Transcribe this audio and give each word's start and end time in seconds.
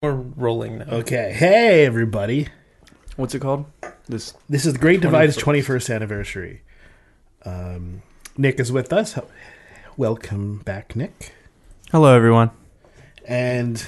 We're 0.00 0.12
rolling 0.12 0.78
now. 0.78 0.84
Okay. 0.88 1.32
Hey, 1.32 1.84
everybody. 1.84 2.46
What's 3.16 3.34
it 3.34 3.40
called? 3.40 3.66
This 4.06 4.32
This 4.48 4.64
is 4.64 4.74
the 4.74 4.78
Great 4.78 5.00
Divide's 5.00 5.36
21st. 5.36 5.64
21st 5.64 5.94
anniversary. 5.96 6.62
Um, 7.44 8.02
Nick 8.36 8.60
is 8.60 8.70
with 8.70 8.92
us. 8.92 9.18
Welcome 9.96 10.58
back, 10.58 10.94
Nick. 10.94 11.34
Hello, 11.90 12.14
everyone. 12.14 12.52
And 13.26 13.84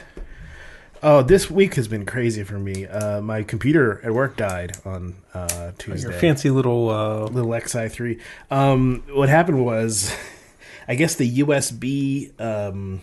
oh, 1.00 1.22
this 1.22 1.48
week 1.48 1.76
has 1.76 1.86
been 1.86 2.04
crazy 2.04 2.42
for 2.42 2.58
me. 2.58 2.88
Uh, 2.88 3.20
my 3.20 3.44
computer 3.44 4.00
at 4.04 4.12
work 4.12 4.36
died 4.36 4.78
on 4.84 5.14
uh, 5.32 5.70
Tuesday. 5.78 6.10
Your 6.10 6.18
fancy 6.18 6.50
little 6.50 6.90
uh, 6.90 7.26
little 7.26 7.52
XI3. 7.52 8.20
Um, 8.50 9.04
what 9.12 9.28
happened 9.28 9.64
was, 9.64 10.12
I 10.88 10.96
guess 10.96 11.14
the 11.14 11.38
USB 11.38 12.32
um, 12.40 13.02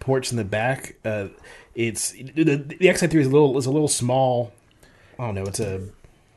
ports 0.00 0.32
in 0.32 0.38
the 0.38 0.44
back. 0.44 0.96
Uh, 1.04 1.28
it's 1.74 2.12
the, 2.12 2.44
the 2.44 2.76
XI3 2.80 3.14
is 3.14 3.26
a 3.26 3.30
little 3.30 3.56
is 3.58 3.66
a 3.66 3.70
little 3.70 3.88
small. 3.88 4.52
I 5.18 5.26
don't 5.26 5.34
know. 5.34 5.44
It's 5.44 5.60
a 5.60 5.82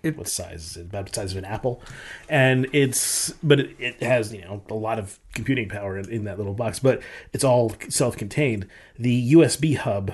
It- 0.04 0.18
what 0.18 0.28
size 0.28 0.64
is 0.72 0.78
it? 0.78 0.82
About 0.88 1.08
the 1.08 1.14
size 1.14 1.32
of 1.32 1.38
an 1.38 1.46
apple, 1.46 1.82
and 2.30 2.68
it's 2.74 3.32
but 3.44 3.60
it, 3.60 3.76
it 3.80 4.04
has 4.04 4.34
you 4.34 4.42
know 4.42 4.62
a 4.70 4.74
lot 4.76 5.00
of 5.00 5.20
computing 5.34 5.68
power 5.70 5.98
in, 5.98 6.10
in 6.10 6.24
that 6.26 6.38
little 6.38 6.54
box. 6.54 6.80
But 6.80 7.02
it's 7.34 7.44
all 7.44 7.74
self-contained. 7.90 8.68
The 9.00 9.34
USB 9.34 9.76
hub 9.78 10.14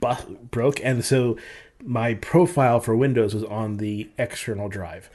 bu- 0.00 0.36
broke, 0.50 0.80
and 0.84 1.04
so 1.04 1.36
my 1.84 2.14
profile 2.14 2.80
for 2.80 2.96
Windows 2.96 3.34
was 3.34 3.44
on 3.44 3.76
the 3.78 4.08
external 4.18 4.68
drive. 4.68 5.10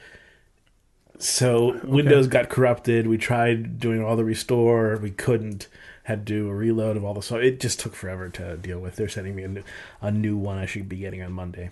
So 1.18 1.80
Windows 1.84 2.26
got 2.26 2.48
corrupted. 2.48 3.06
We 3.06 3.18
tried 3.18 3.78
doing 3.78 4.02
all 4.02 4.16
the 4.16 4.24
restore. 4.24 4.96
We 5.00 5.10
couldn't. 5.10 5.68
Had 6.04 6.26
to 6.26 6.32
do 6.32 6.48
a 6.48 6.54
reload 6.54 6.96
of 6.96 7.04
all 7.04 7.14
the 7.14 7.22
so 7.22 7.36
it 7.36 7.60
just 7.60 7.80
took 7.80 7.94
forever 7.94 8.28
to 8.30 8.56
deal 8.56 8.78
with. 8.78 8.96
They're 8.96 9.08
sending 9.08 9.34
me 9.34 9.42
a 9.42 9.48
new, 9.48 9.62
a 10.00 10.10
new 10.10 10.36
one. 10.36 10.58
I 10.58 10.66
should 10.66 10.88
be 10.88 10.96
getting 10.96 11.22
on 11.22 11.32
Monday. 11.32 11.70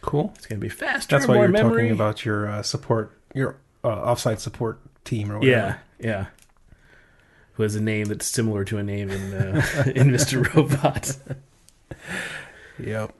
cool. 0.00 0.32
It's 0.36 0.46
gonna 0.46 0.60
be 0.60 0.68
faster. 0.68 1.16
That's 1.16 1.28
why 1.28 1.36
you're 1.36 1.48
memory. 1.48 1.82
talking 1.82 1.92
about 1.92 2.24
your 2.24 2.48
uh, 2.48 2.62
support, 2.62 3.12
your 3.34 3.56
uh, 3.82 3.88
offsite 4.14 4.38
support 4.40 4.78
team 5.04 5.30
or 5.30 5.38
whatever. 5.40 5.80
Yeah, 6.00 6.08
yeah. 6.10 6.26
Who 7.54 7.62
has 7.62 7.74
a 7.76 7.80
name 7.80 8.06
that's 8.06 8.26
similar 8.26 8.64
to 8.64 8.78
a 8.78 8.82
name 8.82 9.10
in 9.10 9.32
uh, 9.34 9.62
in 9.94 10.08
Mr. 10.08 10.52
Robot? 10.54 11.16
Yep. 12.78 13.14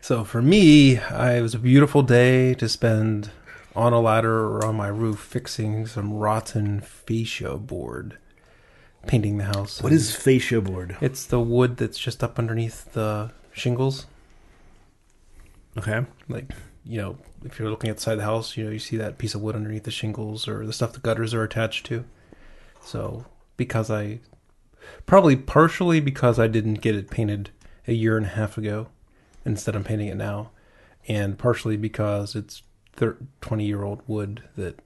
So 0.00 0.24
for 0.24 0.40
me, 0.42 0.98
I, 0.98 1.36
it 1.36 1.42
was 1.42 1.54
a 1.54 1.58
beautiful 1.58 2.02
day 2.02 2.54
to 2.54 2.68
spend 2.68 3.30
on 3.76 3.92
a 3.92 4.00
ladder 4.00 4.46
or 4.46 4.64
on 4.64 4.76
my 4.76 4.88
roof 4.88 5.18
fixing 5.18 5.86
some 5.86 6.14
rotten 6.14 6.80
fascia 6.80 7.56
board, 7.58 8.16
painting 9.06 9.38
the 9.38 9.44
house. 9.44 9.82
What 9.82 9.92
is 9.92 10.14
fascia 10.14 10.60
board? 10.60 10.96
It's 11.00 11.24
the 11.24 11.40
wood 11.40 11.76
that's 11.76 11.98
just 11.98 12.22
up 12.22 12.38
underneath 12.38 12.92
the 12.92 13.32
shingles. 13.52 14.06
Okay. 15.76 16.04
Like, 16.28 16.52
you 16.84 17.00
know, 17.00 17.16
if 17.44 17.58
you're 17.58 17.70
looking 17.70 17.90
outside 17.90 17.98
the 17.98 18.02
side 18.02 18.12
of 18.12 18.18
the 18.18 18.24
house, 18.24 18.56
you 18.56 18.64
know, 18.64 18.70
you 18.70 18.78
see 18.78 18.96
that 18.96 19.18
piece 19.18 19.34
of 19.34 19.42
wood 19.42 19.56
underneath 19.56 19.84
the 19.84 19.90
shingles 19.90 20.46
or 20.46 20.66
the 20.66 20.72
stuff 20.72 20.92
the 20.92 21.00
gutters 21.00 21.34
are 21.34 21.42
attached 21.42 21.86
to. 21.86 22.04
So, 22.82 23.26
because 23.56 23.90
I 23.90 24.20
probably 25.06 25.36
partially 25.36 26.00
because 26.00 26.38
I 26.38 26.46
didn't 26.46 26.74
get 26.74 26.94
it 26.94 27.10
painted 27.10 27.50
a 27.86 27.92
year 27.92 28.16
and 28.16 28.26
a 28.26 28.30
half 28.30 28.58
ago, 28.58 28.88
instead 29.44 29.76
I'm 29.76 29.84
painting 29.84 30.08
it 30.08 30.16
now, 30.16 30.50
and 31.08 31.38
partially 31.38 31.76
because 31.76 32.34
it's 32.34 32.62
thir- 32.92 33.18
20 33.40 33.64
year 33.64 33.82
old 33.82 34.02
wood 34.06 34.42
that 34.56 34.80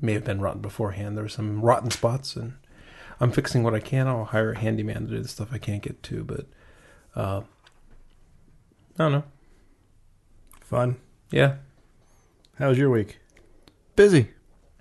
may 0.00 0.12
have 0.14 0.24
been 0.24 0.40
rotten 0.40 0.60
beforehand. 0.60 1.16
There 1.16 1.24
were 1.24 1.28
some 1.28 1.60
rotten 1.60 1.90
spots, 1.90 2.36
and 2.36 2.54
I'm 3.22 3.30
fixing 3.30 3.62
what 3.62 3.72
I 3.74 3.78
can. 3.80 4.08
I'll 4.08 4.24
hire 4.24 4.52
a 4.52 4.58
handyman 4.58 5.06
to 5.06 5.12
do 5.16 5.22
the 5.22 5.28
stuff 5.28 5.48
I 5.52 5.58
can't 5.58 5.80
get 5.82 6.02
to, 6.04 6.24
but 6.24 6.46
uh, 7.14 7.42
I 8.98 9.04
don't 9.04 9.12
know. 9.12 9.22
Fun. 10.60 10.96
Yeah, 11.30 11.56
How 12.58 12.68
was 12.68 12.78
your 12.78 12.90
week? 12.90 13.18
Busy. 13.96 14.28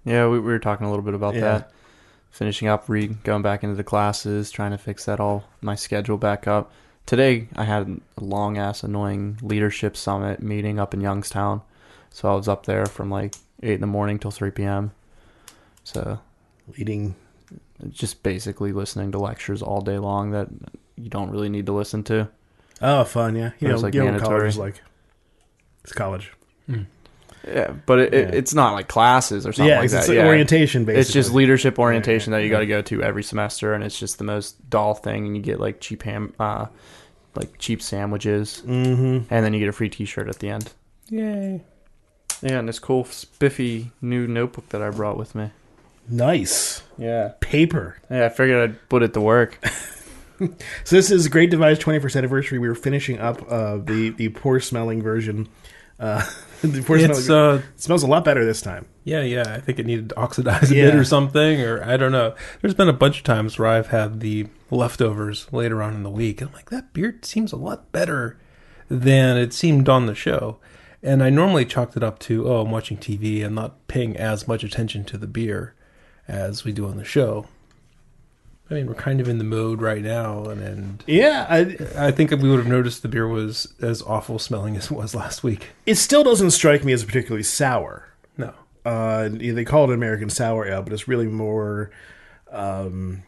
Yeah, 0.04 0.26
we, 0.28 0.40
we 0.40 0.46
were 0.52 0.60
talking 0.60 0.86
a 0.86 0.90
little 0.90 1.06
bit 1.06 1.14
about 1.14 1.36
Yeah. 1.36 1.42
that. 1.42 1.72
Finishing 2.32 2.68
up, 2.68 2.88
re 2.90 3.08
going 3.08 3.42
back 3.42 3.64
into 3.64 3.76
the 3.76 3.84
classes, 3.84 4.52
trying 4.52 4.72
to 4.72 4.78
fix 4.78 5.06
that 5.06 5.20
all 5.20 5.44
my 5.62 5.76
schedule 5.76 6.18
back 6.18 6.48
up. 6.48 6.72
Today, 7.06 7.48
I 7.56 7.66
had 7.66 8.02
a 8.18 8.24
long 8.24 8.58
ass 8.58 8.84
annoying 8.84 9.38
leadership 9.42 9.96
summit 9.98 10.42
meeting 10.42 10.80
up 10.80 10.94
in 10.94 11.02
Youngstown, 11.02 11.62
so 12.10 12.32
I 12.32 12.36
was 12.36 12.48
up 12.48 12.66
there 12.66 12.86
from 12.86 13.10
like 13.12 13.36
eight 13.62 13.74
in 13.76 13.82
the 13.82 13.88
morning 13.88 14.18
till 14.18 14.32
three 14.32 14.52
p.m. 14.52 14.92
So 15.84 16.20
Leading. 16.78 17.16
Just 17.90 18.24
basically 18.24 18.72
listening 18.72 19.12
to 19.14 19.18
lectures 19.20 19.62
all 19.62 19.82
day 19.82 19.98
long 19.98 20.32
that 20.32 20.48
you 20.96 21.10
don't 21.10 21.32
really 21.32 21.50
need 21.50 21.66
to 21.66 21.74
listen 21.74 22.04
to. 22.06 22.30
Oh, 22.82 23.04
fun. 23.04 23.36
Yeah. 23.36 23.52
You 23.60 23.68
It 23.68 23.72
know, 23.72 23.78
like, 23.78 23.94
you 23.94 24.00
know 24.02 24.06
college 24.12 24.22
mandatory. 24.22 24.50
is 24.50 24.58
like. 24.58 24.82
It's 25.84 25.94
college. 25.94 26.32
Yeah, 27.48 27.74
but 27.88 27.98
it, 28.00 28.14
it, 28.14 28.34
it's 28.36 28.54
not 28.54 28.74
like 28.74 28.88
classes 28.88 29.48
or 29.48 29.52
something 29.52 29.68
yeah, 29.70 29.78
like 29.78 29.86
it's, 29.86 29.94
that. 29.94 30.00
it's 30.04 30.10
yeah. 30.10 30.28
orientation. 30.28 30.86
Basically, 30.86 31.02
It's 31.02 31.12
just 31.12 31.34
leadership 31.34 31.80
orientation 31.80 32.32
yeah, 32.34 32.38
that 32.40 32.44
you 32.46 32.52
got 32.52 32.60
to 32.60 32.68
go 32.68 32.84
to 32.84 33.02
every 33.02 33.24
semester, 33.24 33.74
and 33.74 33.84
it's 33.84 33.98
just 34.00 34.20
the 34.20 34.24
most 34.24 34.70
dull 34.70 34.94
thing. 34.94 35.26
And 35.26 35.36
you 35.36 35.42
get 35.42 35.60
like 35.60 35.80
cheap 35.82 36.04
ham, 36.04 36.34
uh, 36.40 36.68
like 37.36 37.58
cheap 37.58 37.82
sandwiches, 37.82 38.62
Mm-hmm. 38.64 39.34
and 39.34 39.44
then 39.46 39.54
you 39.54 39.60
get 39.60 39.70
a 39.70 39.74
free 39.74 39.90
T-shirt 39.90 40.28
at 40.30 40.38
the 40.38 40.50
end. 40.50 40.72
yay! 41.10 41.64
Yeah, 42.44 42.60
and 42.60 42.68
this 42.70 42.78
cool 42.80 43.06
spiffy 43.06 43.92
new 44.02 44.28
notebook 44.28 44.70
that 44.70 44.82
I 44.84 44.92
brought 44.92 45.18
with 45.18 45.34
me. 45.34 45.50
Nice 46.10 46.84
Yeah, 46.98 47.32
paper. 47.40 47.98
yeah. 48.10 48.26
I 48.26 48.30
figured 48.30 48.70
I'd 48.70 48.90
put 48.90 49.04
it 49.04 49.14
to 49.14 49.22
work. 49.22 49.58
So 50.86 50.96
this 50.96 51.12
is 51.12 51.28
Great 51.28 51.52
Divide's 51.52 51.78
21st 51.80 52.16
anniversary. 52.16 52.58
We 52.58 52.68
were 52.68 52.74
finishing 52.74 53.20
up 53.20 53.44
uh, 53.48 53.78
the 53.78 54.10
the 54.10 54.30
poor 54.30 54.60
smelling 54.60 55.00
version. 55.04 55.48
Uh, 56.00 56.28
the 56.64 56.82
poor 56.82 56.98
It's 56.98 57.26
smelling, 57.26 57.60
uh, 57.60 57.62
it 57.76 57.80
smells 57.80 58.02
a 58.02 58.08
lot 58.08 58.26
better 58.26 58.44
this 58.44 58.60
time. 58.60 58.88
yeah, 59.04 59.22
yeah. 59.22 59.44
I 59.54 59.60
think 59.60 59.78
it 59.78 59.86
needed 59.86 60.10
to 60.10 60.18
oxidize 60.18 60.72
a 60.72 60.76
Yeah. 60.76 60.86
bit 60.86 60.96
or 60.96 61.04
something, 61.04 61.62
or 61.62 61.84
I 61.84 61.96
don't 61.96 62.12
know. 62.12 62.34
There's 62.60 62.74
been 62.74 62.90
a 62.90 62.94
bunch 62.94 63.20
of 63.20 63.24
times 63.24 63.60
where 63.60 63.68
I've 63.68 63.90
had 63.90 64.20
the 64.20 64.48
leftovers 64.72 65.46
later 65.54 65.84
on 65.84 65.94
in 65.94 66.02
the 66.02 66.10
week. 66.10 66.42
and 66.42 66.50
I'm 66.50 66.56
like, 66.56 66.72
that 66.72 66.92
beer 66.92 67.20
seems 67.22 67.52
a 67.52 67.56
lot 67.58 67.92
better 67.92 68.40
than 68.90 69.38
it 69.38 69.54
seemed 69.54 69.88
on 69.90 70.08
the 70.08 70.16
show. 70.16 70.58
And 71.04 71.22
I 71.24 71.30
normally 71.30 71.66
chalked 71.66 71.96
it 71.96 72.02
up 72.04 72.18
to, 72.22 72.48
oh, 72.50 72.62
I'm 72.62 72.72
watching 72.72 72.98
TV 72.98 73.46
and 73.46 73.54
not 73.54 73.88
paying 73.88 74.18
as 74.18 74.48
much 74.48 74.64
attention 74.64 75.04
to 75.06 75.20
the 75.20 75.28
beer 75.28 75.76
as 76.32 76.64
we 76.64 76.72
do 76.72 76.88
on 76.88 76.98
the 76.98 77.04
show. 77.04 77.46
I 78.70 78.76
mean, 78.76 78.88
we're 78.88 78.94
kind 78.94 79.20
of 79.20 79.28
in 79.28 79.38
the 79.38 79.44
mode 79.44 79.82
right 79.82 80.02
now, 80.02 80.46
and, 80.46 80.62
and 80.62 81.04
Yeah, 81.06 81.46
I, 81.50 82.08
I 82.08 82.12
think 82.12 82.32
we 82.32 82.50
would 82.50 82.60
have 82.60 82.68
noticed 82.68 83.02
the 83.02 83.10
beer 83.10 83.28
was 83.28 83.74
as 83.82 84.02
awful 84.04 84.40
smelling 84.40 84.76
as 84.78 84.86
it 84.86 84.92
was 84.92 85.14
last 85.14 85.44
week. 85.44 85.68
it 85.86 85.96
still 85.96 86.24
doesn't 86.24 86.52
strike 86.52 86.86
me 86.86 86.94
as 86.94 87.04
particularly 87.04 87.44
sour. 87.44 88.08
No. 88.38 88.54
Uh, 88.86 89.28
they 89.30 89.66
call 89.66 89.92
it 89.92 89.94
American 89.94 90.30
sour 90.30 90.66
ale, 90.66 90.82
but 90.82 90.94
it's 90.94 91.08
really 91.08 91.28
more. 91.28 91.92
Um, 92.50 93.24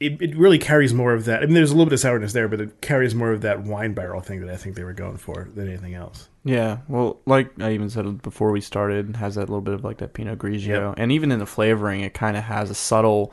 it, 0.00 0.20
it 0.22 0.34
really 0.36 0.58
carries 0.58 0.92
more 0.94 1.12
of 1.12 1.26
that. 1.26 1.42
I 1.42 1.46
mean, 1.46 1.54
there's 1.54 1.70
a 1.70 1.74
little 1.74 1.84
bit 1.86 1.92
of 1.92 2.00
sourness 2.00 2.32
there, 2.32 2.48
but 2.48 2.60
it 2.60 2.80
carries 2.80 3.14
more 3.14 3.30
of 3.32 3.42
that 3.42 3.62
wine 3.64 3.92
barrel 3.92 4.20
thing 4.20 4.40
that 4.40 4.52
I 4.52 4.56
think 4.56 4.74
they 4.74 4.82
were 4.84 4.94
going 4.94 5.18
for 5.18 5.48
than 5.54 5.68
anything 5.68 5.94
else. 5.94 6.28
Yeah, 6.42 6.78
well, 6.88 7.20
like 7.26 7.50
I 7.60 7.72
even 7.72 7.90
said 7.90 8.22
before 8.22 8.50
we 8.50 8.60
started, 8.62 9.16
has 9.16 9.34
that 9.34 9.42
little 9.42 9.60
bit 9.60 9.74
of 9.74 9.84
like 9.84 9.98
that 9.98 10.14
Pinot 10.14 10.38
Grigio, 10.38 10.88
Yep. 10.88 10.94
and 10.96 11.12
even 11.12 11.30
in 11.30 11.38
the 11.38 11.44
flavoring, 11.46 12.00
it 12.00 12.14
kind 12.14 12.36
of 12.36 12.44
has 12.44 12.70
a 12.70 12.74
subtle 12.74 13.32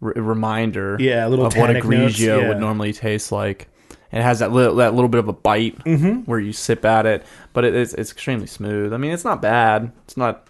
r- 0.00 0.14
reminder. 0.16 0.96
Yeah, 0.98 1.26
a 1.26 1.28
little 1.28 1.44
of 1.46 1.54
what 1.54 1.68
a 1.70 1.74
tannic 1.74 1.84
notes, 1.84 2.14
Grigio 2.18 2.40
yeah. 2.40 2.48
would 2.48 2.58
normally 2.58 2.92
taste 2.94 3.30
like. 3.30 3.68
It 4.12 4.22
has 4.22 4.38
that 4.38 4.52
little 4.52 4.76
that 4.76 4.94
little 4.94 5.08
bit 5.10 5.18
of 5.18 5.28
a 5.28 5.32
bite 5.34 5.76
Mm-hmm. 5.84 6.20
where 6.20 6.38
you 6.38 6.52
sip 6.54 6.84
at 6.86 7.04
it, 7.04 7.26
but 7.52 7.64
it, 7.66 7.74
it's 7.74 7.92
it's 7.92 8.12
extremely 8.12 8.46
smooth. 8.46 8.94
I 8.94 8.96
mean, 8.96 9.10
it's 9.12 9.24
not 9.24 9.42
bad. 9.42 9.92
It's 10.04 10.16
not 10.16 10.46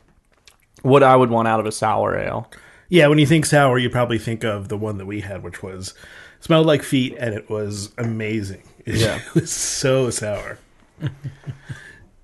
what 0.82 1.02
I 1.02 1.16
would 1.16 1.30
want 1.30 1.48
out 1.48 1.58
of 1.58 1.66
a 1.66 1.72
sour 1.72 2.16
ale. 2.16 2.48
Yeah, 2.88 3.08
when 3.08 3.18
you 3.18 3.26
think 3.26 3.46
sour, 3.46 3.78
you 3.78 3.90
probably 3.90 4.18
think 4.18 4.44
of 4.44 4.68
the 4.68 4.76
one 4.76 4.98
that 4.98 5.06
we 5.06 5.20
had, 5.20 5.42
which 5.42 5.62
was 5.62 5.94
smelled 6.40 6.66
like 6.66 6.82
feet, 6.82 7.16
and 7.18 7.34
it 7.34 7.50
was 7.50 7.92
amazing. 7.98 8.62
Yeah 8.84 8.84
it, 8.94 8.96
Yeah. 9.00 9.20
was 9.34 9.50
so 9.50 10.10
sour. 10.10 10.58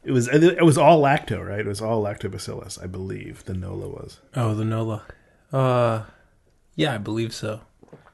it 0.04 0.10
was 0.12 0.28
it 0.28 0.62
was 0.64 0.78
all 0.78 1.02
lacto, 1.02 1.44
right? 1.46 1.60
It 1.60 1.66
was 1.66 1.80
all 1.80 2.02
lactobacillus, 2.02 2.82
I 2.82 2.86
believe. 2.86 3.44
The 3.44 3.54
Nola 3.54 3.88
was. 3.88 4.20
Oh, 4.34 4.54
the 4.54 4.64
Nola. 4.64 5.02
Uh, 5.52 6.04
yeah, 6.76 6.94
I 6.94 6.98
believe 6.98 7.34
so. 7.34 7.60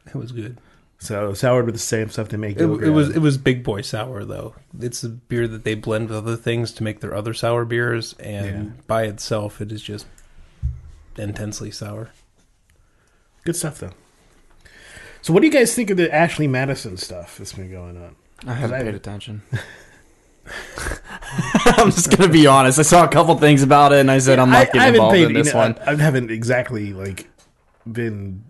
It 0.06 0.14
was 0.14 0.32
good. 0.32 0.58
So 1.00 1.32
soured 1.32 1.66
with 1.66 1.76
the 1.76 1.80
same 1.80 2.08
stuff 2.10 2.28
they 2.30 2.36
make. 2.36 2.56
It, 2.56 2.64
it 2.64 2.90
was 2.90 3.10
it 3.10 3.20
was 3.20 3.38
Big 3.38 3.62
Boy 3.62 3.82
Sour 3.82 4.24
though. 4.24 4.56
It's 4.80 5.04
a 5.04 5.08
beer 5.10 5.46
that 5.46 5.62
they 5.62 5.74
blend 5.74 6.08
with 6.08 6.18
other 6.18 6.34
things 6.36 6.72
to 6.72 6.82
make 6.82 6.98
their 7.00 7.14
other 7.14 7.34
sour 7.34 7.64
beers, 7.64 8.14
and 8.14 8.64
Yeah. 8.66 8.82
by 8.88 9.04
itself, 9.04 9.60
it 9.60 9.70
is 9.70 9.80
just 9.82 10.06
intensely 11.16 11.70
sour. 11.70 12.10
Of. 13.48 13.54
good 13.54 13.58
stuff 13.58 13.78
though. 13.78 13.92
So, 15.22 15.32
what 15.32 15.40
do 15.40 15.46
you 15.46 15.52
guys 15.52 15.74
think 15.74 15.90
of 15.90 15.96
the 15.96 16.14
Ashley 16.14 16.46
Madison 16.46 16.96
stuff 16.96 17.38
that's 17.38 17.52
been 17.52 17.70
going 17.70 17.96
on? 17.96 18.16
I 18.46 18.54
haven't 18.54 18.80
I- 18.80 18.82
paid 18.84 18.94
attention. 18.94 19.42
I'm 21.66 21.90
just 21.90 22.16
gonna 22.16 22.32
be 22.32 22.46
honest. 22.46 22.78
I 22.78 22.82
saw 22.82 23.04
a 23.04 23.08
couple 23.08 23.36
things 23.36 23.62
about 23.62 23.92
it, 23.92 23.98
and 23.98 24.10
I 24.10 24.18
said 24.18 24.38
I'm 24.38 24.50
not 24.50 24.72
getting 24.72 24.94
involved 24.94 25.16
in 25.16 25.32
this 25.34 25.48
you 25.48 25.52
know, 25.52 25.58
one. 25.58 25.78
I, 25.86 25.92
I 25.92 25.96
haven't 25.96 26.30
exactly 26.30 26.92
like 26.92 27.28
been 27.90 28.44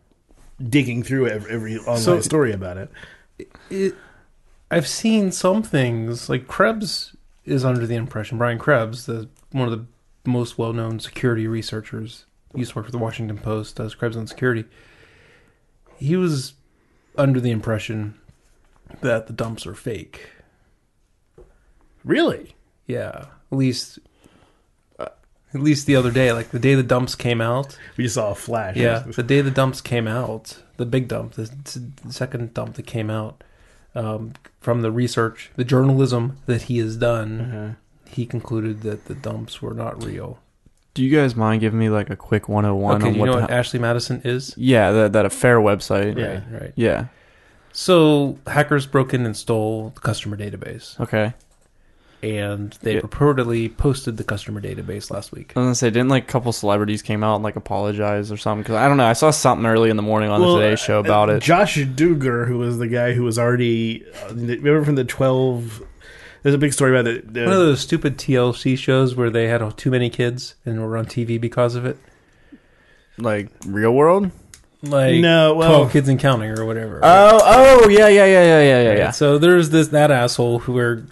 digging 0.62 1.02
through 1.02 1.28
every, 1.28 1.50
every 1.50 1.78
online 1.78 1.98
So- 1.98 2.20
story 2.20 2.52
about 2.52 2.76
it. 2.76 2.90
It 3.70 3.94
I've 4.70 4.86
seen 4.86 5.32
some 5.32 5.62
things 5.62 6.28
like 6.28 6.46
Krebs 6.46 7.16
is 7.44 7.64
under 7.64 7.86
the 7.86 7.94
impression 7.94 8.38
Brian 8.38 8.58
Krebs, 8.58 9.06
the 9.06 9.28
one 9.50 9.72
of 9.72 9.78
the 9.78 9.86
most 10.30 10.58
well-known 10.58 11.00
security 11.00 11.46
researchers, 11.46 12.26
used 12.54 12.72
to 12.72 12.76
work 12.76 12.86
for 12.86 12.92
the 12.92 12.98
Washington 12.98 13.38
Post, 13.38 13.76
does 13.76 13.94
Krebs 13.94 14.16
on 14.16 14.26
security. 14.26 14.64
He 15.98 16.16
was 16.16 16.54
under 17.16 17.40
the 17.40 17.50
impression 17.50 18.14
that 19.00 19.26
the 19.26 19.32
dumps 19.32 19.66
are 19.66 19.74
fake. 19.74 20.30
Really? 22.04 22.54
Yeah, 22.86 23.26
at 23.52 23.58
least 23.58 23.98
at 24.98 25.60
least 25.62 25.86
the 25.86 25.96
other 25.96 26.10
day, 26.10 26.30
like 26.32 26.50
the 26.50 26.58
day 26.58 26.74
the 26.74 26.82
dumps 26.82 27.14
came 27.14 27.40
out. 27.40 27.76
We 27.96 28.04
just 28.04 28.14
saw 28.16 28.30
a 28.30 28.34
flash. 28.34 28.76
Yeah, 28.76 28.98
the 29.00 29.22
day 29.22 29.40
the 29.40 29.50
dumps 29.50 29.80
came 29.80 30.06
out, 30.06 30.62
the 30.76 30.84
big 30.86 31.08
dump, 31.08 31.32
the, 31.32 31.44
the 32.04 32.12
second 32.12 32.52
dump 32.54 32.74
that 32.74 32.86
came 32.86 33.08
out 33.10 33.42
um, 33.94 34.34
from 34.60 34.82
the 34.82 34.92
research, 34.92 35.50
the 35.56 35.64
journalism 35.64 36.36
that 36.46 36.62
he 36.62 36.78
has 36.78 36.96
done, 36.96 37.40
Uh-huh. 37.40 37.74
he 38.10 38.26
concluded 38.26 38.82
that 38.82 39.06
the 39.06 39.14
dumps 39.14 39.60
were 39.62 39.72
not 39.74 40.02
real. 40.04 40.38
Do 40.98 41.04
you 41.04 41.16
guys 41.16 41.36
mind 41.36 41.60
giving 41.60 41.78
me 41.78 41.90
like 41.90 42.10
a 42.10 42.16
quick 42.16 42.48
101 42.48 42.96
okay, 42.96 43.06
on 43.06 43.14
you 43.14 43.20
what 43.20 43.26
know 43.26 43.40
what 43.42 43.52
Ashley 43.52 43.78
Madison 43.78 44.20
is? 44.24 44.52
Yeah, 44.56 44.90
that 44.90 45.12
that 45.12 45.26
affair 45.26 45.60
website. 45.60 46.18
Yeah. 46.18 46.26
Right, 46.26 46.42
right. 46.62 46.72
Yeah. 46.74 47.04
So 47.70 48.36
hackers 48.48 48.84
broke 48.84 49.14
in 49.14 49.24
and 49.24 49.36
stole 49.36 49.90
the 49.94 50.00
customer 50.00 50.36
database, 50.36 50.98
Okay. 50.98 51.34
and 52.20 52.76
they 52.82 52.94
Yeah. 52.96 53.00
purportedly 53.02 53.76
posted 53.76 54.16
the 54.16 54.24
customer 54.24 54.60
database 54.60 55.08
last 55.08 55.30
week. 55.30 55.52
I 55.54 55.60
was 55.60 55.66
gonna 55.66 55.74
say, 55.76 55.90
didn't 55.90 56.08
like 56.08 56.24
a 56.24 56.26
couple 56.26 56.50
celebrities 56.50 57.00
came 57.00 57.22
out 57.22 57.36
and 57.36 57.44
like 57.44 57.54
apologize 57.54 58.32
or 58.32 58.36
something? 58.36 58.64
Because 58.64 58.74
I 58.74 58.88
don't 58.88 58.96
know. 58.96 59.06
I 59.06 59.12
saw 59.12 59.30
something 59.30 59.66
early 59.66 59.90
in 59.90 59.96
the 59.96 60.02
morning 60.02 60.30
on 60.30 60.40
the 60.40 60.52
Today 60.56 60.74
Show 60.74 60.98
about 60.98 61.30
uh, 61.30 61.34
it. 61.34 61.42
Josh 61.44 61.76
Duggar, 61.76 62.48
who 62.48 62.58
was 62.58 62.78
the 62.78 62.88
guy 62.88 63.12
who 63.12 63.22
was 63.22 63.38
already 63.38 64.04
uh, 64.28 64.34
remember 64.34 64.84
from 64.84 64.96
the 64.96 65.04
twelve. 65.04 65.80
There's 66.42 66.54
a 66.54 66.58
big 66.58 66.72
story 66.72 66.92
about 66.98 67.06
it. 67.12 67.32
the- 67.34 67.40
One 67.44 67.52
of 67.52 67.58
those 67.58 67.80
stupid 67.80 68.16
TLC 68.18 68.76
shows 68.78 69.14
where 69.14 69.30
they 69.30 69.48
had 69.48 69.76
too 69.76 69.90
many 69.90 70.08
kids 70.10 70.54
and 70.64 70.80
were 70.80 70.96
on 70.96 71.06
TV 71.06 71.40
because 71.40 71.74
of 71.74 71.84
it. 71.84 71.96
Like 73.18 73.48
real 73.66 73.92
world. 73.92 74.30
Like 74.82 75.16
No, 75.16 75.54
well- 75.54 75.70
12 75.70 75.92
kids 75.92 76.08
and 76.08 76.20
counting 76.20 76.56
or 76.56 76.64
whatever. 76.64 77.00
Oh, 77.02 77.40
oh, 77.42 77.88
yeah, 77.88 78.06
yeah, 78.08 78.24
yeah, 78.26 78.42
yeah, 78.42 78.60
yeah, 78.62 78.82
yeah, 78.82 78.96
yeah. 78.96 79.10
So 79.10 79.38
there's 79.38 79.70
this 79.70 79.88
that 79.88 80.10
asshole 80.12 80.60
who 80.60 80.74
were 80.74 81.02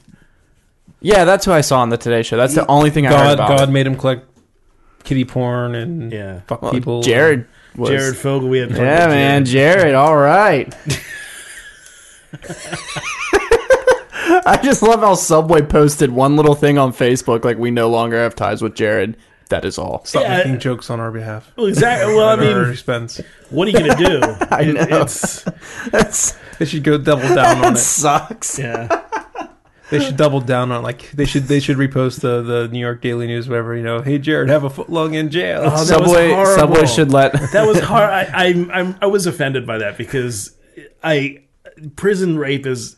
Yeah, 1.00 1.24
that's 1.24 1.44
who 1.44 1.52
I 1.52 1.60
saw 1.62 1.80
on 1.80 1.88
the 1.90 1.96
Today 1.98 2.22
Show. 2.22 2.36
That's 2.36 2.54
the 2.54 2.66
only 2.68 2.90
thing 2.90 3.06
I 3.06 3.10
heard 3.10 3.16
God 3.18 3.32
about. 3.34 3.58
God 3.58 3.70
made 3.70 3.86
him 3.86 3.96
collect 3.96 4.24
kitty 5.04 5.24
porn 5.24 5.74
and 5.74 6.12
Yeah. 6.12 6.40
fuck 6.46 6.62
Well, 6.62 6.70
people. 6.72 7.02
Jared 7.02 7.46
was. 7.76 7.90
Jared 7.90 8.16
Fogle. 8.16 8.48
We 8.48 8.58
had 8.58 8.68
talked 8.70 8.80
Yeah, 8.80 9.06
man, 9.08 9.44
Jared. 9.44 9.80
Jared. 9.80 9.94
All 9.96 10.16
right. 10.16 10.72
I 14.46 14.58
just 14.62 14.82
love 14.82 15.00
how 15.00 15.14
Subway 15.14 15.62
posted 15.62 16.10
one 16.10 16.36
little 16.36 16.54
thing 16.54 16.78
on 16.78 16.92
Facebook, 16.92 17.44
like 17.44 17.58
we 17.58 17.70
no 17.70 17.88
longer 17.88 18.16
have 18.16 18.34
ties 18.34 18.62
with 18.62 18.74
Jared. 18.74 19.16
That 19.48 19.64
is 19.64 19.78
all. 19.78 20.04
Stop 20.04 20.22
Yeah, 20.24 20.38
making 20.38 20.58
jokes 20.58 20.90
on 20.90 20.98
our 20.98 21.12
behalf. 21.12 21.52
Well, 21.56 21.66
exactly. 21.66 22.14
Well, 22.14 22.28
I 22.28 22.32
At 22.32 22.38
our 22.40 22.62
mean, 22.64 22.72
expense. 22.72 23.20
what 23.50 23.68
are 23.68 23.70
you 23.70 23.78
gonna 23.78 23.96
do? 23.96 24.20
I 24.50 24.62
It- 24.62 24.90
know. 24.90 25.02
It's 25.02 25.42
That's, 25.92 26.32
They 26.58 26.64
should 26.64 26.82
go 26.82 26.98
double 26.98 27.28
down 27.32 27.56
on 27.58 27.60
that 27.60 27.72
it. 27.74 27.78
sucks. 27.78 28.58
yeah. 28.58 29.02
They 29.88 30.00
should 30.00 30.16
double 30.16 30.40
down 30.40 30.72
on 30.72 30.82
like 30.82 31.12
they 31.12 31.26
should 31.26 31.44
they 31.44 31.60
should 31.60 31.76
repost 31.76 32.20
the 32.20 32.42
the 32.42 32.66
New 32.66 32.80
York 32.80 33.00
Daily 33.00 33.28
News 33.28 33.48
whatever 33.48 33.76
you 33.76 33.84
know. 33.84 34.02
Hey 34.02 34.18
Jared, 34.18 34.48
have 34.48 34.64
a 34.64 34.70
foot 34.70 34.90
long 34.90 35.14
in 35.14 35.30
jail. 35.30 35.60
Oh, 35.64 35.70
that 35.84 36.00
was 36.00 36.10
Subway, 36.10 36.30
horrible. 36.30 36.54
Subway 36.56 36.86
should 36.86 37.12
let. 37.12 37.32
That 37.52 37.68
was 37.68 37.78
hard. 37.78 38.10
I, 38.10 38.22
I, 38.34 38.46
I'm, 38.72 38.96
I 39.00 39.06
was 39.06 39.26
offended 39.28 39.64
by 39.64 39.78
that 39.78 39.96
because 39.96 40.56
I 41.04 41.44
prison 41.94 42.36
rape 42.36 42.66
is 42.66 42.96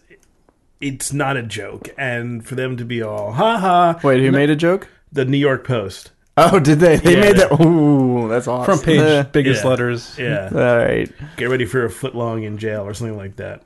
it's 0.81 1.13
not 1.13 1.37
a 1.37 1.43
joke, 1.43 1.89
and 1.99 2.47
for 2.47 2.55
them 2.55 2.77
to 2.77 2.85
be 2.85 3.03
all 3.03 3.33
ha 3.33 3.59
ha. 3.59 4.01
Wait, 4.03 4.21
who 4.23 4.31
made 4.31 4.51
a 4.51 4.57
joke? 4.57 4.89
The 5.13 5.25
New 5.25 5.39
York 5.39 5.67
Post. 5.67 6.11
Oh, 6.37 6.61
did 6.61 6.79
they? 6.79 6.97
They 6.97 7.15
Yeah. 7.15 7.21
made 7.21 7.37
that. 7.39 7.61
Ooh, 7.61 8.29
that's 8.29 8.47
awesome. 8.47 8.65
Front 8.67 8.85
page, 8.85 9.33
biggest 9.33 9.65
Yeah. 9.65 9.71
letters. 9.71 10.15
Yeah, 10.19 10.51
All 10.53 10.77
right. 10.79 11.11
get 11.37 11.49
ready 11.49 11.65
for 11.65 11.85
a 11.85 11.91
foot 11.91 12.15
long 12.15 12.45
in 12.45 12.59
jail 12.59 12.83
or 12.83 12.95
something 12.95 13.17
like 13.17 13.37
that. 13.37 13.63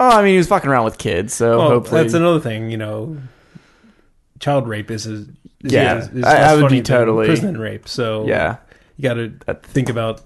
Oh, 0.00 0.08
I 0.08 0.22
mean, 0.22 0.32
he 0.32 0.38
was 0.38 0.48
fucking 0.48 0.68
around 0.68 0.86
with 0.86 0.98
kids, 0.98 1.32
so 1.34 1.58
Well, 1.58 1.68
hopefully. 1.68 2.02
that's 2.02 2.14
another 2.14 2.40
thing. 2.40 2.70
You 2.70 2.78
know, 2.78 3.18
child 4.40 4.66
rape 4.66 4.90
is, 4.90 5.06
is 5.06 5.28
Yeah, 5.62 5.98
is, 5.98 6.08
is 6.08 6.24
I- 6.24 6.52
I 6.52 6.54
would 6.56 6.70
be 6.70 6.80
totally- 6.82 7.26
prison 7.26 7.56
rape. 7.58 7.86
So 7.86 8.26
yeah. 8.26 8.56
you 8.96 9.02
got 9.08 9.14
to 9.14 9.54
think 9.62 9.88
about. 9.90 10.22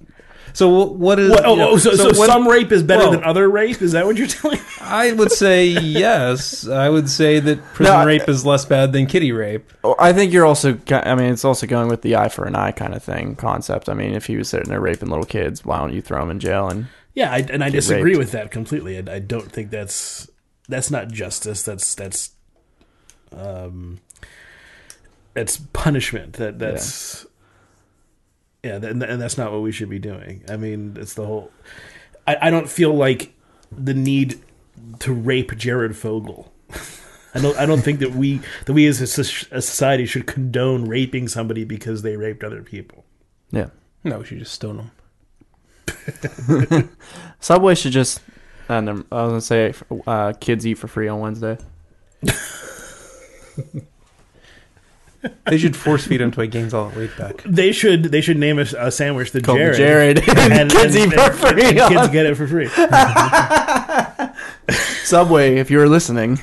So 0.54 0.84
what 0.84 1.18
is? 1.18 1.30
What, 1.32 1.44
oh, 1.44 1.52
you 1.54 1.56
know, 1.58 1.70
oh, 1.72 1.76
so, 1.78 1.90
so, 1.94 2.04
when- 2.18 2.28
some 2.28 2.46
rape 2.48 2.70
is 2.72 2.82
better 2.82 3.02
well- 3.02 3.10
than 3.10 3.24
other 3.24 3.50
rape? 3.50 3.82
Is 3.82 3.92
that 3.92 4.06
what 4.06 4.16
you're 4.16 4.26
telling 4.28 4.58
me? 4.58 4.64
I 4.80 5.12
would 5.12 5.32
say 5.32 5.66
yes. 5.66 6.66
I 6.68 6.88
would 6.88 7.10
say 7.10 7.40
that 7.40 7.62
prison 7.74 7.92
No, 7.92 8.06
rape 8.06 8.28
is 8.28 8.46
less 8.46 8.64
bad 8.64 8.92
than 8.92 9.06
kitty 9.06 9.32
rape. 9.32 9.70
I 9.98 10.12
think 10.12 10.32
you're 10.32 10.46
also. 10.46 10.78
I 10.90 11.14
mean, 11.16 11.32
it's 11.32 11.44
also 11.44 11.66
going 11.66 11.88
with 11.88 12.02
the 12.02 12.16
eye 12.16 12.28
for 12.28 12.44
an 12.44 12.54
eye 12.54 12.70
kind 12.72 12.94
of 12.94 13.02
thing 13.02 13.34
concept. 13.34 13.88
I 13.88 13.94
mean, 13.94 14.14
if 14.14 14.26
he 14.26 14.36
was 14.36 14.48
sitting 14.48 14.68
there 14.68 14.80
raping 14.80 15.08
little 15.10 15.24
kids, 15.26 15.64
why 15.64 15.78
don't 15.78 15.92
you 15.92 16.00
throw 16.00 16.22
him 16.22 16.30
in 16.30 16.38
jail? 16.38 16.68
And 16.68 16.86
Yeah, 17.14 17.32
I, 17.32 17.38
and 17.38 17.62
I 17.64 17.70
disagree 17.70 18.12
raped. 18.12 18.18
with 18.18 18.32
that 18.32 18.50
completely. 18.52 18.96
I, 18.96 19.14
I 19.16 19.18
don't 19.18 19.50
think 19.50 19.70
that's 19.70 20.30
that's 20.68 20.90
not 20.90 21.08
justice. 21.08 21.62
That's 21.64 21.94
that's 21.96 22.30
um 23.36 23.98
that's 25.32 25.56
punishment. 25.72 26.34
That 26.34 26.58
that's 26.60 27.24
yeah, 27.24 27.30
that, 28.64 28.84
and 28.84 29.20
that's 29.20 29.36
not 29.38 29.52
what 29.52 29.62
we 29.62 29.72
should 29.72 29.88
be 29.90 29.98
doing. 29.98 30.42
I 30.48 30.56
mean, 30.56 30.96
it's 30.98 31.14
the 31.14 31.24
whole. 31.26 31.50
I, 32.26 32.36
I 32.42 32.50
don't 32.50 32.68
feel 32.68 32.92
like 32.94 33.34
the 33.70 33.94
need 33.94 34.40
to 35.00 35.12
rape 35.12 35.56
Jared 35.56 35.96
Fogle. 35.96 36.52
I 37.34 37.40
don't. 37.40 37.56
I 37.58 37.66
don't 37.66 37.82
think 37.82 37.98
that 38.00 38.12
we 38.12 38.40
that 38.66 38.72
we 38.72 38.86
as 38.86 39.00
a, 39.00 39.04
a 39.56 39.60
society 39.62 40.06
should 40.06 40.26
condone 40.26 40.84
raping 40.86 41.28
somebody 41.28 41.64
because 41.64 42.02
they 42.02 42.16
raped 42.16 42.42
other 42.44 42.62
people. 42.62 43.04
yeah, 43.50 43.68
No, 44.04 44.18
we 44.20 44.24
should 44.24 44.38
just 44.38 44.52
stone 44.54 44.90
them. 45.86 46.90
Subway 47.40 47.74
should 47.74 47.92
just. 47.92 48.20
Uh, 48.68 48.80
never- 48.80 49.04
I 49.12 49.22
was 49.24 49.30
gonna 49.30 49.40
say, 49.42 49.74
uh, 50.06 50.32
kids 50.40 50.66
eat 50.66 50.74
for 50.74 50.88
free 50.88 51.08
on 51.08 51.20
Wednesday. 51.20 51.58
They 55.46 55.58
should 55.58 55.76
force 55.76 56.06
feed 56.06 56.20
him 56.20 56.28
until 56.28 56.42
he 56.42 56.48
gains 56.48 56.74
all 56.74 56.88
that 56.88 56.96
weight 56.98 57.16
back. 57.16 57.42
They 57.46 57.72
should. 57.72 58.04
They 58.04 58.20
should 58.20 58.38
name 58.38 58.58
a, 58.58 58.66
a 58.78 58.90
sandwich 58.90 59.32
the 59.32 59.40
Called 59.40 59.58
the 59.58 59.72
Jared. 59.72 60.22
Jared. 60.24 60.38
and 60.52 60.70
kids 60.70 60.94
and- 60.96 61.12
eat 61.12 61.16
for 61.16 61.20
and- 61.20 61.34
free. 61.38 61.64
and 61.64 61.80
on- 61.80 61.92
kids 61.92 62.08
get 62.08 62.26
it 62.26 62.34
for 62.36 62.46
free. 62.46 62.68
Subway, 65.04 65.56
if 65.56 65.70
you're 65.70 65.88
listening, 65.88 66.40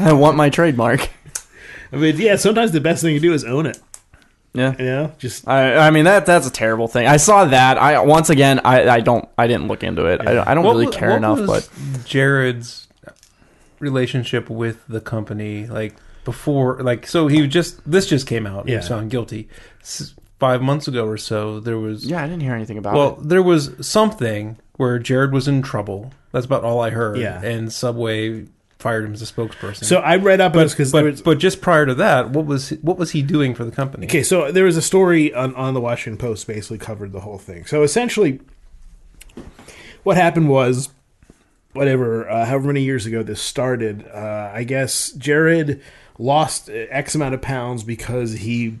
I 0.00 0.12
want 0.12 0.36
my 0.36 0.50
trademark. 0.50 1.08
I 1.92 1.96
mean, 1.96 2.16
yeah. 2.18 2.36
Sometimes 2.36 2.72
the 2.72 2.80
best 2.80 3.02
thing 3.02 3.14
you 3.14 3.20
do 3.20 3.32
is 3.32 3.44
own 3.44 3.66
it. 3.66 3.78
Yeah. 4.52 4.72
You 4.78 4.84
know, 4.84 5.12
just 5.18 5.48
I, 5.48 5.88
I 5.88 5.90
mean 5.90 6.04
that 6.04 6.26
that's 6.26 6.46
a 6.46 6.50
terrible 6.50 6.86
thing. 6.86 7.08
I 7.08 7.16
saw 7.16 7.44
that. 7.46 7.76
I 7.76 7.98
once 8.00 8.30
again 8.30 8.60
I, 8.64 8.88
I 8.88 9.00
don't 9.00 9.28
I 9.36 9.48
didn't 9.48 9.66
look 9.66 9.82
into 9.82 10.06
it. 10.06 10.20
I, 10.20 10.52
I 10.52 10.54
don't 10.54 10.64
really 10.64 10.86
care 10.86 11.10
what 11.10 11.16
enough. 11.16 11.40
was 11.40 11.68
But 11.68 12.04
Jared's 12.06 12.86
relationship 13.80 14.48
with 14.48 14.78
the 14.88 15.00
company, 15.00 15.66
like 15.66 15.96
before, 16.24 16.80
like 16.82 17.06
so 17.06 17.26
he 17.28 17.46
just 17.46 17.80
this 17.90 18.06
just 18.06 18.26
came 18.26 18.46
out. 18.46 18.68
He 18.68 18.74
was 18.74 18.84
Yeah. 18.88 18.96
found 18.96 19.10
guilty 19.10 19.48
S- 19.82 20.14
five 20.38 20.62
months 20.62 20.88
ago 20.88 21.06
or 21.06 21.16
so. 21.18 21.60
There 21.60 21.78
was 21.78 22.04
yeah, 22.06 22.22
I 22.22 22.26
didn't 22.26 22.42
hear 22.42 22.54
anything 22.54 22.78
about 22.78 22.94
it. 22.94 22.98
well, 22.98 23.18
it. 23.20 23.28
there 23.28 23.42
was 23.42 23.70
something 23.86 24.56
where 24.76 24.98
Jared 24.98 25.32
was 25.32 25.46
in 25.48 25.62
trouble. 25.62 26.12
That's 26.32 26.46
about 26.46 26.64
all 26.64 26.80
I 26.80 26.90
heard. 26.90 27.18
Yeah. 27.18 27.40
and 27.42 27.72
Subway 27.72 28.46
fired 28.80 29.04
him 29.04 29.14
as 29.14 29.22
a 29.22 29.24
spokesperson. 29.24 29.84
so 29.84 29.96
I 30.00 30.16
read 30.16 30.40
up 30.42 30.54
on 30.56 30.58
this 30.64 30.72
because 30.72 30.92
but 30.92 31.04
was. 31.04 31.22
but 31.22 31.38
just 31.38 31.62
prior 31.62 31.86
to 31.86 31.94
that, 31.94 32.30
what 32.30 32.44
was 32.44 32.70
what 32.82 32.98
was 32.98 33.12
he 33.12 33.22
doing 33.22 33.54
for 33.54 33.64
the 33.64 33.70
company? 33.70 34.06
Okay, 34.06 34.22
so 34.22 34.50
there 34.52 34.64
was 34.64 34.76
a 34.76 34.82
story 34.82 35.32
on, 35.32 35.54
on 35.54 35.72
the 35.74 35.80
Washington 35.80 36.18
Post 36.18 36.46
basically 36.46 36.78
covered 36.78 37.12
the 37.12 37.20
whole 37.20 37.38
thing. 37.38 37.64
So 37.64 37.82
essentially, 37.82 38.40
what 40.02 40.16
happened 40.16 40.48
was, 40.48 40.90
whatever, 41.72 42.28
uh, 42.28 42.44
however 42.44 42.66
many 42.68 42.82
years 42.82 43.06
ago 43.06 43.22
this 43.22 43.40
started, 43.40 44.06
uh, 44.12 44.50
I 44.52 44.64
guess 44.64 45.12
Jared 45.12 45.80
lost 46.18 46.70
X 46.70 47.14
amount 47.14 47.34
of 47.34 47.42
pounds 47.42 47.82
because 47.84 48.32
he 48.32 48.78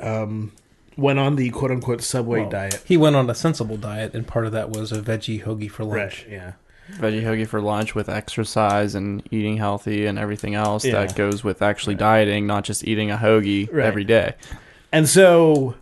um, 0.00 0.52
went 0.96 1.18
on 1.18 1.36
the 1.36 1.50
quote 1.50 1.70
unquote 1.70 2.02
Subway 2.02 2.40
Well, 2.40 2.50
diet. 2.50 2.82
He 2.84 2.96
went 2.96 3.16
on 3.16 3.28
a 3.30 3.34
sensible 3.34 3.76
diet, 3.76 4.14
and 4.14 4.26
part 4.26 4.46
of 4.46 4.52
that 4.52 4.70
was 4.70 4.92
a 4.92 5.00
veggie 5.00 5.42
hoagie 5.44 5.70
for 5.70 5.84
lunch. 5.84 6.26
yeah. 6.30 6.52
Veggie 6.94 7.22
hoagie 7.22 7.46
for 7.46 7.60
lunch 7.60 7.94
with 7.94 8.08
exercise 8.08 8.94
and 8.94 9.22
eating 9.30 9.56
healthy 9.56 10.04
and 10.06 10.18
everything 10.18 10.54
else 10.54 10.84
Yeah. 10.84 10.92
that 11.06 11.14
goes 11.16 11.44
with 11.44 11.62
actually 11.62 11.94
dieting, 11.94 12.46
not 12.46 12.64
just 12.64 12.86
eating 12.86 13.10
a 13.10 13.16
hoagie 13.16 13.72
Right. 13.72 13.84
every 13.86 14.04
day. 14.04 14.34
And 14.90 15.08
so 15.08 15.74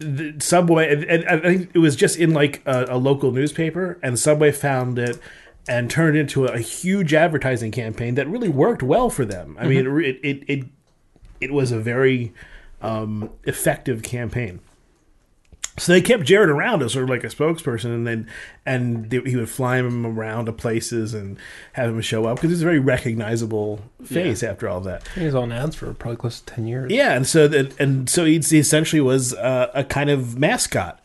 the 0.00 0.34
Subway, 0.40 0.92
and, 0.92 1.04
and 1.04 1.24
I 1.28 1.38
think 1.40 1.70
it 1.72 1.78
was 1.78 1.96
just 1.96 2.18
in 2.18 2.34
like 2.34 2.62
a, 2.66 2.86
a 2.90 2.98
local 2.98 3.30
newspaper, 3.32 3.98
and 4.02 4.18
Subway 4.18 4.50
found 4.50 4.98
it 4.98 5.18
and 5.68 5.90
turned 5.90 6.16
it 6.16 6.20
into 6.20 6.44
a, 6.44 6.58
huge 6.58 7.14
advertising 7.14 7.70
campaign 7.70 8.14
that 8.16 8.28
really 8.28 8.48
worked 8.48 8.82
well 8.82 9.10
for 9.10 9.24
them. 9.24 9.56
I 9.58 9.66
mean, 9.66 9.86
it, 10.02 10.18
it 10.22 10.44
it 10.46 10.66
it 11.40 11.52
was 11.52 11.72
a 11.72 11.78
very 11.78 12.32
um, 12.82 13.30
effective 13.44 14.02
campaign. 14.02 14.60
So 15.76 15.92
they 15.92 16.02
kept 16.02 16.22
Jared 16.22 16.50
around 16.50 16.82
as 16.82 16.92
sort 16.92 17.02
of 17.02 17.10
like 17.10 17.24
a 17.24 17.28
spokesperson, 17.28 17.86
and 17.86 18.06
then 18.06 18.28
and 18.64 19.10
they, 19.10 19.20
he 19.20 19.34
would 19.34 19.48
fly 19.48 19.78
him 19.78 20.06
around 20.06 20.46
to 20.46 20.52
places 20.52 21.14
and 21.14 21.36
have 21.72 21.90
him 21.90 22.00
show 22.00 22.26
up 22.26 22.36
because 22.36 22.50
he's 22.50 22.62
a 22.62 22.64
very 22.64 22.78
recognizable 22.78 23.80
face 24.04 24.44
after 24.44 24.68
all 24.68 24.80
that. 24.82 25.08
He 25.16 25.24
was 25.24 25.34
on 25.34 25.50
ads 25.50 25.74
for 25.74 25.92
probably 25.92 26.16
close 26.16 26.40
to 26.40 26.54
ten 26.54 26.68
years. 26.68 26.92
Yeah, 26.92 27.14
and 27.14 27.26
so 27.26 27.48
that 27.48 27.78
and 27.80 28.08
so 28.08 28.24
he 28.24 28.38
he 28.38 28.58
essentially 28.58 29.00
was 29.00 29.34
uh, 29.34 29.72
a 29.74 29.82
kind 29.82 30.10
of 30.10 30.38
mascot. 30.38 31.00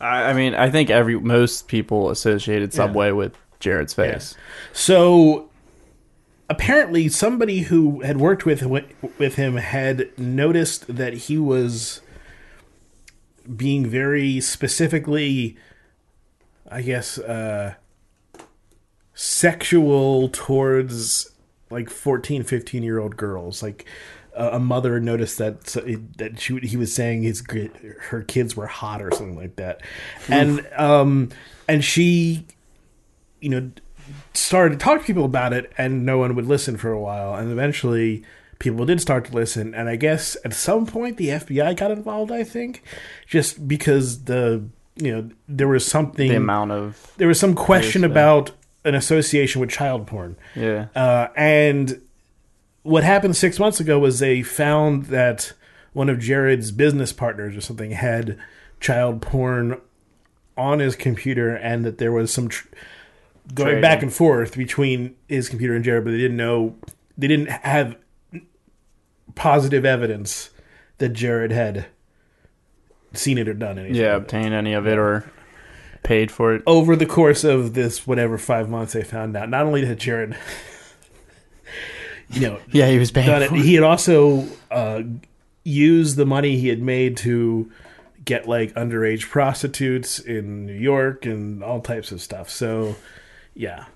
I, 0.00 0.30
I 0.30 0.32
mean, 0.32 0.54
I 0.54 0.68
think 0.68 0.90
every 0.90 1.18
most 1.20 1.68
people 1.68 2.10
associated 2.10 2.74
Subway 2.74 3.12
with 3.12 3.36
Jared's 3.60 3.94
face. 3.94 4.34
So 4.72 5.48
apparently, 6.48 7.08
somebody 7.08 7.60
who 7.60 8.00
had 8.00 8.18
worked 8.18 8.44
with 8.44 8.62
with 9.18 9.34
him 9.36 9.56
had 9.56 10.16
noticed 10.18 10.96
that 10.96 11.14
he 11.14 11.38
was 11.38 12.00
being 13.54 13.86
very 13.86 14.40
specifically, 14.40 15.56
I 16.70 16.82
guess, 16.82 17.18
uh, 17.18 17.74
sexual 19.14 20.28
towards 20.28 21.30
like 21.70 21.90
14, 21.90 22.42
15 22.42 22.82
year 22.82 22.98
old 22.98 23.16
girls. 23.16 23.62
Like 23.62 23.86
uh, 24.36 24.50
a 24.52 24.60
mother 24.60 25.00
noticed 25.00 25.38
that 25.38 25.66
so 25.68 25.80
it, 25.80 26.18
that 26.18 26.40
she 26.40 26.58
he 26.58 26.76
was 26.76 26.94
saying 26.94 27.22
his 27.22 27.42
her 28.10 28.22
kids 28.22 28.56
were 28.56 28.66
hot 28.66 29.00
or 29.00 29.10
something 29.10 29.36
like 29.36 29.56
that, 29.56 29.80
and 30.28 30.66
um 30.76 31.30
and 31.68 31.84
she, 31.84 32.46
you 33.40 33.48
know, 33.48 33.70
started 34.34 34.78
to 34.78 34.84
talk 34.84 35.00
to 35.00 35.06
people 35.06 35.24
about 35.24 35.52
it, 35.52 35.72
and 35.76 36.04
no 36.04 36.18
one 36.18 36.34
would 36.34 36.46
listen 36.46 36.76
for 36.76 36.90
a 36.92 37.00
while, 37.00 37.34
and 37.34 37.50
eventually 37.50 38.24
people 38.58 38.86
did 38.86 39.00
start 39.00 39.26
to 39.26 39.34
listen, 39.34 39.74
and 39.74 39.88
I 39.88 39.96
guess 39.96 40.36
at 40.44 40.54
some 40.54 40.86
point 40.86 41.16
the 41.16 41.28
FBI 41.28 41.76
got 41.76 41.90
involved. 41.90 42.32
I 42.32 42.44
think 42.44 42.82
just 43.26 43.68
because 43.68 44.24
the 44.24 44.64
you 44.96 45.12
know 45.12 45.28
there 45.48 45.68
was 45.68 45.86
something 45.86 46.28
The 46.28 46.36
amount 46.36 46.72
of 46.72 47.12
there 47.16 47.28
was 47.28 47.38
some 47.38 47.54
question 47.54 48.02
yeah. 48.02 48.08
about 48.08 48.52
an 48.84 48.94
association 48.94 49.60
with 49.60 49.70
child 49.70 50.06
porn. 50.06 50.36
yeah. 50.54 50.86
Uh, 50.94 51.28
and 51.36 52.00
what 52.82 53.02
happened 53.02 53.36
six 53.36 53.58
months 53.58 53.80
ago 53.80 53.98
was 53.98 54.20
they 54.20 54.42
found 54.42 55.06
that 55.06 55.52
one 55.92 56.08
of 56.08 56.20
Jared's 56.20 56.70
business 56.70 57.12
partners 57.12 57.56
or 57.56 57.60
something 57.60 57.90
had 57.90 58.38
child 58.78 59.20
porn 59.20 59.80
on 60.56 60.78
his 60.78 60.94
computer, 60.96 61.54
and 61.54 61.84
that 61.84 61.98
there 61.98 62.12
was 62.12 62.32
some 62.32 62.48
tr- 62.48 62.68
going 63.54 63.66
Trading. 63.66 63.82
back 63.82 64.02
and 64.02 64.12
forth 64.12 64.56
between 64.56 65.14
his 65.28 65.48
computer 65.48 65.74
and 65.74 65.84
Jared, 65.84 66.04
but 66.04 66.10
they 66.10 66.18
didn't 66.18 66.36
know 66.36 66.76
they 67.16 67.28
didn't 67.28 67.50
have 67.50 67.96
positive 69.34 69.84
evidence 69.84 70.50
that 70.98 71.10
Jared 71.10 71.52
had 71.52 71.86
seen 73.12 73.38
it 73.38 73.48
or 73.48 73.54
done 73.54 73.78
anything. 73.78 73.96
yeah, 73.96 74.16
it. 74.16 74.32
any 74.34 74.72
of 74.72 74.86
it 74.86 74.98
or 74.98 75.30
paid 76.02 76.30
for 76.30 76.54
it. 76.54 76.62
over 76.66 76.94
the 76.96 77.06
course 77.06 77.44
of 77.44 77.74
this 77.74 78.06
whatever 78.06 78.38
five 78.38 78.68
months, 78.68 78.92
they 78.92 79.02
found 79.02 79.36
out 79.36 79.48
not 79.48 79.64
only 79.66 79.84
had 79.84 79.98
Jared, 79.98 80.36
you 82.30 82.40
know, 82.40 82.58
Yeah, 82.72 82.88
he 82.88 82.98
was 82.98 83.10
paying 83.10 83.26
done 83.26 83.42
it, 83.42 83.52
it. 83.52 83.60
he 83.62 83.74
had 83.74 83.84
also 83.84 84.46
uh, 84.70 85.02
used 85.64 86.16
the 86.16 86.26
money 86.26 86.58
he 86.58 86.68
had 86.68 86.80
made 86.82 87.16
to 87.18 87.70
get 88.24 88.48
like 88.48 88.74
underage 88.74 89.28
prostitutes 89.28 90.18
in 90.18 90.66
New 90.66 90.74
York 90.74 91.24
and 91.26 91.62
all 91.62 91.80
types 91.80 92.10
of 92.12 92.20
stuff. 92.20 92.50
So, 92.50 92.96
yeah. 93.56 93.86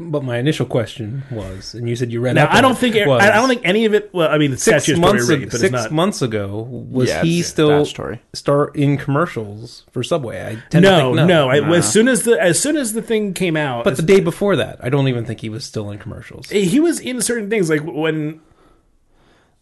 But 0.00 0.22
my 0.22 0.38
initial 0.38 0.64
question 0.64 1.24
was, 1.28 1.74
and 1.74 1.88
you 1.88 1.96
said 1.96 2.12
you 2.12 2.20
read. 2.20 2.36
Now 2.36 2.44
up 2.44 2.54
I 2.54 2.60
don't 2.60 2.78
think 2.78 2.94
I 2.94 3.04
was 3.04 3.20
I 3.20 3.32
don't 3.32 3.48
think 3.48 3.62
any 3.64 3.84
of 3.84 3.94
it. 3.94 4.10
Well, 4.14 4.28
I 4.30 4.38
mean, 4.38 4.52
it's 4.52 4.62
six 4.62 4.88
months 4.96 5.28
rape, 5.28 5.38
ago, 5.40 5.46
but 5.50 5.58
six 5.58 5.62
it's 5.64 5.72
not. 5.72 5.90
months 5.92 6.22
ago 6.22 6.60
was 6.70 7.08
Yeah, 7.08 7.22
he 7.24 7.42
still 7.42 7.84
statutory. 7.84 8.22
start 8.32 8.76
in 8.76 8.96
commercials 8.96 9.86
for 9.90 10.04
Subway? 10.04 10.40
I 10.40 10.50
tend 10.70 10.70
to 10.70 10.80
No, 10.82 11.16
think 11.16 11.26
no. 11.26 11.50
I, 11.50 11.58
No. 11.58 11.72
As 11.72 11.92
soon 11.92 12.06
as 12.06 12.22
the 12.22 12.40
as 12.40 12.60
soon 12.60 12.76
as 12.76 12.92
the 12.92 13.02
thing 13.02 13.34
came 13.34 13.56
out, 13.56 13.82
But 13.82 13.96
the 13.96 14.02
day 14.04 14.20
before 14.20 14.54
that, 14.54 14.78
I 14.80 14.88
don't 14.88 15.08
even 15.08 15.24
think 15.24 15.40
he 15.40 15.48
was 15.48 15.64
still 15.64 15.90
in 15.90 15.98
commercials. 15.98 16.48
he 16.48 16.78
was 16.78 17.00
in 17.00 17.20
certain 17.20 17.50
things 17.50 17.68
like 17.68 17.82
when 17.82 18.40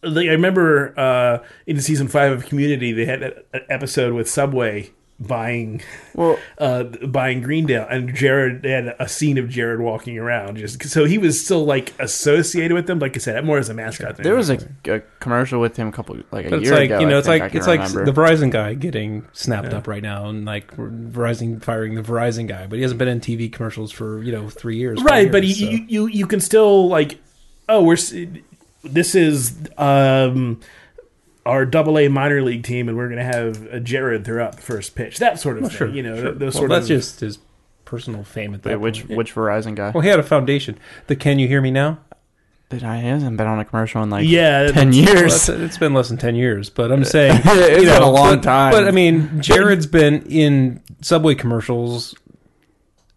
like 0.03 0.27
I 0.27 0.33
remember 0.33 0.93
uh 0.99 1.43
in 1.65 1.81
season 1.81 2.07
5 2.07 2.31
of 2.31 2.45
Community 2.45 2.91
they 2.93 3.05
had 3.05 3.23
a- 3.23 3.41
an 3.53 3.61
episode 3.71 4.13
with 4.13 4.29
Subway 4.29 4.91
buying 5.19 5.81
Well, 6.13 6.37
uh 6.59 6.83
buying 6.83 7.41
Greendale 7.41 7.87
and 7.89 8.13
Jared 8.13 8.61
they 8.61 8.71
had 8.71 8.95
a 8.99 9.07
scene 9.07 9.37
of 9.37 9.49
Jared 9.49 9.79
walking 9.79 10.17
around 10.19 10.57
just 10.57 10.83
so 10.89 11.05
he 11.05 11.17
was 11.17 11.43
still 11.43 11.65
like 11.65 11.93
associated 11.99 12.73
with 12.75 12.85
them 12.87 12.99
like 12.99 13.15
I 13.15 13.19
said 13.19 13.43
more 13.43 13.57
as 13.57 13.69
a 13.69 13.73
mascot 13.73 14.17
thing. 14.17 14.23
there 14.23 14.35
was 14.35 14.49
a, 14.49 14.59
a 14.85 14.99
commercial 15.19 15.59
with 15.59 15.75
him 15.75 15.87
a 15.87 15.91
couple 15.91 16.17
like 16.31 16.45
a 16.45 16.49
But 16.49 16.61
year 16.61 16.73
like 16.73 16.85
ago. 16.91 16.99
you 16.99 17.07
know, 17.07 17.15
I 17.15 17.19
it's 17.19 17.27
like 17.27 17.41
I 17.41 17.49
can 17.49 17.57
it's 17.57 17.67
like 17.67 17.81
the 17.91 18.11
Verizon 18.11 18.51
guy 18.51 18.73
getting 18.75 19.25
snapped 19.33 19.73
up 19.73 19.87
right 19.87 20.03
now, 20.03 20.29
and 20.29 20.45
like 20.45 20.75
Verizon 20.75 21.61
firing 21.63 21.95
the 21.95 22.01
Verizon 22.01 22.47
guy, 22.47 22.67
but 22.67 22.75
he 22.75 22.81
hasn't 22.83 22.99
been 22.99 23.07
in 23.07 23.19
TV 23.19 23.51
commercials 23.51 23.91
for 23.91 24.21
you 24.23 24.31
know 24.31 24.49
three 24.49 24.77
years. 24.77 24.99
four 24.99 25.05
right 25.07 25.31
but 25.31 25.43
years, 25.43 25.59
you, 25.59 25.67
so. 25.67 25.71
you 25.71 25.85
you 25.87 26.07
you 26.07 26.27
can 26.27 26.39
still 26.39 26.87
like 26.87 27.19
oh 27.69 27.83
we're 27.83 27.97
this 28.83 29.15
is 29.15 29.55
um 29.77 30.59
our 31.47 31.65
double 31.65 31.97
A 31.97 32.07
minor 32.09 32.41
league 32.41 32.63
team, 32.63 32.87
and 32.89 32.97
we're 32.97 33.07
going 33.09 33.19
to 33.19 33.23
have 33.23 33.65
a 33.73 33.79
Jared 33.79 34.25
throughout 34.25 34.55
the 34.57 34.61
first 34.61 34.93
pitch. 34.95 35.17
That 35.19 35.39
sort 35.39 35.57
of 35.57 35.63
Well, 35.63 35.69
thing, 35.69 35.77
sure, 35.77 35.87
you 35.89 36.03
know. 36.03 36.15
sure. 36.15 36.31
Those 36.33 36.53
Well, 36.55 36.61
sort 36.61 36.69
that's 36.69 36.83
of 36.85 36.89
just 36.89 37.19
his 37.21 37.39
personal 37.85 38.23
fame 38.23 38.53
at 38.53 38.63
that 38.63 38.71
Wait, 38.71 38.77
which 38.79 39.07
point. 39.07 39.17
which 39.17 39.33
Verizon 39.35 39.75
guy? 39.75 39.91
Well, 39.91 40.01
he 40.01 40.09
had 40.09 40.19
a 40.19 40.23
foundation. 40.23 40.77
The 41.07 41.15
Can 41.15 41.39
You 41.39 41.47
Hear 41.47 41.61
Me 41.61 41.71
Now? 41.71 41.99
Did 42.69 42.83
I 42.83 42.99
he 42.99 43.07
hasn't 43.07 43.37
been 43.37 43.47
on 43.47 43.59
a 43.59 43.65
commercial 43.65 44.03
in 44.03 44.09
like 44.09 44.27
yeah. 44.27 44.69
ten 44.73 44.91
that's- 44.91 45.05
Well, 45.07 45.15
years. 45.23 45.47
it's 45.49 45.77
been 45.77 45.93
less 45.93 46.09
than 46.09 46.17
10 46.17 46.35
years, 46.35 46.69
but 46.69 46.91
I'm 46.91 47.05
saying. 47.05 47.39
it's 47.45 47.79
you 47.81 47.87
know, 47.87 47.93
been 47.93 48.01
a 48.03 48.11
long 48.11 48.35
but- 48.35 48.43
time. 48.43 48.71
But 48.73 48.87
I 48.89 48.91
mean, 48.91 49.41
Jared's 49.41 49.85
been 49.87 50.23
in 50.23 50.81
Subway 51.01 51.33
commercials. 51.35 52.13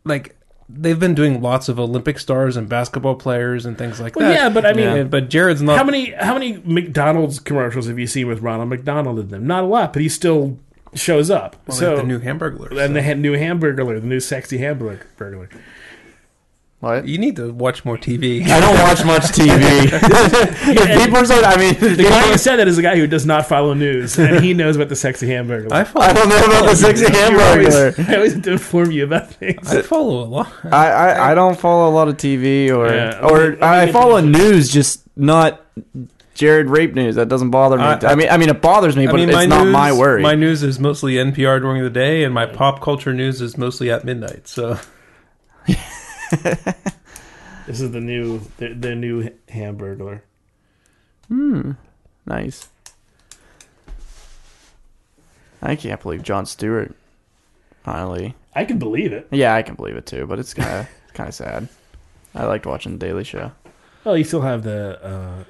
Like, 0.04 0.36
they've 0.72 0.98
been 1.00 1.14
doing 1.14 1.40
lots 1.42 1.68
of 1.68 1.78
Olympic 1.78 2.18
stars 2.18 2.56
and 2.56 2.68
basketball 2.68 3.14
players 3.14 3.66
and 3.66 3.76
things 3.76 4.00
like 4.00 4.16
Well, 4.16 4.28
that. 4.28 4.34
yeah, 4.34 4.48
but 4.48 4.64
I 4.66 4.72
mean, 4.72 4.84
Yeah. 4.96 5.02
Uh, 5.02 5.04
but 5.04 5.28
Jared's 5.30 5.62
not. 5.62 5.76
how 5.78 5.84
many 5.84 6.12
how 6.12 6.34
many 6.34 6.60
McDonald's 6.64 7.38
commercials 7.40 7.86
have 7.88 7.98
you 7.98 8.06
seen 8.06 8.26
with 8.28 8.40
Ronald 8.40 8.68
McDonald 8.68 9.18
in 9.18 9.28
them? 9.28 9.46
Not 9.46 9.64
a 9.64 9.66
lot, 9.66 9.92
but 9.92 10.02
he 10.02 10.08
still 10.08 10.58
shows 10.94 11.30
up. 11.30 11.56
well, 11.66 11.76
so 11.76 11.94
like 11.94 12.02
the 12.02 12.06
new 12.08 12.18
Hamburglar. 12.20 12.76
and 12.84 12.96
the 12.96 13.02
ha- 13.02 13.14
new 13.14 13.36
Hamburglar, 13.36 14.00
the 14.00 14.06
new 14.06 14.20
sexy 14.20 14.58
Hamburglar. 14.58 15.48
Burglar. 16.80 16.96
what? 16.96 17.08
You 17.08 17.18
need 17.18 17.36
to 17.36 17.52
watch 17.52 17.84
more 17.84 17.96
TV. 17.98 18.46
I 18.46 18.60
don't 18.60 18.78
watch 18.80 19.04
much 19.04 19.22
TV. 19.32 19.90
If 20.72 21.04
people 21.04 21.18
are 21.18 21.44
I 21.44 21.56
mean, 21.56 21.74
The 21.74 22.04
guy 22.04 22.30
who 22.30 22.38
said 22.38 22.56
that 22.56 22.68
is 22.68 22.78
a 22.78 22.82
guy 22.82 22.96
who 22.96 23.06
does 23.06 23.26
not 23.26 23.46
follow 23.46 23.74
news, 23.74 24.18
and 24.18 24.42
he 24.44 24.54
knows 24.54 24.76
about 24.76 24.88
the 24.88 24.96
sexy 24.96 25.26
hamburger. 25.26 25.68
I 25.72 25.84
follow, 25.84 26.06
I 26.06 26.12
don't 26.12 26.28
know 26.28 26.36
about 26.44 26.70
the 26.70 26.76
sexy 26.76 27.02
You're 27.12 27.40
always- 27.40 27.74
hamburger. 27.74 28.12
I 28.12 28.14
always 28.16 28.32
have 28.34 28.42
to 28.42 28.52
inform 28.52 28.90
you 28.92 29.04
about 29.04 29.30
things. 29.32 29.72
I 29.72 29.82
follow 29.82 30.22
a 30.22 30.26
lot. 30.26 30.52
I, 30.64 30.90
I, 30.90 31.30
I 31.32 31.34
don't 31.34 31.58
follow 31.58 31.88
a 31.90 31.94
lot 31.94 32.08
of 32.08 32.16
TV 32.16 32.70
or 32.70 32.88
Yeah, 32.92 33.20
or 33.26 33.50
me- 33.52 33.58
I 33.62 33.90
follow 33.92 34.20
news, 34.20 34.70
just 34.72 35.02
not 35.16 35.60
Jared 36.34 36.70
rape 36.70 36.94
news. 36.94 37.16
That 37.16 37.28
doesn't 37.28 37.50
bother 37.50 37.76
me. 37.76 37.82
I- 37.82 37.98
I, 38.12 38.14
mean, 38.14 38.28
I 38.30 38.36
mean, 38.38 38.48
it 38.48 38.62
bothers 38.62 38.96
me, 38.96 39.06
I 39.06 39.10
but 39.10 39.16
mean, 39.16 39.28
it's 39.28 39.36
my 39.36 39.44
not 39.46 39.64
news, 39.64 39.72
my 39.72 39.92
worry. 39.92 40.22
My 40.22 40.34
news 40.34 40.62
is 40.62 40.78
mostly 40.78 41.14
NPR 41.14 41.60
during 41.60 41.82
the 41.82 41.90
day, 41.90 42.24
and 42.24 42.32
my 42.32 42.46
pop 42.46 42.80
culture 42.80 43.12
news 43.12 43.42
is 43.42 43.58
mostly 43.58 43.90
at 43.90 44.04
midnight. 44.04 44.48
So 44.48 44.78
This 47.70 47.80
is 47.80 47.92
the 47.92 48.00
new 48.00 48.40
the, 48.56 48.74
the 48.74 48.96
new 48.96 49.30
Hamburglar. 49.48 50.22
Hmm, 51.28 51.72
nice. 52.26 52.68
I 55.62 55.76
can't 55.76 56.02
believe 56.02 56.24
Jon 56.24 56.46
Stewart 56.46 56.96
finally. 57.84 58.34
I 58.56 58.64
can 58.64 58.80
believe 58.80 59.12
it. 59.12 59.28
Yeah, 59.30 59.54
I 59.54 59.62
can 59.62 59.76
believe 59.76 59.94
it 59.94 60.04
too, 60.04 60.26
but 60.26 60.40
it's 60.40 60.52
kind 60.52 60.80
of 60.80 60.88
kind 61.14 61.28
of 61.28 61.34
sad. 61.34 61.68
I 62.34 62.44
liked 62.46 62.66
watching 62.66 62.98
the 62.98 63.06
Daily 63.06 63.22
Show. 63.22 63.52
Well, 64.04 64.16
you 64.16 64.24
still 64.24 64.40
have 64.40 64.64
the 64.64 65.44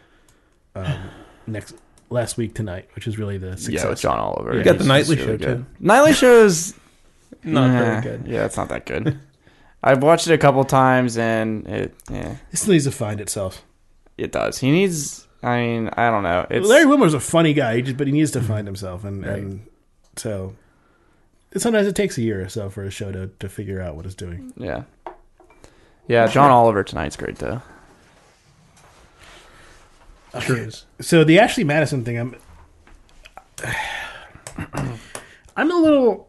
uh, 0.76 0.78
um, 0.78 0.98
next 1.46 1.74
last 2.10 2.36
week 2.36 2.54
tonight, 2.54 2.90
which 2.94 3.06
is 3.06 3.18
really 3.18 3.38
the 3.38 3.56
success. 3.56 3.84
Yeah, 3.84 3.88
with 3.88 4.00
John 4.00 4.18
Oliver. 4.18 4.58
You 4.58 4.62
got 4.62 4.76
the 4.76 4.84
nightly 4.84 5.16
show, 5.16 5.38
good. 5.38 5.40
too. 5.40 5.66
Nightly 5.78 6.12
shows 6.12 6.74
not 7.44 7.70
eh, 7.70 7.78
very 7.78 8.02
good. 8.02 8.26
Yeah, 8.26 8.44
it's 8.44 8.58
not 8.58 8.68
that 8.68 8.84
good. 8.84 9.18
I've 9.82 10.02
watched 10.02 10.26
it 10.26 10.34
a 10.34 10.38
couple 10.38 10.62
times 10.64 11.16
and 11.16 11.66
it 11.66 11.94
yeah, 12.10 12.36
It 12.52 12.56
still 12.56 12.72
needs 12.72 12.84
to 12.84 12.92
find 12.92 13.20
itself. 13.20 13.64
it 14.18 14.32
does. 14.32 14.58
He 14.58 14.70
needs 14.70 15.26
I 15.42 15.56
mean, 15.60 15.90
I 15.96 16.10
don't 16.10 16.22
know. 16.22 16.46
It's 16.50 16.68
Larry 16.68 16.84
Wilmore's 16.84 17.14
a 17.14 17.20
funny 17.20 17.54
guy, 17.54 17.76
he 17.76 17.82
just, 17.82 17.96
but 17.96 18.06
he 18.06 18.12
needs 18.12 18.30
to 18.32 18.42
find 18.42 18.66
himself, 18.66 19.04
and, 19.04 19.24
and 19.24 19.66
so 20.16 20.54
sometimes 21.56 21.86
it 21.86 21.96
takes 21.96 22.18
a 22.18 22.22
year 22.22 22.44
or 22.44 22.48
so 22.50 22.68
for 22.68 22.84
a 22.84 22.90
show 22.90 23.10
to, 23.10 23.28
to 23.38 23.48
figure 23.48 23.80
out 23.80 23.96
what 23.96 24.04
it's 24.04 24.14
doing. 24.14 24.52
yeah. 24.56 24.82
Yeah, 26.08 26.26
John 26.26 26.50
Oliver 26.50 26.82
tonight's 26.82 27.16
great 27.16 27.36
though. 27.36 27.62
Sure 30.40 30.56
is. 30.58 30.84
So 31.00 31.22
the 31.24 31.38
Ashley 31.38 31.62
Madison 31.64 32.04
thing, 32.04 32.18
I'm 32.18 32.36
I'm 35.56 35.70
a 35.70 35.74
little. 35.76 36.28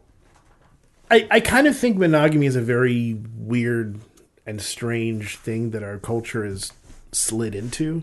I 1.12 1.28
I 1.30 1.40
kind 1.40 1.66
of 1.66 1.76
think 1.76 1.98
monogamy 1.98 2.46
is 2.46 2.56
a 2.56 2.62
very 2.62 3.20
weird 3.36 4.00
and 4.46 4.60
strange 4.60 5.36
thing 5.36 5.70
that 5.70 5.82
our 5.82 5.98
culture 5.98 6.44
has 6.44 6.72
slid 7.12 7.54
into. 7.54 8.02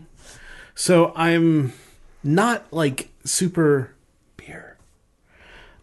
So 0.76 1.12
I'm 1.16 1.74
not 2.24 2.72
like 2.72 3.10
super 3.26 3.96
beer. 4.38 4.78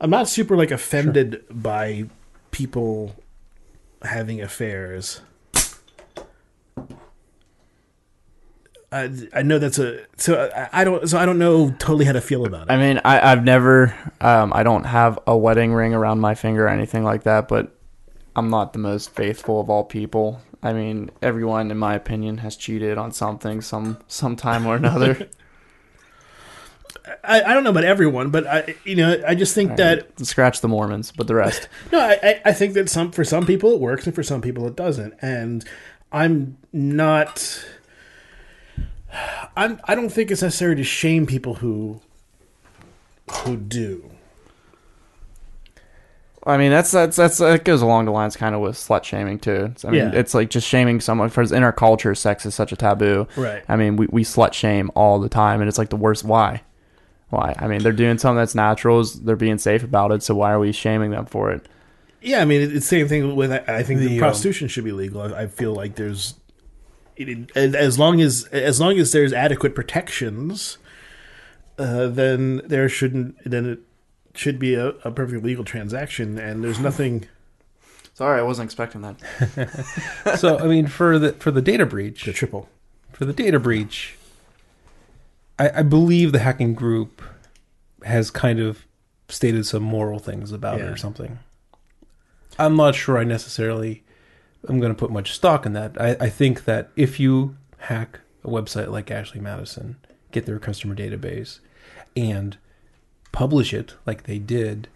I'm 0.00 0.11
not 0.11 0.28
super 0.28 0.56
like 0.56 0.71
offended 0.71 1.45
by 1.50 2.04
people 2.52 3.16
having 4.02 4.40
affairs. 4.40 5.21
I, 8.93 9.11
I 9.35 9.43
know 9.43 9.59
that's 9.59 9.78
a 9.78 10.05
so 10.16 10.50
I, 10.55 10.81
I 10.81 10.85
don't 10.85 11.09
so 11.09 11.19
I 11.19 11.26
don't 11.26 11.38
know 11.38 11.71
totally 11.71 12.05
how 12.05 12.12
to 12.12 12.21
feel 12.21 12.47
about 12.47 12.69
it. 12.69 12.73
I 12.73 12.76
mean, 12.76 13.00
I, 13.05 13.33
I've 13.33 13.43
never, 13.43 13.95
um, 14.21 14.52
I 14.55 14.62
don't 14.62 14.85
have 14.85 15.19
a 15.26 15.37
wedding 15.37 15.73
ring 15.73 15.93
around 15.93 16.21
my 16.21 16.35
finger 16.35 16.66
or 16.66 16.69
anything 16.69 17.02
like 17.02 17.25
that, 17.25 17.49
but 17.49 17.76
I'm 18.37 18.49
not 18.49 18.73
the 18.73 18.78
most 18.78 19.11
faithful 19.11 19.61
of 19.61 19.69
all 19.69 19.83
people. 19.83 20.40
I 20.62 20.73
mean, 20.73 21.11
everyone, 21.21 21.71
in 21.71 21.78
my 21.78 21.95
opinion, 21.95 22.38
has 22.38 22.57
cheated 22.57 22.97
on 22.97 23.12
something 23.12 23.61
some 23.61 23.99
sometime 24.07 24.66
or 24.66 24.76
another. 24.76 25.28
I, 27.23 27.43
I 27.43 27.55
don't 27.55 27.62
know 27.62 27.71
about 27.71 27.85
everyone, 27.85 28.31
but 28.31 28.47
I 28.47 28.75
you 28.85 28.97
know 28.97 29.23
I 29.26 29.35
just 29.35 29.55
think 29.55 29.76
that 29.76 30.19
Scratch 30.25 30.61
the 30.61 30.69
Mormons, 30.69 31.12
but 31.12 31.26
the 31.26 31.35
rest. 31.35 31.69
no 31.93 32.00
I, 32.00 32.19
I 32.23 32.40
I 32.47 32.52
think 32.52 32.75
that 32.75 32.88
some 32.88 33.12
for 33.12 33.25
some 33.25 33.47
people 33.47 33.73
it 33.73 33.81
works 33.81 34.07
and 34.07 34.14
for 34.14 34.23
some 34.23 34.40
people 34.40 34.66
it 34.66 34.76
doesn't, 34.76 35.14
and 35.21 35.64
I'm 36.12 36.59
not. 36.73 37.64
I'm 39.56 39.80
I 39.85 39.94
don't 39.94 40.11
think 40.11 40.30
it's 40.30 40.42
necessary 40.42 40.76
to 40.76 40.85
shame 40.85 41.26
people 41.26 41.54
who 41.54 42.00
who 43.44 43.56
do. 43.56 44.11
I 46.44 46.56
mean, 46.58 46.70
that's 46.70 46.92
that's 46.92 47.16
that's 47.16 47.38
that 47.38 47.64
goes 47.64 47.82
along 47.82 48.04
the 48.04 48.12
lines 48.12 48.37
kind 48.37 48.54
of 48.54 48.61
with 48.61 48.76
slut 48.76 49.02
shaming 49.02 49.38
too. 49.40 49.64
It's- 49.66 49.85
I 49.85 49.90
mean, 49.90 50.12
Yeah. 50.12 50.18
it's 50.18 50.32
like 50.32 50.49
just 50.49 50.68
shaming 50.68 51.00
someone 51.00 51.28
for 51.28 51.42
in 51.42 51.62
our 51.64 51.73
culture. 51.73 52.14
Sex 52.14 52.46
is 52.46 52.54
such 52.54 52.70
a 52.70 52.76
taboo. 52.76 53.26
Right. 53.37 53.64
I 53.68 53.75
mean, 53.76 53.96
we 53.96 54.06
we 54.11 54.23
slut 54.23 54.52
shame 54.52 54.90
all 54.94 55.18
the 55.18 55.28
time, 55.28 55.61
and 55.61 55.68
it's 55.68 55.78
like 55.78 55.90
the 55.90 55.96
worst. 55.96 56.25
Why? 56.25 56.62
Why? 57.30 57.56
I 57.58 57.66
mean, 57.66 57.82
they're 57.82 57.90
doing 57.92 58.18
something 58.18 58.37
that's 58.38 58.54
natural. 58.54 59.02
They're 59.04 59.35
being 59.35 59.58
safe 59.58 59.82
about 59.82 60.12
it. 60.12 60.23
So 60.23 60.37
why 60.37 60.52
are 60.52 60.61
we 60.61 60.70
shaming 60.70 61.11
them 61.11 61.26
for 61.26 61.50
it? 61.50 61.66
Yeah, 62.23 62.42
I 62.42 62.44
mean 62.44 62.61
it's 62.61 62.73
the 62.75 62.80
same 62.80 63.08
thing 63.08 63.35
with. 63.35 63.50
I 63.50 63.64
I 63.66 63.82
think 63.82 63.99
The, 63.99 64.06
the, 64.08 64.14
um, 64.14 64.20
prostitution 64.20 64.68
should 64.68 64.85
be 64.85 64.92
legal. 64.92 65.23
I, 65.23 65.42
I 65.42 65.46
feel 65.49 65.75
like 65.75 65.96
there's, 65.96 66.35
it, 67.16 67.56
as 67.56 67.99
long 67.99 68.20
as 68.20 68.44
as 68.46 68.80
long 68.80 68.99
as 68.99 69.12
there's 69.12 69.32
adequate 69.32 69.75
protections, 69.75 70.78
uh, 71.78 72.08
then 72.08 72.62
there 72.66 72.88
shouldn't 72.88 73.37
then 73.44 73.66
it 73.66 73.78
should 74.35 74.58
be 74.58 74.75
a, 74.75 74.88
a 74.88 75.11
perfectly 75.11 75.40
legal 75.40 75.64
transaction, 75.64 76.38
and 76.38 76.62
there's 76.62 76.78
nothing. 76.80 77.26
Sorry, 78.14 78.38
I 78.40 78.42
wasn't 78.42 78.66
expecting 78.66 79.02
that. 79.02 80.37
so 80.38 80.58
I 80.58 80.66
mean, 80.66 80.87
for 80.87 81.18
the 81.18 81.32
for 81.35 81.50
the 81.50 81.62
data 81.62 81.85
breach, 81.87 82.25
The 82.25 82.32
triple. 82.32 82.68
for 83.12 83.25
the 83.25 83.32
data 83.32 83.58
breach, 83.58 84.16
I, 85.58 85.70
I 85.80 85.82
believe 85.82 86.32
the 86.32 86.38
hacking 86.38 86.75
group 86.75 87.23
has 88.04 88.30
kind 88.30 88.58
of 88.61 88.87
stated 89.28 89.66
some 89.66 89.82
moral 89.82 90.18
things 90.18 90.52
about 90.52 90.80
it 90.80 90.85
or 90.85 90.96
something. 90.96 91.38
I'm 92.58 92.76
not 92.76 92.94
sure 92.94 93.18
I 93.18 93.25
necessarily 93.25 94.02
am 94.68 94.80
going 94.80 94.92
to 94.92 94.99
put 94.99 95.11
much 95.11 95.32
stock 95.32 95.66
in 95.66 95.73
that. 95.75 96.00
I, 96.00 96.16
I 96.20 96.28
think 96.28 96.64
that 96.64 96.90
if 96.96 97.18
you 97.20 97.56
hack 97.78 98.20
a 98.44 98.49
website 98.49 98.90
like 98.90 99.11
Ashley 99.11 99.40
Madison, 99.40 99.96
get 100.32 100.46
their 100.46 100.58
customer 100.58 100.94
database, 100.94 101.61
and 102.16 102.56
publish 103.32 103.73
it 103.75 103.94
like 104.06 104.25
they 104.25 104.38
did, 104.38 104.88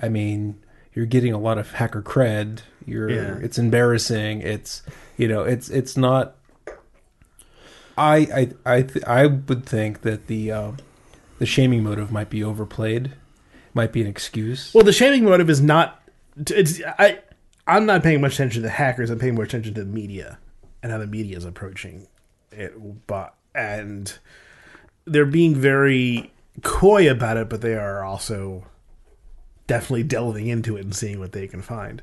I 0.00 0.08
mean, 0.08 0.58
you're 0.94 1.06
getting 1.06 1.32
a 1.32 1.38
lot 1.38 1.58
of 1.58 1.72
hacker 1.72 2.02
cred. 2.02 2.60
You're 2.86 3.10
Yeah. 3.10 3.38
it's 3.42 3.58
embarrassing. 3.58 4.40
It's 4.42 4.82
you 5.16 5.28
know, 5.28 5.42
it's 5.42 5.68
it's 5.68 5.96
not 5.96 6.36
I 7.98 8.50
I 8.64 8.76
I 8.76 8.82
th- 8.82 9.04
I 9.04 9.26
would 9.26 9.66
think 9.66 10.02
that 10.02 10.26
the 10.26 10.50
uh, 10.52 10.72
the 11.38 11.46
shaming 11.46 11.82
motive 11.82 12.10
might 12.10 12.30
be 12.30 12.42
overplayed, 12.42 13.12
might 13.74 13.92
be 13.92 14.00
an 14.00 14.06
excuse. 14.06 14.72
Well, 14.74 14.84
the 14.84 14.92
shaming 14.92 15.24
motive 15.24 15.50
is 15.50 15.60
not. 15.60 16.00
It's 16.48 16.80
I. 16.98 17.18
I'm 17.70 17.86
not 17.86 18.02
paying 18.02 18.20
much 18.20 18.34
attention 18.34 18.62
to 18.62 18.66
the 18.68 18.72
hackers. 18.74 19.10
I'm 19.10 19.18
paying 19.18 19.34
more 19.34 19.44
attention 19.44 19.74
to 19.74 19.84
the 19.84 19.90
media 19.90 20.38
and 20.82 20.90
how 20.92 20.98
the 20.98 21.06
media 21.06 21.36
is 21.36 21.44
approaching 21.44 22.06
it. 22.52 22.74
But 23.06 23.34
and 23.54 24.16
they're 25.04 25.24
being 25.26 25.54
very 25.54 26.32
coy 26.62 27.10
about 27.10 27.36
it, 27.36 27.48
but 27.48 27.60
they 27.60 27.74
are 27.74 28.02
also 28.04 28.64
definitely 29.66 30.02
delving 30.02 30.46
into 30.48 30.76
it 30.76 30.80
and 30.84 30.94
seeing 30.94 31.18
what 31.20 31.32
they 31.32 31.46
can 31.46 31.62
find. 31.62 32.02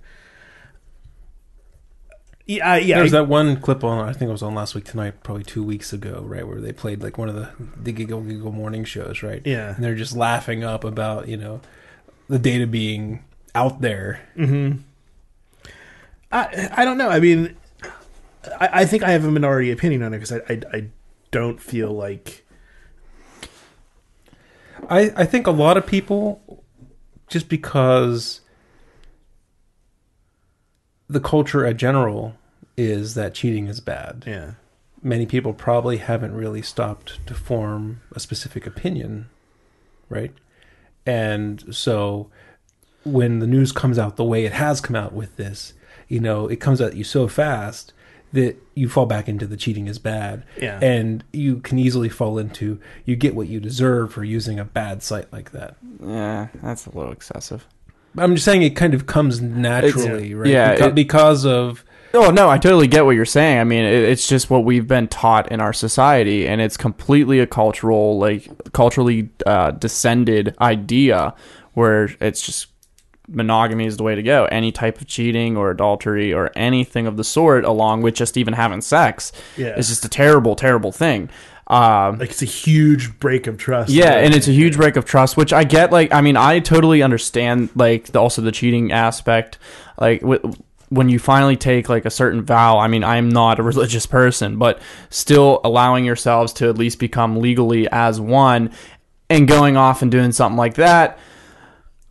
Yeah, 2.45 2.71
I- 2.71 2.77
yeah. 2.77 2.95
There 2.95 3.03
was 3.03 3.13
I- 3.13 3.19
that 3.19 3.27
one 3.27 3.59
clip 3.59 3.83
on 3.83 4.07
I 4.07 4.13
think 4.13 4.29
it 4.29 4.31
was 4.31 4.41
on 4.41 4.55
last 4.55 4.73
week 4.73 4.85
tonight, 4.85 5.21
probably 5.21 5.43
two 5.43 5.63
weeks 5.63 5.91
ago, 5.91 6.23
right, 6.25 6.47
where 6.47 6.61
they 6.61 6.71
played 6.71 7.03
like 7.03 7.17
one 7.17 7.27
of 7.29 7.35
the 7.35 7.49
the 7.81 7.91
Giggle 7.91 8.21
Giggle 8.21 8.53
morning 8.53 8.85
shows, 8.85 9.21
right? 9.21 9.41
Yeah. 9.45 9.75
and 9.75 9.83
they're 9.83 9.95
just 9.95 10.15
laughing 10.15 10.63
up 10.63 10.83
about 10.85 11.27
you 11.27 11.35
know 11.35 11.59
the 12.29 12.39
data 12.39 12.65
being 12.65 13.23
out 13.53 13.81
there. 13.81 14.21
Mm-hmm. 14.37 14.79
I, 16.31 16.69
I 16.77 16.85
don't 16.85 16.97
know. 16.97 17.09
I 17.09 17.19
mean, 17.19 17.55
I, 18.59 18.69
I 18.81 18.85
think 18.85 19.03
I 19.03 19.11
have 19.11 19.25
a 19.25 19.31
minority 19.31 19.71
opinion 19.71 20.03
on 20.03 20.13
it 20.13 20.19
because 20.19 20.31
I, 20.31 20.41
I 20.49 20.61
I 20.73 20.87
don't 21.31 21.61
feel 21.61 21.91
like 21.91 22.45
I, 24.89 25.11
I 25.15 25.25
think 25.25 25.47
a 25.47 25.51
lot 25.51 25.77
of 25.77 25.85
people, 25.85 26.63
just 27.27 27.49
because 27.49 28.41
the 31.09 31.19
culture 31.19 31.65
at 31.65 31.77
general 31.77 32.35
is 32.75 33.15
that 33.15 33.33
cheating 33.33 33.67
is 33.67 33.79
bad, 33.79 34.23
yeah 34.27 34.51
many 35.01 35.25
people 35.25 35.53
probably 35.53 35.97
haven't 35.97 36.33
really 36.33 36.61
stopped 36.61 37.25
to 37.27 37.33
form 37.33 38.01
a 38.13 38.19
specific 38.19 38.65
opinion, 38.65 39.29
right? 40.09 40.33
And 41.05 41.75
so 41.75 42.29
when 43.03 43.39
the 43.39 43.47
news 43.47 43.71
comes 43.71 43.97
out 43.97 44.17
the 44.17 44.23
way 44.23 44.45
it 44.45 44.53
has 44.53 44.81
come 44.81 44.95
out 44.95 45.13
with 45.13 45.35
this, 45.37 45.73
you 46.07 46.19
know, 46.19 46.47
it 46.47 46.57
comes 46.57 46.81
at 46.81 46.95
you 46.95 47.03
so 47.03 47.27
fast 47.27 47.93
that 48.33 48.57
you 48.75 48.89
fall 48.89 49.05
back 49.05 49.29
into 49.29 49.47
the 49.47 49.55
cheating 49.57 49.87
is 49.87 49.99
bad. 49.99 50.43
Yeah. 50.61 50.79
And 50.81 51.23
you 51.31 51.57
can 51.57 51.79
easily 51.79 52.09
fall 52.09 52.37
into 52.37 52.79
you 53.05 53.15
get 53.15 53.35
what 53.35 53.47
you 53.47 53.59
deserve 53.59 54.13
for 54.13 54.23
using 54.23 54.59
a 54.59 54.65
bad 54.65 55.01
site 55.01 55.31
like 55.31 55.51
that. 55.51 55.75
Yeah, 56.03 56.47
that's 56.61 56.85
a 56.85 56.91
little 56.91 57.11
excessive. 57.13 57.65
I'm 58.17 58.35
just 58.35 58.45
saying 58.45 58.63
it 58.63 58.71
kind 58.75 58.93
of 58.93 59.05
comes 59.05 59.41
naturally, 59.41 60.33
right? 60.33 60.49
yeah, 60.51 60.75
Beca- 60.75 60.87
it- 60.87 60.95
because 60.95 61.45
of 61.45 61.83
Oh 62.13 62.31
no, 62.31 62.49
I 62.49 62.57
totally 62.57 62.87
get 62.87 63.05
what 63.05 63.11
you're 63.15 63.25
saying. 63.25 63.59
I 63.59 63.63
mean, 63.65 63.83
it, 63.83 63.93
it's 64.09 64.27
just 64.27 64.49
what 64.49 64.63
we've 64.63 64.87
been 64.87 65.07
taught 65.09 65.51
in 65.51 65.59
our 65.59 65.73
society, 65.73 66.47
and 66.47 66.61
it's 66.61 66.77
completely 66.77 67.39
a 67.41 67.45
cultural, 67.47 68.17
like 68.17 68.49
culturally 68.71 69.29
uh, 69.45 69.71
descended 69.71 70.55
idea, 70.61 71.35
where 71.73 72.09
it's 72.21 72.41
just 72.41 72.67
monogamy 73.27 73.85
is 73.85 73.97
the 73.97 74.03
way 74.03 74.15
to 74.15 74.23
go. 74.23 74.45
Any 74.45 74.71
type 74.71 75.01
of 75.01 75.07
cheating 75.07 75.57
or 75.57 75.69
adultery 75.71 76.33
or 76.33 76.51
anything 76.55 77.07
of 77.07 77.17
the 77.17 77.23
sort, 77.23 77.65
along 77.65 78.01
with 78.01 78.15
just 78.15 78.37
even 78.37 78.53
having 78.53 78.81
sex, 78.81 79.31
Yeah. 79.57 79.77
is 79.77 79.89
just 79.89 80.05
a 80.05 80.09
terrible, 80.09 80.55
terrible 80.55 80.91
thing. 80.91 81.29
Um, 81.69 82.19
like 82.19 82.29
it's 82.29 82.41
a 82.41 82.45
huge 82.45 83.19
break 83.19 83.45
of 83.45 83.57
trust. 83.57 83.89
yeah, 83.89 84.13
and 84.13 84.33
it's 84.33 84.47
a 84.47 84.53
huge 84.53 84.77
break 84.77 84.95
of 84.95 85.03
trust, 85.03 85.35
which 85.35 85.51
I 85.51 85.65
get. 85.65 85.91
Like, 85.91 86.13
I 86.13 86.21
mean, 86.21 86.37
I 86.37 86.59
totally 86.59 87.03
understand. 87.03 87.69
Like, 87.75 88.05
the, 88.05 88.19
also 88.21 88.41
the 88.41 88.53
cheating 88.53 88.93
aspect. 88.93 89.57
Like, 89.99 90.21
w- 90.21 90.53
when 90.89 91.09
you 91.09 91.19
finally 91.19 91.57
take 91.57 91.89
like 91.89 92.05
a 92.05 92.09
certain 92.09 92.41
vow. 92.43 92.77
I 92.77 92.87
mean, 92.87 93.03
I'm 93.03 93.27
not 93.27 93.59
a 93.59 93.63
religious 93.71 94.05
person, 94.05 94.55
but 94.57 94.79
still 95.09 95.59
allowing 95.65 96.05
yourselves 96.05 96.53
to 96.53 96.69
at 96.69 96.77
least 96.77 96.97
become 96.99 97.41
legally 97.41 97.89
as 97.91 98.21
one, 98.21 98.71
and 99.29 99.45
going 99.45 99.75
off 99.75 100.01
and 100.01 100.09
doing 100.09 100.31
something 100.31 100.55
like 100.55 100.75
that. 100.75 101.19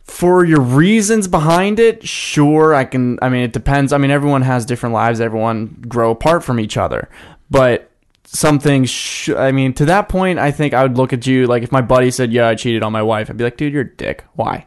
For 0.07 0.45
your 0.45 0.61
reasons 0.61 1.27
behind 1.27 1.79
it, 1.79 2.07
sure, 2.07 2.73
I 2.73 2.85
can. 2.85 3.19
I 3.21 3.29
mean, 3.29 3.43
it 3.43 3.53
depends. 3.53 3.91
I 3.93 3.97
mean, 3.97 4.09
everyone 4.09 4.41
has 4.41 4.65
different 4.65 4.93
lives. 4.93 5.19
Everyone 5.21 5.83
grow 5.87 6.11
apart 6.11 6.43
from 6.43 6.59
each 6.59 6.77
other, 6.77 7.09
but 7.51 7.91
some 8.29 8.59
things 8.59 8.89
sh- 8.89 9.29
i 9.29 9.53
mean 9.53 9.73
to 9.73 9.85
that 9.85 10.09
point 10.09 10.37
i 10.37 10.51
think 10.51 10.73
i 10.73 10.83
would 10.83 10.97
look 10.97 11.13
at 11.13 11.25
you 11.25 11.47
like 11.47 11.63
if 11.63 11.71
my 11.71 11.79
buddy 11.79 12.11
said 12.11 12.29
yeah 12.33 12.45
i 12.49 12.53
cheated 12.55 12.83
on 12.83 12.91
my 12.91 13.01
wife 13.01 13.29
i'd 13.29 13.37
be 13.37 13.43
like 13.45 13.55
dude 13.55 13.71
you're 13.71 13.83
a 13.83 13.95
dick. 13.95 14.25
Why? 14.33 14.65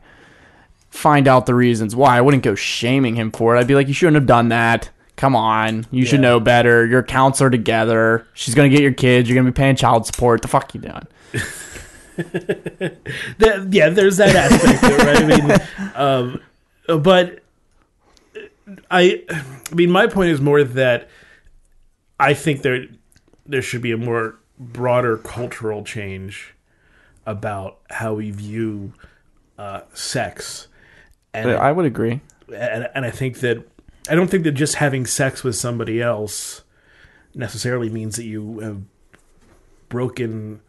Find 0.88 1.28
out 1.28 1.44
the 1.46 1.54
reasons 1.54 1.94
why. 1.94 2.16
I 2.16 2.20
wouldn't 2.22 2.42
go 2.42 2.54
shaming 2.54 3.14
him 3.16 3.30
for 3.30 3.54
it. 3.54 3.60
I'd 3.60 3.66
be 3.68 3.74
like 3.74 3.86
you 3.86 3.92
shouldn't 3.94 4.16
have 4.16 4.26
done 4.26 4.48
that. 4.48 4.90
Come 5.16 5.36
on. 5.36 5.86
You 5.90 6.04
should 6.06 6.20
know 6.20 6.40
better. 6.40 6.84
Your 6.86 7.00
accounts 7.00 7.40
are 7.42 7.50
together. 7.50 8.26
She's 8.34 8.54
gonna 8.54 8.70
get 8.70 8.80
your 8.80 8.92
kids. 8.94 9.28
You're 9.28 9.36
gonna 9.36 9.52
be 9.52 9.54
paying 9.54 9.76
child 9.76 10.06
support. 10.06 10.42
The 10.42 10.48
fuck 10.48 10.74
you 10.74 10.80
doing 10.80 11.06
That- 13.38 13.68
yeah, 13.70 13.88
there's 13.90 14.16
that 14.18 14.34
aspect, 14.34 14.84
it, 14.84 14.98
right? 14.98 15.22
I 15.22 15.26
mean, 15.26 15.92
um, 15.94 17.02
but 17.02 17.40
I, 18.90 19.24
I 19.30 19.74
mean, 19.74 19.90
my 19.90 20.06
point 20.06 20.30
is 20.30 20.40
more 20.40 20.62
that 20.62 21.08
I 22.18 22.34
think 22.34 22.62
there 22.62 22.86
there 23.46 23.62
should 23.62 23.82
be 23.82 23.92
a 23.92 23.96
more 23.96 24.38
broader 24.58 25.16
cultural 25.16 25.82
change 25.82 26.54
about 27.26 27.78
how 27.90 28.14
we 28.14 28.30
view 28.30 28.92
uh, 29.58 29.82
sex, 29.94 30.68
and 31.34 31.50
i 31.50 31.70
would 31.72 31.84
agree 31.86 32.20
and, 32.52 32.88
and 32.94 33.04
I 33.04 33.10
think 33.10 33.40
that 33.40 33.64
I 34.08 34.14
don't 34.14 34.28
think 34.28 34.44
that 34.44 34.52
just 34.52 34.76
having 34.76 35.06
sex 35.06 35.44
with 35.44 35.56
somebody 35.56 36.00
else 36.00 36.62
necessarily 37.34 37.88
means 37.88 38.16
that 38.16 38.24
you 38.24 38.58
have 38.60 38.82
broken 39.88 40.60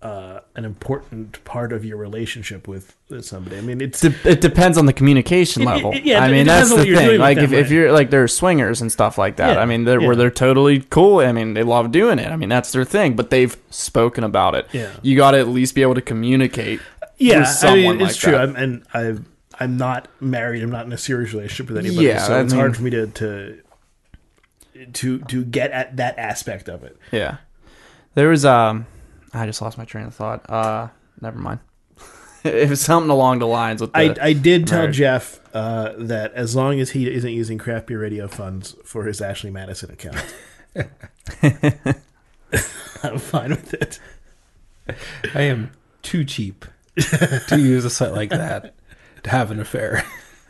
uh, 0.00 0.40
an 0.54 0.64
important 0.64 1.42
part 1.44 1.72
of 1.72 1.84
your 1.84 1.96
relationship 1.96 2.68
with 2.68 2.94
somebody. 3.20 3.58
I 3.58 3.62
mean, 3.62 3.80
it's 3.80 4.00
De- 4.00 4.14
it 4.30 4.40
depends 4.40 4.78
on 4.78 4.86
the 4.86 4.92
communication 4.92 5.62
It- 5.62 5.66
level. 5.66 5.92
it- 5.92 6.04
yeah, 6.04 6.22
I 6.22 6.30
mean, 6.30 6.46
that's 6.46 6.68
the 6.70 6.76
what 6.76 6.86
you're 6.86 6.96
doing 6.96 7.08
thing. 7.10 7.20
Like, 7.20 7.38
if, 7.38 7.52
if 7.52 7.70
you're 7.72 7.90
like, 7.90 8.10
they're 8.10 8.28
swingers 8.28 8.80
and 8.80 8.92
stuff 8.92 9.18
like 9.18 9.36
that. 9.36 9.54
Yeah, 9.56 9.60
I 9.60 9.64
mean, 9.66 9.82
they're 9.84 10.00
yeah. 10.00 10.06
where 10.06 10.14
they're 10.16 10.30
totally 10.30 10.80
cool. 10.82 11.18
I 11.18 11.32
mean, 11.32 11.54
they 11.54 11.64
love 11.64 11.90
doing 11.90 12.18
it. 12.20 12.30
I 12.30 12.36
mean, 12.36 12.48
that's 12.48 12.70
their 12.70 12.84
thing. 12.84 13.16
But 13.16 13.30
they've 13.30 13.56
spoken 13.70 14.22
about 14.22 14.54
it. 14.54 14.68
Yeah. 14.72 14.92
You 15.02 15.16
got 15.16 15.32
to 15.32 15.38
at 15.38 15.48
least 15.48 15.74
be 15.74 15.82
able 15.82 15.94
to 15.96 16.00
communicate. 16.02 16.80
yeah. 17.16 17.40
with 17.40 17.64
I 17.64 17.74
mean, 17.74 18.00
it's 18.00 18.12
like 18.12 18.16
true. 18.16 18.36
I'm, 18.36 18.54
and 18.54 18.84
I'm 18.94 19.26
I'm 19.58 19.76
not 19.76 20.06
married. 20.20 20.62
I'm 20.62 20.70
not 20.70 20.86
in 20.86 20.92
a 20.92 20.98
serious 20.98 21.32
relationship 21.32 21.68
with 21.68 21.78
anybody. 21.78 22.06
Yeah, 22.06 22.18
so 22.22 22.36
I 22.36 22.40
it's 22.42 22.52
mean- 22.52 22.60
hard 22.60 22.76
for 22.76 22.82
me 22.84 22.90
to 22.90 23.06
to 23.08 23.58
to 24.92 25.18
to 25.18 25.44
get 25.44 25.72
at 25.72 25.96
that 25.96 26.16
aspect 26.18 26.68
of 26.68 26.84
it. 26.84 26.96
Yeah. 27.10 27.38
There 28.14 28.28
was 28.28 28.44
um, 28.44 28.86
I 29.32 29.46
just 29.46 29.60
lost 29.62 29.78
my 29.78 29.84
train 29.84 30.06
of 30.06 30.14
thought. 30.14 30.48
Uh, 30.48 30.88
never 31.20 31.38
mind. 31.38 31.60
it 32.44 32.68
was 32.70 32.80
something 32.80 33.10
along 33.10 33.40
the 33.40 33.46
lines 33.46 33.80
with 33.80 33.92
the, 33.92 33.98
I, 33.98 34.28
I 34.28 34.32
did 34.32 34.66
tell 34.66 34.84
Right. 34.86 34.92
Jeff 34.94 35.40
uh, 35.54 35.92
that 35.98 36.32
as 36.34 36.54
long 36.56 36.80
as 36.80 36.90
he 36.90 37.10
isn't 37.12 37.32
using 37.32 37.58
craft 37.58 37.86
beer 37.88 38.00
radio 38.00 38.28
funds 38.28 38.74
for 38.84 39.04
his 39.04 39.20
Ashley 39.20 39.50
Madison 39.50 39.90
account, 39.90 40.24
I'm 43.02 43.18
fine 43.18 43.50
with 43.50 43.74
it. 43.74 43.98
I 45.34 45.42
am 45.42 45.72
too 46.02 46.24
cheap 46.24 46.64
to 47.48 47.58
use 47.58 47.84
a 47.84 47.90
site 47.90 48.12
like 48.12 48.30
that 48.30 48.74
to 49.24 49.30
have 49.30 49.50
an 49.50 49.60
affair. 49.60 50.04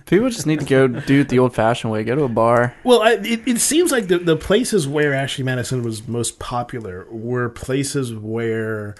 People 0.08 0.28
just 0.30 0.46
need 0.46 0.60
to 0.60 0.66
go 0.66 0.88
do 0.88 1.20
it 1.20 1.28
the 1.28 1.38
old-fashioned 1.38 1.92
way. 1.92 2.04
Go 2.04 2.14
to 2.16 2.24
a 2.24 2.28
bar. 2.28 2.74
Well, 2.84 3.02
I, 3.02 3.12
it, 3.12 3.46
it 3.46 3.60
seems 3.60 3.92
like 3.92 4.08
the, 4.08 4.18
the 4.18 4.36
places 4.36 4.88
where 4.88 5.12
Ashley 5.14 5.44
Madison 5.44 5.82
was 5.82 6.06
most 6.06 6.38
popular 6.38 7.06
were 7.10 7.48
places 7.48 8.14
where 8.14 8.94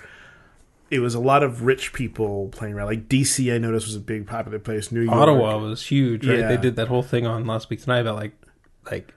it 0.91 1.01
was 1.01 1.15
a 1.15 1.21
lot 1.21 1.43
of 1.43 1.63
rich 1.63 1.93
people 1.93 2.49
playing 2.49 2.75
around. 2.75 2.87
Like 2.87 3.09
DC, 3.09 3.53
I 3.53 3.59
noticed 3.59 3.87
was 3.87 3.97
a 3.97 4.01
big 4.01 4.27
popular 4.27 4.59
place. 4.59 4.91
New 4.91 5.03
York, 5.03 5.17
Ottawa 5.17 5.59
was 5.59 5.87
huge, 5.87 6.27
right? 6.27 6.39
Yeah. 6.39 6.49
They 6.49 6.57
did 6.57 6.77
that 6.77 6.89
whole 6.89 7.03
thing 7.03 7.27
on 7.27 7.47
last 7.47 7.71
week 7.71 7.83
tonight 7.83 8.01
about 8.01 8.17
like 8.17 8.33
like 8.91 9.15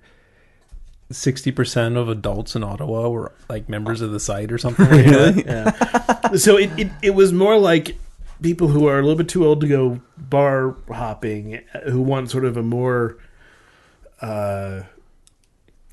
sixty 1.11 1.51
percent 1.51 1.97
of 1.97 2.09
adults 2.09 2.55
in 2.55 2.63
Ottawa 2.63 3.09
were 3.09 3.33
like 3.49 3.69
members 3.69 4.01
of 4.01 4.11
the 4.11 4.19
site 4.19 4.51
or 4.51 4.57
something. 4.57 4.85
Like 4.91 5.05
that. 5.45 6.19
Yeah. 6.23 6.37
so 6.37 6.57
it, 6.57 6.71
it 6.77 6.91
it 7.01 7.09
was 7.11 7.31
more 7.31 7.57
like 7.57 7.97
people 8.41 8.69
who 8.69 8.87
are 8.87 8.99
a 8.99 9.01
little 9.01 9.17
bit 9.17 9.29
too 9.29 9.45
old 9.45 9.61
to 9.61 9.67
go 9.67 10.01
bar 10.17 10.75
hopping, 10.89 11.61
who 11.85 12.01
want 12.01 12.29
sort 12.31 12.45
of 12.45 12.57
a 12.57 12.63
more, 12.63 13.17
uh, 14.21 14.81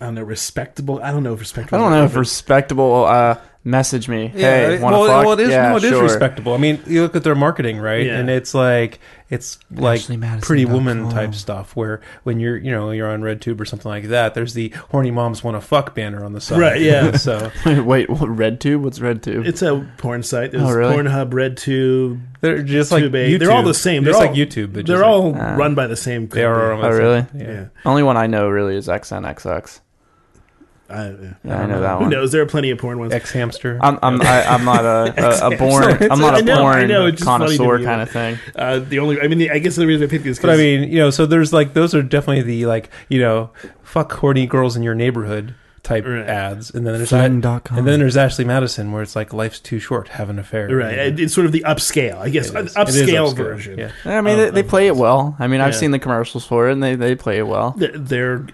I 0.01 0.05
don't 0.05 0.15
know, 0.15 0.23
respectable. 0.23 1.01
I 1.03 1.11
don't 1.11 1.23
know 1.23 1.35
if 1.35 1.41
respectable. 1.41 1.79
I 1.79 1.81
don't 1.83 1.93
know 1.93 2.05
if 2.05 2.17
respectable. 2.17 3.05
Uh, 3.05 3.37
message 3.69 4.09
me. 4.09 4.29
hey, 4.29 4.79
want 4.81 4.95
to 4.95 4.99
well, 5.01 5.07
fuck? 5.07 5.25
well, 5.27 5.33
it 5.35 5.41
is. 5.41 5.51
yeah, 5.51 5.71
no, 5.71 5.77
it 5.77 5.85
is 5.85 5.91
sure. 5.91 6.03
respectable. 6.03 6.55
I 6.55 6.57
mean, 6.57 6.81
you 6.87 7.03
look 7.03 7.15
at 7.15 7.23
their 7.25 7.35
marketing, 7.35 7.79
right? 7.79 8.07
Yeah. 8.07 8.19
And 8.19 8.31
it's 8.31 8.55
like 8.55 8.99
it's 9.31 9.59
like 9.71 10.01
Pretty 10.41 10.65
Woman 10.65 11.11
type 11.11 11.35
stuff, 11.35 11.77
where 11.77 12.01
when 12.25 12.41
you're 12.41 12.57
you 12.57 12.71
know 12.71 12.91
you're 12.91 13.11
on 13.11 13.21
RedTube 13.21 13.61
or 13.61 13.65
something 13.67 13.89
like 13.91 14.05
that, 14.05 14.35
there's 14.35 14.55
the 14.55 14.71
horny 14.91 15.11
moms 15.11 15.45
want 15.45 15.57
to 15.57 15.61
fuck 15.61 15.95
banner 15.95 16.25
on 16.25 16.33
the 16.33 16.41
side, 16.41 16.59
Right, 16.59 16.81
yeah. 16.81 17.13
so 17.17 17.51
Wait, 17.67 18.09
what, 18.09 18.21
RedTube? 18.31 18.81
What's 18.81 18.99
RedTube? 19.01 19.47
It's 19.47 19.61
a 19.63 19.87
porn 19.99 20.23
site. 20.23 20.53
There's 20.53 20.63
Oh, 20.65 20.73
really? 20.73 20.97
Pornhub, 20.97 21.31
RedTube, 21.31 22.21
they're 22.41 22.63
just 22.63 22.91
like 22.91 23.03
Tube. 23.03 23.13
YouTube. 23.13 23.39
They're 23.41 23.53
all 23.53 23.63
the 23.63 23.75
same. 23.75 24.03
They're 24.05 24.13
Just 24.15 24.23
all 24.23 24.29
like 24.31 24.37
YouTube. 24.39 24.67
but 24.73 24.87
They're 24.87 24.97
just 24.97 25.03
all 25.05 25.35
Ah. 25.37 25.57
run 25.57 25.75
by 25.75 25.87
the 25.87 25.97
same. 25.97 26.23
like, 26.23 26.31
they 26.31 26.45
are. 26.45 26.71
company. 26.71 26.89
Oh, 26.95 26.97
really? 26.99 27.27
Yeah. 27.35 27.53
Yeah. 27.53 27.65
Only 27.85 28.03
one 28.03 28.17
I 28.17 28.27
know 28.29 28.49
really 28.49 28.77
is 28.77 28.89
XNXX. 28.89 29.81
I, 30.91 31.09
yeah. 31.11 31.35
Yeah, 31.45 31.61
I 31.61 31.67
know 31.67 31.81
that 31.83 31.95
Who 31.97 32.01
one. 32.05 32.11
knows? 32.11 32.33
There 32.33 32.41
are 32.41 32.47
plenty 32.47 32.71
of 32.71 32.79
porn 32.79 32.99
ones. 32.99 33.13
xHamster. 33.13 33.79
I'm 33.83 33.99
I'm 34.03 34.23
I, 34.23 34.43
I'm 34.45 34.65
not 34.65 34.85
a 34.85 35.45
a, 35.47 35.55
a 35.55 35.57
born 35.59 35.85
I'm 36.11 36.19
not 36.19 36.35
I 36.35 36.39
a 36.39 36.43
know, 36.43 36.65
I 36.67 36.77
born 36.77 36.89
know, 36.89 37.07
it's 37.07 37.19
just 37.19 37.27
funny 37.27 37.47
to 37.51 37.57
connoisseur 37.59 37.79
me. 37.79 37.85
kind 37.85 38.01
of 38.03 38.11
thing. 38.11 38.39
Uh, 38.57 38.79
the 38.79 38.99
only, 38.99 39.21
I 39.21 39.29
mean, 39.29 39.39
the, 39.39 39.51
I 39.51 39.59
guess 39.59 39.77
the 39.77 39.87
reason 39.87 40.07
I 40.07 40.11
picked 40.11 40.25
these, 40.25 40.39
But 40.39 40.51
I 40.51 40.57
mean, 40.57 40.91
you 40.91 40.99
know, 40.99 41.11
so 41.11 41.27
there's 41.27 41.53
like 41.53 41.75
those 41.75 41.95
are 41.95 42.03
definitely 42.03 42.43
the 42.43 42.67
like 42.67 42.89
you 43.11 43.21
know, 43.21 43.51
fuck 43.83 44.13
horny 44.13 44.47
girls 44.47 44.77
in 44.77 44.83
your 44.83 44.95
neighborhood 44.95 45.55
type 45.89 46.05
Right. 46.07 46.27
ads, 46.27 46.71
and 46.73 46.87
then 46.87 46.95
there's 46.95 47.09
Fling.com. 47.09 47.79
and 47.79 47.87
then 47.87 47.99
there's 47.99 48.17
Ashley 48.17 48.45
Madison 48.45 48.93
where 48.93 49.03
it's 49.03 49.17
like 49.17 49.33
life's 49.33 49.59
too 49.59 49.79
short, 49.79 50.09
have 50.09 50.29
an 50.31 50.39
affair. 50.39 50.69
right? 50.69 50.93
it- 50.99 51.19
It's 51.21 51.35
sort 51.35 51.47
of 51.47 51.53
the 51.53 51.65
upscale, 51.67 52.19
I 52.19 52.29
guess, 52.29 52.51
It 52.51 52.55
an. 52.55 52.61
It 52.63 52.67
is 52.69 52.75
upscale 52.77 53.33
upscale, 53.33 53.37
version. 53.37 53.79
Yeah. 53.79 53.91
I 54.05 54.21
mean, 54.21 54.39
of- 54.39 54.55
they, 54.55 54.63
they 54.63 54.69
play 54.69 54.87
it 54.87 54.97
well. 54.97 55.35
I 55.39 55.47
mean, 55.47 55.61
I've 55.61 55.75
seen 55.75 55.91
the 55.91 55.99
commercials 55.99 56.47
for 56.47 56.69
it, 56.69 56.73
and 56.73 56.83
they, 56.83 56.95
they 56.95 57.15
play 57.15 57.39
it 57.39 57.47
well. 57.47 57.73
Th- 57.73 57.91
They're 57.95 58.47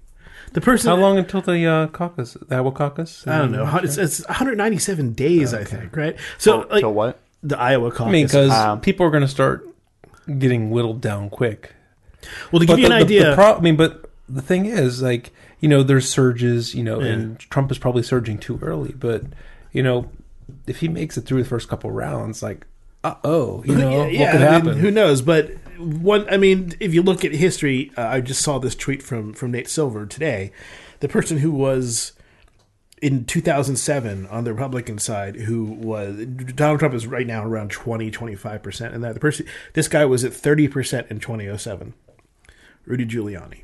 The 0.53 0.61
person 0.61 0.89
How 0.91 0.97
long 0.97 1.17
until 1.19 1.41
the 1.43 1.65
uh, 1.67 1.87
caucus, 1.89 2.37
the 2.49 2.57
Iowa 2.57 2.73
caucus? 2.73 3.25
I 3.27 3.39
don't 3.39 3.53
know. 3.53 3.65
It's, 3.83 3.97
it's 3.97 4.27
197 4.27 5.13
days, 5.13 5.55
I 5.55 5.63
think. 5.65 5.97
Right. 5.97 6.17
So 6.39 6.67
like 6.71 6.81
Till 6.81 6.93
what? 6.93 7.21
the 7.43 7.59
Iowa 7.59 7.91
caucus. 7.91 8.07
I 8.07 8.11
mean, 8.11 8.27
because 8.27 8.51
Um, 8.51 8.81
people 8.81 9.07
are 9.07 9.11
going 9.11 9.23
to 9.23 9.29
start 9.29 9.67
getting 10.39 10.71
whittled 10.71 11.01
down 11.01 11.31
quick. 11.31 11.73
well, 12.51 12.61
to 12.61 12.67
give 12.67 12.79
you 12.79 12.89
the, 12.89 12.93
an 12.95 12.99
the- 12.99 13.05
idea, 13.05 13.31
the 13.31 13.35
pro- 13.37 13.55
I 13.57 13.61
mean, 13.61 13.77
but 13.77 14.11
the 14.29 14.43
thing 14.43 14.67
is, 14.67 15.03
like, 15.03 15.33
you 15.61 15.69
know, 15.69 15.83
there's 15.83 16.09
surges, 16.09 16.75
you 16.75 16.83
know, 16.83 17.01
Yeah. 17.01 17.13
and 17.13 17.39
Trump 17.39 17.71
is 17.71 17.79
probably 17.79 18.03
surging 18.03 18.39
too 18.39 18.59
early. 18.63 18.93
But 18.99 19.23
you 19.73 19.83
know, 19.85 20.11
if 20.67 20.81
he 20.81 20.89
makes 20.89 21.17
it 21.17 21.23
through 21.23 21.43
the 21.45 21.49
first 21.49 21.69
couple 21.69 21.91
rounds, 21.93 22.43
like, 22.43 22.67
uh 23.05 23.15
oh, 23.25 23.63
you 23.65 23.75
know, 23.77 24.07
yeah, 24.07 24.21
what 24.25 24.33
could 24.33 24.43
I 24.43 24.51
mean, 24.51 24.65
happen? 24.67 24.79
who 24.81 24.91
knows? 24.91 25.23
But 25.23 25.53
one, 25.81 26.29
I 26.31 26.37
mean, 26.37 26.75
if 26.81 26.95
you 26.95 27.03
look 27.03 27.25
at 27.25 27.33
history, 27.33 27.91
uh, 27.97 28.07
I 28.07 28.21
just 28.21 28.43
saw 28.43 28.59
this 28.59 28.75
tweet 28.75 29.03
from 29.03 29.33
from 29.33 29.51
Nate 29.53 29.69
Silver 29.69 30.07
today. 30.07 30.53
The 31.01 31.09
person 31.09 31.39
who 31.39 31.51
was 31.51 32.13
in 33.03 33.25
2007 33.25 34.27
on 34.27 34.45
the 34.45 34.53
Republican 34.53 34.99
side, 34.99 35.37
who 35.37 35.65
was 35.65 36.27
Donald 36.27 36.81
Trump 36.81 36.95
is 36.95 37.07
right 37.07 37.27
now 37.27 37.45
around 37.45 37.71
20, 37.71 38.11
25 38.11 38.63
percent, 38.63 38.95
and 38.95 39.03
that 39.03 39.15
the 39.15 39.21
person, 39.21 39.47
this 39.73 39.89
guy 39.89 40.05
was 40.05 40.25
at 40.25 40.33
30 40.33 40.69
percent 40.69 41.07
in 41.11 41.21
2007. 41.21 41.95
Rudy 42.87 43.07
Giuliani, 43.07 43.63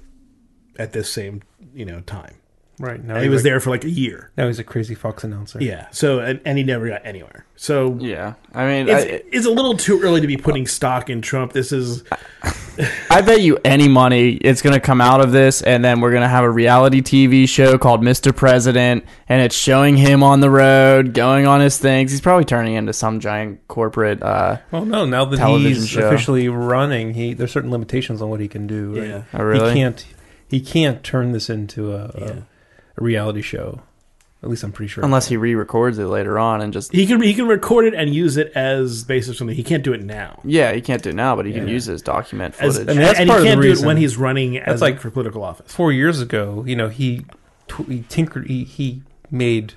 at 0.79 0.93
this 0.93 1.11
same 1.11 1.43
you 1.75 1.85
know 1.85 2.01
time, 2.01 2.37
right 2.79 3.03
now, 3.03 3.15
and 3.15 3.23
he 3.25 3.29
was 3.29 3.43
there 3.43 3.61
for 3.61 3.71
like 3.71 3.85
a 3.85 3.91
year. 3.91 4.31
Now 4.37 4.47
he's 4.47 4.59
a 4.59 4.65
crazy 4.65 4.95
Fox 4.95 5.25
announcer. 5.25 5.59
Yeah. 5.63 5.89
So 5.91 6.21
and, 6.21 6.41
and 6.45 6.59
he 6.59 6.65
never 6.65 6.89
got 6.89 7.03
anywhere. 7.05 7.47
So 7.57 7.97
Yeah, 8.01 8.35
I 8.55 8.67
mean, 8.67 8.89
it's, 8.89 9.05
I, 9.05 9.23
it's 9.33 9.47
a 9.47 9.51
little 9.51 9.77
too 9.77 10.01
early 10.03 10.21
to 10.21 10.27
be 10.27 10.37
putting 10.37 10.67
stock 10.67 11.09
in 11.09 11.23
Trump. 11.23 11.53
This 11.53 11.73
is 11.73 12.05
I 13.11 13.23
bet 13.23 13.41
you 13.41 13.59
any 13.65 13.89
money 13.89 14.33
it's 14.33 14.61
going 14.61 14.75
to 14.75 14.81
come 14.81 15.01
out 15.01 15.21
of 15.23 15.33
this, 15.33 15.63
and 15.63 15.85
then 15.85 16.01
we're 16.01 16.11
going 16.11 16.23
to 16.23 16.29
have 16.29 16.45
a 16.45 16.51
reality 16.51 17.01
TV 17.01 17.49
show 17.49 17.79
called 17.79 18.03
Mr. 18.03 18.35
President, 18.37 19.05
and 19.29 19.41
it's 19.41 19.57
showing 19.57 19.97
him 19.97 20.23
on 20.23 20.41
the 20.41 20.51
road, 20.51 21.15
going 21.15 21.47
on 21.47 21.61
his 21.61 21.79
things. 21.79 22.11
He's 22.11 22.21
probably 22.21 22.45
turning 22.45 22.75
into 22.75 22.93
some 22.93 23.21
giant 23.21 23.67
corporate. 23.69 24.23
Uh, 24.23 24.59
Well, 24.71 24.85
no. 24.85 25.07
Now 25.07 25.25
that 25.25 25.37
Television 25.39 25.81
he's 25.83 25.89
show. 25.89 26.07
officially 26.07 26.49
running, 26.49 27.15
he 27.15 27.33
there's 27.33 27.53
certain 27.53 27.71
limitations 27.71 28.21
on 28.21 28.29
what 28.29 28.41
he 28.41 28.49
can 28.49 28.67
do. 28.67 28.99
Right? 28.99 29.09
Yeah. 29.09 29.23
oh, 29.33 29.43
really? 29.45 29.71
He 29.71 29.77
can't. 29.81 30.07
He 30.49 30.61
can't 30.61 31.03
turn 31.03 31.33
this 31.33 31.51
into 31.51 31.93
a, 31.93 32.13
Yeah. 32.17 32.25
a, 32.25 32.43
a 32.97 33.03
reality 33.03 33.43
show. 33.43 33.81
At 34.43 34.51
least 34.51 34.63
I'm 34.63 34.71
pretty 34.73 34.89
sure. 34.89 35.03
Unless 35.05 35.29
he 35.29 35.37
re-records 35.37 35.99
it 35.99 36.05
later 36.05 36.39
on 36.39 36.61
and 36.61 36.73
just 36.73 36.93
He 36.93 37.07
can 37.07 37.21
he 37.23 37.33
can 37.35 37.49
record 37.49 37.87
it 37.87 37.95
and 37.95 38.15
use 38.15 38.37
it 38.37 38.53
as 38.55 39.03
basis 39.03 39.31
for 39.33 39.39
something. 39.39 39.57
He 39.57 39.63
can't 39.65 39.83
do 39.83 39.93
it 39.93 40.03
now. 40.05 40.41
yeah, 40.45 40.73
he 40.73 40.81
can't 40.83 41.03
do 41.03 41.09
it 41.11 41.15
now, 41.15 41.35
but 41.35 41.47
he 41.47 41.53
can 41.53 41.67
Yeah. 41.67 41.73
use 41.73 41.87
his 41.87 41.95
as 41.97 42.03
document 42.03 42.55
As, 42.61 42.75
footage. 42.77 42.89
I 42.89 42.93
mean, 42.93 43.01
that's 43.03 43.19
and 43.19 43.29
part 43.29 43.41
he 43.43 43.47
of 43.49 43.51
the 43.51 43.51
can't 43.55 43.63
do 43.63 43.67
it 43.67 43.71
reason. 43.71 43.87
when 43.87 43.97
he's 43.97 44.17
running 44.17 44.59
as 44.59 44.81
like- 44.83 44.95
like 44.95 45.01
for 45.01 45.11
political 45.11 45.43
office. 45.43 45.73
four 45.75 45.91
years 45.91 46.21
ago, 46.21 46.65
you 46.67 46.77
know, 46.77 46.89
he 46.89 47.25
tw- 47.67 47.89
he 47.89 48.05
tinkered, 48.09 48.47
he, 48.47 48.65
he 48.65 49.03
made 49.31 49.73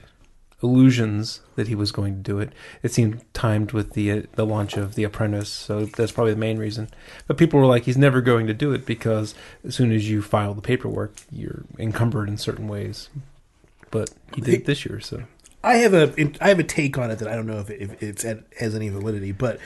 illusions 0.61 1.41
that 1.55 1.67
he 1.67 1.75
was 1.75 1.91
going 1.91 2.15
to 2.15 2.21
do 2.21 2.39
it. 2.39 2.51
It 2.83 2.91
seemed 2.91 3.21
timed 3.33 3.71
with 3.71 3.93
the 3.93 4.11
uh, 4.11 4.21
the 4.33 4.45
launch 4.45 4.77
of 4.77 4.95
The 4.95 5.03
Apprentice, 5.03 5.49
so 5.49 5.85
that's 5.85 6.11
probably 6.11 6.33
the 6.33 6.39
main 6.39 6.57
reason. 6.57 6.89
But 7.27 7.37
people 7.37 7.59
were 7.59 7.65
like, 7.65 7.83
he's 7.83 7.97
never 7.97 8.21
going 8.21 8.47
to 8.47 8.53
do 8.53 8.73
it 8.73 8.85
because 8.85 9.35
as 9.63 9.75
soon 9.75 9.91
as 9.91 10.09
you 10.09 10.21
file 10.21 10.53
the 10.53 10.61
paperwork, 10.61 11.15
you're 11.31 11.63
encumbered 11.77 12.29
in 12.29 12.37
certain 12.37 12.67
ways. 12.67 13.09
But 13.91 14.11
he 14.35 14.41
did 14.41 14.53
it 14.53 14.65
this 14.65 14.85
year, 14.85 14.99
so 14.99 15.23
I 15.63 15.75
have 15.75 15.93
a 15.93 16.31
I 16.41 16.49
have 16.49 16.59
a 16.59 16.63
take 16.63 16.97
on 16.97 17.11
it 17.11 17.19
that 17.19 17.27
I 17.27 17.35
don't 17.35 17.47
know 17.47 17.59
if, 17.59 17.69
it, 17.69 17.81
if 17.81 18.03
it's 18.03 18.25
at, 18.25 18.43
has 18.59 18.75
any 18.75 18.89
validity, 18.89 19.31
but 19.31 19.59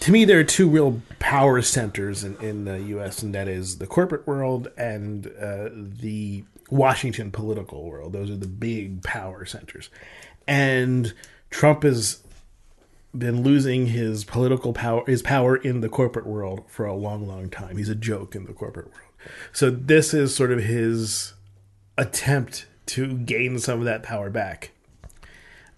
to 0.00 0.12
me 0.12 0.24
there 0.24 0.38
are 0.38 0.44
two 0.44 0.68
real 0.68 1.00
power 1.18 1.62
centers 1.62 2.24
in, 2.24 2.36
in 2.40 2.64
the 2.64 2.80
U.S. 2.82 3.22
and 3.22 3.34
that 3.34 3.48
is 3.48 3.78
the 3.78 3.86
corporate 3.86 4.26
world 4.26 4.68
and 4.76 5.26
uh, 5.40 5.68
the 5.72 6.44
Washington 6.72 7.30
political 7.30 7.84
world. 7.84 8.14
Those 8.14 8.30
are 8.30 8.36
the 8.36 8.48
big 8.48 9.02
power 9.02 9.44
centers, 9.44 9.90
and 10.48 11.12
Trump 11.50 11.82
has 11.82 12.22
been 13.16 13.42
losing 13.42 13.88
his 13.88 14.24
political 14.24 14.72
power, 14.72 15.04
his 15.06 15.20
power 15.20 15.54
in 15.54 15.82
the 15.82 15.88
corporate 15.90 16.26
world 16.26 16.64
for 16.68 16.86
a 16.86 16.94
long, 16.94 17.28
long 17.28 17.50
time. 17.50 17.76
He's 17.76 17.90
a 17.90 17.94
joke 17.94 18.34
in 18.34 18.46
the 18.46 18.54
corporate 18.54 18.86
world. 18.86 19.10
So 19.52 19.70
this 19.70 20.14
is 20.14 20.34
sort 20.34 20.50
of 20.50 20.60
his 20.60 21.34
attempt 21.98 22.66
to 22.86 23.18
gain 23.18 23.58
some 23.58 23.78
of 23.80 23.84
that 23.84 24.02
power 24.02 24.30
back, 24.30 24.70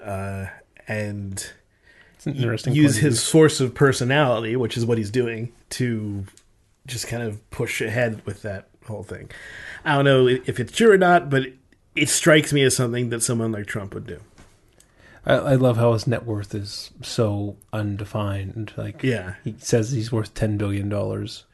uh, 0.00 0.46
and 0.87 1.52
interesting. 2.24 2.72
use 2.72 2.98
his 2.98 3.20
source 3.20 3.61
of 3.61 3.74
personality, 3.74 4.54
which 4.54 4.76
is 4.76 4.87
what 4.87 4.96
he's 4.96 5.11
doing, 5.11 5.52
to 5.70 6.24
just 6.87 7.09
kind 7.09 7.22
of 7.24 7.50
push 7.50 7.80
ahead 7.80 8.24
with 8.24 8.42
that 8.42 8.68
whole 8.87 9.02
thing. 9.02 9.30
I 9.85 9.97
don't 9.97 10.05
know 10.05 10.27
if 10.27 10.59
it's 10.61 10.73
true 10.73 10.92
or 10.92 10.99
not, 10.99 11.29
but 11.31 11.42
it, 11.42 11.55
it 11.94 12.09
strikes 12.09 12.53
me 12.53 12.62
as 12.62 12.75
something 12.77 13.11
that 13.11 13.23
someone 13.23 13.53
like 13.53 13.66
Trump 13.66 13.94
would 13.94 14.07
do. 14.07 14.20
I, 15.27 15.35
I 15.35 15.55
love 15.55 15.77
how 15.77 15.92
his 15.92 16.07
net 16.07 16.25
worth 16.25 16.55
is 16.55 16.90
so 17.03 17.57
undefined. 17.73 18.73
Like, 18.77 19.03
Yeah. 19.03 19.35
he 19.44 19.55
says 19.59 19.90
he's 19.92 20.12
worth 20.12 20.35
ten 20.35 20.57
billion 20.57 20.88
dollars. 20.88 21.44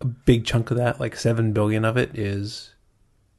A 0.00 0.04
big 0.06 0.44
chunk 0.44 0.70
of 0.70 0.76
that, 0.76 0.98
like 1.00 1.16
seven 1.16 1.52
billion 1.52 1.84
of 1.84 1.96
it, 1.96 2.16
is 2.18 2.74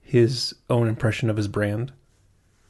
his 0.02 0.54
own 0.70 0.88
impression 0.88 1.30
of 1.30 1.38
his 1.38 1.48
brand. 1.48 1.92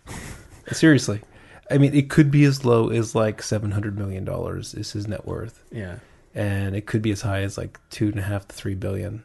Seriously, 0.72 1.22
I 1.70 1.78
mean, 1.78 1.94
it 1.94 2.10
could 2.10 2.32
be 2.32 2.44
as 2.46 2.66
low 2.66 2.90
as 2.90 3.14
like 3.16 3.42
seven 3.44 3.72
hundred 3.72 3.98
million 3.98 4.26
dollars 4.26 4.74
is 4.74 4.92
his 4.94 5.08
net 5.08 5.26
worth, 5.26 5.64
Yeah. 5.72 6.00
and 6.34 6.76
it 6.76 6.86
could 6.86 7.02
be 7.02 7.12
as 7.12 7.22
high 7.22 7.42
as 7.42 7.58
like 7.58 7.80
two 7.90 8.08
and 8.08 8.20
a 8.20 8.24
half 8.24 8.48
to 8.48 8.56
three 8.56 8.76
billion. 8.76 9.24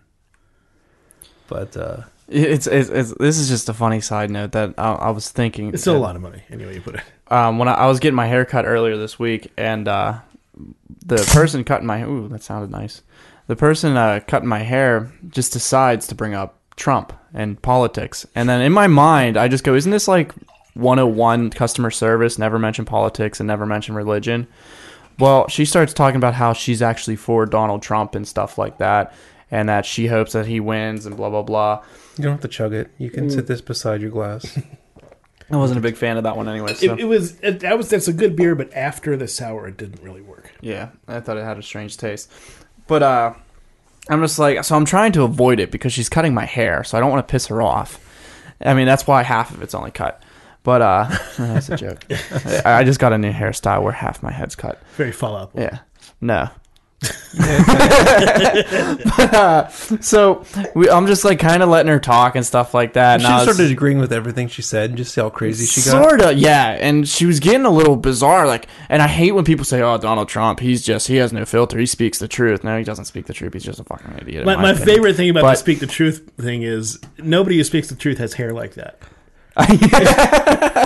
But 1.49 1.77
uh, 1.77 2.03
it's, 2.29 2.67
it's, 2.67 2.89
it's 2.91 3.15
this 3.19 3.39
is 3.39 3.49
just 3.49 3.69
a 3.69 3.75
funny 3.75 4.01
side 4.01 4.31
note 4.31 4.53
that 4.53 4.75
I, 4.79 4.93
I 4.93 5.11
was 5.11 5.31
thinking. 5.31 5.71
It's 5.73 5.83
still 5.83 5.97
a 5.97 5.99
lot 5.99 6.15
of 6.15 6.23
money, 6.23 6.43
anyway 6.51 6.75
you 6.75 6.81
put 6.81 6.97
it. 6.97 7.03
um, 7.33 7.59
when 7.59 7.69
I, 7.69 7.73
I 7.75 7.87
was 7.87 7.99
getting 8.01 8.17
my 8.17 8.27
hair 8.27 8.45
cut 8.45 8.67
earlier 8.67 8.97
this 8.97 9.19
week, 9.19 9.51
and 9.57 9.89
uh, 9.89 10.19
the 11.07 11.17
person 11.33 11.65
cutting 11.65 11.87
my 11.87 12.03
ooh, 12.05 12.29
that 12.29 12.43
sounded 12.43 12.71
nice. 12.71 13.03
The 13.47 13.57
person 13.57 13.97
uh, 13.97 14.21
cutting 14.27 14.49
my 14.49 14.59
hair 14.61 15.11
just 15.29 15.55
decides 15.55 16.07
to 16.09 16.15
bring 16.15 16.35
up 16.35 16.59
Trump 16.77 17.15
and 17.33 17.61
politics, 17.63 18.27
and 18.35 18.49
then 18.49 18.61
in 18.61 18.73
my 18.73 18.87
mind, 18.87 19.37
I 19.37 19.49
just 19.49 19.65
go, 19.65 19.75
"Isn't 19.75 19.91
this 19.93 20.07
like 20.07 20.35
101 20.75 21.51
customer 21.51 21.91
service? 21.91 22.39
Never 22.39 22.59
mention 22.59 22.85
politics 22.85 23.41
and 23.41 23.47
never 23.47 23.65
mention 23.67 23.95
religion." 23.95 24.47
Well, 25.19 25.49
she 25.49 25.65
starts 25.65 25.93
talking 25.93 26.17
about 26.17 26.35
how 26.35 26.53
she's 26.53 26.81
actually 26.81 27.17
for 27.17 27.45
Donald 27.47 27.83
Trump 27.83 28.15
and 28.15 28.29
stuff 28.29 28.57
like 28.59 28.79
that, 28.79 29.13
and 29.51 29.69
that 29.69 29.87
she 29.87 30.07
hopes 30.07 30.33
that 30.33 30.47
he 30.47 30.61
wins 30.61 31.07
and 31.07 31.17
blah 31.17 31.31
blah 31.31 31.43
blah. 31.43 31.83
you 32.17 32.25
don't 32.25 32.33
have 32.33 32.41
to 32.43 32.49
chug 32.49 32.73
it. 32.73 32.91
You 32.99 33.11
can 33.11 33.31
sit 33.31 33.47
this 33.47 33.61
beside 33.61 34.01
your 34.01 34.11
glass. 34.11 34.59
I 35.51 35.57
wasn't 35.57 35.79
a 35.79 35.83
big 35.83 35.97
fan 35.97 36.19
of 36.19 36.25
that 36.25 36.37
one 36.37 36.49
anyway. 36.49 36.75
So. 36.75 36.93
It, 36.93 37.01
it 37.01 37.05
was 37.05 37.39
it, 37.41 37.61
that 37.61 37.79
was 37.79 37.89
that's 37.89 38.09
a 38.09 38.13
good 38.13 38.37
beer, 38.37 38.55
but 38.55 38.73
after 38.75 39.17
the 39.17 39.27
sour, 39.27 39.67
it 39.69 39.77
didn't 39.79 40.03
really 40.03 40.21
work. 40.21 40.53
Yeah, 40.61 40.91
I 41.07 41.21
thought 41.21 41.39
it 41.39 41.45
had 41.45 41.59
a 41.59 41.63
strange 41.63 41.97
taste. 41.97 42.31
But 42.87 43.03
uh 43.03 43.35
I'm 44.11 44.21
just 44.21 44.39
like 44.39 44.63
so 44.65 44.77
I'm 44.77 44.85
trying 44.85 45.13
to 45.13 45.23
avoid 45.23 45.61
it 45.61 45.71
because 45.71 45.93
she's 45.93 46.09
cutting 46.09 46.35
my 46.35 46.45
hair, 46.45 46.85
so 46.85 46.99
I 46.99 47.01
don't 47.01 47.11
want 47.11 47.27
to 47.27 47.31
piss 47.31 47.47
her 47.47 47.63
off. 47.63 48.05
I 48.61 48.75
mean, 48.75 48.87
that's 48.87 49.07
why 49.07 49.23
half 49.23 49.55
of 49.55 49.63
it's 49.63 49.75
only 49.75 49.91
cut. 49.91 50.23
But 50.65 50.83
uh 50.83 51.09
that's 51.39 51.71
a 51.71 51.77
joke. 51.77 52.05
I 52.11 52.81
I 52.81 52.85
just 52.85 53.01
got 53.01 53.15
a 53.15 53.19
new 53.19 53.33
hairstyle 53.33 53.83
where 53.83 53.93
half 53.93 54.23
my 54.23 54.31
head's 54.33 54.55
cut. 54.55 54.83
Very 54.97 55.13
follow 55.13 55.39
up. 55.39 55.53
Yeah. 55.55 55.79
No. 56.21 56.51
But, 57.01 57.15
uh, 59.35 59.69
so 60.01 60.45
we, 60.75 60.89
I'm 60.91 61.07
just 61.07 61.25
like 61.25 61.39
kind 61.39 61.63
of 61.63 61.69
letting 61.69 61.91
her 61.91 62.01
talk 62.01 62.35
and 62.37 62.45
stuff 62.45 62.75
like 62.75 62.95
that. 62.95 63.21
she 63.21 63.27
and 63.27 63.35
I 63.35 63.45
was- 63.45 63.55
started 63.55 63.73
agreeing 63.73 63.99
with 63.99 64.13
everything 64.13 64.49
she 64.49 64.63
said, 64.63 64.91
and 64.91 64.97
just 64.99 65.15
see 65.15 65.21
how 65.21 65.31
crazy 65.31 65.67
she 65.67 65.81
got. 65.89 66.03
Sort 66.09 66.21
of, 66.21 66.39
yeah. 66.39 66.71
And 66.81 67.09
she 67.09 67.27
was 67.27 67.41
getting 67.41 67.65
a 67.67 67.71
little 67.71 67.97
bizarre. 67.97 68.47
Like, 68.47 68.67
and 68.89 69.01
I 69.03 69.07
hate 69.09 69.33
when 69.33 69.45
people 69.45 69.65
say, 69.65 69.81
"Oh, 69.83 69.99
Donald 69.99 70.29
Trump, 70.29 70.61
he's 70.61 70.83
just 70.85 71.07
he 71.09 71.17
has 71.17 71.33
no 71.33 71.45
filter. 71.45 71.79
He 71.79 71.87
speaks 71.87 72.19
the 72.19 72.29
truth." 72.29 72.65
No, 72.65 72.77
he 72.79 72.85
doesn't 72.85 73.05
speak 73.07 73.27
the 73.27 73.33
truth. 73.35 73.53
He's 73.53 73.65
just 73.65 73.81
a 73.81 73.85
fucking 73.85 74.19
idiot. 74.21 74.41
in 74.41 74.47
My, 74.47 74.57
my 74.57 74.71
opinion. 74.71 74.87
favorite 74.89 75.17
thing 75.17 75.31
about 75.31 75.43
But- 75.43 75.51
the 75.53 75.57
speak 75.57 75.79
the 75.81 75.87
truth 75.87 76.29
thing 76.41 76.63
is 76.63 76.99
nobody 77.19 77.57
who 77.59 77.65
speaks 77.65 77.89
the 77.89 77.95
truth 77.97 78.19
has 78.19 78.35
hair 78.35 78.53
like 78.53 78.75
that. 78.75 78.99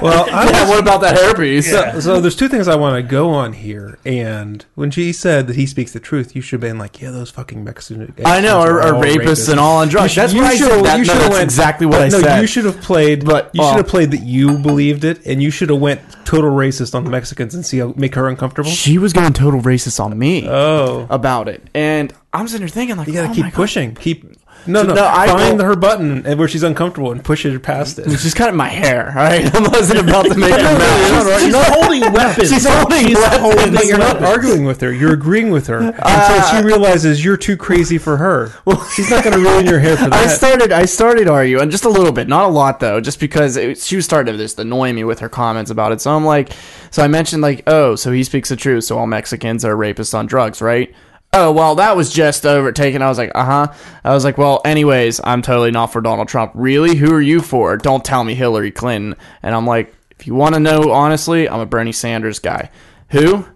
Well, 0.03 0.27
I 0.33 0.51
Yeah, 0.51 0.69
what 0.69 0.81
about 0.81 1.01
that 1.03 1.17
hairpiece? 1.17 1.65
So, 1.71 2.01
so 2.01 2.21
there's 2.21 2.35
two 2.35 2.49
things 2.49 2.67
I 2.67 2.75
want 2.75 2.97
to 2.97 3.03
go 3.09 3.31
on 3.31 3.53
here. 3.53 3.99
And 4.05 4.65
when 4.75 4.91
she 4.91 5.13
said 5.13 5.47
that 5.47 5.55
he 5.55 5.67
speaks 5.67 5.93
the 5.93 6.01
truth, 6.01 6.35
you 6.35 6.43
should 6.43 6.61
have 6.63 6.69
been 6.71 6.79
like, 6.79 7.01
yeah, 7.01 7.11
those 7.13 7.31
fucking 7.31 7.63
Mexican. 7.63 8.13
I 8.25 8.41
know, 8.41 8.59
are 8.61 8.79
or, 8.79 8.81
or 8.81 8.95
all 8.97 9.03
rapists 9.03 9.49
and 9.49 9.61
all 9.61 9.77
on 9.79 9.89
drugs. 9.89 10.15
That's 10.17 10.35
what 10.35 10.45
I 10.45 10.57
should- 10.57 10.69
said. 10.71 10.85
That, 10.85 10.99
you 10.99 11.05
no, 11.05 11.13
should 11.13 11.13
have 11.15 11.23
that's 11.23 11.33
went 11.35 11.45
exactly 11.45 11.87
what 11.87 11.99
but 11.99 12.03
I 12.03 12.09
no, 12.09 12.21
said. 12.21 12.41
you 12.41 12.47
should 12.49 12.65
have 12.65 12.81
played. 12.81 13.25
But, 13.25 13.51
you 13.53 13.63
uh, 13.63 13.71
should 13.71 13.77
have 13.79 13.89
played 13.89 14.11
that 14.13 14.23
you 14.25 14.59
believed 14.59 15.05
it, 15.05 15.25
and 15.27 15.41
you 15.43 15.51
should 15.51 15.69
have 15.71 15.79
went 15.81 16.01
total 16.25 16.51
racist 16.51 16.95
on 16.95 17.05
the 17.05 17.11
Mexicans 17.11 17.55
and 17.55 17.65
see 17.65 17.79
how 17.79 17.93
make 17.97 18.15
her 18.17 18.29
uncomfortable. 18.29 18.71
she 18.71 18.99
was 18.99 19.13
going 19.13 19.33
total 19.35 19.61
racist 19.61 20.01
on 20.01 20.19
me 20.19 20.49
Oh, 20.49 21.07
about 21.11 21.49
it, 21.49 21.63
and 21.75 22.13
I'm 22.33 22.49
sitting 22.49 22.67
there 22.67 22.69
thinking, 22.71 22.97
like, 22.97 23.07
you 23.09 23.15
gotta 23.15 23.27
oh 23.27 23.29
my 23.31 23.35
keep 23.35 23.45
God. 23.45 23.53
pushing. 23.55 23.95
Keep 23.95 24.42
no, 24.67 24.83
So, 24.83 24.89
no. 24.89 24.95
no, 24.95 25.07
I 25.07 25.27
find 25.27 25.59
will- 25.59 25.65
her 25.65 25.77
button 25.77 26.23
where 26.39 26.49
she's 26.49 26.63
uncomfortable 26.63 27.13
and 27.13 27.23
push 27.25 27.45
it 27.45 27.63
past 27.63 27.99
it. 27.99 28.09
She's 28.19 28.35
cutting 28.35 28.57
my 28.57 28.69
hair. 28.69 29.09
All 29.09 29.15
right, 29.17 29.45
I 29.55 29.59
wasn't 29.61 30.01
about 30.09 30.27
to 30.27 30.35
make 30.37 30.51
her 30.53 30.57
no, 30.63 30.79
mad. 30.79 31.27
no, 31.27 31.39
She's 31.39 31.55
holding 31.75 32.01
weapons. 32.13 32.49
She's 32.51 32.67
holding 32.69 33.15
weapons. 33.15 33.41
holding 33.41 33.75
But 33.75 33.85
you're 33.87 33.99
not 33.99 34.23
arguing 34.23 34.65
with 34.65 34.81
her. 34.81 34.93
You're 34.93 35.13
agreeing 35.15 35.51
with 35.51 35.67
her 35.69 35.79
until 35.79 36.01
uh, 36.05 36.51
she 36.59 36.65
realizes 36.65 37.25
you're 37.25 37.37
too 37.37 37.57
crazy 37.57 37.99
for 37.99 38.17
her. 38.17 38.53
Well, 38.65 38.83
she's 38.91 39.11
not 39.11 39.25
going 39.25 39.37
to 39.37 39.43
ruin 39.43 39.67
your 39.67 39.79
hair 39.79 39.97
for 39.97 40.05
that. 40.11 40.13
I 40.13 40.27
started. 40.29 40.73
I 40.73 40.85
started 40.85 41.29
arguing 41.29 41.71
just 41.71 41.85
a 41.85 41.91
little 41.91 42.13
bit, 42.13 42.29
not 42.29 42.45
a 42.45 42.49
lot 42.53 42.81
though, 42.81 43.01
just 43.01 43.21
because 43.21 43.57
it, 43.57 43.79
she 43.79 43.97
was 43.97 44.05
starting 44.05 44.33
to 44.33 44.39
just 44.39 44.59
annoy 44.59 44.93
me 44.93 45.05
with 45.05 45.21
her 45.21 45.29
comments 45.29 45.71
about 45.71 45.93
it. 45.93 46.01
So 46.01 46.15
I'm 46.15 46.25
like, 46.25 46.53
so 46.91 47.03
I 47.03 47.09
mentioned 47.09 47.43
like, 47.43 47.63
oh, 47.67 47.97
so 47.97 48.13
he 48.13 48.25
speaks 48.25 48.49
the 48.49 48.57
truth. 48.57 48.85
So 48.85 48.99
all 48.99 49.07
Mexicans 49.07 49.65
are 49.65 49.75
rapists 49.75 50.15
on 50.15 50.27
drugs, 50.27 50.61
right? 50.63 50.95
Oh 51.35 51.51
well, 51.51 51.77
that 51.77 51.97
was 51.97 52.13
just 52.13 52.45
overtaken. 52.45 53.01
I 53.01 53.09
was 53.09 53.17
like, 53.17 53.33
uh 53.35 53.45
huh. 53.45 53.73
I 54.05 54.13
was 54.13 54.23
like, 54.23 54.37
well, 54.37 54.61
anyways, 54.67 55.19
I'm 55.25 55.41
totally 55.41 55.71
not 55.71 55.87
for 55.87 56.03
Donald 56.03 56.29
Trump. 56.29 56.53
Really? 56.55 56.95
Who 56.97 57.11
are 57.15 57.23
you 57.23 57.41
for? 57.41 57.79
Don't 57.79 58.05
tell 58.05 58.23
me 58.23 58.35
Hillary 58.35 58.71
Clinton. 58.71 59.19
And 59.43 59.55
I'm 59.55 59.67
like, 59.67 59.95
if 60.19 60.27
you 60.27 60.35
want 60.35 60.55
to 60.55 60.61
know 60.61 60.93
honestly, 60.93 61.49
I'm 61.49 61.61
a 61.61 61.67
Bernie 61.67 61.93
Sanders 61.93 62.39
guy. 62.39 62.71
Who? 63.09 63.47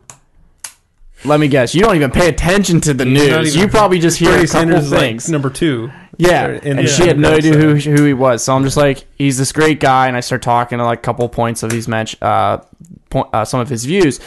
Let 1.24 1.38
me 1.38 1.48
guess. 1.48 1.74
You 1.74 1.82
don't 1.82 1.96
even 1.96 2.10
pay 2.10 2.28
attention 2.28 2.80
to 2.82 2.94
the 2.94 3.04
news. 3.04 3.54
You 3.54 3.68
probably 3.68 3.98
just 3.98 4.18
hear 4.18 4.30
Bernie 4.30 4.44
a 4.44 4.46
couple 4.46 4.60
Sanders 4.60 4.84
is 4.84 4.92
like 4.92 5.00
things. 5.00 5.28
number 5.28 5.50
two. 5.50 5.90
Yeah, 6.18 6.58
and 6.62 6.78
the 6.78 6.86
she 6.86 7.06
had 7.06 7.18
no 7.18 7.34
idea 7.34 7.52
who 7.58 7.74
who 7.74 8.04
he 8.04 8.14
was. 8.14 8.42
So 8.42 8.54
I'm 8.54 8.64
just 8.64 8.78
like, 8.78 9.04
he's 9.16 9.36
this 9.36 9.52
great 9.52 9.80
guy, 9.80 10.08
and 10.08 10.16
I 10.16 10.20
start 10.20 10.40
talking 10.40 10.78
to 10.78 10.84
like 10.84 11.00
a 11.00 11.02
couple 11.02 11.28
points 11.28 11.62
of 11.62 11.70
these 11.70 11.88
match, 11.88 12.20
uh, 12.22 12.58
point, 13.10 13.28
uh, 13.34 13.44
some 13.44 13.60
of 13.60 13.68
his 13.68 13.84
views. 13.84 14.18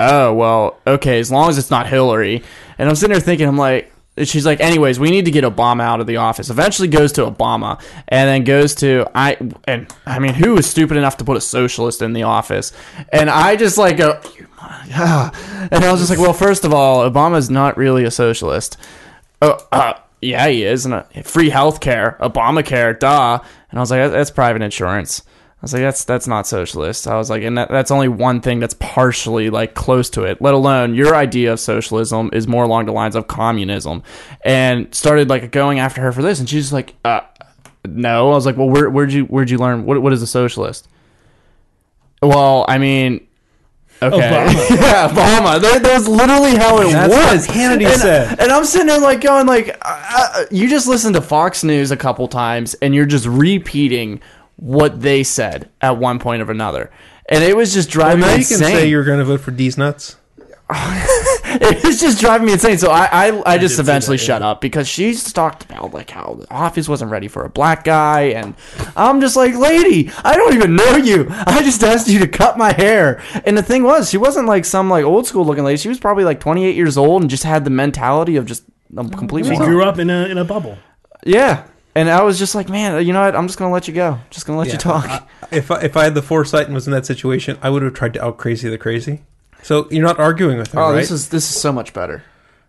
Oh 0.00 0.32
well, 0.32 0.78
okay, 0.86 1.20
as 1.20 1.30
long 1.30 1.50
as 1.50 1.58
it's 1.58 1.70
not 1.70 1.86
Hillary. 1.86 2.42
And 2.78 2.88
I'm 2.88 2.94
sitting 2.94 3.12
there 3.12 3.20
thinking, 3.20 3.46
I'm 3.46 3.58
like, 3.58 3.92
she's 4.24 4.46
like, 4.46 4.60
anyways, 4.60 4.98
we 4.98 5.10
need 5.10 5.26
to 5.26 5.30
get 5.30 5.44
Obama 5.44 5.82
out 5.82 6.00
of 6.00 6.06
the 6.06 6.16
office. 6.16 6.48
Eventually 6.48 6.88
goes 6.88 7.12
to 7.12 7.30
Obama, 7.30 7.78
and 8.08 8.26
then 8.26 8.44
goes 8.44 8.74
to 8.76 9.06
I. 9.14 9.36
And 9.64 9.92
I 10.06 10.18
mean, 10.18 10.32
who 10.32 10.56
is 10.56 10.66
stupid 10.66 10.96
enough 10.96 11.18
to 11.18 11.24
put 11.24 11.36
a 11.36 11.40
socialist 11.40 12.00
in 12.00 12.14
the 12.14 12.22
office? 12.22 12.72
And 13.12 13.28
I 13.28 13.56
just 13.56 13.76
like 13.76 13.98
go. 13.98 14.20
Yeah. 14.88 15.30
And 15.70 15.84
I 15.84 15.92
was 15.92 16.00
just 16.00 16.10
like, 16.10 16.18
well, 16.18 16.32
first 16.32 16.64
of 16.64 16.72
all, 16.72 17.08
Obama's 17.08 17.50
not 17.50 17.76
really 17.76 18.04
a 18.04 18.10
socialist. 18.10 18.76
Oh, 19.42 19.58
uh, 19.70 19.94
yeah, 20.22 20.48
he 20.48 20.64
is. 20.64 20.84
And 20.84 20.94
uh, 20.94 21.02
free 21.22 21.50
health 21.50 21.80
care, 21.80 22.16
Obamacare, 22.20 22.98
duh. 22.98 23.38
And 23.70 23.78
I 23.78 23.80
was 23.80 23.90
like, 23.90 24.10
that's 24.10 24.30
private 24.30 24.62
insurance. 24.62 25.22
I 25.60 25.64
was 25.64 25.74
like, 25.74 25.82
that's 25.82 26.04
that's 26.04 26.26
not 26.26 26.46
socialist. 26.46 27.06
I 27.06 27.16
was 27.16 27.28
like, 27.28 27.42
and 27.42 27.58
that, 27.58 27.68
that's 27.68 27.90
only 27.90 28.08
one 28.08 28.40
thing 28.40 28.60
that's 28.60 28.72
partially 28.72 29.50
like 29.50 29.74
close 29.74 30.08
to 30.10 30.22
it. 30.22 30.40
Let 30.40 30.54
alone 30.54 30.94
your 30.94 31.14
idea 31.14 31.52
of 31.52 31.60
socialism 31.60 32.30
is 32.32 32.48
more 32.48 32.64
along 32.64 32.86
the 32.86 32.92
lines 32.92 33.14
of 33.14 33.26
communism. 33.26 34.02
And 34.42 34.94
started 34.94 35.28
like 35.28 35.50
going 35.50 35.78
after 35.78 36.00
her 36.00 36.12
for 36.12 36.22
this, 36.22 36.40
and 36.40 36.48
she's 36.48 36.72
like, 36.72 36.94
uh, 37.04 37.20
no. 37.84 38.30
I 38.30 38.34
was 38.34 38.46
like, 38.46 38.56
well, 38.56 38.70
where, 38.70 38.88
where'd 38.88 39.12
you 39.12 39.24
where'd 39.26 39.50
you 39.50 39.58
learn? 39.58 39.84
What 39.84 40.00
what 40.00 40.14
is 40.14 40.22
a 40.22 40.26
socialist? 40.26 40.88
Well, 42.22 42.64
I 42.66 42.78
mean, 42.78 43.26
okay, 44.00 44.16
Obama. 44.16 44.70
yeah, 44.70 45.08
Obama. 45.08 45.60
That, 45.60 45.82
that 45.82 45.92
was 45.92 46.08
literally 46.08 46.56
how 46.56 46.80
it 46.80 46.90
That's 46.90 47.14
was. 47.14 47.46
what 47.48 47.56
Hannity 47.56 47.84
and, 47.84 48.00
said. 48.00 48.40
and 48.40 48.50
I'm 48.50 48.64
sitting 48.64 48.86
there 48.86 48.98
like 48.98 49.20
going 49.20 49.46
like, 49.46 49.76
uh, 49.82 50.28
uh, 50.34 50.44
you 50.50 50.70
just 50.70 50.86
listened 50.88 51.16
to 51.16 51.20
Fox 51.20 51.64
News 51.64 51.90
a 51.90 51.98
couple 51.98 52.28
times, 52.28 52.72
and 52.80 52.94
you're 52.94 53.04
just 53.04 53.26
repeating 53.26 54.22
what 54.60 55.00
they 55.00 55.22
said 55.24 55.70
at 55.80 55.96
one 55.96 56.18
point 56.18 56.42
or 56.42 56.50
another, 56.50 56.90
and 57.28 57.42
it 57.42 57.56
was 57.56 57.74
just 57.74 57.94
Well, 57.94 58.04
driving 58.06 58.20
now 58.20 58.34
me 58.34 58.40
you 58.40 58.46
can 58.46 58.54
insane. 58.54 58.76
say 58.76 58.88
you're 58.88 59.04
going 59.04 59.18
to 59.18 59.24
vote 59.24 59.40
for 59.40 59.52
Deez 59.52 59.76
Nuts. 59.76 60.16
it 60.72 61.82
was 61.82 62.00
just 62.00 62.20
driving 62.20 62.46
me 62.46 62.52
insane. 62.52 62.78
So 62.78 62.92
I, 62.92 63.08
I, 63.10 63.54
I 63.54 63.58
just 63.58 63.72
did 63.72 63.76
see 63.76 63.80
eventually 63.80 64.16
that, 64.18 64.22
shut 64.24 64.42
up 64.42 64.60
because 64.60 64.86
she's 64.86 65.32
talked 65.32 65.64
about 65.64 65.92
like 65.92 66.10
how 66.10 66.34
the 66.34 66.52
office 66.52 66.88
wasn't 66.88 67.10
ready 67.10 67.26
for 67.26 67.44
a 67.44 67.48
black 67.48 67.82
guy, 67.82 68.22
and 68.22 68.54
I'm 68.94 69.20
just 69.20 69.34
like, 69.34 69.56
lady, 69.56 70.12
I 70.22 70.36
don't 70.36 70.54
even 70.54 70.76
know 70.76 70.96
you. 70.96 71.26
I 71.28 71.62
just 71.64 71.82
asked 71.82 72.06
you 72.06 72.20
to 72.20 72.28
cut 72.28 72.56
my 72.56 72.72
hair. 72.72 73.20
And 73.44 73.58
the 73.58 73.64
thing 73.64 73.82
was, 73.82 74.10
she 74.10 74.16
wasn't 74.16 74.46
like 74.46 74.64
some 74.64 74.88
like 74.88 75.04
old 75.04 75.26
school 75.26 75.44
looking 75.44 75.64
lady. 75.64 75.78
She 75.78 75.88
was 75.88 75.98
probably 75.98 76.22
like 76.22 76.38
28 76.38 76.76
years 76.76 76.96
old 76.96 77.22
and 77.22 77.30
just 77.30 77.42
had 77.42 77.64
the 77.64 77.70
mentality 77.70 78.36
of 78.36 78.46
just 78.46 78.62
a 78.68 79.02
mm-hmm. 79.02 79.18
complete. 79.18 79.46
She 79.46 79.56
grew 79.56 79.82
up 79.82 79.98
in 79.98 80.08
a 80.08 80.26
in 80.26 80.38
a 80.38 80.44
bubble. 80.44 80.78
Yeah. 81.24 81.66
And 81.94 82.08
I 82.08 82.22
was 82.22 82.38
just 82.38 82.54
like, 82.54 82.68
man, 82.68 83.04
you 83.04 83.12
know 83.12 83.20
what? 83.22 83.34
I'm 83.34 83.46
just 83.46 83.58
gonna 83.58 83.72
let 83.72 83.88
you 83.88 83.94
go. 83.94 84.18
Just 84.30 84.46
gonna 84.46 84.58
let 84.58 84.72
you 84.72 84.78
talk. 84.78 85.06
I- 85.06 85.26
if 85.50 85.70
I, 85.70 85.80
if 85.80 85.96
I 85.96 86.04
had 86.04 86.14
the 86.14 86.22
foresight 86.22 86.66
and 86.66 86.74
was 86.74 86.86
in 86.86 86.92
that 86.92 87.06
situation, 87.06 87.58
I 87.62 87.70
would 87.70 87.82
have 87.82 87.94
tried 87.94 88.14
to 88.14 88.24
out 88.24 88.38
crazy 88.38 88.68
the 88.68 88.78
crazy. 88.78 89.22
So 89.62 89.88
you're 89.90 90.04
not 90.04 90.18
arguing 90.18 90.58
with 90.58 90.72
her, 90.72 90.80
oh, 90.80 90.90
right? 90.92 90.96
this 91.00 91.10
is 91.10 91.28
this 91.30 91.50
is 91.50 91.60
so 91.60 91.72
much 91.72 91.92
better. 91.92 92.22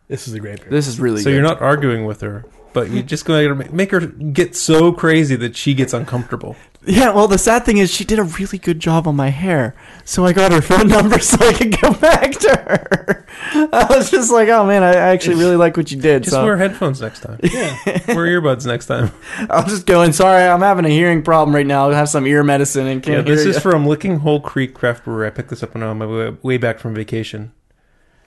This 0.08 0.28
is 0.28 0.34
a 0.34 0.40
great 0.40 0.58
period. 0.58 0.74
This 0.74 0.88
is 0.88 1.00
really. 1.00 1.22
so 1.22 1.30
good. 1.30 1.36
you're 1.36 1.44
not 1.44 1.62
arguing 1.62 2.06
with 2.06 2.22
her, 2.22 2.44
but 2.74 2.90
you're 2.90 3.04
just 3.04 3.24
going 3.24 3.48
to 3.48 3.72
make 3.74 3.92
her 3.92 4.02
get 4.02 4.56
so 4.58 4.92
crazy 4.92 5.38
that 5.38 5.56
she 5.56 5.74
gets 5.74 5.94
uncomfortable. 5.94 6.58
Yeah, 6.84 7.12
well, 7.12 7.28
the 7.28 7.38
sad 7.38 7.64
thing 7.64 7.78
is 7.78 7.92
she 7.92 8.04
did 8.04 8.18
a 8.18 8.24
really 8.24 8.58
good 8.58 8.80
job 8.80 9.08
on 9.08 9.16
my 9.16 9.30
hair, 9.30 9.76
so 10.04 10.26
I 10.26 10.34
got 10.34 10.52
her 10.52 10.64
phone 10.64 10.88
number 10.88 11.20
so 11.20 11.38
I 11.40 11.54
could 11.54 11.80
go 11.80 11.94
back 11.94 12.32
to 12.32 12.50
her. 12.50 13.28
I 13.72 13.86
was 13.90 14.10
just 14.10 14.32
like, 14.32 14.50
oh 14.50 14.66
man, 14.66 14.82
I 14.82 14.92
I 14.94 15.10
actually 15.10 15.36
really 15.36 15.56
like 15.58 15.78
what 15.78 15.92
you 15.92 16.02
did. 16.02 16.24
Just 16.24 16.36
so 16.36 16.44
wear 16.44 16.58
headphones 16.58 17.00
next 17.00 17.20
time. 17.20 17.40
yeah. 17.44 17.78
wear 18.08 18.26
earbuds 18.26 18.66
next 18.66 18.88
time. 18.88 19.12
I'll 19.50 19.68
just 19.68 19.86
go 19.86 20.02
in. 20.02 20.12
Sorry, 20.12 20.44
I'm 20.44 20.62
having 20.62 20.86
a 20.86 20.90
hearing 20.90 21.22
problem 21.22 21.54
right 21.54 21.68
now. 21.68 21.92
I 21.92 21.94
have 21.94 22.10
some 22.10 22.26
ear 22.26 22.44
medicine 22.44 22.88
and 22.88 23.06
Yeah, 23.06 23.16
can't 23.16 23.28
this 23.28 23.42
hear 23.44 23.52
is 23.52 23.60
from 23.60 23.86
Licking 23.86 24.20
Hole 24.20 24.42
Creek 24.42 24.74
Craft 24.74 25.06
Brewery. 25.06 25.28
I 25.28 25.30
picked 25.30 25.50
this 25.50 25.62
up 25.62 25.76
when 25.76 25.84
I 25.84 25.88
was 25.88 25.92
on 25.92 25.98
my 26.00 26.06
way, 26.08 26.38
way 26.42 26.58
back 26.58 26.80
from 26.80 26.96
vacation, 26.96 27.52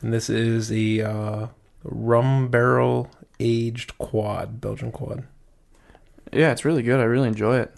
and 0.01 0.13
this 0.13 0.31
is 0.31 0.71
a 0.71 1.03
uh, 1.03 1.47
rum 1.83 2.49
barrel 2.49 3.11
aged 3.41 3.99
quad, 3.99 4.61
Belgian 4.61 4.93
quad. 4.93 5.25
yeah, 6.33 6.53
it's 6.53 6.65
really 6.65 6.85
good. 6.85 7.01
I 7.01 7.05
really 7.05 7.27
enjoy 7.29 7.59
it. 7.59 7.75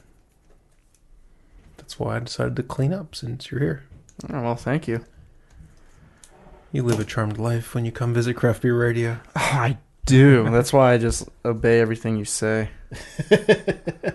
That's 1.87 2.01
why 2.01 2.17
I 2.17 2.19
decided 2.19 2.57
to 2.57 2.65
clean 2.65 2.93
up 2.93 3.15
since 3.15 3.49
you're 3.49 3.61
here. 3.61 3.85
Oh, 4.29 4.43
well, 4.43 4.57
thank 4.57 4.89
you. 4.89 5.05
You 6.73 6.83
live 6.83 6.99
a 6.99 7.05
charmed 7.05 7.39
life 7.39 7.77
when 7.77 7.85
you 7.85 7.93
come 7.93 8.13
visit 8.13 8.35
Craft 8.35 8.63
Beer 8.63 8.77
Radio. 8.77 9.19
Oh, 9.29 9.31
I 9.37 9.79
do. 10.05 10.51
That's 10.51 10.73
why 10.73 10.95
I 10.95 10.99
just 10.99 11.29
obey 11.45 11.79
everything 11.81 12.17
you 12.17 12.25
say. 12.25 12.71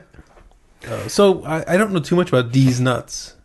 Uh, 0.88 1.08
so 1.08 1.44
I, 1.44 1.76
I 1.76 1.78
don't 1.78 1.94
know 1.94 2.00
too 2.00 2.16
much 2.16 2.30
about 2.30 2.52
Deez 2.52 2.80
Nuts. 2.80 3.36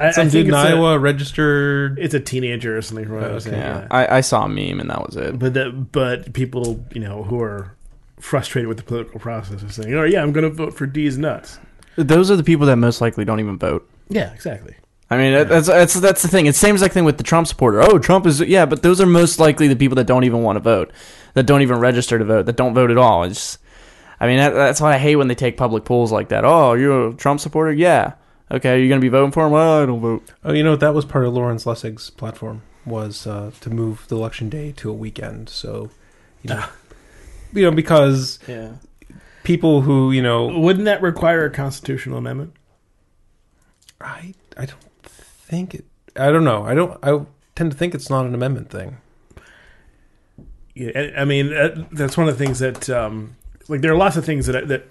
I, 0.00 0.10
Some 0.10 0.26
I 0.26 0.30
dude 0.30 0.48
in 0.48 0.54
it's 0.54 0.56
a, 0.64 0.68
Iowa 0.70 0.98
registered. 0.98 1.96
it's 2.00 2.14
a 2.14 2.18
teenager 2.18 2.76
or 2.76 2.82
something. 2.82 3.06
From 3.06 3.14
what 3.14 3.24
I 3.24 3.32
was 3.32 3.46
Okay. 3.46 3.54
saying, 3.54 3.64
Yeah, 3.64 3.80
yeah. 3.82 3.86
I, 3.92 4.16
I 4.16 4.20
saw 4.22 4.44
a 4.44 4.48
meme 4.48 4.80
and 4.80 4.90
that 4.90 5.06
was 5.06 5.14
it. 5.16 5.38
But 5.38 5.54
the, 5.54 5.70
but 5.70 6.32
people 6.32 6.84
you 6.92 7.00
know 7.00 7.22
who 7.22 7.40
are 7.40 7.76
frustrated 8.18 8.66
with 8.66 8.78
the 8.78 8.82
political 8.82 9.20
process 9.20 9.62
are 9.62 9.70
saying, 9.70 9.94
"Oh 9.94 10.02
yeah, 10.02 10.20
I'm 10.20 10.32
going 10.32 10.42
to 10.42 10.50
vote 10.50 10.74
for 10.74 10.88
Deez 10.88 11.16
Nuts." 11.16 11.60
Those 12.04 12.30
are 12.30 12.36
the 12.36 12.44
people 12.44 12.66
that 12.66 12.76
most 12.76 13.00
likely 13.00 13.24
don't 13.24 13.40
even 13.40 13.58
vote. 13.58 13.88
Yeah, 14.08 14.32
exactly. 14.32 14.74
I 15.10 15.16
mean, 15.16 15.32
that- 15.32 15.48
that's 15.48 15.66
that's 15.66 15.94
that's 15.94 16.22
the 16.22 16.28
thing. 16.28 16.46
It's 16.46 16.58
the 16.60 16.66
same 16.66 16.74
exact 16.74 16.94
thing 16.94 17.04
with 17.04 17.16
the 17.18 17.24
Trump 17.24 17.46
supporter. 17.46 17.80
Oh, 17.82 17.98
Trump 17.98 18.26
is 18.26 18.40
yeah, 18.40 18.66
but 18.66 18.82
those 18.82 19.00
are 19.00 19.06
most 19.06 19.38
likely 19.38 19.66
the 19.68 19.76
people 19.76 19.96
that 19.96 20.06
don't 20.06 20.24
even 20.24 20.42
want 20.42 20.56
to 20.56 20.60
vote, 20.60 20.92
that 21.34 21.44
don't 21.46 21.62
even 21.62 21.78
register 21.78 22.18
to 22.18 22.24
vote, 22.24 22.46
that 22.46 22.56
don't 22.56 22.74
vote 22.74 22.90
at 22.90 22.98
all. 22.98 23.24
It's, 23.24 23.34
just- 23.34 23.58
I 24.20 24.26
mean, 24.26 24.38
that, 24.38 24.50
that's 24.50 24.80
why 24.80 24.94
I 24.94 24.98
hate 24.98 25.16
when 25.16 25.28
they 25.28 25.34
take 25.36 25.56
public 25.56 25.84
polls 25.84 26.10
like 26.10 26.28
that. 26.30 26.44
Oh, 26.44 26.72
you're 26.74 27.10
a 27.10 27.14
Trump 27.14 27.38
supporter? 27.40 27.72
Yeah. 27.72 28.14
Okay, 28.50 28.80
you're 28.80 28.88
gonna 28.88 29.00
be 29.00 29.08
voting 29.08 29.30
for 29.30 29.46
him? 29.46 29.52
Well, 29.52 29.82
I 29.82 29.86
don't 29.86 30.00
vote. 30.00 30.22
Oh, 30.44 30.52
you 30.52 30.62
know 30.64 30.72
what 30.72 30.80
that 30.80 30.94
was 30.94 31.04
part 31.04 31.24
of 31.24 31.34
Lawrence 31.34 31.66
Lessig's 31.66 32.10
platform 32.10 32.62
was 32.84 33.26
uh, 33.26 33.50
to 33.60 33.70
move 33.70 34.06
the 34.08 34.16
election 34.16 34.48
day 34.48 34.72
to 34.72 34.90
a 34.90 34.92
weekend. 34.92 35.48
So, 35.50 35.90
you 36.42 36.50
know, 36.50 36.64
you 37.52 37.62
know 37.62 37.70
because 37.70 38.38
Yeah. 38.48 38.72
People 39.48 39.80
who 39.80 40.12
you 40.12 40.22
know 40.22 40.46
Wouldn't 40.58 40.84
that 40.84 41.00
require 41.02 41.44
a 41.46 41.50
constitutional 41.50 42.18
amendment? 42.18 42.52
I 44.00 44.34
I 44.56 44.66
don't 44.66 44.80
think 45.02 45.74
it. 45.74 45.84
I 46.14 46.30
don't 46.30 46.44
know. 46.44 46.62
I 46.64 46.74
don't. 46.74 46.98
I 47.02 47.24
tend 47.56 47.72
to 47.72 47.76
think 47.76 47.94
it's 47.94 48.10
not 48.10 48.26
an 48.26 48.34
amendment 48.34 48.70
thing. 48.70 48.98
Yeah, 50.74 50.90
I- 50.94 51.22
I 51.22 51.24
mean 51.24 51.52
uh, 51.52 51.86
that's 51.90 52.16
one 52.16 52.28
of 52.28 52.38
the 52.38 52.44
things 52.44 52.58
that 52.60 52.88
um, 52.90 53.36
like 53.68 53.80
there 53.80 53.92
are 53.92 53.96
lots 53.96 54.16
of 54.16 54.24
things 54.24 54.46
that 54.46 54.68
that 54.68 54.86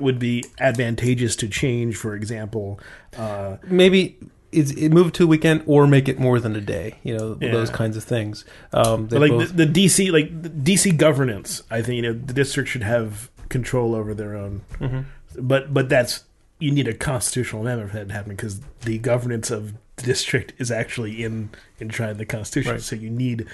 would 0.00 0.18
be 0.18 0.42
advantageous 0.58 1.36
to 1.36 1.48
change. 1.48 1.96
For 1.96 2.14
example, 2.16 2.80
uh, 3.16 3.58
Maybe 3.66 4.16
it's 4.50 4.72
it 4.72 4.88
move 4.90 5.12
to 5.12 5.24
a 5.24 5.26
weekend 5.28 5.62
or 5.66 5.86
make 5.86 6.08
it 6.08 6.18
more 6.18 6.40
than 6.40 6.56
a 6.56 6.60
day. 6.60 6.98
You 7.04 7.16
know 7.16 7.38
Yeah. 7.40 7.52
those 7.52 7.70
kinds 7.70 7.96
of 7.96 8.02
things. 8.04 8.44
Um, 8.72 9.06
they 9.08 9.18
but 9.18 9.20
like 9.28 9.30
both- 9.38 9.54
the, 9.56 9.66
the 9.66 9.72
DC 9.86 10.10
like 10.10 10.28
the 10.42 10.48
DC 10.48 10.96
governance, 10.96 11.62
I 11.70 11.82
think 11.82 11.96
you 11.96 12.02
know 12.02 12.12
the 12.14 12.32
district 12.32 12.68
should 12.70 12.82
have 12.82 13.30
control 13.50 13.94
over 13.94 14.14
their 14.14 14.34
own. 14.34 14.62
Mhm. 14.80 15.04
But 15.38 15.74
but 15.74 15.88
that's 15.90 16.24
you 16.58 16.70
need 16.70 16.88
a 16.88 16.94
constitutional 16.94 17.62
amendment 17.62 17.90
for 17.90 17.98
that 17.98 18.08
to 18.08 18.14
happen 18.14 18.30
because 18.30 18.60
the 18.82 18.98
governance 18.98 19.50
of 19.50 19.74
the 19.96 20.02
district 20.04 20.54
is 20.58 20.70
actually 20.70 21.22
in 21.22 21.50
enshrined 21.80 22.12
in 22.12 22.16
the 22.18 22.26
Constitution. 22.26 22.72
Right. 22.72 22.82
So 22.82 22.96
you 22.96 23.10
need 23.10 23.46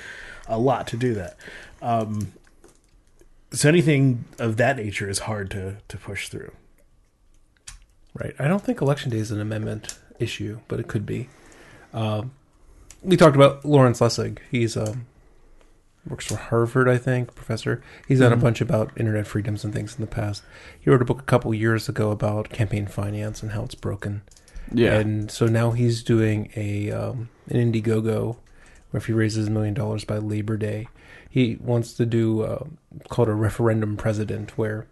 a 0.46 0.59
lot 0.59 0.87
to 0.88 0.96
do 0.96 1.14
that. 1.14 1.37
Um, 1.82 2.32
so 3.52 3.68
anything 3.68 4.24
of 4.38 4.56
that 4.59 4.76
nature 4.76 5.09
is 5.09 5.20
hard 5.20 5.50
to 5.52 5.76
to 5.88 5.96
push 5.98 6.28
through. 6.28 6.52
Right. 8.14 8.35
I 8.38 8.48
don't 8.48 8.62
think 8.64 8.80
election 8.80 9.11
day 9.11 9.18
is 9.18 9.30
an 9.30 9.40
amendment 9.40 9.98
issue, 10.18 10.61
but 10.68 10.80
it 10.80 10.88
could 10.88 11.04
be. 11.04 11.28
Um, 11.92 12.32
we 13.02 13.16
talked 13.16 13.37
about 13.37 13.64
Lawrence 13.64 14.00
Lessig. 14.00 14.38
He's 14.50 14.76
um, 14.76 15.06
works 16.08 16.26
for 16.26 16.36
Harvard, 16.36 16.88
I 16.88 16.98
think, 16.98 17.34
professor. 17.34 17.82
He's 18.06 18.20
done 18.20 18.30
Mhm. 18.32 18.38
a 18.38 18.40
bunch 18.40 18.60
about 18.60 18.92
internet 18.96 19.26
freedoms 19.26 19.64
and 19.64 19.72
things 19.74 19.94
in 19.94 20.00
the 20.00 20.06
past. 20.06 20.42
He 20.78 20.88
wrote 20.90 21.02
a 21.02 21.04
book 21.06 21.20
a 21.20 21.24
couple 21.24 21.52
years 21.54 21.88
ago 21.88 22.10
about 22.10 22.50
campaign 22.50 22.86
finance 22.86 23.42
and 23.42 23.52
how 23.52 23.64
it's 23.64 23.74
broken. 23.74 24.22
Yeah. 24.72 24.94
And 24.98 25.30
so 25.30 25.46
now 25.46 25.70
he's 25.72 26.02
doing 26.02 26.50
a 26.56 26.90
um, 26.92 27.28
an 27.48 27.72
Indiegogo 27.72 28.36
where 28.90 28.98
if 28.98 29.06
he 29.06 29.12
raises 29.12 29.48
a 29.48 29.50
million 29.50 29.74
dollars 29.74 30.04
by 30.04 30.18
Labor 30.18 30.56
Day, 30.56 30.88
he 31.28 31.58
wants 31.60 31.92
to 31.94 32.06
do 32.06 32.42
uh, 32.42 32.64
called 33.08 33.28
a 33.28 33.34
referendum 33.34 33.96
president, 33.96 34.56
where 34.56 34.86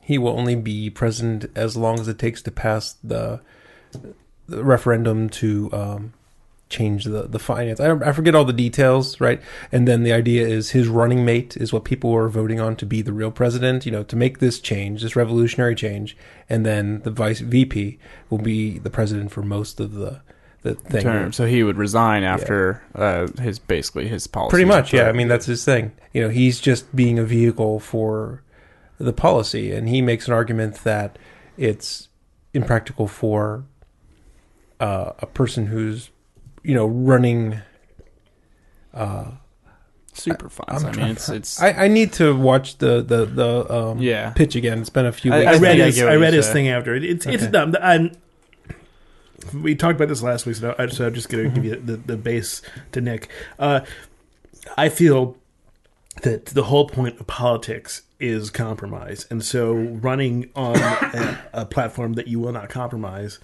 he 0.00 0.18
will 0.18 0.38
only 0.38 0.54
be 0.54 0.88
president 0.90 1.46
as 1.56 1.76
long 1.76 1.98
as 2.00 2.06
it 2.08 2.18
takes 2.18 2.40
to 2.42 2.50
pass 2.50 2.94
the, 3.02 3.40
the 4.46 4.62
referendum 4.62 5.28
to 5.30 5.68
um, 5.72 6.12
change 6.68 7.04
the 7.04 7.22
the 7.22 7.38
finance. 7.38 7.80
I, 7.80 7.92
I 7.92 8.12
forget 8.12 8.34
all 8.34 8.44
the 8.44 8.52
details, 8.52 9.20
right? 9.20 9.40
And 9.70 9.86
then 9.86 10.02
the 10.02 10.12
idea 10.12 10.46
is 10.46 10.70
his 10.70 10.88
running 10.88 11.24
mate 11.24 11.56
is 11.56 11.72
what 11.72 11.84
people 11.84 12.14
are 12.14 12.28
voting 12.28 12.60
on 12.60 12.76
to 12.76 12.86
be 12.86 13.02
the 13.02 13.12
real 13.12 13.30
president. 13.30 13.86
You 13.86 13.92
know, 13.92 14.02
to 14.04 14.16
make 14.16 14.38
this 14.38 14.60
change, 14.60 15.02
this 15.02 15.16
revolutionary 15.16 15.74
change, 15.74 16.16
and 16.48 16.66
then 16.66 17.00
the 17.02 17.10
vice 17.10 17.40
VP 17.40 17.98
will 18.30 18.38
be 18.38 18.78
the 18.78 18.90
president 18.90 19.30
for 19.30 19.42
most 19.42 19.80
of 19.80 19.94
the 19.94 20.20
the 20.62 20.74
thing. 20.74 21.02
term. 21.02 21.32
So 21.32 21.46
he 21.46 21.62
would 21.62 21.76
resign 21.76 22.24
after 22.24 22.82
uh, 22.94 23.28
his 23.40 23.58
basically 23.58 24.08
his 24.08 24.26
policy. 24.26 24.50
Pretty 24.50 24.64
much, 24.64 24.92
yeah. 24.92 25.08
I 25.08 25.12
mean, 25.12 25.28
that's 25.28 25.46
his 25.46 25.64
thing. 25.64 25.92
You 26.12 26.22
know, 26.22 26.28
he's 26.28 26.60
just 26.60 26.94
being 26.94 27.18
a 27.18 27.24
vehicle 27.24 27.80
for 27.80 28.42
the 28.98 29.12
policy, 29.12 29.72
and 29.72 29.88
he 29.88 30.02
makes 30.02 30.26
an 30.26 30.34
argument 30.34 30.76
that 30.84 31.18
it's 31.56 32.08
impractical 32.52 33.06
for 33.06 33.64
uh, 34.80 35.12
a 35.18 35.26
person 35.26 35.66
who's, 35.66 36.10
you 36.66 36.74
know, 36.74 36.86
running. 36.86 37.60
Uh, 38.92 39.32
super 40.12 40.48
fun. 40.48 40.66
I'm 40.68 40.86
I, 40.86 40.92
mean, 40.92 41.06
it's 41.08 41.28
it's 41.28 41.62
I, 41.62 41.70
I 41.72 41.88
need 41.88 42.12
to 42.14 42.34
watch 42.34 42.78
the 42.78 43.02
the 43.02 43.26
the 43.26 43.72
um, 43.74 43.98
yeah. 43.98 44.30
pitch 44.30 44.56
again. 44.56 44.80
It's 44.80 44.90
been 44.90 45.06
a 45.06 45.12
few 45.12 45.32
I- 45.32 45.38
weeks. 45.38 45.48
I, 45.48 45.50
I 45.50 45.58
read 45.58 45.60
think 45.70 45.82
I 45.82 45.86
his, 45.86 46.02
I, 46.02 46.16
read 46.16 46.34
his 46.34 46.46
say. 46.46 46.52
thing 46.52 46.68
after. 46.68 46.94
It, 46.94 47.04
it's 47.04 47.26
it's 47.26 47.42
Okay. 47.44 47.52
dumb. 47.52 47.76
I'm, 47.80 48.12
we 49.54 49.74
talked 49.76 49.96
about 49.96 50.08
this 50.08 50.22
last 50.22 50.44
week, 50.46 50.56
so, 50.56 50.74
I, 50.78 50.86
so 50.88 51.06
I'm 51.06 51.14
just 51.14 51.28
going 51.28 51.44
to 51.44 51.54
give 51.54 51.64
you 51.64 51.76
the, 51.76 51.96
the 51.98 52.16
base 52.16 52.62
to 52.92 53.00
Nick. 53.00 53.28
Uh, 53.58 53.80
I 54.76 54.88
feel 54.88 55.36
that 56.22 56.46
the 56.46 56.64
whole 56.64 56.88
point 56.88 57.20
of 57.20 57.26
politics 57.26 58.02
is 58.18 58.50
compromise, 58.50 59.26
and 59.30 59.44
so 59.44 59.72
running 59.72 60.50
on 60.56 60.76
a, 60.76 61.38
a 61.52 61.66
platform 61.66 62.14
that 62.14 62.26
you 62.26 62.40
will 62.40 62.52
not 62.52 62.70
compromise 62.70 63.38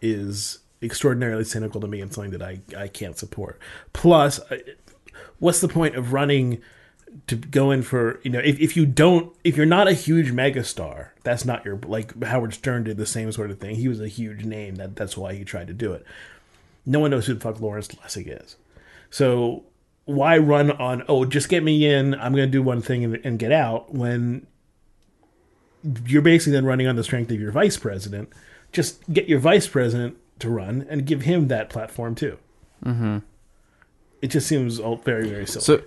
is 0.00 0.58
extraordinarily 0.84 1.44
cynical 1.44 1.80
to 1.80 1.88
me 1.88 2.00
and 2.00 2.12
something 2.12 2.32
that 2.32 2.42
I, 2.42 2.60
I 2.76 2.88
can't 2.88 3.16
support. 3.16 3.58
Plus, 3.92 4.40
what's 5.38 5.60
the 5.60 5.68
point 5.68 5.96
of 5.96 6.12
running 6.12 6.60
to 7.26 7.36
go 7.36 7.70
in 7.70 7.82
for 7.82 8.20
you 8.24 8.30
know 8.30 8.40
if, 8.40 8.58
if 8.58 8.76
you 8.76 8.84
don't 8.84 9.32
if 9.44 9.56
you're 9.56 9.66
not 9.66 9.86
a 9.86 9.92
huge 9.92 10.32
megastar 10.32 11.10
that's 11.24 11.44
not 11.44 11.64
your 11.64 11.76
like 11.86 12.22
howard 12.22 12.54
stern 12.54 12.84
did 12.84 12.96
the 12.98 13.06
same 13.06 13.32
sort 13.32 13.50
of 13.50 13.58
thing. 13.58 13.74
He 13.74 13.88
was 13.88 14.00
a 14.00 14.08
huge 14.08 14.44
name. 14.44 14.76
That 14.76 14.94
that's 14.94 15.16
why 15.16 15.34
he 15.34 15.42
tried 15.42 15.66
to 15.66 15.72
do 15.72 15.92
it. 15.92 16.06
No 16.86 17.00
one 17.00 17.10
knows 17.10 17.26
who 17.26 17.34
the 17.34 17.40
fuck 17.40 17.60
lawrence 17.60 17.88
lessig 17.88 18.42
is. 18.42 18.56
So 19.10 19.64
why 20.04 20.36
run 20.38 20.70
on 20.72 21.02
oh 21.08 21.24
just 21.24 21.48
get 21.48 21.64
me 21.64 21.90
in. 21.90 22.14
I'm 22.14 22.34
going 22.34 22.46
to 22.46 22.52
do 22.52 22.62
one 22.62 22.82
thing 22.82 23.04
and, 23.04 23.20
and 23.24 23.38
get 23.38 23.50
out 23.50 23.92
when 23.92 24.46
you're 26.06 26.22
basically 26.22 26.52
then 26.52 26.66
running 26.66 26.86
on 26.86 26.96
the 26.96 27.04
strength 27.04 27.30
of 27.30 27.40
your 27.40 27.50
vice 27.50 27.78
president. 27.78 28.28
Just 28.70 29.10
get 29.12 29.28
your 29.28 29.38
vice 29.38 29.66
president 29.66 30.18
to 30.38 30.48
run 30.48 30.86
and 30.88 31.06
give 31.06 31.22
him 31.22 31.48
that 31.48 31.70
platform 31.70 32.14
too 32.14 32.38
mm-hmm. 32.84 33.18
it 34.22 34.28
just 34.28 34.46
seems 34.46 34.78
all 34.78 34.96
very 34.96 35.28
very 35.28 35.46
silly 35.46 35.64
So, 35.64 35.82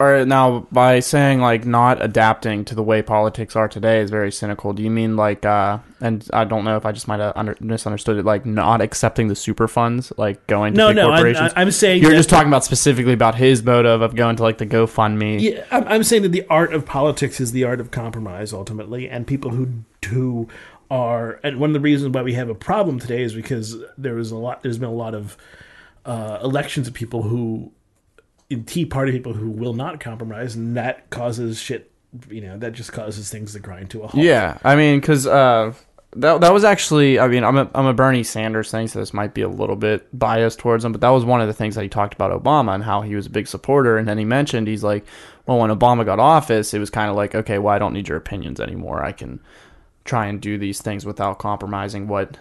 or 0.00 0.24
now 0.24 0.66
by 0.70 1.00
saying 1.00 1.40
like 1.40 1.66
not 1.66 2.02
adapting 2.02 2.64
to 2.66 2.74
the 2.74 2.82
way 2.82 3.02
politics 3.02 3.56
are 3.56 3.68
today 3.68 4.00
is 4.00 4.10
very 4.10 4.30
cynical. 4.30 4.72
Do 4.72 4.82
you 4.82 4.90
mean 4.90 5.16
like, 5.16 5.44
uh, 5.44 5.78
and 6.00 6.26
I 6.32 6.44
don't 6.44 6.64
know 6.64 6.76
if 6.76 6.86
I 6.86 6.92
just 6.92 7.08
might 7.08 7.18
have 7.18 7.32
under, 7.34 7.56
misunderstood 7.58 8.16
it, 8.18 8.24
like 8.24 8.46
not 8.46 8.80
accepting 8.80 9.26
the 9.26 9.34
super 9.34 9.66
funds, 9.66 10.12
like 10.16 10.46
going 10.46 10.74
to 10.74 10.78
no 10.78 10.88
big 10.88 10.96
no 10.96 11.10
I'm, 11.10 11.16
corporations? 11.16 11.52
I'm 11.56 11.72
saying 11.72 12.02
You're 12.02 12.12
just 12.12 12.30
talking 12.30 12.48
about 12.48 12.64
specifically 12.64 13.12
about 13.12 13.34
his 13.34 13.62
motive 13.62 14.00
of 14.00 14.14
going 14.14 14.36
to 14.36 14.42
like 14.42 14.58
the 14.58 14.66
GoFundMe. 14.66 15.40
Yeah, 15.40 15.64
I'm, 15.72 15.88
I'm 15.88 16.02
saying 16.04 16.22
that 16.22 16.28
the 16.28 16.46
art 16.48 16.72
of 16.72 16.86
politics 16.86 17.40
is 17.40 17.50
the 17.50 17.64
art 17.64 17.80
of 17.80 17.90
compromise 17.90 18.52
ultimately, 18.52 19.08
and 19.08 19.26
people 19.26 19.50
who 19.50 19.68
who 20.06 20.48
are 20.90 21.40
and 21.42 21.58
one 21.58 21.70
of 21.70 21.74
the 21.74 21.80
reasons 21.80 22.14
why 22.14 22.22
we 22.22 22.34
have 22.34 22.48
a 22.48 22.54
problem 22.54 22.98
today 22.98 23.22
is 23.22 23.34
because 23.34 23.76
there 23.96 24.14
was 24.14 24.30
a 24.30 24.36
lot. 24.36 24.62
There's 24.62 24.78
been 24.78 24.88
a 24.88 24.92
lot 24.92 25.14
of 25.14 25.36
uh, 26.04 26.38
elections 26.42 26.88
of 26.88 26.94
people 26.94 27.22
who, 27.22 27.72
in 28.48 28.64
Tea 28.64 28.86
Party 28.86 29.12
people 29.12 29.34
who 29.34 29.50
will 29.50 29.74
not 29.74 30.00
compromise, 30.00 30.54
and 30.54 30.76
that 30.76 31.10
causes 31.10 31.60
shit. 31.60 31.90
You 32.30 32.40
know, 32.40 32.58
that 32.58 32.72
just 32.72 32.92
causes 32.92 33.30
things 33.30 33.52
to 33.52 33.60
grind 33.60 33.90
to 33.90 34.02
a 34.02 34.06
halt. 34.06 34.24
Yeah, 34.24 34.56
I 34.64 34.76
mean, 34.76 34.98
because 34.98 35.26
uh, 35.26 35.74
that 36.16 36.40
that 36.40 36.54
was 36.54 36.64
actually, 36.64 37.18
I 37.18 37.28
mean, 37.28 37.44
I'm 37.44 37.58
a 37.58 37.70
I'm 37.74 37.84
a 37.84 37.92
Bernie 37.92 38.22
Sanders 38.22 38.70
thing, 38.70 38.88
so 38.88 38.98
this 38.98 39.12
might 39.12 39.34
be 39.34 39.42
a 39.42 39.48
little 39.48 39.76
bit 39.76 40.08
biased 40.18 40.58
towards 40.58 40.84
him, 40.84 40.92
but 40.92 41.02
that 41.02 41.10
was 41.10 41.26
one 41.26 41.42
of 41.42 41.48
the 41.48 41.52
things 41.52 41.74
that 41.74 41.82
he 41.82 41.88
talked 41.88 42.14
about 42.14 42.32
Obama 42.32 42.74
and 42.74 42.84
how 42.84 43.02
he 43.02 43.14
was 43.14 43.26
a 43.26 43.30
big 43.30 43.46
supporter, 43.46 43.98
and 43.98 44.08
then 44.08 44.16
he 44.16 44.24
mentioned 44.24 44.68
he's 44.68 44.82
like, 44.82 45.04
well, 45.44 45.58
when 45.58 45.70
Obama 45.70 46.06
got 46.06 46.18
office, 46.18 46.72
it 46.72 46.78
was 46.78 46.88
kind 46.88 47.10
of 47.10 47.16
like, 47.16 47.34
okay, 47.34 47.58
well, 47.58 47.74
I 47.74 47.78
don't 47.78 47.92
need 47.92 48.08
your 48.08 48.16
opinions 48.16 48.58
anymore. 48.58 49.04
I 49.04 49.12
can 49.12 49.40
try 50.08 50.26
and 50.26 50.40
do 50.40 50.58
these 50.58 50.80
things 50.82 51.04
without 51.06 51.38
compromising 51.38 52.08
what 52.08 52.38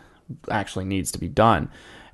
actually 0.49 0.85
needs 0.85 1.11
to 1.11 1.19
be 1.19 1.27
done. 1.27 1.69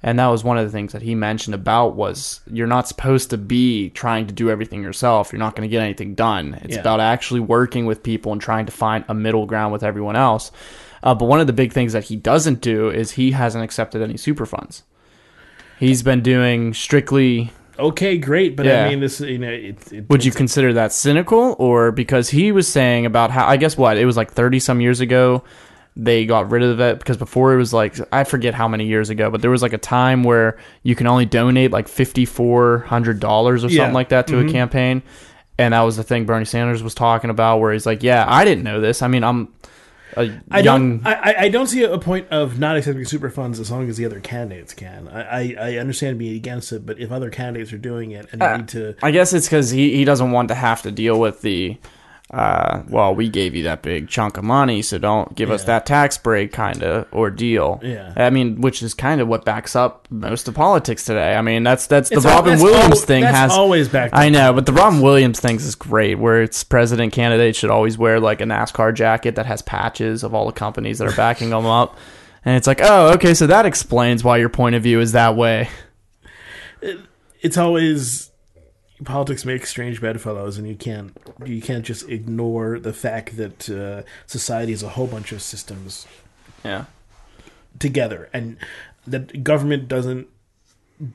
And 0.06 0.20
that 0.20 0.28
was 0.28 0.44
one 0.44 0.58
of 0.58 0.66
the 0.66 0.72
things 0.72 0.92
that 0.92 1.02
he 1.02 1.16
mentioned 1.16 1.56
about 1.56 1.96
was 1.96 2.42
you're 2.52 2.68
not 2.68 2.90
supposed 2.90 3.30
to 3.30 3.38
be 3.38 3.90
trying 3.92 4.28
to 4.28 4.34
do 4.34 4.50
everything 4.50 4.84
yourself. 4.84 5.32
You're 5.32 5.40
not 5.40 5.56
going 5.56 5.68
to 5.68 5.72
get 5.72 5.82
anything 5.82 6.14
done. 6.14 6.60
It's 6.62 6.74
Yeah. 6.76 6.82
about 6.82 7.00
actually 7.00 7.40
working 7.40 7.86
with 7.86 8.04
people 8.04 8.34
and 8.34 8.42
trying 8.42 8.66
to 8.66 8.72
find 8.74 9.06
a 9.08 9.14
middle 9.14 9.46
ground 9.46 9.72
with 9.72 9.82
everyone 9.82 10.18
else. 10.18 10.52
Uh, 11.04 11.16
but 11.16 11.26
one 11.28 11.40
of 11.40 11.48
the 11.48 11.54
big 11.54 11.72
things 11.72 11.94
that 11.94 12.06
he 12.06 12.18
doesn't 12.18 12.60
do 12.60 12.90
is 12.90 13.12
he 13.12 13.32
hasn't 13.32 13.64
accepted 13.64 14.02
any 14.02 14.18
super 14.18 14.46
funds. 14.46 14.84
He's 15.80 16.04
been 16.04 16.22
doing 16.22 16.74
strictly 16.74 17.52
Okay, 17.78 18.18
great, 18.18 18.56
but 18.56 18.66
Yeah. 18.66 18.86
I 18.86 18.90
mean, 18.90 19.00
this 19.00 19.20
you 19.20 19.40
know, 19.40 19.50
it, 19.50 19.92
it, 19.92 20.10
would 20.10 20.24
you 20.24 20.32
consider 20.32 20.74
that 20.74 20.94
cynical 20.94 21.56
or 21.58 21.92
because 21.92 22.30
he 22.30 22.52
was 22.52 22.68
saying 22.68 23.06
about 23.06 23.32
how 23.32 23.48
I 23.48 23.58
guess 23.58 23.78
what 23.78 23.98
it 23.98 24.06
was 24.06 24.18
like 24.18 24.32
30 24.32 24.60
some 24.60 24.82
years 24.82 25.00
ago 25.00 25.44
they 25.96 26.26
got 26.26 26.50
rid 26.50 26.64
of 26.64 26.80
it 26.80 26.98
because 26.98 27.18
before 27.18 27.54
it 27.54 27.58
was 27.58 27.72
like 27.72 27.96
I 28.12 28.24
forget 28.24 28.56
how 28.56 28.68
many 28.68 28.86
years 28.88 29.10
ago 29.10 29.30
but 29.30 29.42
there 29.42 29.52
was 29.52 29.62
like 29.62 29.74
a 29.74 29.78
time 29.78 30.24
where 30.24 30.58
you 30.82 30.96
can 30.96 31.06
only 31.06 31.26
donate 31.26 31.72
like 31.72 31.88
$5400 31.88 33.24
or 33.24 33.60
something 33.60 33.70
Yeah. 33.78 33.92
like 33.92 34.10
that 34.10 34.28
to 34.28 34.40
a 34.40 34.42
mm-hmm. 34.42 34.52
campaign 34.52 35.04
and 35.60 35.74
that 35.74 35.82
was 35.82 35.96
the 35.98 36.04
thing 36.04 36.26
Bernie 36.26 36.46
Sanders 36.46 36.82
was 36.82 36.96
talking 36.96 37.30
about 37.30 37.60
where 37.60 37.74
he's 37.74 37.86
like 37.86 38.02
yeah 38.02 38.26
I 38.28 38.44
didn't 38.44 38.64
know 38.64 38.82
this 38.82 39.02
I 39.04 39.08
mean 39.08 39.24
I'm 39.24 39.54
a 40.18 40.42
I 40.52 40.60
young 40.60 41.00
don't. 41.00 41.08
I, 41.08 41.36
I- 41.40 41.50
don't 41.50 41.68
see 41.68 41.84
a 41.84 41.98
point 41.98 42.28
of 42.30 42.60
not 42.60 42.78
accepting 42.78 43.06
super 43.06 43.30
funds 43.30 43.60
as 43.60 43.70
long 43.72 43.88
as 43.90 43.98
the 43.98 44.06
other 44.06 44.20
candidates 44.20 44.74
can. 44.74 45.08
I, 45.08 45.22
I, 45.22 45.56
I 45.60 45.78
understand 45.78 46.18
being 46.18 46.36
against 46.36 46.72
it, 46.72 46.86
but 46.86 47.00
if 47.00 47.12
other 47.12 47.30
candidates 47.30 47.72
are 47.74 47.78
doing 47.78 48.12
it 48.12 48.28
and 48.32 48.42
they 48.42 48.46
uh, 48.46 48.58
need 48.58 48.68
to, 48.70 48.96
I 49.04 49.12
guess 49.12 49.34
it's 49.34 49.46
because 49.48 49.70
he, 49.72 49.96
he 49.96 50.06
doesn't 50.06 50.32
want 50.32 50.48
to 50.50 50.56
have 50.56 50.82
to 50.84 50.92
deal 50.92 51.20
with 51.20 51.42
the, 51.42 51.78
uh, 52.32 52.82
well, 52.90 53.14
we 53.14 53.30
gave 53.30 53.54
you 53.54 53.64
that 53.64 53.84
big 53.84 54.08
chunk 54.08 54.38
of 54.38 54.44
money, 54.44 54.82
so 54.82 54.98
don't 54.98 55.36
give 55.36 55.52
us 55.52 55.66
that 55.66 55.86
tax 55.86 56.18
break 56.18 56.52
kind 56.52 56.82
of 56.82 57.12
ordeal. 57.14 57.80
Yeah. 57.84 58.12
I 58.16 58.32
mean, 58.32 58.62
which 58.62 58.82
is 58.82 58.94
kind 58.96 59.22
of 59.22 59.28
what 59.28 59.46
backs 59.46 59.76
up 59.76 60.08
most 60.10 60.48
of 60.48 60.56
politics 60.56 61.06
today. 61.06 61.36
I 61.36 61.42
mean, 61.42 61.64
that's 61.64 61.86
that's 61.86 62.10
the 62.10 62.16
It's 62.16 62.26
Robin 62.26 62.52
that's 62.52 62.64
Williams 62.64 63.04
thing 63.06 63.24
has. 63.24 63.52
always 63.52 63.88
backed 63.88 64.16
I 64.16 64.30
know, 64.30 64.52
but 64.52 64.66
the 64.66 64.74
Robin 64.74 65.02
Williams 65.02 65.40
things 65.40 65.64
is 65.64 65.76
great, 65.76 66.16
where 66.16 66.42
it's 66.42 66.64
president 66.64 67.14
candidates 67.14 67.60
should 67.60 67.70
always 67.70 67.98
wear 68.00 68.20
like 68.20 68.42
a 68.42 68.46
NASCAR 68.46 68.96
jacket 68.96 69.36
that 69.36 69.46
has 69.46 69.62
patches 69.62 70.24
of 70.24 70.34
all 70.34 70.48
the 70.48 70.54
companies 70.54 70.98
that 71.00 71.08
are 71.08 71.16
backing 71.16 71.50
them 71.52 71.66
up. 71.66 71.98
And 72.46 72.58
it's 72.58 72.68
like, 72.68 72.82
oh, 72.84 73.14
okay, 73.14 73.34
so 73.36 73.48
that 73.48 73.66
explains 73.66 74.22
why 74.22 74.36
your 74.36 74.50
point 74.50 74.76
of 74.76 74.84
view 74.84 75.00
is 75.00 75.14
that 75.14 75.38
way. 75.38 75.70
it's 77.42 77.58
always 77.58 78.32
politics 79.06 79.46
makes 79.46 79.70
strange 79.70 80.00
bedfellows, 80.02 80.58
and 80.58 80.68
you 80.68 80.76
can't 80.76 81.18
you 81.46 81.62
can't 81.62 81.86
just 81.86 82.08
ignore 82.10 82.80
the 82.80 82.94
fact 82.94 83.38
that 83.38 83.70
uh, 83.70 84.04
society 84.26 84.72
is 84.72 84.84
a 84.84 84.90
whole 84.90 85.08
bunch 85.08 85.32
of 85.32 85.42
systems 85.42 86.08
Yeah. 86.64 86.86
together, 87.80 88.30
and 88.34 88.58
that 89.08 89.44
government 89.44 89.88
doesn't 89.88 90.28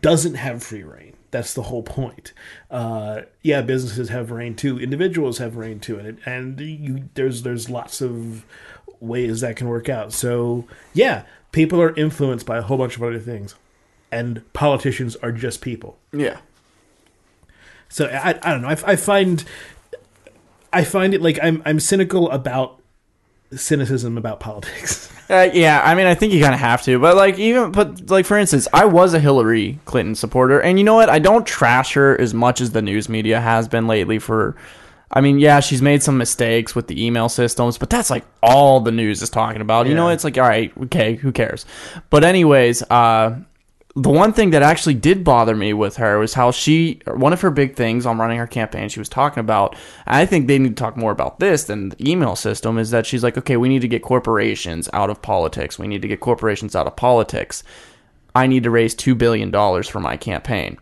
doesn't 0.03 0.35
have 0.35 0.63
free 0.63 0.83
reign. 0.83 1.15
That's 1.31 1.55
the 1.55 1.63
whole 1.65 1.83
point. 1.83 2.33
Uh, 2.71 3.23
yeah, 3.43 3.61
businesses 3.63 4.09
have 4.09 4.31
reign 4.31 4.55
too. 4.57 4.79
Individuals 4.81 5.39
have 5.39 5.57
reign 5.57 5.79
too, 5.79 5.99
and 5.99 6.09
it, 6.09 6.19
and 6.27 6.59
you, 6.61 7.09
there's 7.15 7.43
there's 7.43 7.69
lots 7.71 8.01
of 8.01 8.45
ways 9.01 9.41
that 9.43 9.57
can 9.57 9.69
work 9.69 9.89
out. 9.89 10.13
So 10.13 10.67
yeah, 10.95 11.23
people 11.53 11.81
are 11.81 11.95
influenced 11.95 12.45
by 12.47 12.59
a 12.59 12.63
whole 12.63 12.79
bunch 12.79 12.97
of 12.97 13.03
other 13.03 13.21
things, 13.21 13.55
and 14.11 14.43
politicians 14.53 15.17
are 15.17 15.33
just 15.33 15.61
people. 15.61 15.99
Yeah. 16.13 16.39
So 17.89 18.07
I, 18.07 18.39
I 18.43 18.53
don't 18.53 18.63
know. 18.63 18.69
I, 18.69 18.79
I 18.87 18.97
find 18.97 19.45
I 20.73 20.85
find 20.85 21.15
it 21.15 21.23
like 21.23 21.39
I'm 21.43 21.63
I'm 21.65 21.81
cynical 21.81 22.31
about 22.31 22.81
cynicism 23.55 24.19
about 24.19 24.41
politics. 24.41 25.13
Uh, 25.31 25.51
yeah, 25.53 25.83
I 25.85 25.95
mean, 25.95 26.07
I 26.07 26.15
think 26.15 26.33
you 26.33 26.41
kind 26.41 26.55
of 26.55 26.61
have 26.61 26.83
to, 26.85 26.99
but 26.99 27.15
like 27.15 27.39
even, 27.39 27.71
but 27.71 28.09
like 28.09 28.25
for 28.25 28.39
instance, 28.39 28.67
I 28.73 28.87
was 28.87 29.13
a 29.13 29.21
Hillary 29.21 29.79
Clinton 29.85 30.15
supporter, 30.15 30.59
and 30.59 30.79
you 30.79 30.87
know 30.87 30.95
what? 30.95 31.11
I 31.11 31.19
don't 31.19 31.47
trash 31.47 31.93
her 31.93 32.19
as 32.19 32.33
much 32.33 32.63
as 32.63 32.71
the 32.71 32.81
news 32.81 33.11
media 33.11 33.39
has 33.39 33.69
been 33.69 33.87
lately. 33.87 34.19
For, 34.19 34.57
I 35.13 35.21
mean, 35.21 35.39
yeah, 35.39 35.61
she's 35.61 35.83
made 35.83 36.03
some 36.03 36.17
mistakes 36.17 36.75
with 36.75 36.87
the 36.87 37.05
email 37.05 37.29
systems, 37.29 37.77
but 37.77 37.91
that's 37.91 38.09
like 38.09 38.25
all 38.43 38.81
the 38.81 38.91
news 38.91 39.21
is 39.21 39.29
talking 39.29 39.61
about. 39.61 39.87
You 39.87 39.95
know, 39.95 40.09
it's 40.09 40.25
like, 40.25 40.39
all 40.39 40.49
right, 40.49 40.73
okay, 40.85 41.17
who 41.17 41.31
cares? 41.31 41.67
But 42.09 42.25
anyways, 42.25 42.83
uh, 42.85 43.37
the 44.03 44.11
one 44.11 44.33
thing 44.33 44.51
that 44.51 44.63
actually 44.63 44.95
did 44.95 45.25
bother 45.25 45.55
me 45.55 45.73
with 45.73 45.97
her 45.97 46.19
was 46.19 46.35
how 46.35 46.51
she 46.51 47.01
one 47.07 47.33
of 47.33 47.41
her 47.41 47.51
big 47.51 47.77
things 47.77 48.07
on 48.07 48.19
running 48.19 48.39
her 48.39 48.47
campaign 48.47 48.89
she 48.89 48.99
was 48.99 49.09
talking 49.09 49.41
about 49.41 49.77
i 50.07 50.27
think 50.27 50.47
they 50.47 50.59
need 50.59 50.77
to 50.77 50.83
talk 50.83 50.97
more 50.97 51.13
about 51.13 51.39
this 51.39 51.65
than 51.65 51.91
the 51.91 52.11
email 52.11 52.37
system 52.37 52.79
is 52.79 52.91
that 52.91 53.07
she's 53.07 53.23
like 53.23 53.37
okay 53.37 53.57
we 53.57 53.69
need 53.69 53.83
to 53.83 53.89
get 53.89 54.03
corporations 54.03 54.89
out 54.93 55.11
of 55.11 55.23
politics. 55.23 55.79
We 55.79 55.87
need 55.87 56.03
to 56.03 56.09
get 56.09 56.21
corporations 56.21 56.75
out 56.75 56.87
of 56.87 56.97
politics. 56.97 57.63
I 58.35 58.47
need 58.47 58.63
to 58.65 58.71
raise 58.71 58.95
$2 58.95 59.17
billion 59.19 59.53
for 59.83 60.01
my 60.01 60.17
campaign. 60.17 60.79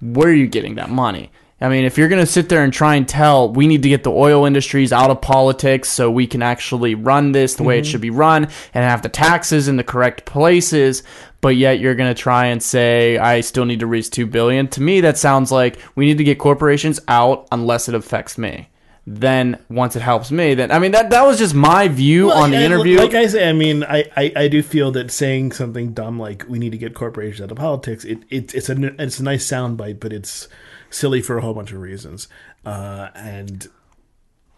Where 0.00 0.28
are 0.28 0.34
you 0.34 0.46
getting 0.46 0.76
that 0.76 0.90
money? 0.90 1.30
I 1.60 1.68
mean, 1.68 1.84
if 1.84 1.96
you're 1.96 2.08
going 2.08 2.24
to 2.24 2.26
sit 2.30 2.48
there 2.48 2.64
and 2.64 2.72
try 2.72 2.96
and 2.96 3.08
tell 3.08 3.48
we 3.48 3.68
need 3.68 3.84
to 3.84 3.88
get 3.88 4.02
the 4.02 4.10
oil 4.10 4.46
industries 4.46 4.92
out 4.92 5.10
of 5.10 5.20
politics 5.20 5.88
so 5.88 6.10
we 6.10 6.26
can 6.26 6.42
actually 6.42 6.96
run 6.96 7.30
this 7.30 7.54
the 7.54 7.62
way 7.62 7.78
it 7.78 7.82
mm-hmm. 7.82 7.90
should 7.92 8.00
be 8.00 8.10
run 8.10 8.48
and 8.74 8.84
have 8.84 9.02
the 9.02 9.08
taxes 9.08 9.68
in 9.68 9.76
the 9.76 9.84
correct 9.84 10.24
places, 10.24 11.04
but 11.42 11.56
yet 11.56 11.80
you're 11.80 11.94
going 11.94 12.14
to 12.14 12.18
try 12.18 12.46
and 12.46 12.62
say 12.62 13.18
I 13.18 13.42
still 13.42 13.66
need 13.66 13.80
to 13.80 13.86
raise 13.86 14.08
2 14.08 14.26
billion, 14.26 14.68
to 14.68 14.80
me 14.80 15.02
that 15.02 15.18
sounds 15.18 15.52
like 15.52 15.78
we 15.94 16.06
need 16.06 16.16
to 16.18 16.24
get 16.24 16.38
corporations 16.38 17.00
out 17.08 17.46
unless 17.52 17.90
it 17.90 17.94
affects 17.94 18.38
me. 18.38 18.70
Then 19.04 19.58
once 19.68 19.96
it 19.96 20.02
helps 20.02 20.30
me, 20.30 20.54
then 20.54 20.70
I 20.70 20.78
mean 20.78 20.92
that 20.92 21.10
that 21.10 21.26
was 21.26 21.36
just 21.36 21.54
my 21.54 21.88
view 21.88 22.30
on 22.30 22.52
the 22.52 22.56
Well, 22.58 22.66
interview. 22.66 22.98
Like 22.98 23.14
I 23.14 23.26
say, 23.26 23.48
I 23.48 23.52
mean, 23.52 23.82
I, 23.82 24.08
I, 24.16 24.32
I 24.36 24.48
do 24.48 24.62
feel 24.62 24.92
that 24.92 25.10
saying 25.10 25.50
something 25.52 25.92
dumb 25.92 26.20
like 26.20 26.44
"we 26.48 26.60
need 26.60 26.70
to 26.70 26.78
get 26.78 26.94
corporations 26.94 27.40
out 27.40 27.50
of 27.50 27.56
politics" 27.56 28.04
it, 28.04 28.20
it 28.30 28.54
it's 28.54 28.68
a 28.70 29.02
it's 29.02 29.18
a 29.18 29.24
nice 29.24 29.44
soundbite, 29.44 29.98
but 29.98 30.12
it's 30.12 30.46
silly 30.88 31.20
for 31.20 31.36
a 31.36 31.42
whole 31.42 31.52
bunch 31.52 31.72
of 31.72 31.80
reasons, 31.80 32.28
uh, 32.64 33.08
and 33.16 33.66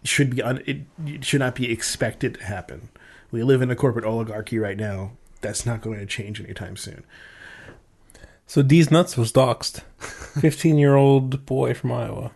should 0.03 0.35
be 0.35 0.43
un, 0.43 0.61
it, 0.67 0.81
it 1.07 1.25
should 1.25 1.39
not 1.39 1.55
be 1.55 1.71
expected 1.71 2.35
to 2.35 2.43
happen. 2.43 2.89
We 3.31 3.41
live 3.41 3.63
in 3.63 3.71
a 3.71 3.75
corporate 3.75 4.05
oligarchy 4.05 4.59
right 4.59 4.77
now. 4.77 5.13
That's 5.45 5.65
not 5.65 5.81
going 5.81 5.99
to 5.99 6.05
change 6.05 6.39
anytime 6.41 6.75
soon. 6.77 7.03
So 8.47 8.61
Deez 8.63 8.91
Nuts 8.91 9.17
was 9.17 9.31
doxxed. 9.31 9.81
Fifteen 10.41 10.77
year 10.77 10.95
old 10.95 11.45
boy 11.45 11.73
from 11.73 11.91
Iowa. 11.91 12.31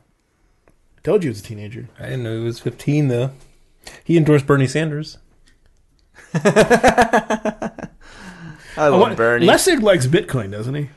Told 1.03 1.23
you, 1.23 1.29
he 1.29 1.31
was 1.31 1.39
a 1.39 1.43
teenager. 1.43 1.87
I 1.99 2.03
didn't 2.03 2.23
know 2.23 2.37
he 2.37 2.43
was 2.43 2.59
fifteen 2.59 3.07
though. 3.07 3.31
He 4.03 4.17
endorsed 4.17 4.45
Bernie 4.45 4.67
Sanders. 4.67 5.17
I 6.33 7.79
love 8.77 8.99
What- 8.99 9.17
Bernie. 9.17 9.47
Lessig 9.47 9.81
likes 9.81 10.07
Bitcoin, 10.07 10.51
doesn't 10.51 10.75
he? 10.75 10.89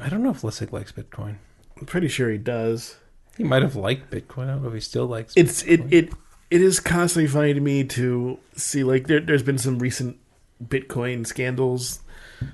I 0.00 0.08
don't 0.08 0.22
know 0.22 0.30
if 0.30 0.42
Lessig 0.42 0.72
likes 0.72 0.92
Bitcoin. 0.92 1.36
I'm 1.78 1.86
pretty 1.86 2.08
sure 2.08 2.30
he 2.30 2.38
does. 2.38 2.96
He 3.36 3.44
might 3.44 3.62
have 3.62 3.76
liked 3.76 4.10
Bitcoin. 4.10 4.44
I 4.44 4.52
don't 4.52 4.62
know 4.62 4.68
if 4.68 4.74
he 4.74 4.80
still 4.80 5.06
likes. 5.06 5.32
it's 5.36 5.62
it 5.64 5.80
it 5.90 6.10
it 6.50 6.60
is 6.60 6.80
constantly 6.80 7.28
funny 7.28 7.54
to 7.54 7.60
me 7.60 7.84
to 7.84 8.38
see 8.56 8.82
like 8.84 9.06
there, 9.06 9.20
there's 9.20 9.42
been 9.42 9.58
some 9.58 9.78
recent 9.78 10.18
Bitcoin 10.62 11.26
scandals. 11.26 12.00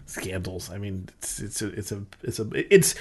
Scandals. 0.06 0.70
I 0.70 0.78
mean, 0.78 1.08
it's 1.18 1.40
it's 1.40 1.62
a 1.62 1.68
it's 1.68 1.92
a 1.92 2.02
it's 2.22 2.38
a 2.38 2.48
it's 2.54 2.94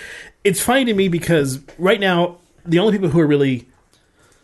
it's 0.43 0.61
funny 0.61 0.85
to 0.85 0.93
me 0.93 1.07
because 1.07 1.59
right 1.77 1.99
now 1.99 2.37
the 2.65 2.79
only 2.79 2.93
people 2.93 3.09
who 3.09 3.19
are 3.19 3.27
really 3.27 3.67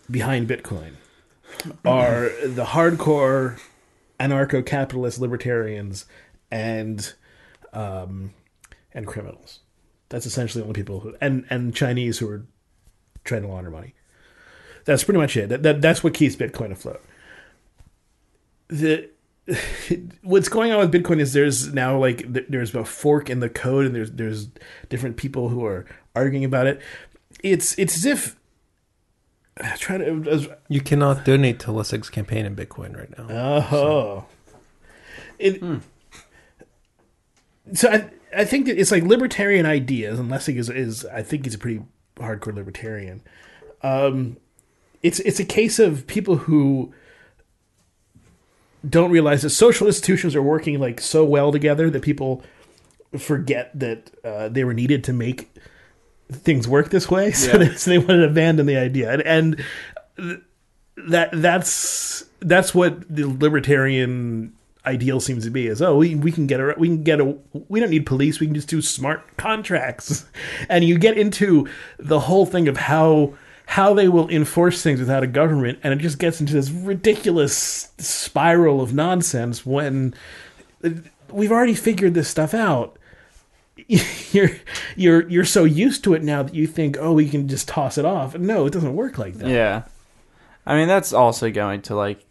behind 0.09 0.47
Bitcoin 0.47 0.93
are 1.83 2.29
the 2.45 2.65
hardcore 2.65 3.59
anarcho-capitalist 4.19 5.19
libertarians 5.19 6.05
and 6.51 7.13
um 7.73 8.33
and 8.93 9.07
criminals. 9.07 9.59
That's 10.09 10.25
essentially 10.25 10.61
the 10.61 10.67
only 10.67 10.79
people 10.79 10.99
who 10.99 11.15
and 11.19 11.45
and 11.49 11.75
Chinese 11.75 12.19
who 12.19 12.29
are 12.29 12.45
trying 13.23 13.41
to 13.41 13.47
launder 13.47 13.71
money. 13.71 13.93
That's 14.85 15.03
pretty 15.03 15.19
much 15.19 15.35
it. 15.35 15.49
That, 15.49 15.63
that 15.63 15.81
that's 15.81 16.03
what 16.03 16.13
keeps 16.13 16.35
Bitcoin 16.35 16.71
afloat. 16.71 17.03
The 18.69 19.09
what's 20.23 20.49
going 20.49 20.71
on 20.71 20.79
with 20.79 20.91
Bitcoin 20.91 21.19
is 21.19 21.33
there's 21.33 21.73
now 21.73 21.97
like 21.97 22.25
there's 22.27 22.75
a 22.75 22.83
fork 22.83 23.29
in 23.29 23.39
the 23.39 23.49
code, 23.49 23.85
and 23.85 23.95
there's 23.95 24.11
there's 24.11 24.49
different 24.89 25.17
people 25.17 25.49
who 25.49 25.65
are 25.65 25.85
arguing 26.15 26.43
about 26.43 26.67
it. 26.67 26.81
It's 27.43 27.77
it's 27.77 27.95
as 27.95 28.05
if 28.05 28.35
trying 29.77 30.23
to. 30.23 30.29
As, 30.29 30.47
you 30.67 30.81
cannot 30.81 31.25
donate 31.25 31.59
to 31.61 31.67
Lessig's 31.67 32.09
campaign 32.09 32.45
in 32.45 32.55
Bitcoin 32.55 32.97
right 32.97 33.17
now. 33.17 33.27
oh, 33.71 34.25
it. 35.39 35.61
So 37.73 37.89
I 37.89 38.09
I 38.35 38.45
think 38.45 38.65
that 38.65 38.79
it's 38.79 38.91
like 38.91 39.03
libertarian 39.03 39.65
ideas, 39.65 40.19
and 40.19 40.29
Lessig 40.29 40.57
is 40.57 40.69
is 40.69 41.05
I 41.05 41.23
think 41.23 41.45
he's 41.45 41.55
a 41.55 41.59
pretty 41.59 41.83
hardcore 42.17 42.53
libertarian. 42.53 43.21
Um, 43.81 44.37
it's 45.03 45.19
it's 45.21 45.39
a 45.39 45.45
case 45.45 45.79
of 45.79 46.05
people 46.07 46.35
who 46.35 46.93
don't 48.87 49.11
realize 49.11 49.41
that 49.41 49.49
social 49.49 49.87
institutions 49.87 50.35
are 50.35 50.41
working 50.41 50.79
like 50.79 51.01
so 51.01 51.25
well 51.25 51.51
together 51.51 51.89
that 51.89 52.01
people 52.01 52.43
forget 53.17 53.71
that 53.77 54.11
uh, 54.23 54.49
they 54.49 54.63
were 54.63 54.73
needed 54.73 55.03
to 55.05 55.13
make 55.13 55.49
things 56.31 56.67
work 56.67 56.89
this 56.89 57.09
way. 57.09 57.31
So, 57.33 57.51
Yeah. 57.51 57.57
they, 57.57 57.75
so 57.75 57.89
they 57.91 57.97
wanted 57.97 58.17
to 58.17 58.27
abandon 58.27 58.65
the 58.65 58.77
idea, 58.77 59.11
and, 59.11 59.21
and 60.17 60.43
that 61.09 61.29
that's 61.33 62.25
that's 62.39 62.73
what 62.73 63.07
the 63.13 63.25
libertarian 63.27 64.53
ideal 64.85 65.19
seems 65.19 65.43
to 65.43 65.49
be 65.51 65.67
is 65.67 65.81
oh 65.81 65.97
we, 65.97 66.15
we 66.15 66.31
can 66.31 66.47
get 66.47 66.59
a 66.61 66.73
we 66.77 66.87
can 66.87 67.03
get 67.03 67.19
a 67.19 67.35
we 67.67 67.79
don't 67.79 67.89
need 67.89 68.05
police 68.05 68.39
we 68.39 68.47
can 68.47 68.55
just 68.55 68.69
do 68.69 68.81
smart 68.81 69.35
contracts 69.35 70.25
and 70.69 70.85
you 70.85 70.97
get 70.97 71.17
into 71.17 71.67
the 71.99 72.21
whole 72.21 72.45
thing 72.45 72.67
of 72.69 72.77
how 72.77 73.33
how 73.67 73.93
they 73.93 74.07
will 74.07 74.29
enforce 74.29 74.81
things 74.81 74.99
without 74.99 75.23
a 75.23 75.27
government 75.27 75.77
and 75.83 75.93
it 75.93 75.99
just 75.99 76.19
gets 76.19 76.39
into 76.39 76.53
this 76.53 76.71
ridiculous 76.71 77.91
spiral 77.99 78.81
of 78.81 78.93
nonsense 78.93 79.65
when 79.65 80.13
we've 81.31 81.51
already 81.51 81.75
figured 81.75 82.13
this 82.13 82.27
stuff 82.29 82.53
out 82.53 82.97
you're 84.31 84.49
you're 84.95 85.29
you're 85.29 85.45
so 85.45 85.63
used 85.63 86.03
to 86.03 86.13
it 86.13 86.23
now 86.23 86.41
that 86.41 86.55
you 86.55 86.65
think 86.65 86.97
oh 86.99 87.13
we 87.13 87.29
can 87.29 87.47
just 87.47 87.67
toss 87.67 87.97
it 87.97 88.05
off 88.05 88.35
no 88.35 88.65
it 88.65 88.73
doesn't 88.73 88.95
work 88.95 89.17
like 89.17 89.35
that 89.35 89.49
Yeah. 89.49 89.83
I 90.67 90.75
mean, 90.75 90.89
that's 90.89 91.13
also 91.13 91.49
going 91.49 91.81
to 91.83 91.95
like 91.95 92.25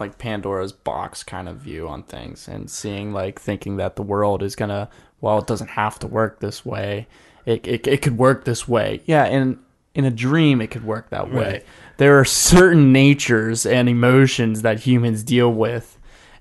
like 0.00 0.18
Pandora's 0.18 0.72
box 0.72 1.22
kind 1.22 1.48
of 1.48 1.58
view 1.58 1.88
on 1.88 2.02
things 2.02 2.48
and 2.48 2.68
seeing 2.68 3.12
like 3.12 3.40
thinking 3.40 3.76
that 3.76 3.94
the 3.96 4.02
world 4.02 4.42
is 4.42 4.56
to 4.56 4.88
well, 5.20 5.38
it 5.38 5.46
doesn't 5.46 5.70
have 5.70 5.98
to 6.00 6.08
work 6.08 6.40
this 6.40 6.66
way. 6.66 7.06
It 7.46 7.66
it 7.66 7.86
it 7.86 8.02
could 8.02 8.18
work 8.18 8.44
this 8.44 8.66
way. 8.66 9.00
Yeah, 9.06 9.26
in 9.26 9.60
in 9.98 10.04
a 10.04 10.10
dream 10.10 10.60
it 10.60 10.68
could 10.68 10.84
work 10.84 11.10
that 11.10 11.30
way. 11.30 11.52
Right. 11.52 11.66
There 11.98 12.18
are 12.20 12.24
certain 12.24 12.92
natures 12.92 13.66
and 13.66 13.88
emotions 13.88 14.62
that 14.62 14.78
humans 14.78 15.24
deal 15.24 15.52
with 15.52 15.98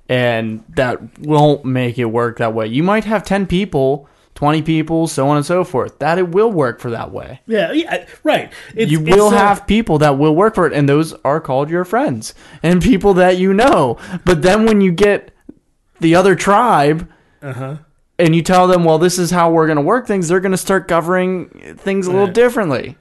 and 0.07 0.63
that 0.69 1.19
won't 1.19 1.65
make 1.65 1.97
it 1.97 2.05
work 2.05 2.37
that 2.37 2.53
way. 2.53 2.67
You 2.67 2.83
might 2.83 3.03
have 3.05 3.23
10 3.23 3.47
people, 3.47 4.07
20 4.35 4.61
people, 4.61 5.07
so 5.07 5.27
on 5.27 5.37
and 5.37 5.45
so 5.45 5.63
forth. 5.63 5.97
That 5.97 6.19
it 6.19 6.29
will 6.29 6.51
work 6.51 6.79
for 6.79 6.91
that 6.91 7.11
way 7.11 7.41
yeah 7.47 7.71
yeah 7.71 8.05
right 8.23 8.53
it's, 8.75 8.91
you 8.91 8.99
will 8.99 9.31
have 9.31 9.65
people 9.65 9.97
that 9.97 10.19
will 10.19 10.35
work 10.35 10.53
for 10.53 10.67
it, 10.67 10.73
and 10.73 10.87
those 10.87 11.13
are 11.25 11.41
called 11.41 11.71
your 11.71 11.83
friends 11.83 12.35
and 12.61 12.81
people 12.81 13.15
that 13.15 13.37
you 13.37 13.55
know. 13.55 13.97
But 14.23 14.43
then 14.43 14.67
when 14.67 14.81
you 14.81 14.91
get 14.91 15.31
the 15.99 16.13
other 16.13 16.35
tribe 16.35 17.09
uh-huh 17.41 17.77
and 18.19 18.35
you 18.35 18.41
tell 18.41 18.67
them, 18.67 18.83
well, 18.83 18.97
this 18.97 19.19
is 19.19 19.29
how 19.31 19.51
we're 19.51 19.67
going 19.67 19.77
to 19.77 19.81
work 19.81 20.07
things, 20.07 20.27
they're 20.27 20.39
going 20.39 20.51
to 20.51 20.57
start 20.57 20.87
governing 20.87 21.49
things 21.77 22.07
a 22.07 22.11
little 22.11 22.27
differently. 22.27 22.97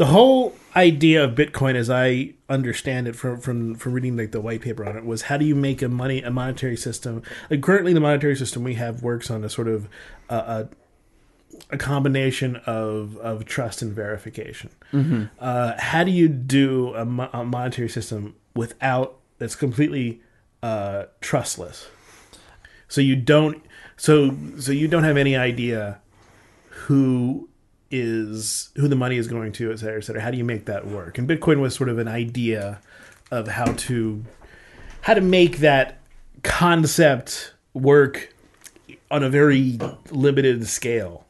The 0.00 0.06
whole 0.06 0.56
idea 0.74 1.22
of 1.22 1.32
Bitcoin, 1.32 1.74
as 1.74 1.90
I 1.90 2.32
understand 2.48 3.06
it 3.06 3.14
from 3.14 3.38
from 3.38 3.74
from 3.74 3.92
reading 3.92 4.16
like 4.16 4.32
the 4.32 4.40
white 4.40 4.62
paper 4.62 4.82
on 4.88 4.96
it, 4.96 5.04
was 5.04 5.20
how 5.20 5.36
do 5.36 5.44
you 5.44 5.54
make 5.54 5.82
a 5.82 5.90
money 5.90 6.22
a 6.22 6.30
monetary 6.30 6.78
system? 6.78 7.22
Like 7.50 7.60
currently, 7.60 7.92
the 7.92 8.00
monetary 8.00 8.34
system 8.34 8.64
we 8.64 8.76
have 8.76 9.02
works 9.02 9.30
on 9.30 9.44
a 9.44 9.50
sort 9.50 9.68
of 9.68 9.90
uh, 10.30 10.64
a 10.64 11.74
a 11.74 11.76
combination 11.76 12.56
of 12.64 13.18
of 13.18 13.44
trust 13.44 13.82
and 13.82 13.92
verification. 13.92 14.70
Uh, 15.38 15.74
how 15.78 16.02
do 16.02 16.10
you 16.10 16.28
do 16.28 16.94
a, 16.94 17.04
mo- 17.04 17.28
a 17.34 17.44
monetary 17.44 17.90
system 17.90 18.36
without 18.56 19.18
that's 19.36 19.54
completely 19.54 20.22
uh, 20.62 21.04
trustless? 21.20 21.88
So 22.88 23.02
you 23.02 23.16
don't 23.16 23.62
so 23.98 24.34
so 24.58 24.72
you 24.72 24.88
don't 24.88 25.04
have 25.04 25.18
any 25.18 25.36
idea 25.36 26.00
who 26.70 27.49
is 27.90 28.70
who 28.76 28.86
the 28.88 28.96
money 28.96 29.16
is 29.16 29.26
going 29.26 29.52
to, 29.52 29.72
et 29.72 29.78
cetera, 29.80 29.98
et 29.98 30.04
cetera. 30.04 30.22
How 30.22 30.30
do 30.30 30.36
you 30.36 30.44
make 30.44 30.66
that 30.66 30.86
work? 30.86 31.18
And 31.18 31.28
Bitcoin 31.28 31.60
was 31.60 31.74
sort 31.74 31.88
of 31.88 31.98
an 31.98 32.08
idea 32.08 32.80
of 33.30 33.48
how 33.48 33.72
to 33.72 34.24
how 35.02 35.14
to 35.14 35.20
make 35.20 35.58
that 35.58 35.98
concept 36.42 37.54
work 37.74 38.32
on 39.10 39.22
a 39.22 39.30
very 39.30 39.78
limited 40.10 40.66
scale. 40.66 41.26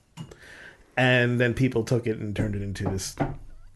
And 0.97 1.41
then 1.41 1.55
people 1.55 1.85
took 1.85 2.07
it 2.07 2.19
and 2.19 2.35
turned 2.37 2.55
it 2.55 2.63
into 2.63 2.85
this. 2.85 3.17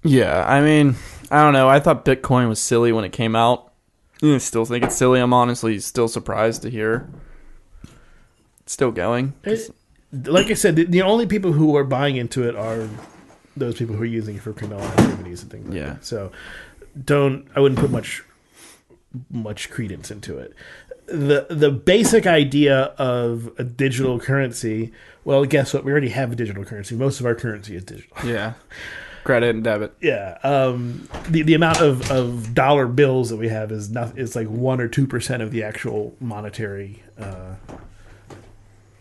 Yeah, 0.02 0.44
I 0.46 0.60
mean, 0.60 0.96
I 1.30 1.42
don't 1.42 1.54
know. 1.54 1.68
I 1.68 1.80
thought 1.80 2.04
Bitcoin 2.04 2.48
was 2.48 2.60
silly 2.60 2.92
when 2.92 3.04
it 3.04 3.12
came 3.12 3.34
out. 3.34 3.72
I 4.22 4.36
still 4.38 4.64
think 4.66 4.84
it's 4.84 4.96
silly. 4.96 5.20
I'm 5.20 5.32
honestly 5.32 5.78
still 5.80 6.08
surprised 6.08 6.62
to 6.62 6.70
hear 6.70 7.08
it's 8.60 8.72
still 8.72 8.90
going. 8.90 9.32
'Cause- 9.42 9.70
Like 10.26 10.46
I 10.50 10.54
said, 10.54 10.76
the, 10.76 10.84
the 10.84 11.02
only 11.02 11.26
people 11.26 11.52
who 11.52 11.74
are 11.76 11.84
buying 11.84 12.16
into 12.16 12.48
it 12.48 12.54
are 12.56 12.88
those 13.56 13.76
people 13.76 13.94
who 13.96 14.02
are 14.02 14.06
using 14.06 14.36
it 14.36 14.42
for 14.42 14.52
criminal 14.52 14.82
activities 14.82 15.42
and 15.42 15.50
things 15.50 15.66
like 15.68 15.76
Yeah. 15.76 15.84
that. 15.94 16.04
So 16.04 16.30
don't 17.04 17.46
I 17.56 17.60
wouldn't 17.60 17.80
put 17.80 17.90
much 17.90 18.22
much 19.30 19.70
credence 19.70 20.10
into 20.10 20.38
it. 20.38 20.54
The 21.06 21.46
the 21.50 21.70
basic 21.70 22.26
idea 22.26 22.76
of 22.98 23.50
a 23.58 23.64
digital 23.64 24.18
currency, 24.18 24.92
well, 25.24 25.44
guess 25.44 25.74
what? 25.74 25.84
We 25.84 25.92
already 25.92 26.08
have 26.10 26.32
a 26.32 26.36
digital 26.36 26.64
currency. 26.64 26.94
Most 26.96 27.20
of 27.20 27.26
our 27.26 27.34
currency 27.34 27.76
is 27.76 27.84
digital. 27.84 28.16
yeah, 28.28 28.54
credit 29.22 29.50
and 29.54 29.62
debit. 29.62 29.94
Yeah. 30.00 30.38
Um, 30.42 31.08
the 31.28 31.42
the 31.42 31.54
amount 31.54 31.80
of, 31.80 32.10
of 32.10 32.54
dollar 32.54 32.86
bills 32.86 33.28
that 33.30 33.36
we 33.36 33.48
have 33.48 33.70
is 33.70 33.90
not 33.90 34.18
is 34.18 34.34
like 34.34 34.48
one 34.48 34.80
or 34.80 34.88
two 34.88 35.06
percent 35.06 35.42
of 35.42 35.50
the 35.50 35.62
actual 35.62 36.14
monetary 36.20 37.02
uh, 37.18 37.54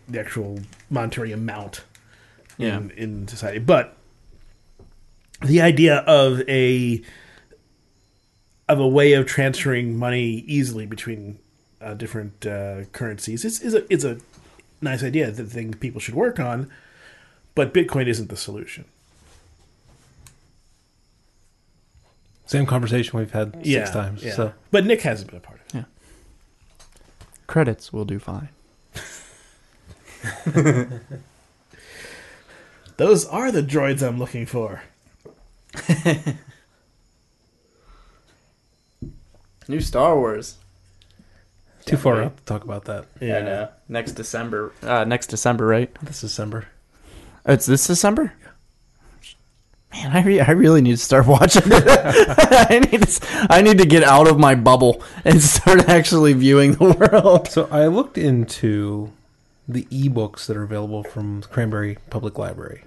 the 0.08 0.20
actual 0.20 0.60
monetary 0.89 1.32
amount 1.32 1.84
Yeah. 2.58 2.78
in 2.78 2.91
in 2.91 3.28
society. 3.28 3.60
But 3.60 3.95
the 5.41 5.62
idea 5.62 5.97
of 5.99 6.41
a 6.47 7.01
of 8.70 8.80
a 8.80 8.88
way 8.88 9.14
of 9.14 9.26
transferring 9.26 9.97
money 9.97 10.43
easily 10.47 10.86
between 10.86 11.38
uh, 11.82 11.93
different 11.95 12.45
uh, 12.45 12.86
currencies 12.91 13.43
is 13.45 13.62
is 13.62 13.74
a 13.74 13.91
is 13.93 14.04
a 14.06 14.18
nice 14.82 15.04
idea. 15.04 15.32
The 15.32 15.43
thing 15.45 15.74
people 15.74 15.99
should 15.99 16.16
work 16.16 16.39
on, 16.39 16.70
but 17.56 17.74
Bitcoin 17.74 18.08
isn't 18.08 18.30
the 18.30 18.38
solution. 18.38 18.86
Same 22.45 22.66
conversation 22.66 23.18
we've 23.18 23.32
had 23.32 23.54
six 23.56 23.68
yeah, 23.68 23.86
times. 23.86 24.24
yeah. 24.24 24.34
So 24.34 24.54
but 24.72 24.86
Nick 24.86 25.01
hasn't 25.01 25.30
been 25.30 25.38
a 25.38 25.41
part 25.41 25.60
of 25.62 25.66
it. 25.68 25.74
Yeah. 25.80 25.84
Credits 27.47 27.91
will 27.91 28.06
do 28.06 28.20
fine. 28.20 28.49
Those 32.97 33.26
are 33.26 33.51
the 33.51 33.63
droids 33.63 34.05
I'm 34.07 34.19
looking 34.19 34.45
for. 34.45 34.84
New 39.67 39.80
Star 39.82 40.15
Wars. 40.15 40.57
too 41.86 41.97
far 41.97 42.13
right. 42.15 42.26
out 42.26 42.38
to 42.38 42.43
talk 42.43 42.63
about 42.63 42.86
that 42.86 43.05
Yeah. 43.19 43.69
Next 43.89 44.13
December. 44.13 44.71
Uh, 44.82 45.03
next 45.05 45.28
December, 45.28 45.65
right? 45.65 45.93
this 46.01 46.21
December. 46.21 46.67
Oh, 47.45 47.53
It's 47.53 47.65
this 47.65 47.88
December. 47.88 48.34
Man, 49.93 50.11
I, 50.11 50.24
re- 50.24 50.39
I 50.41 50.51
really 50.51 50.82
need 50.82 50.93
to 50.93 50.97
start 50.97 51.28
watching 51.28 51.63
it. 51.67 51.84
I 51.88 52.80
need 52.80 53.01
to, 53.03 53.07
s- 53.07 53.19
I 53.49 53.61
need 53.61 53.78
to 53.78 53.86
get 53.86 54.03
out 54.03 54.28
of 54.28 54.39
my 54.39 54.55
bubble 54.55 55.03
and 55.24 55.39
start 55.41 55.88
actually 55.88 56.34
viewing 56.34 56.74
the 56.74 56.95
world. 56.95 57.47
So 57.49 57.67
I 57.71 57.88
looked 57.88 58.17
into 58.17 59.11
the 59.68 59.86
ebooks 59.86 60.45
that 60.47 60.57
are 60.57 60.64
available 60.64 61.03
from 61.03 61.41
Cranberry 61.43 61.97
Public 62.09 62.38
Library, 62.38 62.84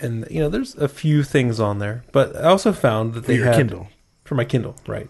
and 0.00 0.26
you 0.30 0.40
know, 0.40 0.48
there's 0.48 0.74
a 0.76 0.88
few 0.88 1.22
things 1.22 1.60
on 1.60 1.78
there, 1.78 2.04
but 2.12 2.34
I 2.36 2.44
also 2.44 2.72
found 2.72 3.14
that 3.14 3.24
they 3.26 3.36
had 3.36 3.54
Kindle. 3.56 3.88
for 4.24 4.34
my 4.34 4.44
Kindle, 4.44 4.76
right? 4.86 5.08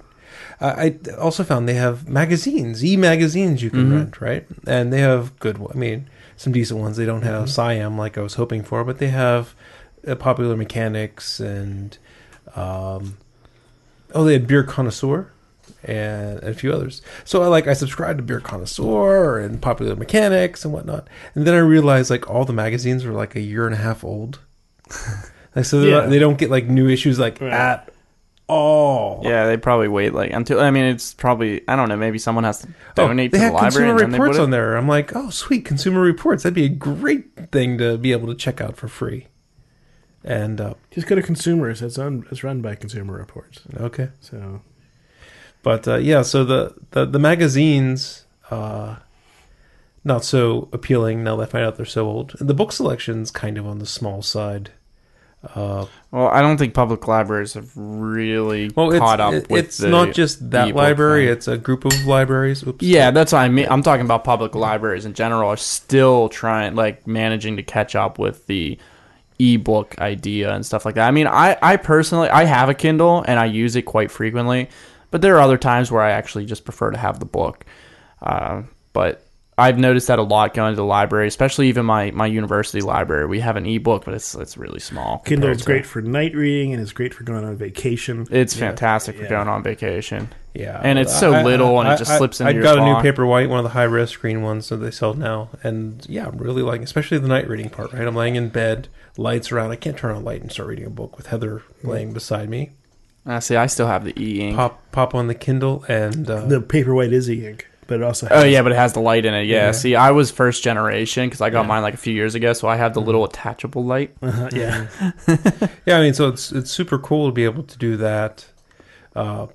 I 0.60 0.96
also 1.18 1.42
found 1.44 1.68
they 1.68 1.74
have 1.74 2.08
magazines, 2.08 2.84
e 2.84 2.96
magazines 2.96 3.62
you 3.62 3.70
can 3.70 3.88
Mhm. 3.90 3.94
rent, 3.94 4.20
right? 4.20 4.46
And 4.66 4.92
they 4.92 5.00
have 5.00 5.38
good. 5.40 5.58
I 5.72 5.76
mean, 5.76 6.06
some 6.36 6.52
decent 6.52 6.80
ones. 6.80 6.96
They 6.96 7.06
don't 7.06 7.22
have 7.22 7.44
Mhm. 7.46 7.48
Siam 7.48 7.98
like 7.98 8.16
I 8.16 8.20
was 8.22 8.34
hoping 8.34 8.62
for, 8.62 8.84
but 8.84 8.98
they 8.98 9.08
have 9.08 9.54
uh, 10.06 10.14
popular 10.14 10.56
mechanics 10.56 11.40
and 11.40 11.98
um, 12.56 13.16
oh, 14.14 14.24
they 14.24 14.32
had 14.32 14.46
Beer 14.46 14.62
Connoisseur 14.64 15.30
and, 15.84 16.38
and 16.40 16.48
a 16.48 16.54
few 16.54 16.72
others. 16.72 17.02
So 17.24 17.42
I 17.42 17.46
like 17.46 17.66
I 17.66 17.72
subscribed 17.74 18.18
to 18.18 18.22
Beer 18.22 18.40
Connoisseur 18.40 19.38
and 19.38 19.60
Popular 19.62 19.96
Mechanics 19.96 20.64
and 20.64 20.72
whatnot, 20.74 21.08
and 21.34 21.46
then 21.46 21.54
I 21.54 21.58
realized 21.58 22.10
like 22.10 22.28
all 22.30 22.44
the 22.44 22.52
magazines 22.52 23.04
were 23.04 23.12
like 23.12 23.34
a 23.36 23.40
year 23.40 23.66
and 23.66 23.74
a 23.74 23.78
half 23.78 24.04
old. 24.04 24.40
like 25.56 25.64
so 25.64 25.80
they're 25.80 25.90
Yeah. 25.90 26.00
not- 26.00 26.10
they 26.10 26.18
don't 26.18 26.38
get 26.38 26.50
like 26.50 26.66
new 26.68 26.88
issues 26.88 27.18
like 27.18 27.40
Right. 27.40 27.52
at 27.52 27.92
all. 28.48 29.20
Yeah, 29.24 29.46
they 29.46 29.56
probably 29.56 29.86
wait 29.88 30.12
like 30.12 30.32
until. 30.32 30.60
I 30.60 30.70
mean, 30.72 30.84
it's 30.84 31.14
probably 31.14 31.62
I 31.68 31.76
don't 31.76 31.88
know. 31.88 31.96
Maybe 31.96 32.18
someone 32.18 32.42
has 32.44 32.58
to 32.60 32.66
donate 32.66 32.78
Oh, 32.98 33.08
donate 33.08 33.30
they 33.32 33.38
to 33.38 33.40
the 33.40 33.44
had 33.44 33.52
library 33.54 33.70
consumer 33.70 33.90
and 33.90 34.00
then 34.00 34.10
they 34.10 34.18
reports 34.18 34.38
on 34.40 34.50
there. 34.50 34.76
I'm 34.76 34.88
like, 34.88 35.14
oh, 35.14 35.30
sweet, 35.30 35.64
consumer 35.64 36.00
reports. 36.00 36.42
That'd 36.42 36.54
be 36.54 36.64
a 36.64 36.68
great 36.68 37.50
thing 37.52 37.78
to 37.78 37.96
be 37.96 38.10
able 38.12 38.26
to 38.26 38.34
check 38.34 38.60
out 38.60 38.76
for 38.76 38.88
free. 38.88 39.28
And 40.24 40.60
uh, 40.60 40.74
Just 40.90 41.06
go 41.06 41.14
to 41.14 41.22
consumers. 41.22 41.80
It's 41.80 41.96
on. 41.96 42.26
It's 42.30 42.42
run 42.44 42.60
by 42.60 42.74
Consumer 42.74 43.16
Reports. 43.16 43.60
okay, 43.78 44.08
So 44.20 44.60
but 45.62 45.86
uh, 45.88 45.96
yeah, 45.96 46.22
so 46.22 46.44
the 46.44 46.74
the, 46.92 47.04
the 47.06 47.18
magazines, 47.18 48.24
uh, 48.50 48.96
not 50.04 50.24
so 50.24 50.68
appealing 50.72 51.22
now 51.24 51.36
that 51.36 51.42
I 51.48 51.50
find 51.50 51.64
out 51.64 51.76
they're 51.76 51.86
so 51.86 52.06
old. 52.08 52.34
And 52.40 52.48
the 52.48 52.54
book 52.54 52.72
selection's 52.72 53.30
kind 53.30 53.58
of 53.58 53.66
on 53.66 53.78
the 53.78 53.86
small 53.86 54.22
side. 54.22 54.70
Uh, 55.54 55.86
Well, 56.10 56.28
I 56.28 56.42
don't 56.42 56.58
think 56.58 56.74
public 56.74 57.08
libraries 57.08 57.54
have 57.54 57.70
really 57.74 58.70
well, 58.76 58.90
caught 58.98 59.20
up 59.20 59.32
it- 59.32 59.48
with. 59.48 59.64
it's 59.64 59.78
the 59.78 59.88
not 59.88 60.12
just 60.12 60.50
that 60.50 60.74
library; 60.74 61.24
thing. 61.26 61.32
it's 61.32 61.48
a 61.48 61.56
group 61.56 61.84
of 61.86 61.94
libraries. 62.06 62.62
Oops. 62.66 62.82
Yeah, 62.84 63.10
that's 63.10 63.32
what 63.32 63.38
I 63.38 63.48
mean. 63.48 63.66
I'm 63.70 63.82
talking 63.82 64.04
about 64.04 64.22
public 64.24 64.54
libraries 64.54 65.06
in 65.06 65.14
general 65.14 65.48
are 65.48 65.56
still 65.56 66.28
trying, 66.28 66.74
like, 66.74 67.06
managing 67.06 67.56
to 67.56 67.62
catch 67.62 67.94
up 67.96 68.18
with 68.18 68.46
the 68.48 68.78
ebook 69.38 69.98
idea 69.98 70.52
and 70.52 70.66
stuff 70.66 70.84
like 70.84 70.94
that. 70.96 71.08
I 71.08 71.10
mean, 71.10 71.26
I, 71.26 71.56
I 71.62 71.76
personally, 71.78 72.28
I 72.28 72.44
have 72.44 72.68
a 72.68 72.74
Kindle 72.74 73.24
and 73.26 73.38
I 73.40 73.46
use 73.46 73.74
it 73.76 73.82
quite 73.82 74.10
frequently, 74.10 74.68
but 75.10 75.20
there 75.22 75.36
are 75.36 75.40
other 75.40 75.58
times 75.58 75.90
where 75.90 76.02
I 76.02 76.10
actually 76.10 76.46
just 76.46 76.64
prefer 76.64 76.90
to 76.90 76.98
have 76.98 77.18
the 77.20 77.26
book. 77.26 77.64
Uh, 78.22 78.62
but 78.92 79.24
I've 79.58 79.78
noticed 79.78 80.06
that 80.06 80.18
a 80.18 80.22
lot 80.22 80.54
going 80.54 80.72
to 80.72 80.76
the 80.76 80.84
library, 80.84 81.28
especially 81.28 81.68
even 81.68 81.84
my, 81.84 82.10
my 82.12 82.26
university 82.26 82.80
library. 82.80 83.26
We 83.26 83.40
have 83.40 83.56
an 83.56 83.66
ebook, 83.66 84.06
but 84.06 84.14
it's 84.14 84.34
it's 84.34 84.56
really 84.56 84.80
small. 84.80 85.18
Kindle 85.18 85.48
compared 85.48 85.56
is 85.56 85.62
to- 85.62 85.66
great 85.66 85.86
for 85.86 86.00
night 86.00 86.34
reading 86.34 86.72
and 86.72 86.80
it's 86.82 86.92
great 86.92 87.12
for 87.12 87.24
going 87.24 87.44
on 87.44 87.56
vacation. 87.56 88.26
It's 88.30 88.56
Yeah. 88.56 88.68
fantastic 88.68 89.16
for 89.16 89.24
Yeah. 89.24 89.28
going 89.30 89.48
on 89.48 89.62
vacation. 89.62 90.28
Yeah, 90.54 90.80
And 90.82 90.98
it's 90.98 91.16
so 91.16 91.30
little 91.42 91.78
and 91.80 91.88
it 91.90 91.98
just 91.98 92.16
slips 92.16 92.40
into 92.40 92.50
I 92.50 92.54
your 92.54 92.62
got 92.64 92.78
a 92.78 92.80
new 92.80 92.94
pocket. 92.94 93.02
paper 93.12 93.24
white, 93.26 93.48
one 93.48 93.58
of 93.60 93.64
the 93.64 93.70
high 93.70 93.84
res 93.84 94.10
screen 94.10 94.42
ones 94.42 94.68
that 94.70 94.78
they 94.78 94.90
sell 94.90 95.14
now, 95.14 95.50
and 95.62 96.04
yeah, 96.08 96.26
I'm 96.26 96.38
really 96.38 96.62
liking, 96.62 96.82
especially 96.82 97.18
the 97.18 97.28
night 97.28 97.46
reading 97.48 97.68
part. 97.70 97.92
Right, 97.92 98.04
I'm 98.04 98.16
laying 98.16 98.34
in 98.34 98.48
bed, 98.48 98.88
lights 99.16 99.52
around. 99.52 99.70
I 99.70 99.76
can't 99.76 99.96
turn 99.96 100.10
on 100.10 100.22
a 100.22 100.24
light 100.24 100.40
and 100.42 100.50
start 100.50 100.68
reading 100.68 100.86
a 100.86 100.90
book 100.90 101.16
with 101.16 101.26
Heather 101.28 101.62
laying 101.84 102.12
beside 102.12 102.48
me. 102.48 102.70
Uh, 103.26 103.38
see, 103.40 103.54
I 103.56 103.66
still 103.66 103.86
have 103.86 104.04
the 104.04 104.14
e 104.20 104.40
ink. 104.40 104.56
Pop 104.56 104.82
pop 104.92 105.14
on 105.14 105.26
the 105.28 105.34
Kindle 105.34 105.84
and 105.88 106.28
uh, 106.28 106.46
The 106.46 106.60
Paperwhite 106.60 107.12
is 107.12 107.30
e-ink, 107.30 107.66
but 107.86 107.96
it 108.00 108.02
also 108.02 108.26
Oh 108.30 108.44
yeah, 108.44 108.62
but 108.62 108.72
it 108.72 108.76
has 108.76 108.94
the 108.94 109.00
light 109.00 109.26
in 109.26 109.34
it. 109.34 109.44
Yeah. 109.44 109.66
Yeah. 109.66 109.70
See, 109.72 109.94
I 109.94 110.10
was 110.10 110.30
first 110.30 110.62
generation 110.64 111.28
because 111.28 111.40
I 111.42 111.50
got 111.50 111.62
Yeah. 111.62 111.66
mine 111.68 111.82
like 111.82 111.94
a 111.94 111.98
few 111.98 112.14
years 112.14 112.34
ago, 112.34 112.52
so 112.54 112.66
I 112.66 112.76
have 112.76 112.94
the 112.94 113.00
little 113.02 113.24
attachable 113.24 113.84
light. 113.84 114.16
uh 114.22 114.48
yeah. 114.52 114.88
yeah, 115.86 115.98
I 115.98 116.00
mean, 116.02 116.14
so 116.14 116.28
it's 116.28 116.50
it's 116.50 116.70
super 116.70 116.98
cool 116.98 117.26
to 117.26 117.32
be 117.32 117.44
able 117.44 117.62
to 117.64 117.76
do 117.78 117.96
that. 117.98 118.46
Uh, 119.14 119.48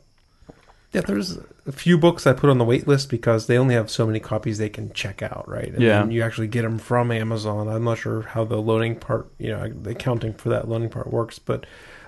yeah, 0.93 1.01
there's 1.01 1.37
a 1.67 1.71
few 1.71 1.97
books 1.97 2.27
I 2.27 2.33
put 2.33 2.49
on 2.51 2.57
the 2.59 2.63
wait 2.65 2.87
list 2.87 3.09
because 3.09 3.47
they 3.47 3.57
only 3.57 3.73
have 3.75 3.89
so 3.89 4.05
many 4.05 4.19
copies 4.19 4.59
they 4.59 4.69
can 4.69 4.93
check 4.93 5.21
out, 5.23 5.43
right? 5.49 5.69
And 5.73 5.81
Yeah. 5.81 5.99
then 6.01 6.11
you 6.11 6.21
actually 6.21 6.47
get 6.47 6.61
them 6.61 6.77
from 6.77 7.11
Amazon. 7.11 7.67
I'm 7.67 7.83
not 7.83 7.97
sure 7.97 8.21
how 8.21 8.45
the 8.45 8.57
loading 8.61 8.95
part, 8.95 9.27
you 9.39 9.49
know, 9.49 9.67
the 9.67 9.89
accounting 9.91 10.33
for 10.33 10.49
that 10.49 10.69
loading 10.69 10.89
part 10.89 11.11
works, 11.11 11.39
but 11.39 11.65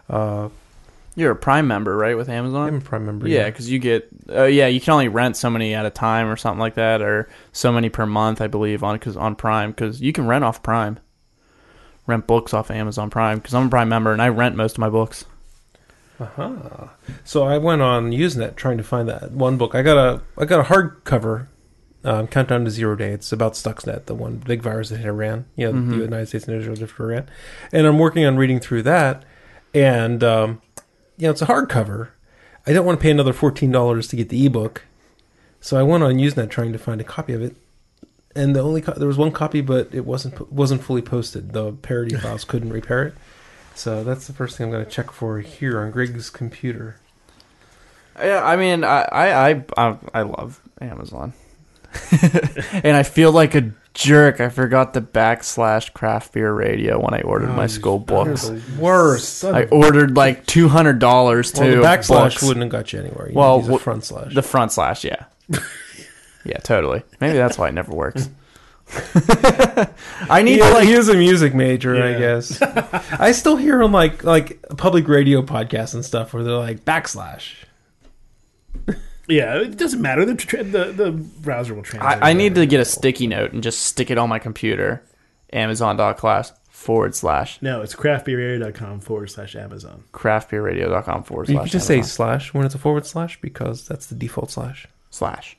uh, 0.09 0.49
You're 1.17 1.31
a 1.31 1.35
Prime 1.35 1.67
member, 1.67 1.97
right, 1.97 2.15
with 2.15 2.29
Amazon? 2.29 2.67
I'm 2.67 2.77
a 2.77 2.81
Prime 2.81 3.03
member. 3.03 3.27
yeah, 3.27 3.45
because 3.49 3.69
you 3.71 3.79
get, 3.79 4.07
uh, 4.29 4.43
yeah, 4.43 4.67
you 4.67 4.79
can 4.79 4.93
only 4.93 5.07
rent 5.07 5.35
so 5.35 5.49
many 5.49 5.73
at 5.73 5.83
a 5.83 5.89
time 5.89 6.27
or 6.27 6.37
something 6.37 6.59
like 6.59 6.75
that, 6.75 7.01
or 7.01 7.27
so 7.51 7.71
many 7.71 7.89
per 7.89 8.05
month, 8.05 8.39
I 8.39 8.45
believe, 8.45 8.83
on 8.83 8.99
cause 8.99 9.17
on 9.17 9.35
Prime, 9.35 9.71
because 9.71 9.99
you 9.99 10.13
can 10.13 10.27
rent 10.27 10.43
off 10.43 10.61
Prime, 10.61 10.99
rent 12.05 12.27
books 12.27 12.53
off 12.53 12.69
Amazon 12.69 13.09
Prime, 13.09 13.39
because 13.39 13.55
I'm 13.55 13.65
a 13.65 13.69
Prime 13.69 13.89
member 13.89 14.13
and 14.13 14.21
I 14.21 14.29
rent 14.29 14.55
most 14.55 14.73
of 14.73 14.77
my 14.77 14.89
books. 14.89 15.25
Uh-huh. 16.19 16.87
So 17.23 17.43
I 17.45 17.57
went 17.57 17.81
on 17.81 18.11
Usenet 18.11 18.55
trying 18.55 18.77
to 18.77 18.83
find 18.83 19.07
that 19.09 19.31
one 19.31 19.57
book. 19.57 19.73
I 19.75 19.81
got 19.81 19.97
a 19.97 20.21
I 20.37 20.45
got 20.45 20.59
a 20.59 20.63
hardcover, 20.71 21.47
um, 22.03 22.27
Countdown 22.27 22.63
to 22.65 22.71
Zero 22.71 22.95
Day. 22.95 23.11
It's 23.11 23.31
about 23.31 23.53
Stuxnet, 23.53 24.05
the 24.05 24.15
one 24.15 24.37
big 24.37 24.61
virus 24.61 24.89
that 24.89 24.97
hit 24.97 25.07
Iran. 25.07 25.45
You 25.55 25.71
know, 25.71 25.79
Mhm. 25.79 25.89
the 25.89 25.95
United 25.97 26.27
States 26.27 26.47
and 26.47 26.57
Israel 26.59 26.75
different 26.75 27.11
Iran. 27.11 27.29
And 27.71 27.85
I'm 27.87 27.97
working 27.99 28.23
on 28.25 28.37
reading 28.37 28.59
through 28.59 28.83
that, 28.83 29.25
and 29.75 30.23
um, 30.23 30.61
you 31.17 31.23
know, 31.23 31.31
it's 31.31 31.41
a 31.41 31.47
hardcover. 31.47 32.09
I 32.65 32.73
don't 32.73 32.85
want 32.85 32.99
to 32.99 33.03
pay 33.03 33.11
another 33.11 33.33
fourteen 33.33 33.71
dollars 33.71 34.07
to 34.09 34.15
get 34.15 34.29
the 34.29 34.45
ebook, 34.45 34.83
so 35.59 35.77
I 35.77 35.83
went 35.83 36.03
on 36.03 36.15
Usenet 36.15 36.49
trying 36.49 36.73
to 36.73 36.79
find 36.79 37.01
a 37.01 37.03
copy 37.05 37.33
of 37.33 37.41
it. 37.41 37.55
And 38.35 38.55
the 38.55 38.61
only 38.61 38.81
co- 38.81 38.93
there 38.93 39.07
was 39.07 39.17
one 39.17 39.31
copy, 39.31 39.61
but 39.61 39.89
it 39.93 40.05
wasn't 40.05 40.51
wasn't 40.51 40.83
fully 40.83 41.01
posted. 41.01 41.53
The 41.53 41.71
parity 41.73 42.15
files 42.19 42.43
couldn't 42.43 42.71
repair 42.71 43.03
it. 43.03 43.15
So 43.73 44.03
that's 44.03 44.27
the 44.27 44.33
first 44.33 44.57
thing 44.57 44.65
I'm 44.65 44.71
going 44.71 44.85
to 44.85 44.89
check 44.89 45.11
for 45.11 45.39
here 45.39 45.79
on 45.81 45.91
Greg's 45.91 46.29
computer. 46.29 46.97
Yeah, 48.17 48.43
I 48.43 48.55
mean, 48.55 48.83
I 48.83 49.01
I 49.03 49.49
I, 49.49 49.63
I, 49.77 49.97
I 50.13 50.21
love 50.23 50.61
Amazon, 50.81 51.33
and 52.73 52.97
I 52.97 53.03
feel 53.03 53.31
like 53.31 53.55
a 53.55 53.71
jerk. 53.97 54.39
I 54.39 54.49
forgot 54.49 54.93
the 54.93 55.01
backslash 55.01 55.91
craft 55.93 56.33
beer 56.33 56.53
radio 56.53 56.99
when 56.99 57.13
I 57.13 57.21
ordered 57.21 57.49
my 57.49 57.67
school 57.67 57.99
books. 57.99 58.49
Worst. 58.77 59.43
I 59.43 59.65
ordered 59.65 60.15
like 60.15 60.45
two 60.45 60.67
hundred 60.67 60.99
dollars 60.99 61.53
well, 61.53 61.65
too. 61.65 61.75
the 61.77 61.81
backslash 61.83 62.33
books. 62.33 62.43
wouldn't 62.43 62.63
have 62.63 62.71
got 62.71 62.93
you 62.93 62.99
anywhere. 62.99 63.29
You 63.29 63.35
Well, 63.35 63.57
well, 63.57 63.59
use 63.59 63.69
a 63.69 63.77
wh- 63.77 63.81
front 63.81 64.03
slash. 64.05 64.33
The 64.33 64.43
front 64.43 64.71
slash, 64.71 65.03
yeah, 65.03 65.25
yeah, 66.45 66.57
totally. 66.59 67.03
Maybe 67.19 67.37
that's 67.37 67.57
why 67.57 67.69
it 67.69 67.73
never 67.73 67.93
works. 67.93 68.29
I 70.29 70.43
need 70.43 70.53
he, 70.53 70.57
to 70.59 70.69
like 70.71 70.87
he 70.87 70.93
is 70.93 71.09
a 71.09 71.13
music 71.13 71.53
major, 71.53 72.01
I 72.01 72.17
guess. 72.17 72.61
I 72.61 73.33
still 73.33 73.57
hear 73.57 73.81
him 73.81 73.91
like 73.91 74.23
like 74.23 74.61
public 74.77 75.07
radio 75.09 75.41
podcasts 75.41 75.93
and 75.93 76.05
stuff 76.05 76.33
where 76.33 76.43
they're 76.43 76.53
like 76.53 76.85
backslash. 76.85 77.55
Yeah, 79.27 79.61
it 79.61 79.77
doesn't 79.77 80.01
matter. 80.01 80.23
The 80.25 80.35
tra- 80.35 80.63
the, 80.63 80.85
the 80.91 81.11
browser 81.11 81.73
will 81.73 81.83
translate. 81.83 82.23
I, 82.23 82.29
I 82.29 82.33
need 82.33 82.55
to 82.55 82.65
get 82.65 82.79
a 82.79 82.85
sticky 82.85 83.27
note 83.27 83.51
and 83.53 83.61
just 83.61 83.81
stick 83.81 84.09
it 84.09 84.17
on 84.17 84.29
my 84.29 84.39
computer. 84.39 85.03
Amazon.class 85.53 86.53
forward 86.69 87.15
slash 87.15 87.61
No, 87.61 87.81
it's 87.81 87.95
craftbeerradio.com 87.95 88.99
forward 88.99 89.29
slash 89.29 89.55
Amazon. 89.55 90.03
craftbeerradio.com 90.13 91.23
forward 91.23 91.47
slash. 91.47 91.53
You 91.55 91.59
can 91.59 91.69
just 91.69 91.87
say 91.87 92.01
slash 92.01 92.53
when 92.53 92.65
it's 92.65 92.75
a 92.75 92.77
forward 92.77 93.05
slash 93.05 93.39
because 93.41 93.87
that's 93.87 94.07
the 94.07 94.15
default 94.15 94.51
slash. 94.51 94.87
slash. 95.09 95.57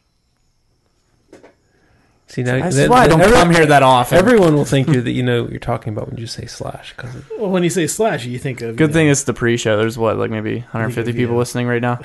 See 2.26 2.42
now 2.42 2.60
That's 2.60 2.76
that- 2.76 2.90
why 2.90 3.04
I 3.04 3.08
don't 3.08 3.22
every- 3.22 3.32
come 3.32 3.50
here 3.50 3.64
that 3.64 3.82
often. 3.82 4.18
Everyone 4.18 4.54
will 4.54 4.66
think 4.66 4.88
you 4.88 5.00
that 5.00 5.12
you 5.12 5.22
know 5.22 5.44
what 5.44 5.50
you're 5.50 5.58
talking 5.58 5.94
about 5.94 6.10
when 6.10 6.18
you 6.18 6.26
say 6.26 6.44
slash 6.44 6.94
because 6.94 7.10
Well, 7.38 7.48
when 7.48 7.62
you 7.62 7.70
say 7.70 7.86
slash, 7.86 8.26
you 8.26 8.38
think 8.38 8.60
of 8.60 8.76
Good 8.76 8.90
you 8.90 8.92
thing 8.92 9.08
it's 9.08 9.24
the 9.24 9.32
pre-show. 9.32 9.78
There's 9.78 9.96
what, 9.96 10.18
like 10.18 10.30
maybe 10.30 10.58
150 10.60 11.14
people 11.14 11.32
yeah. 11.34 11.38
listening 11.38 11.66
right 11.68 11.80
now. 11.80 12.00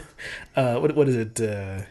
uh, 0.60 0.80
what 0.80 0.94
what 0.96 1.08
is 1.08 1.16
it? 1.16 1.40
Uh, 1.40 1.82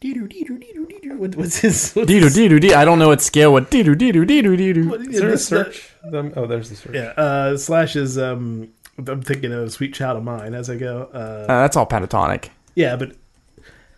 dee-doo, 0.00 0.26
dee-doo, 0.28 0.58
dee-doo, 0.58 0.86
dee-doo. 0.86 1.16
What, 1.18 1.36
what's 1.36 1.58
his? 1.58 1.92
What's 1.92 2.08
Dee 2.08 2.20
his- 2.20 2.34
doo 2.34 2.48
dee 2.48 2.68
doo. 2.68 2.74
I 2.74 2.84
don't 2.84 2.98
know 2.98 3.08
what 3.08 3.20
scale. 3.20 3.52
What 3.52 3.70
dee 3.70 3.82
doo 3.82 3.94
dee 3.94 4.12
doo 4.12 4.24
dee 4.24 4.42
doo 4.42 4.56
dee 4.56 4.72
doo. 4.72 4.88
what- 4.88 5.00
is 5.02 5.20
there 5.20 5.30
a 5.32 5.38
search? 5.38 5.90
Oh, 6.12 6.46
there's 6.46 6.70
the 6.70 6.76
search. 6.76 6.94
Yeah, 6.94 7.12
uh, 7.24 7.56
slash 7.56 7.96
is. 7.96 8.16
Um, 8.18 8.68
I'm 8.98 9.22
thinking 9.22 9.52
of 9.52 9.70
"Sweet 9.72 9.92
Child 9.94 10.18
of 10.18 10.24
Mine" 10.24 10.54
as 10.54 10.68
I 10.70 10.76
go. 10.76 11.08
Uh, 11.12 11.18
Uh, 11.48 11.62
that's 11.62 11.76
all 11.76 11.86
pentatonic. 11.86 12.48
yeah, 12.74 12.96
but 12.96 13.12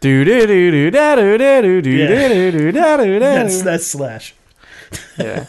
Do 0.01 0.25
do 0.25 0.47
do 0.47 0.71
do 0.73 0.91
da 0.91 1.15
do 1.15 1.39
da 1.39 1.61
do 1.61 1.81
do 1.83 1.91
Yeah. 1.91 2.29
do 2.29 2.51
do 2.59 2.73
da 2.73 2.97
do 2.97 3.19
da. 3.21 3.35
that's 3.35 3.63
that's 3.63 3.87
slash. 3.87 4.35
Yeah. 5.19 5.47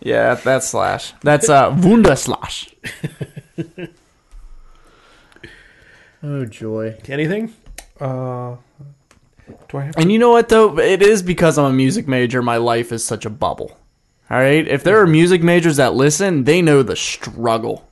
Yeah, 0.00 0.34
that's 0.34 0.68
slash. 0.68 1.12
That's 1.22 1.48
uh 1.48 1.70
Wunderslash. 1.72 2.68
Oh 6.22 6.44
joy. 6.44 6.96
Anything? 7.08 7.54
Uh, 8.00 8.56
do 9.68 9.78
I 9.78 9.84
have? 9.84 9.96
And 9.96 10.12
you 10.12 10.18
know 10.18 10.30
what 10.30 10.48
though? 10.48 10.78
It 10.78 11.02
is 11.02 11.22
because 11.22 11.58
I'm 11.58 11.66
a 11.66 11.72
music 11.72 12.08
major. 12.08 12.42
My 12.42 12.56
life 12.56 12.92
is 12.92 13.04
such 13.04 13.24
a 13.24 13.30
bubble. 13.30 13.78
All 14.30 14.38
right. 14.38 14.66
If 14.66 14.82
there 14.82 15.00
are 15.00 15.06
music 15.06 15.42
majors 15.42 15.76
that 15.76 15.94
listen, 15.94 16.44
they 16.44 16.62
know 16.62 16.82
the 16.82 16.96
struggle. 16.96 17.88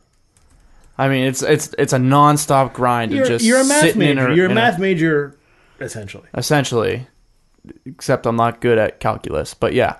I 0.96 1.08
mean, 1.08 1.26
it's 1.26 1.42
it's 1.42 1.74
it's 1.78 1.92
a 1.92 1.98
nonstop 1.98 2.72
grind 2.72 3.12
You're, 3.12 3.26
just 3.26 3.44
you're 3.44 3.60
a 3.60 3.64
math 3.64 3.80
sitting 3.80 3.98
major. 3.98 4.28
a, 4.28 4.36
you're 4.36 4.46
a 4.46 4.50
in 4.50 4.54
math 4.54 4.78
major, 4.78 5.36
essentially. 5.80 6.28
essentially. 6.34 7.08
Except 7.86 8.26
I'm 8.26 8.36
not 8.36 8.60
good 8.60 8.78
at 8.78 9.00
calculus, 9.00 9.54
but 9.54 9.72
yeah. 9.72 9.96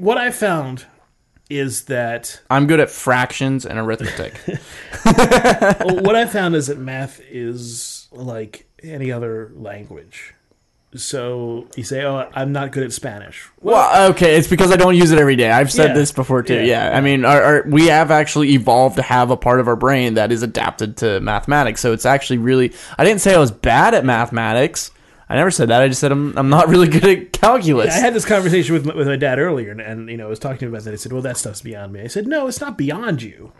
what 0.00 0.18
I 0.18 0.30
found 0.30 0.86
is 1.50 1.84
that 1.84 2.40
I'm 2.48 2.66
good 2.66 2.80
at 2.80 2.88
fractions 2.88 3.66
and 3.66 3.78
arithmetic. 3.78 4.38
what 5.04 6.14
I 6.16 6.26
found 6.26 6.54
is 6.54 6.68
that 6.68 6.78
math 6.78 7.20
is 7.28 8.08
like 8.12 8.66
any 8.82 9.12
other 9.12 9.50
language. 9.54 10.34
So 10.96 11.68
you 11.76 11.84
say, 11.84 12.02
"Oh, 12.02 12.28
I'm 12.34 12.50
not 12.50 12.72
good 12.72 12.82
at 12.82 12.92
Spanish." 12.92 13.48
well, 13.60 14.10
okay, 14.10 14.36
it's 14.36 14.48
because 14.48 14.72
I 14.72 14.76
don't 14.76 14.96
use 14.96 15.12
it 15.12 15.20
every 15.20 15.36
day. 15.36 15.48
I've 15.50 15.70
said 15.70 15.88
Yeah. 15.88 15.94
this 15.94 16.10
before 16.10 16.42
too. 16.42 16.54
Yeah. 16.54 16.90
Yeah, 16.90 16.96
I 16.96 17.00
mean, 17.00 17.24
our, 17.24 17.42
our, 17.42 17.64
we 17.68 17.86
have 17.86 18.10
actually 18.10 18.54
evolved 18.54 18.96
to 18.96 19.02
have 19.02 19.30
a 19.30 19.36
part 19.36 19.60
of 19.60 19.68
our 19.68 19.76
brain 19.76 20.14
that 20.14 20.32
is 20.32 20.42
adapted 20.42 20.96
to 20.98 21.20
mathematics. 21.20 21.80
So 21.80 21.92
it's 21.92 22.06
actually 22.06 22.38
really. 22.38 22.72
I 22.98 23.04
didn't 23.04 23.20
say 23.20 23.34
I 23.34 23.38
was 23.38 23.52
bad 23.52 23.94
at 23.94 24.04
mathematics. 24.04 24.90
I 25.30 25.36
never 25.36 25.50
said 25.52 25.68
that. 25.68 25.80
I 25.80 25.88
just 25.88 26.00
said 26.00 26.10
I'm 26.12 26.36
I'm 26.36 26.48
not 26.50 26.68
really 26.68 26.88
good 26.88 27.04
at 27.04 27.32
calculus. 27.32 27.94
I 27.94 27.98
had 28.00 28.12
this 28.14 28.24
conversation 28.26 28.74
with 28.74 28.84
my, 28.84 28.94
with 28.94 29.06
my 29.06 29.16
dad 29.16 29.38
earlier, 29.38 29.70
and, 29.70 29.80
and 29.80 30.10
you 30.10 30.16
know, 30.16 30.26
I 30.26 30.28
was 30.28 30.38
talking 30.40 30.58
to 30.58 30.66
him 30.66 30.74
about 30.74 30.84
that. 30.84 30.90
He 30.90 30.96
said, 30.96 31.12
"Well, 31.12 31.22
that 31.22 31.36
stuff's 31.36 31.62
beyond 31.62 31.92
me." 31.92 32.00
I 32.02 32.08
said, 32.08 32.26
"No, 32.26 32.48
it's 32.48 32.60
not 32.60 32.76
beyond 32.76 33.22
you. 33.22 33.52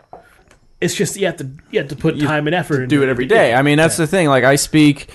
It's 0.81 0.95
just 0.95 1.15
you 1.15 1.25
have 1.27 1.37
to 1.37 1.49
you 1.71 1.79
have 1.79 1.87
to 1.89 1.95
put 1.95 2.19
time 2.19 2.45
and 2.47 2.55
effort. 2.55 2.87
do 2.87 2.97
into 2.97 3.03
it 3.03 3.09
every 3.09 3.25
day. 3.25 3.53
I 3.53 3.61
mean, 3.61 3.77
that's 3.77 3.97
the 3.97 4.05
thing. 4.07 4.27
Like, 4.27 4.43
I 4.43 4.55
speak 4.57 5.09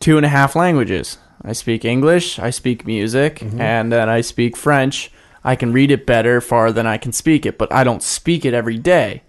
two 0.00 0.16
and 0.16 0.24
a 0.24 0.28
half 0.28 0.56
languages. 0.56 1.18
I 1.42 1.52
speak 1.52 1.84
English, 1.84 2.38
I 2.38 2.50
speak 2.50 2.86
music, 2.86 3.36
Mm-hmm. 3.40 3.60
and 3.60 3.92
then 3.92 4.08
I 4.08 4.22
speak 4.22 4.56
French. 4.56 5.10
I 5.44 5.54
can 5.56 5.72
read 5.72 5.90
it 5.90 6.04
better 6.06 6.40
far 6.40 6.72
than 6.72 6.86
I 6.86 6.98
can 6.98 7.12
speak 7.12 7.46
it, 7.46 7.58
but 7.58 7.72
I 7.72 7.84
don't 7.84 8.02
speak 8.02 8.44
it 8.44 8.54
every 8.54 8.76
day. 8.78 9.22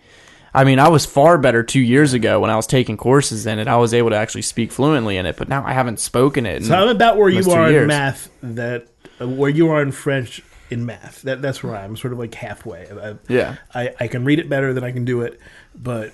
I 0.53 0.63
mean, 0.63 0.79
I 0.79 0.87
was 0.89 1.05
far 1.05 1.37
better 1.37 1.63
two 1.63 1.79
years 1.79 2.13
ago 2.13 2.39
when 2.39 2.49
I 2.49 2.55
was 2.55 2.65
taking 2.67 2.97
courses 2.97 3.45
in 3.45 3.59
it. 3.59 3.67
I 3.67 3.77
was 3.77 3.93
able 3.93 4.09
to 4.09 4.15
actually 4.15 4.41
speak 4.41 4.71
fluently 4.71 5.17
in 5.17 5.25
it, 5.25 5.37
but 5.37 5.47
now 5.49 5.63
I 5.65 5.73
haven't 5.73 5.99
spoken 5.99 6.45
it. 6.45 6.65
So 6.65 6.75
I'm 6.75 6.89
about 6.89 7.17
where 7.17 7.29
you 7.29 7.49
are 7.51 7.71
in 7.71 7.87
math. 7.87 8.29
That 8.41 8.87
uh, 9.21 9.27
where 9.27 9.49
you 9.49 9.69
are 9.69 9.81
in 9.81 9.91
French 9.91 10.41
in 10.69 10.85
math. 10.85 11.21
That 11.23 11.41
that's 11.41 11.63
where 11.63 11.75
I'm 11.75 11.95
sort 11.97 12.13
of 12.13 12.19
like 12.19 12.33
halfway. 12.33 12.87
I, 12.89 13.15
yeah, 13.27 13.55
I, 13.73 13.93
I 13.99 14.07
can 14.07 14.25
read 14.25 14.39
it 14.39 14.49
better 14.49 14.73
than 14.73 14.83
I 14.83 14.91
can 14.91 15.05
do 15.05 15.21
it, 15.21 15.39
but 15.75 16.13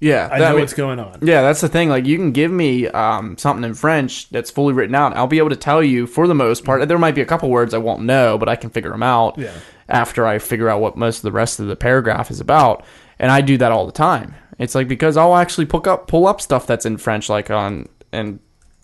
yeah. 0.00 0.28
I 0.32 0.38
know 0.38 0.50
mean- 0.50 0.60
what's 0.60 0.72
going 0.72 0.98
on. 0.98 1.20
Yeah, 1.22 1.42
that's 1.42 1.60
the 1.60 1.68
thing. 1.68 1.88
Like, 1.88 2.06
you 2.06 2.16
can 2.16 2.32
give 2.32 2.50
me 2.50 2.88
um, 2.88 3.38
something 3.38 3.62
in 3.64 3.74
French 3.74 4.28
that's 4.30 4.50
fully 4.50 4.72
written 4.74 4.96
out. 4.96 5.16
I'll 5.16 5.28
be 5.28 5.38
able 5.38 5.50
to 5.50 5.56
tell 5.56 5.80
you, 5.82 6.08
for 6.08 6.26
the 6.26 6.34
most 6.34 6.64
part, 6.64 6.86
there 6.88 6.98
might 6.98 7.14
be 7.14 7.20
a 7.20 7.26
couple 7.26 7.50
words 7.50 7.72
I 7.72 7.78
won't 7.78 8.02
know, 8.02 8.36
but 8.36 8.48
I 8.48 8.56
can 8.56 8.70
figure 8.70 8.90
them 8.90 9.04
out 9.04 9.38
Yeah. 9.38 9.52
after 9.88 10.26
I 10.26 10.38
figure 10.40 10.68
out 10.68 10.80
what 10.80 10.96
most 10.96 11.18
of 11.18 11.22
the 11.22 11.30
rest 11.30 11.60
of 11.60 11.68
the 11.68 11.76
paragraph 11.76 12.32
is 12.32 12.40
about. 12.40 12.84
And 13.22 13.30
I 13.30 13.40
do 13.40 13.56
that 13.56 13.72
all 13.72 13.86
the 13.86 13.92
time. 13.92 14.34
It's 14.58 14.74
like 14.74 14.88
because 14.88 15.16
I'll 15.16 15.36
actually 15.36 15.64
pull 15.66 15.88
up 15.88 16.08
pull 16.08 16.26
up 16.26 16.40
stuff 16.40 16.66
that's 16.66 16.84
in 16.84 16.98
French, 16.98 17.28
like 17.30 17.50
on 17.50 17.88
and 18.12 18.40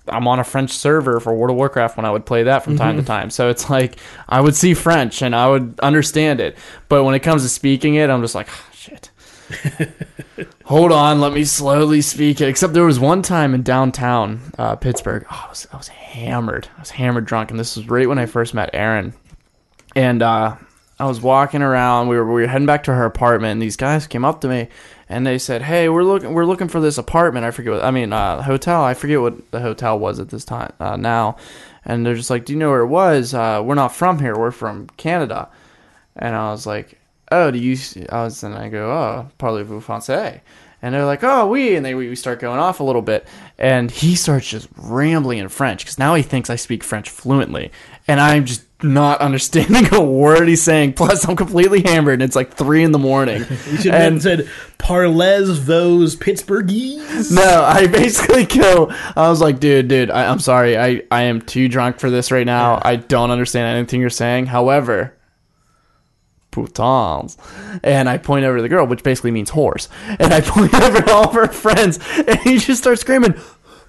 I'm 0.06 0.26
on 0.26 0.38
a 0.38 0.44
French 0.44 0.70
server 0.70 1.20
for 1.20 1.34
World 1.34 1.50
of 1.50 1.56
Warcraft 1.56 1.96
when 1.96 2.06
I 2.06 2.10
would 2.10 2.24
play 2.24 2.44
that 2.44 2.64
from 2.64 2.76
time 2.76 2.96
to 2.96 3.02
time. 3.02 3.30
So 3.30 3.50
it's 3.50 3.68
like 3.68 3.98
I 4.28 4.40
would 4.40 4.56
see 4.56 4.72
French 4.74 5.20
and 5.22 5.36
I 5.36 5.48
would 5.48 5.78
understand 5.80 6.40
it, 6.40 6.56
but 6.88 7.04
when 7.04 7.14
it 7.14 7.20
comes 7.20 7.42
to 7.42 7.48
speaking 7.48 7.96
it, 7.96 8.08
I'm 8.08 8.22
just 8.22 8.34
like 8.34 8.48
"Ah, 8.50 8.66
shit. 8.72 9.10
Hold 10.64 10.92
on, 10.92 11.20
let 11.20 11.32
me 11.32 11.44
slowly 11.44 12.00
speak 12.00 12.40
it. 12.40 12.48
Except 12.48 12.74
there 12.74 12.84
was 12.84 13.00
one 13.00 13.22
time 13.22 13.54
in 13.54 13.62
downtown 13.62 14.40
uh, 14.58 14.76
Pittsburgh, 14.76 15.26
oh, 15.30 15.44
I 15.46 15.48
was 15.48 15.66
I 15.72 15.76
was 15.76 15.88
hammered. 15.88 16.68
I 16.76 16.80
was 16.80 16.90
hammered 16.90 17.26
drunk, 17.26 17.50
and 17.50 17.58
this 17.58 17.76
was 17.76 17.88
right 17.88 18.08
when 18.08 18.18
I 18.18 18.26
first 18.26 18.54
met 18.54 18.70
Aaron. 18.72 19.14
And 19.96 20.22
uh, 20.22 20.56
I 21.00 21.06
was 21.06 21.20
walking 21.20 21.62
around. 21.62 22.08
We 22.08 22.16
were 22.16 22.26
we 22.26 22.42
were 22.42 22.48
heading 22.48 22.66
back 22.66 22.84
to 22.84 22.94
her 22.94 23.04
apartment, 23.04 23.52
and 23.52 23.62
these 23.62 23.76
guys 23.76 24.06
came 24.06 24.24
up 24.24 24.40
to 24.40 24.48
me, 24.48 24.68
and 25.08 25.26
they 25.26 25.38
said, 25.38 25.62
"Hey, 25.62 25.88
we're 25.88 26.02
looking 26.02 26.34
we're 26.34 26.44
looking 26.44 26.68
for 26.68 26.80
this 26.80 26.98
apartment. 26.98 27.46
I 27.46 27.52
forget 27.52 27.72
what 27.72 27.84
I 27.84 27.90
mean 27.90 28.12
uh, 28.12 28.42
hotel. 28.42 28.82
I 28.82 28.94
forget 28.94 29.20
what 29.20 29.50
the 29.52 29.60
hotel 29.60 29.98
was 29.98 30.18
at 30.18 30.30
this 30.30 30.44
time 30.44 30.72
uh, 30.80 30.96
now." 30.96 31.36
And 31.84 32.04
they're 32.04 32.16
just 32.16 32.30
like, 32.30 32.44
"Do 32.44 32.52
you 32.52 32.58
know 32.58 32.70
where 32.70 32.80
it 32.80 32.88
was? 32.88 33.32
Uh, 33.32 33.62
we're 33.64 33.76
not 33.76 33.94
from 33.94 34.18
here. 34.18 34.36
We're 34.36 34.50
from 34.50 34.88
Canada." 34.96 35.48
And 36.16 36.34
I 36.34 36.50
was 36.50 36.66
like, 36.66 36.98
"Oh, 37.30 37.52
do 37.52 37.58
you?" 37.58 37.76
I 38.10 38.24
was, 38.24 38.42
and 38.42 38.54
I 38.54 38.68
go, 38.68 38.90
"Oh, 38.90 39.30
parlez-vous 39.38 39.80
français?" 39.80 40.40
And 40.82 40.94
they're 40.94 41.04
like, 41.04 41.22
"Oh, 41.22 41.46
we," 41.46 41.76
and 41.76 41.86
they 41.86 41.94
we 41.94 42.14
start 42.16 42.40
going 42.40 42.58
off 42.58 42.80
a 42.80 42.84
little 42.84 43.02
bit, 43.02 43.24
and 43.56 43.88
he 43.88 44.16
starts 44.16 44.48
just 44.48 44.68
rambling 44.76 45.38
in 45.38 45.48
French 45.48 45.84
because 45.84 45.98
now 45.98 46.16
he 46.16 46.22
thinks 46.22 46.50
I 46.50 46.56
speak 46.56 46.82
French 46.82 47.08
fluently, 47.08 47.70
and 48.08 48.20
I'm 48.20 48.44
just 48.44 48.62
not 48.82 49.20
understanding 49.20 49.92
a 49.92 50.00
word 50.00 50.46
he's 50.46 50.62
saying. 50.62 50.92
Plus, 50.92 51.28
I'm 51.28 51.36
completely 51.36 51.82
hammered, 51.82 52.14
and 52.14 52.22
it's 52.22 52.36
like 52.36 52.54
three 52.54 52.82
in 52.84 52.92
the 52.92 52.98
morning. 52.98 53.44
You 53.68 53.76
should 53.76 53.92
have 53.92 54.12
and 54.12 54.22
said 54.22 54.48
"Parlez 54.78 55.58
vos 55.58 56.16
Pittsburghese. 56.16 57.32
no, 57.34 57.62
I 57.62 57.86
basically 57.86 58.44
go. 58.44 58.90
I 59.16 59.28
was 59.28 59.40
like, 59.40 59.60
dude, 59.60 59.88
dude, 59.88 60.10
I, 60.10 60.30
I'm 60.30 60.38
sorry, 60.38 60.78
I 60.78 61.02
I 61.10 61.22
am 61.22 61.42
too 61.42 61.68
drunk 61.68 61.98
for 61.98 62.08
this 62.10 62.30
right 62.30 62.46
now. 62.46 62.80
I 62.82 62.96
don't 62.96 63.30
understand 63.30 63.76
anything 63.76 64.00
you're 64.00 64.10
saying. 64.10 64.46
However. 64.46 65.14
Putans. 66.50 67.36
And 67.84 68.08
I 68.08 68.16
point 68.16 68.46
over 68.46 68.56
to 68.56 68.62
the 68.62 68.70
girl, 68.70 68.86
which 68.86 69.02
basically 69.02 69.30
means 69.30 69.50
horse. 69.50 69.88
And 70.06 70.32
I 70.32 70.40
point 70.44 70.72
over 70.74 71.02
to 71.02 71.12
all 71.12 71.28
of 71.28 71.34
her 71.34 71.48
friends, 71.48 71.98
and 72.16 72.38
he 72.40 72.58
just 72.58 72.80
starts 72.80 73.02
screaming, 73.02 73.34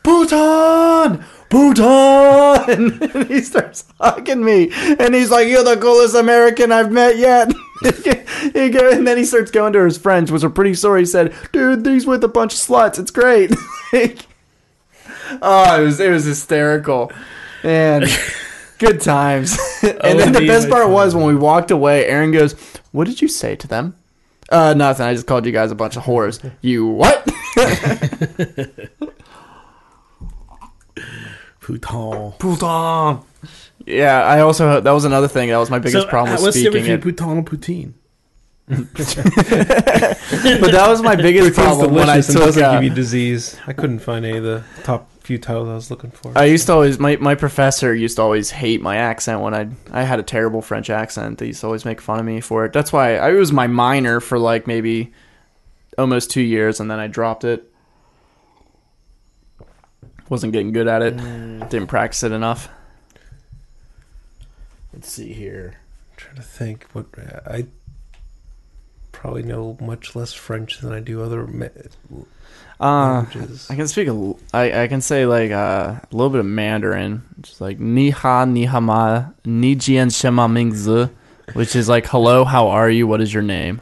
Putain! 0.04 1.24
Putain! 1.50 2.30
And 2.70 3.28
he 3.28 3.42
starts 3.42 3.86
hugging 4.00 4.44
me. 4.44 4.70
And 4.72 5.16
he's 5.16 5.32
like, 5.32 5.48
You're 5.48 5.64
the 5.64 5.78
coolest 5.78 6.16
American 6.16 6.72
I've 6.72 6.92
met 6.92 7.18
yet. 7.18 7.52
And 8.52 9.08
then 9.08 9.18
he 9.18 9.24
starts 9.24 9.52
going 9.52 9.72
to 9.74 9.86
his 9.86 9.98
friends, 9.98 10.32
which 10.32 10.44
are 10.44 10.50
pretty 10.50 10.74
sore. 10.74 10.98
He 10.98 11.06
said, 11.06 11.34
Dude, 11.54 11.84
these 11.84 12.06
with 12.06 12.24
a 12.24 12.28
bunch 12.28 12.54
of 12.54 12.60
sluts. 12.60 13.00
It's 13.00 13.12
great. 13.12 13.52
oh, 15.42 15.82
it 15.82 15.86
was, 15.86 16.00
it 16.00 16.12
was 16.12 16.26
hysterical. 16.26 17.12
And 17.64 18.06
good 18.80 19.00
times. 19.02 19.58
and 19.82 20.20
then 20.20 20.34
the 20.34 20.46
best 20.46 20.70
part 20.70 20.90
was 20.90 21.16
when 21.16 21.26
we 21.26 21.36
walked 21.36 21.72
away, 21.72 22.06
Aaron 22.06 22.32
goes, 22.32 22.54
What 22.92 23.08
did 23.08 23.22
you 23.22 23.30
say 23.30 23.56
to 23.56 23.68
them? 23.68 23.96
Uh, 24.50 24.74
nothing. 24.76 25.06
I 25.06 25.14
just 25.14 25.28
called 25.28 25.46
you 25.46 25.52
guys 25.52 25.72
a 25.72 25.76
bunch 25.76 25.96
of 25.96 26.04
whores. 26.04 26.52
You 26.62 26.86
what? 26.88 27.26
Putain. 31.70 32.32
Putain. 32.40 33.20
Yeah, 33.86 34.24
I 34.24 34.40
also 34.42 34.82
that 34.82 34.92
was 34.92 35.06
another 35.06 35.28
thing. 35.28 35.50
That 35.50 35.58
was 35.58 35.70
my 35.70 35.78
biggest 35.80 36.04
So, 36.06 36.10
problem 36.10 36.32
uh, 36.32 36.36
with 36.38 36.44
what's 36.44 36.56
the 36.56 36.62
speaking 36.66 36.84
difference 36.84 37.06
it. 37.06 37.16
between 37.16 37.16
Putain 37.16 37.38
and 37.38 37.46
Poutine? 37.48 37.94
But 40.62 40.72
that 40.72 40.86
was 40.88 41.02
my 41.02 41.16
biggest 41.16 41.50
It's 41.50 41.58
problem 41.58 41.94
when 41.94 42.10
I 42.10 42.14
delicious 42.22 42.30
and 42.30 42.38
took. 42.38 42.46
doesn't 42.48 42.64
uh, 42.64 42.74
give 42.74 42.84
you 42.84 42.90
disease. 42.92 43.58
I 43.68 43.74
couldn't 43.74 44.00
find 44.00 44.26
any 44.26 44.38
of 44.38 44.44
the 44.44 44.64
top 44.84 45.10
few 45.22 45.38
titles 45.38 45.70
I 45.70 45.74
was 45.76 45.90
looking 45.92 46.12
for. 46.12 46.36
I 46.38 46.46
used 46.46 46.68
to 46.68 46.74
always 46.74 47.00
my, 47.00 47.16
my 47.18 47.36
professor 47.36 47.94
used 47.96 48.18
to 48.18 48.22
always 48.24 48.52
hate 48.52 48.82
my 48.82 48.98
accent 48.98 49.42
when 49.42 49.54
I 49.54 49.70
I 49.92 50.04
had 50.04 50.20
a 50.20 50.24
terrible 50.24 50.62
French 50.62 50.90
accent. 50.90 51.38
They 51.40 51.48
used 51.48 51.62
to 51.62 51.68
always 51.68 51.86
make 51.86 52.02
fun 52.02 52.20
of 52.20 52.26
me 52.26 52.42
for 52.42 52.66
it. 52.66 52.74
That's 52.74 52.92
why 52.94 53.18
I 53.18 53.30
it 53.32 53.34
was 53.34 53.52
my 53.52 53.68
minor 53.68 54.20
for 54.20 54.38
like 54.40 54.66
maybe 54.68 55.14
almost 55.98 56.30
two 56.32 56.42
years, 56.42 56.80
and 56.80 56.90
then 56.92 57.00
I 57.00 57.08
dropped 57.08 57.44
it. 57.44 57.69
Wasn't 60.30 60.54
getting 60.54 60.72
good 60.72 60.88
at 60.88 61.02
it. 61.02 61.18
Didn't 61.70 61.88
practice 61.88 62.24
it 62.24 62.32
enough. 62.32 62.70
Let's 64.94 65.12
see 65.12 65.34
here. 65.34 65.76
I'm 66.12 66.18
trying 66.18 66.36
to 66.36 66.42
think 66.42 66.86
what 66.94 67.06
I 67.48 67.66
probably 69.12 69.44
know 69.44 69.78
much 69.82 70.16
less 70.16 70.34
French 70.34 70.80
than 70.80 70.94
I 70.94 71.00
do 71.00 71.22
other 71.24 71.46
ma- 71.48 71.66
Uh, 72.80 73.24
languages. 73.26 73.68
I 73.70 73.76
can 73.76 73.88
speak 73.88 74.08
a 74.08 74.12
l- 74.12 74.40
I, 74.54 74.84
I 74.84 74.88
can 74.88 75.02
say 75.02 75.26
like 75.26 75.52
uh, 75.52 75.96
a 76.02 76.08
little 76.16 76.30
bit 76.30 76.40
of 76.40 76.46
Mandarin, 76.46 77.24
just 77.42 77.60
like 77.60 77.80
ni 77.80 78.10
ha 78.12 78.46
ni 78.46 78.66
ha 78.66 78.80
ma 78.80 79.26
ni 79.46 79.76
jian 79.76 80.16
shema 80.16 80.48
ming 80.48 80.74
zi, 80.74 81.10
which 81.54 81.76
is 81.76 81.90
like 81.90 82.06
hello, 82.08 82.46
how 82.46 82.70
are 82.70 82.90
you? 82.90 83.06
What 83.08 83.20
is 83.22 83.34
your 83.34 83.44
name? 83.44 83.82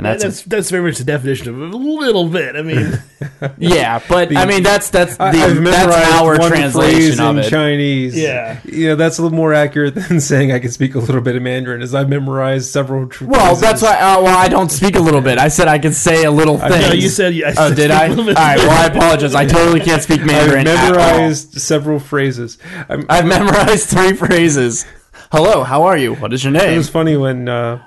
And 0.00 0.06
That's 0.06 0.22
that's, 0.22 0.36
that's, 0.42 0.48
that's 0.48 0.70
very 0.70 0.82
much 0.82 0.96
the 0.98 1.04
definition 1.04 1.48
of 1.50 1.60
a 1.60 1.76
little 1.76 2.26
bit. 2.28 2.56
I 2.56 2.62
mean, 2.62 3.02
yeah, 3.58 4.00
but 4.08 4.34
I 4.34 4.46
mean 4.46 4.62
that's 4.62 4.88
that's 4.88 5.16
the 5.18 5.24
I, 5.24 5.36
have 5.36 5.62
that's 5.62 6.12
our 6.22 6.38
one 6.38 6.48
translation 6.50 6.98
phrase 7.16 7.20
of 7.20 7.36
in 7.36 7.42
it. 7.44 7.50
Chinese. 7.50 8.18
Yeah. 8.18 8.60
you 8.64 8.88
know 8.88 8.96
that's 8.96 9.18
a 9.18 9.22
little 9.22 9.36
more 9.36 9.52
accurate 9.52 9.94
than 10.08 10.20
saying 10.20 10.52
I 10.52 10.58
can 10.58 10.70
speak 10.70 10.94
a 10.94 10.98
little 11.00 11.20
bit 11.20 11.36
of 11.36 11.42
Mandarin. 11.42 11.82
as 11.82 11.94
I've 11.94 12.08
memorized 12.08 12.70
several. 12.70 13.08
Tr- 13.08 13.26
Well, 13.26 13.40
phrases. 13.56 13.60
that's 13.60 13.82
why. 13.82 13.98
Uh, 14.00 14.22
well, 14.22 14.38
I 14.38 14.48
don't 14.48 14.70
speak 14.70 14.96
a 14.96 15.00
little 15.00 15.20
bit. 15.20 15.36
I 15.38 15.48
said 15.48 15.68
I 15.68 15.78
can 15.78 15.92
say 15.92 16.24
a 16.24 16.30
little 16.30 16.56
thing. 16.58 16.70
no, 16.70 16.92
you 16.92 17.08
said 17.10 17.34
I 17.34 17.52
Oh, 17.58 17.74
did 17.74 17.90
a 17.90 17.94
I? 17.94 18.02
All 18.04 18.08
little 18.08 18.24
bit. 18.24 18.36
right. 18.36 18.56
Well, 18.58 18.70
I 18.70 18.86
apologize. 18.86 19.34
I 19.34 19.44
totally 19.44 19.80
can't 19.80 20.02
speak 20.02 20.20
I've 20.22 20.26
Mandarin. 20.26 20.66
at 20.66 20.78
all. 20.78 20.92
memorized 20.96 21.60
several 21.60 21.98
phrases. 21.98 22.56
I'm, 22.88 23.04
I've 23.10 23.26
memorized 23.26 23.88
three 23.90 24.14
phrases. 24.14 24.86
Hello, 25.30 25.62
how 25.62 25.82
are 25.84 25.96
you? 25.98 26.14
What 26.14 26.32
is 26.32 26.42
your 26.42 26.52
name? 26.54 26.70
it 26.72 26.76
was 26.78 26.88
funny 26.88 27.16
when. 27.18 27.48
Uh, 27.48 27.82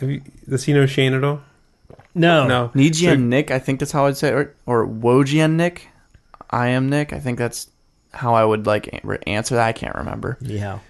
have 0.00 0.10
you, 0.10 0.22
does 0.48 0.64
he 0.64 0.72
know 0.72 0.86
Shane 0.86 1.14
at 1.14 1.24
all? 1.24 1.40
No, 2.14 2.46
No. 2.46 2.70
Nijian 2.74 3.24
Nick, 3.24 3.50
I 3.50 3.58
think 3.58 3.78
that's 3.80 3.92
how 3.92 4.06
I'd 4.06 4.16
say 4.16 4.28
it. 4.28 4.34
Or, 4.34 4.54
or 4.66 4.86
Wojian 4.86 5.52
Nick. 5.52 5.88
I 6.50 6.68
am 6.68 6.88
Nick. 6.88 7.12
I 7.12 7.18
think 7.20 7.38
that's 7.38 7.68
how 8.14 8.34
I 8.34 8.44
would 8.44 8.66
like 8.66 8.88
answer 9.26 9.54
that. 9.56 9.66
I 9.66 9.72
can't 9.72 9.94
remember. 9.96 10.38
Ni 10.40 10.58
hao. 10.58 10.80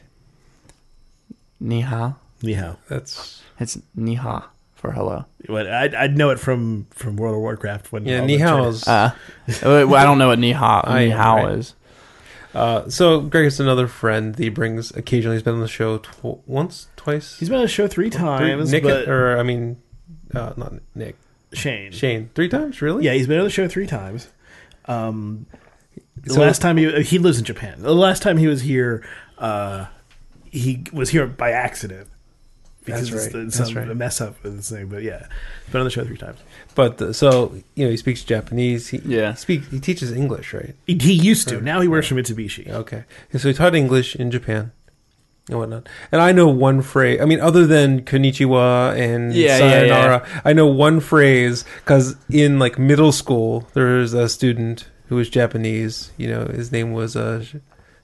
Ni 1.60 1.80
ha. 1.80 2.16
Ni 2.42 2.52
hao. 2.54 2.76
That's 2.88 3.42
It's 3.58 3.78
ni 3.94 4.14
ha 4.14 4.48
for 4.74 4.92
hello. 4.92 5.24
But 5.48 5.66
I'd, 5.66 5.94
I'd 5.94 6.16
know 6.16 6.30
it 6.30 6.38
from, 6.38 6.86
from 6.90 7.16
World 7.16 7.34
of 7.34 7.40
Warcraft 7.40 7.90
when 7.92 8.04
yeah. 8.06 8.20
all 8.20 8.26
Ni 8.26 8.36
the 8.36 8.42
hao 8.44 8.56
China- 8.56 8.68
is. 8.68 8.86
Uh, 8.88 9.10
well, 9.64 9.94
I 9.96 10.04
don't 10.04 10.18
know 10.18 10.28
what 10.28 10.38
ni 10.38 10.52
ha 10.52 10.82
I 10.86 11.06
ni 11.06 11.12
am, 11.12 11.18
hao 11.18 11.36
right. 11.36 11.58
is. 11.58 11.74
Uh, 12.54 12.88
so 12.88 13.20
Greg 13.20 13.46
is 13.46 13.58
another 13.60 13.86
friend 13.88 14.34
that 14.34 14.42
he 14.42 14.48
brings 14.48 14.90
occasionally. 14.96 15.36
He's 15.36 15.42
been 15.42 15.54
on 15.54 15.60
the 15.60 15.68
show 15.68 15.98
tw- 15.98 16.46
once, 16.48 16.88
twice. 17.06 17.38
He's 17.38 17.48
been 17.48 17.56
on 17.58 17.62
the 17.64 17.68
show 17.68 17.86
three 17.88 18.10
Three- 18.10 18.20
times, 18.20 18.72
Nick, 18.72 18.82
but 18.82 19.08
or 19.08 19.38
I 19.38 19.42
mean, 19.42 19.76
uh, 20.34 20.52
not 20.56 20.74
Nick, 20.94 21.16
Shane. 21.52 21.92
Shane, 21.92 22.30
three 22.34 22.48
times, 22.48 22.82
really? 22.82 23.04
Yeah, 23.04 23.12
he's 23.12 23.26
been 23.26 23.38
on 23.38 23.44
the 23.44 23.50
show 23.50 23.68
three 23.68 23.86
times. 23.86 24.28
Um, 24.86 25.46
the 26.22 26.34
So- 26.34 26.40
last 26.40 26.60
time 26.62 26.76
he 26.76 27.02
he 27.02 27.18
lives 27.18 27.38
in 27.38 27.44
Japan. 27.44 27.76
The 27.78 27.94
last 27.94 28.22
time 28.22 28.36
he 28.36 28.46
was 28.46 28.62
here, 28.62 29.04
uh, 29.38 29.86
he 30.50 30.84
was 30.92 31.10
here 31.10 31.26
by 31.26 31.50
accident. 31.52 32.08
That's 32.84 33.02
it's 33.02 33.10
right, 33.12 33.32
the- 33.32 33.38
that's 33.44 33.56
some 33.56 33.74
right. 33.74 33.90
a 33.90 33.94
mess 33.96 34.20
up 34.20 34.40
with 34.44 34.56
this 34.56 34.70
thing. 34.70 34.86
But 34.86 35.02
yeah, 35.02 35.26
he's 35.64 35.72
been 35.72 35.80
on 35.80 35.86
the 35.86 35.90
show 35.90 36.04
three 36.04 36.16
times. 36.16 36.38
But 36.76 37.02
uh, 37.02 37.12
so 37.12 37.52
you 37.74 37.84
know, 37.84 37.90
he 37.90 37.96
speaks 37.96 38.22
Japanese. 38.22 38.88
He, 38.88 38.98
Yeah. 39.04 39.32
he 39.32 39.36
speak. 39.38 39.64
He 39.70 39.80
teaches 39.80 40.12
English, 40.12 40.54
right? 40.54 40.74
He, 40.86 40.96
he 40.96 41.12
used 41.12 41.48
to. 41.48 41.60
Now 41.60 41.80
he 41.80 41.88
works 41.88 42.06
for 42.06 42.14
Mitsubishi. 42.14 42.68
Okay. 42.68 43.02
And 43.32 43.40
so 43.40 43.48
he 43.48 43.54
taught 43.54 43.74
English 43.74 44.14
in 44.14 44.30
Japan 44.30 44.70
and 45.48 45.58
whatnot. 45.58 45.88
And 46.10 46.20
I 46.20 46.32
know 46.32 46.48
one 46.48 46.82
phrase. 46.82 47.20
I 47.20 47.24
mean, 47.24 47.40
other 47.40 47.66
than 47.66 48.02
konnichiwa 48.02 48.98
and 48.98 49.32
Yeah, 49.34 49.58
yeah, 49.58 49.58
sayonara, 49.58 50.28
I 50.44 50.52
know 50.52 50.66
one 50.66 51.00
phrase 51.00 51.64
because 51.76 52.16
in 52.28 52.58
like 52.58 52.78
middle 52.78 53.12
school, 53.12 53.68
there 53.74 53.94
was 53.94 54.12
a 54.14 54.28
student 54.28 54.88
who 55.08 55.16
was 55.16 55.30
Japanese. 55.30 56.10
You 56.16 56.28
know, 56.28 56.46
his 56.46 56.72
name 56.72 56.92
was 56.92 57.16
uh, 57.16 57.44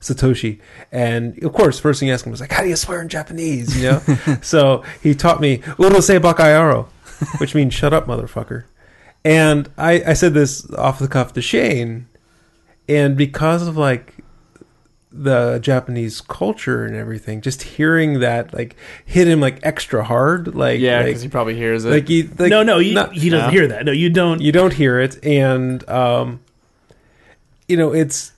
Satoshi. 0.00 0.60
And 0.90 1.42
of 1.42 1.52
course, 1.52 1.78
first 1.78 2.00
thing 2.00 2.08
you 2.08 2.14
ask 2.14 2.24
him 2.24 2.30
was 2.30 2.40
like, 2.40 2.52
how 2.52 2.62
do 2.62 2.68
you 2.68 2.76
swear 2.76 3.00
in 3.00 3.08
Japanese? 3.08 3.76
You 3.76 3.90
know? 3.90 4.38
so 4.42 4.84
he 5.02 5.14
taught 5.14 5.40
me, 5.40 5.58
urusei 5.58 6.20
bakayaro, 6.20 6.86
which 7.40 7.54
means 7.54 7.74
shut 7.74 7.92
up, 7.92 8.06
motherfucker. 8.06 8.64
And 9.24 9.70
I, 9.78 10.02
I 10.06 10.12
said 10.14 10.34
this 10.34 10.68
off 10.74 10.98
the 10.98 11.08
cuff 11.08 11.32
to 11.34 11.42
Shane. 11.42 12.08
And 12.88 13.16
because 13.16 13.66
of 13.66 13.76
like 13.76 14.21
the 15.14 15.58
Japanese 15.60 16.20
culture 16.20 16.84
and 16.84 16.96
everything, 16.96 17.40
just 17.40 17.62
hearing 17.62 18.20
that 18.20 18.52
like 18.54 18.76
hit 19.04 19.28
him 19.28 19.40
like 19.40 19.58
extra 19.62 20.02
hard, 20.04 20.54
like 20.54 20.80
Yeah, 20.80 20.98
like, 20.98 21.06
because 21.06 21.22
he 21.22 21.28
probably 21.28 21.54
hears 21.54 21.84
it. 21.84 21.90
like, 21.90 22.08
he, 22.08 22.22
like 22.24 22.50
no, 22.50 22.62
no, 22.62 22.78
he, 22.78 22.94
not- 22.94 23.12
he 23.12 23.28
doesn't 23.28 23.46
No. 23.48 23.52
hear 23.52 23.66
that. 23.68 23.84
No, 23.84 23.92
you 23.92 24.08
don't. 24.10 24.40
you 24.40 24.52
don't 24.52 24.72
hear 24.72 24.98
it, 25.00 25.22
and 25.24 25.86
um, 25.88 26.40
you 27.68 27.76
know 27.76 27.92
it's 27.92 28.32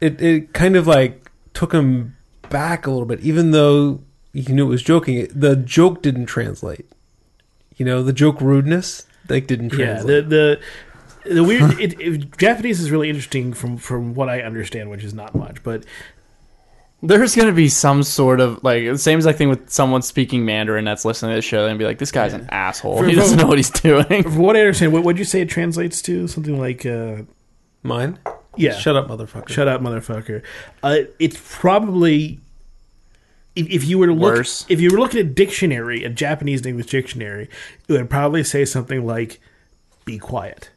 it 0.00 0.20
it 0.20 0.52
kind 0.52 0.76
of 0.76 0.86
like 0.86 1.30
took 1.54 1.72
him 1.72 2.16
back 2.50 2.86
a 2.86 2.90
little 2.90 3.06
bit, 3.06 3.20
even 3.20 3.50
though 3.50 4.00
he 4.32 4.52
knew 4.52 4.66
it 4.66 4.68
was 4.70 4.82
joking. 4.82 5.28
The 5.34 5.56
joke 5.56 6.02
didn't 6.02 6.26
translate. 6.26 6.86
You 7.76 7.84
know, 7.84 8.02
the 8.02 8.12
joke 8.12 8.40
rudeness 8.40 9.06
like 9.28 9.46
didn't 9.46 9.72
yeah, 9.72 9.86
translate. 9.94 10.28
the 10.28 10.36
the 10.36 10.60
the 11.34 11.44
weird 11.44 11.78
it, 11.80 12.00
it, 12.00 12.36
Japanese 12.38 12.80
is 12.80 12.90
really 12.90 13.08
interesting 13.08 13.52
from 13.52 13.76
from 13.76 14.14
what 14.14 14.28
I 14.28 14.42
understand, 14.42 14.90
which 14.90 15.04
is 15.04 15.14
not 15.14 15.34
much, 15.34 15.62
but 15.62 15.84
There's 17.00 17.36
gonna 17.36 17.52
be 17.52 17.68
some 17.68 18.02
sort 18.02 18.40
of 18.40 18.62
like 18.64 18.84
the 18.84 18.98
same 18.98 19.18
exact 19.18 19.38
thing 19.38 19.48
with 19.48 19.70
someone 19.70 20.02
speaking 20.02 20.44
Mandarin 20.44 20.84
that's 20.84 21.04
listening 21.04 21.30
to 21.30 21.36
the 21.36 21.42
show 21.42 21.66
and 21.66 21.78
be 21.78 21.84
like, 21.84 21.98
"This 21.98 22.10
guy's 22.10 22.32
an 22.32 22.48
asshole. 22.50 22.98
For- 22.98 23.06
he 23.06 23.14
doesn't 23.14 23.38
know 23.38 23.46
what 23.46 23.56
he's 23.58 23.70
doing." 23.70 24.22
from 24.24 24.38
what 24.38 24.56
I 24.56 24.60
understand, 24.60 24.92
what 24.92 25.04
would 25.04 25.16
you 25.18 25.24
say 25.24 25.40
it 25.40 25.48
translates 25.48 26.02
to? 26.02 26.26
Something 26.26 26.58
like, 26.58 26.84
uh, 26.84 27.22
Mine, 27.84 28.18
yeah, 28.56 28.74
shut 28.76 28.96
up, 28.96 29.06
motherfucker. 29.06 29.48
Shut 29.48 29.68
up, 29.68 29.80
motherfucker. 29.80 30.42
Uh, 30.82 30.98
it's 31.20 31.38
probably 31.58 32.40
if, 33.54 33.68
if 33.70 33.84
you 33.84 33.98
were 33.98 34.08
to 34.08 34.12
look 34.12 34.34
Worse. 34.34 34.66
if 34.68 34.80
you 34.80 34.90
were 34.90 34.98
looking 34.98 35.20
at 35.20 35.36
dictionary, 35.36 36.02
a 36.02 36.08
Japanese 36.08 36.66
English 36.66 36.86
dictionary, 36.86 37.48
it 37.86 37.92
would 37.92 38.10
probably 38.10 38.42
say 38.42 38.64
something 38.64 39.06
like 39.06 39.40
"be 40.04 40.18
quiet," 40.18 40.70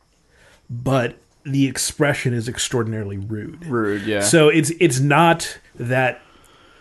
but 0.72 1.16
the 1.44 1.68
expression 1.68 2.34
is 2.34 2.48
extraordinarily 2.48 3.18
rude. 3.18 3.66
Rude, 3.66 4.04
yeah. 4.04 4.22
So 4.22 4.50
it's 4.50 4.72
it's 4.80 5.00
not 5.00 5.60
that 5.76 6.22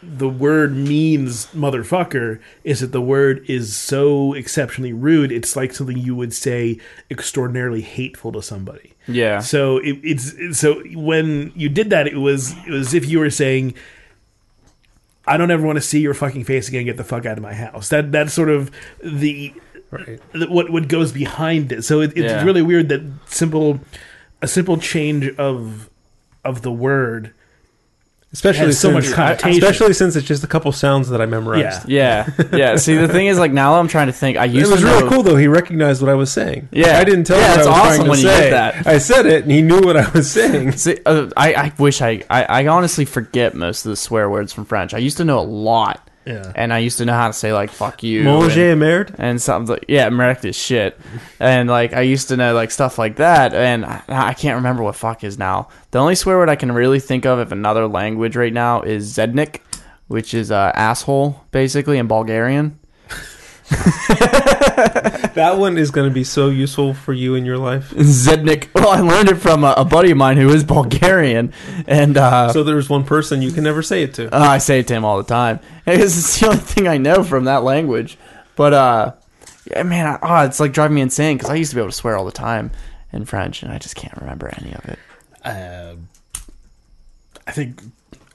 the 0.02 0.28
word 0.28 0.74
means 0.74 1.46
motherfucker 1.48 2.40
is 2.64 2.80
that 2.80 2.92
the 2.92 3.02
word 3.02 3.44
is 3.50 3.76
so 3.76 4.32
exceptionally 4.32 4.94
rude 4.94 5.30
it's 5.30 5.54
like 5.56 5.74
something 5.74 5.98
you 5.98 6.16
would 6.16 6.32
say 6.32 6.78
extraordinarily 7.10 7.82
hateful 7.82 8.32
to 8.32 8.40
somebody 8.40 8.94
yeah, 9.12 9.40
so 9.40 9.78
it, 9.78 9.98
it's 10.02 10.58
so 10.58 10.82
when 10.94 11.52
you 11.54 11.68
did 11.68 11.90
that, 11.90 12.06
it 12.06 12.16
was 12.16 12.52
it 12.66 12.70
was 12.70 12.88
as 12.88 12.94
if 12.94 13.08
you 13.08 13.18
were 13.18 13.30
saying, 13.30 13.74
"I 15.26 15.36
don't 15.36 15.50
ever 15.50 15.66
want 15.66 15.76
to 15.76 15.82
see 15.82 16.00
your 16.00 16.14
fucking 16.14 16.44
face 16.44 16.68
again. 16.68 16.84
Get 16.84 16.96
the 16.96 17.04
fuck 17.04 17.26
out 17.26 17.36
of 17.36 17.42
my 17.42 17.54
house." 17.54 17.88
That 17.88 18.12
that's 18.12 18.32
sort 18.32 18.50
of 18.50 18.70
the, 19.02 19.52
Right. 19.90 20.20
what 20.48 20.70
what 20.70 20.86
goes 20.88 21.10
behind 21.12 21.72
it. 21.72 21.82
So 21.84 22.00
it, 22.00 22.10
it's 22.16 22.32
Yeah. 22.32 22.44
really 22.44 22.62
weird 22.62 22.88
that 22.90 23.02
simple 23.26 23.80
a 24.42 24.46
simple 24.48 24.76
change 24.78 25.28
of 25.36 25.90
of 26.44 26.62
the 26.62 26.72
word. 26.72 27.32
Especially 28.32 28.66
has 28.66 28.78
so 28.78 28.92
much 28.92 29.04
since, 29.06 29.16
connotation. 29.16 29.60
especially 29.60 29.92
since 29.92 30.14
it's 30.14 30.24
just 30.28 30.44
a 30.44 30.46
couple 30.46 30.70
sounds 30.70 31.08
that 31.08 31.20
I 31.20 31.26
memorized. 31.26 31.88
Yeah. 31.88 32.30
yeah, 32.38 32.56
yeah. 32.56 32.76
See, 32.76 32.94
the 32.94 33.08
thing 33.08 33.26
is, 33.26 33.40
like 33.40 33.50
now 33.50 33.74
I'm 33.80 33.88
trying 33.88 34.06
to 34.06 34.12
think. 34.12 34.36
I 34.38 34.44
used 34.44 34.54
It 34.54 34.58
used 34.60 34.70
was 34.70 34.80
to 34.82 34.86
really 34.86 35.00
know, 35.02 35.08
cool 35.10 35.22
though. 35.24 35.34
He 35.36 35.48
recognized 35.48 36.00
what 36.00 36.08
I 36.12 36.14
was 36.14 36.30
saying. 36.30 36.68
Yeah. 36.70 36.98
I 37.00 37.02
didn't 37.02 37.24
tell 37.24 37.36
Yeah, 37.40 37.54
him 37.54 37.58
it's 37.58 37.66
what 37.66 37.74
I 37.76 37.80
was 37.80 37.88
awesome 37.88 37.96
trying 37.96 38.08
when 38.10 38.18
to 38.18 38.22
you 38.22 38.28
say. 38.28 38.40
did 38.44 38.52
that. 38.52 38.86
I 38.86 38.98
said 38.98 39.26
it, 39.26 39.42
and 39.42 39.50
he 39.50 39.62
knew 39.62 39.80
what 39.80 39.96
I 39.96 40.08
was 40.12 40.30
saying. 40.38 40.72
See, 40.72 40.98
uh, 41.04 41.28
I, 41.36 41.54
I 41.54 41.72
wish 41.76 42.00
I, 42.00 42.22
I, 42.30 42.44
I 42.44 42.66
honestly 42.68 43.04
forget 43.04 43.56
most 43.56 43.84
of 43.84 43.90
the 43.90 43.96
swear 43.96 44.30
words 44.30 44.52
from 44.52 44.64
French. 44.64 44.94
I 44.94 44.98
used 44.98 45.16
to 45.16 45.24
know 45.24 45.40
a 45.40 45.42
lot, 45.42 46.08
Yeah. 46.26 46.52
and 46.54 46.72
I 46.72 46.78
used 46.78 46.98
to 46.98 47.04
know 47.06 47.14
how 47.14 47.28
to 47.28 47.32
say 47.32 47.52
like 47.52 47.70
"fuck 47.70 48.02
you" 48.02 48.24
Manger 48.24 48.72
and, 48.72 48.80
merde. 48.80 49.14
and 49.18 49.40
something 49.40 49.74
like 49.74 49.86
yeah, 49.88 50.10
merde 50.10 50.48
is 50.50 50.56
shit, 50.56 50.98
and 51.38 51.68
like 51.68 51.94
I 51.94 52.02
used 52.02 52.28
to 52.28 52.36
know 52.36 52.54
like 52.54 52.70
stuff 52.70 52.98
like 52.98 53.16
that, 53.16 53.54
and 53.54 53.86
I, 53.86 54.02
I 54.08 54.34
can't 54.34 54.56
remember 54.56 54.82
what 54.82 54.96
"fuck" 54.96 55.24
is 55.24 55.38
now. 55.38 55.68
The 55.92 55.98
only 55.98 56.14
swear 56.14 56.36
word 56.36 56.50
I 56.50 56.56
can 56.56 56.72
really 56.72 57.00
think 57.00 57.24
of 57.24 57.38
of 57.38 57.52
another 57.52 57.86
language 57.86 58.36
right 58.36 58.52
now 58.52 58.82
is 58.82 59.14
"zednik," 59.16 59.60
which 60.08 60.34
is 60.34 60.50
uh, 60.50 60.72
asshole 60.74 61.42
basically 61.52 61.96
in 61.98 62.06
Bulgarian. 62.08 62.79
That 65.34 65.58
one 65.58 65.78
is 65.78 65.90
going 65.90 66.08
to 66.08 66.12
be 66.12 66.24
so 66.24 66.48
useful 66.48 66.92
for 66.92 67.12
you 67.12 67.34
in 67.34 67.44
your 67.44 67.56
life. 67.56 67.90
Zednik. 67.90 68.68
Well, 68.74 68.88
I 68.88 69.00
learned 69.00 69.28
it 69.28 69.36
from 69.36 69.62
a, 69.64 69.74
a 69.76 69.84
buddy 69.84 70.10
of 70.10 70.16
mine 70.16 70.36
who 70.36 70.48
is 70.50 70.64
Bulgarian, 70.64 71.52
and 71.86 72.16
uh, 72.16 72.52
So 72.52 72.64
there's 72.64 72.88
one 72.88 73.04
person 73.04 73.40
you 73.40 73.52
can 73.52 73.64
never 73.64 73.82
say 73.82 74.02
it 74.02 74.14
to. 74.14 74.34
Uh, 74.34 74.38
I 74.38 74.58
say 74.58 74.80
it 74.80 74.88
to 74.88 74.94
him 74.94 75.04
all 75.04 75.18
the 75.18 75.24
time. 75.24 75.60
Because 75.84 76.18
it's 76.18 76.38
the 76.40 76.46
only 76.46 76.58
thing 76.58 76.88
I 76.88 76.98
know 76.98 77.24
from 77.24 77.44
that 77.44 77.62
language. 77.62 78.18
But 78.56 78.74
uh, 78.74 79.12
yeah, 79.70 79.82
man, 79.82 80.06
I, 80.06 80.42
oh, 80.42 80.46
it's 80.46 80.60
like 80.60 80.72
driving 80.72 80.96
me 80.96 81.00
insane 81.00 81.36
because 81.36 81.50
I 81.50 81.54
used 81.54 81.70
to 81.70 81.76
be 81.76 81.80
able 81.80 81.90
to 81.90 81.96
swear 81.96 82.16
all 82.16 82.24
the 82.24 82.32
time 82.32 82.70
in 83.12 83.24
French, 83.24 83.62
and 83.62 83.72
I 83.72 83.78
just 83.78 83.96
can't 83.96 84.16
remember 84.16 84.52
any 84.58 84.72
of 84.72 84.84
it. 84.86 84.98
Uh, 85.44 85.94
I 87.46 87.52
think 87.52 87.80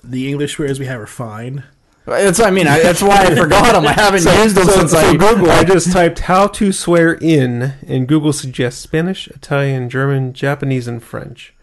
the 0.03 0.29
English 0.29 0.53
swears 0.53 0.79
we 0.79 0.85
have 0.85 0.99
are 0.99 1.07
fine. 1.07 1.63
That's 2.05 2.37
what 2.39 2.47
I 2.47 2.51
mean. 2.51 2.67
I, 2.67 2.79
that's 2.81 3.01
why 3.01 3.23
I 3.25 3.35
forgot 3.35 3.73
them. 3.73 3.87
I 3.87 3.93
haven't 3.93 4.23
used 4.23 4.55
them 4.55 4.65
So, 4.65 4.71
since 4.79 4.91
so 4.91 4.97
I 4.99 5.11
Google, 5.15 5.49
I 5.49 5.63
just 5.63 5.91
typed 5.93 6.19
how 6.19 6.47
to 6.47 6.71
swear 6.71 7.13
in, 7.15 7.73
and 7.87 8.07
Google 8.07 8.31
suggests 8.31 8.79
Spanish, 8.81 9.27
Italian, 9.29 9.89
German, 9.89 10.33
Japanese, 10.33 10.87
and 10.87 11.01
French. 11.01 11.53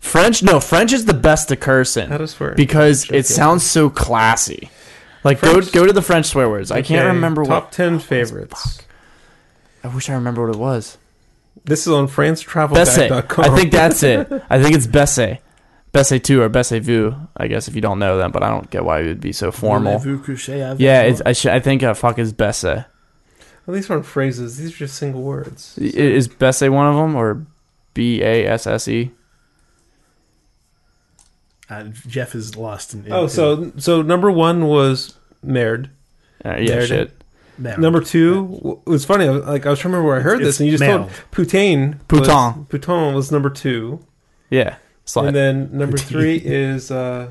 French. 0.00 0.42
No, 0.42 0.58
French 0.60 0.92
is 0.92 1.04
the 1.04 1.14
best 1.14 1.48
to 1.48 1.56
curse 1.56 1.96
in 1.96 2.08
How 2.10 2.18
to 2.18 2.26
swear 2.26 2.54
because 2.54 3.06
Okay. 3.06 3.18
it 3.18 3.26
sounds 3.26 3.64
so 3.64 3.88
classy. 3.88 4.70
Like 5.24 5.38
French. 5.38 5.72
go 5.72 5.80
go 5.82 5.86
to 5.86 5.92
the 5.92 6.02
French 6.02 6.26
swear 6.26 6.48
words. 6.48 6.70
I 6.70 6.82
can't 6.82 7.00
Okay, 7.04 7.14
remember 7.14 7.44
top 7.44 7.64
what. 7.64 7.72
ten 7.72 7.94
oh, 7.94 7.98
favorites. 8.00 8.80
I 9.84 9.88
wish 9.88 10.10
I 10.10 10.14
remember 10.14 10.46
what 10.46 10.54
it 10.54 10.58
was. 10.58 10.98
This 11.64 11.86
is 11.86 11.92
on 11.92 12.06
Besse. 12.06 12.14
FranceTravelGuide.com. 12.14 13.44
I 13.44 13.56
think 13.56 13.72
that's 13.72 14.02
it. 14.02 14.30
I 14.50 14.62
think 14.62 14.74
it's 14.76 14.86
Besse. 14.86 15.38
Besse 15.96 16.22
two 16.22 16.42
or 16.42 16.48
Besse 16.50 16.80
vu. 16.80 17.14
I 17.36 17.46
guess 17.48 17.68
if 17.68 17.74
you 17.74 17.80
don't 17.80 17.98
know 17.98 18.18
them, 18.18 18.30
but 18.32 18.42
I 18.42 18.50
don't 18.50 18.68
get 18.70 18.84
why 18.84 19.00
it 19.00 19.06
would 19.06 19.20
be 19.20 19.32
so 19.32 19.50
formal. 19.50 19.98
Voulez-vous 19.98 20.18
coucher 20.24 20.62
avec 20.62 20.78
Yeah, 20.80 21.02
moi? 21.02 21.08
it's, 21.10 21.22
I, 21.24 21.32
sh- 21.32 21.46
I 21.46 21.60
think 21.60 21.82
uh, 21.82 21.94
fuck 21.94 22.18
is 22.18 22.32
Besse. 22.32 22.64
I- 22.64 22.84
Well, 23.66 23.74
these 23.74 23.90
aren't 23.90 24.06
phrases; 24.06 24.58
these 24.58 24.72
are 24.74 24.76
just 24.76 24.96
single 24.96 25.22
words. 25.22 25.76
Is 25.78 26.28
Besse 26.28 26.68
one 26.70 26.86
of 26.86 26.94
them 26.96 27.16
or 27.16 27.44
B 27.94 28.22
A 28.22 28.46
S 28.46 28.66
S 28.66 28.86
E? 28.88 29.10
Uh, 31.68 31.84
Jeff 32.06 32.34
is 32.34 32.56
lost 32.56 32.94
in. 32.94 33.04
in 33.06 33.12
Oh, 33.12 33.26
so 33.26 33.72
so 33.76 34.02
number 34.02 34.30
one 34.30 34.66
was 34.66 35.14
merde. 35.42 35.90
Uh, 36.44 36.50
yeah, 36.60 36.66
There 36.66 36.80
it 36.82 36.86
shit. 36.86 37.24
no. 37.58 37.74
Number 37.76 38.00
two 38.00 38.46
w- 38.46 38.80
it 38.86 38.90
was 38.90 39.04
funny. 39.04 39.26
I 39.26 39.30
was, 39.30 39.44
like 39.46 39.66
I 39.66 39.70
was 39.70 39.80
trying 39.80 39.92
to 39.92 39.96
remember 39.98 40.08
where 40.08 40.18
I 40.18 40.22
heard 40.22 40.40
It's- 40.40 40.46
this, 40.46 40.60
and 40.60 40.66
you 40.68 40.72
just 40.78 40.84
it's 40.84 40.88
told 40.92 41.06
merde. 41.08 41.22
Putain. 41.32 42.00
Poutin. 42.08 42.56
Was, 42.58 42.66
Poutin 42.68 43.14
was 43.14 43.32
number 43.32 43.50
two, 43.50 43.98
Yeah, 44.48 44.76
slide. 45.06 45.28
and 45.28 45.36
then 45.36 45.70
number 45.72 45.96
three 45.96 46.36
is. 46.36 46.90
uh 46.90 47.30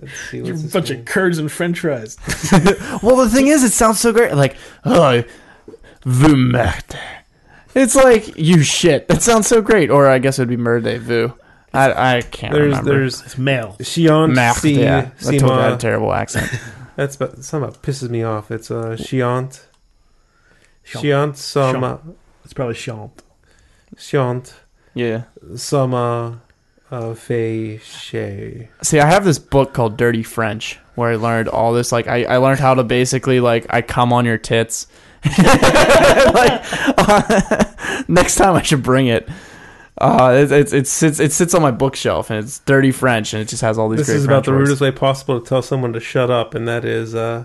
Let's 0.00 0.14
see. 0.30 0.38
You're 0.38 0.54
What's 0.54 0.64
a 0.64 0.72
bunch 0.72 0.90
name? 0.90 1.00
of 1.00 1.04
curds 1.04 1.38
and 1.38 1.52
French 1.52 1.80
fries. 1.80 2.16
well, 3.02 3.16
the 3.16 3.28
thing 3.30 3.48
is, 3.48 3.62
it 3.62 3.72
sounds 3.72 4.00
so 4.00 4.10
great. 4.12 4.34
Like, 4.34 4.56
oh, 4.86 5.22
vous 6.04 6.34
merde. 6.34 6.98
It's 7.74 7.94
like 7.94 8.36
you 8.36 8.62
shit. 8.62 9.06
That 9.08 9.22
sounds 9.22 9.46
so 9.46 9.60
great. 9.62 9.90
Or 9.90 10.08
I 10.08 10.18
guess 10.18 10.38
it 10.38 10.42
would 10.42 10.48
be 10.48 10.56
merde 10.56 10.96
vu. 10.98 11.34
I 11.74 12.16
I 12.16 12.20
can't 12.22 12.52
There's 12.52 12.66
remember. 12.70 12.90
there's 12.90 13.22
It's 13.22 13.38
male. 13.38 13.76
Chiant 13.80 14.34
Merde, 14.34 14.58
si, 14.60 14.80
yeah. 14.80 15.10
I 15.26 15.38
told 15.38 15.52
you 15.52 15.58
I 15.58 15.64
had 15.64 15.72
a 15.74 15.76
terrible 15.78 16.12
accent. 16.12 16.50
That's 16.96 17.16
about, 17.16 17.42
somehow 17.44 17.70
pisses 17.70 18.10
me 18.10 18.22
off. 18.22 18.50
It's 18.50 18.70
uh 18.70 18.96
Chiant. 18.98 19.64
Chiant. 20.86 21.02
Chiant 21.02 21.36
some 21.36 22.16
It's 22.44 22.52
probably 22.52 22.74
chant. 22.74 23.22
Chiant 23.96 24.52
yeah. 24.94 25.22
some 25.56 25.94
uh, 25.94 26.32
Uh, 26.92 27.14
Fei 27.14 27.78
Shay. 27.78 28.68
See, 28.82 29.00
I 29.00 29.06
have 29.06 29.24
this 29.24 29.38
book 29.38 29.72
called 29.72 29.96
Dirty 29.96 30.22
French 30.22 30.78
where 30.94 31.10
I 31.10 31.16
learned 31.16 31.48
all 31.48 31.72
this. 31.72 31.90
Like, 31.90 32.06
I, 32.06 32.24
I 32.24 32.36
learned 32.36 32.60
how 32.60 32.74
to 32.74 32.84
basically 32.84 33.40
like 33.40 33.64
I 33.70 33.80
come 33.80 34.12
on 34.12 34.26
your 34.26 34.36
tits. 34.36 34.88
like, 35.38 36.62
next 38.10 38.34
time 38.34 38.54
I 38.56 38.60
should 38.62 38.82
bring 38.82 39.06
it. 39.06 39.26
Uh, 39.96 40.34
it, 40.36 40.52
it, 40.52 40.72
it 40.74 40.86
sits 40.86 41.18
it 41.18 41.32
sits 41.32 41.54
on 41.54 41.62
my 41.62 41.70
bookshelf 41.70 42.28
and 42.28 42.44
it's 42.44 42.58
dirty 42.60 42.90
French 42.90 43.32
and 43.32 43.40
it 43.40 43.48
just 43.48 43.62
has 43.62 43.78
all 43.78 43.88
these. 43.88 44.00
This 44.00 44.08
great 44.08 44.16
is 44.16 44.24
about 44.24 44.44
French 44.44 44.46
the 44.46 44.52
words. 44.52 44.68
rudest 44.68 44.80
way 44.82 44.90
possible 44.90 45.40
to 45.40 45.48
tell 45.48 45.62
someone 45.62 45.94
to 45.94 46.00
shut 46.00 46.30
up, 46.30 46.54
and 46.54 46.68
that 46.68 46.84
is 46.84 47.14
uh, 47.14 47.44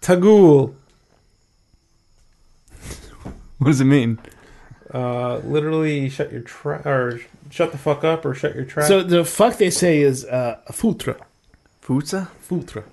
tagoul. 0.00 0.74
What 3.58 3.66
does 3.66 3.80
it 3.80 3.86
mean? 3.86 4.20
Uh, 4.94 5.38
literally, 5.38 6.08
shut 6.08 6.30
your 6.30 6.42
trap 6.42 6.86
or 6.86 7.20
shut 7.50 7.72
the 7.72 7.78
fuck 7.78 8.04
up 8.04 8.24
or 8.24 8.34
shut 8.34 8.54
your 8.54 8.64
trap. 8.64 8.86
So 8.88 9.02
the 9.02 9.24
fuck 9.24 9.56
they 9.58 9.70
say 9.70 10.00
is 10.00 10.24
uh, 10.24 10.58
foutre. 10.70 11.16
Futsa? 11.84 12.28
Foutre. 12.48 12.84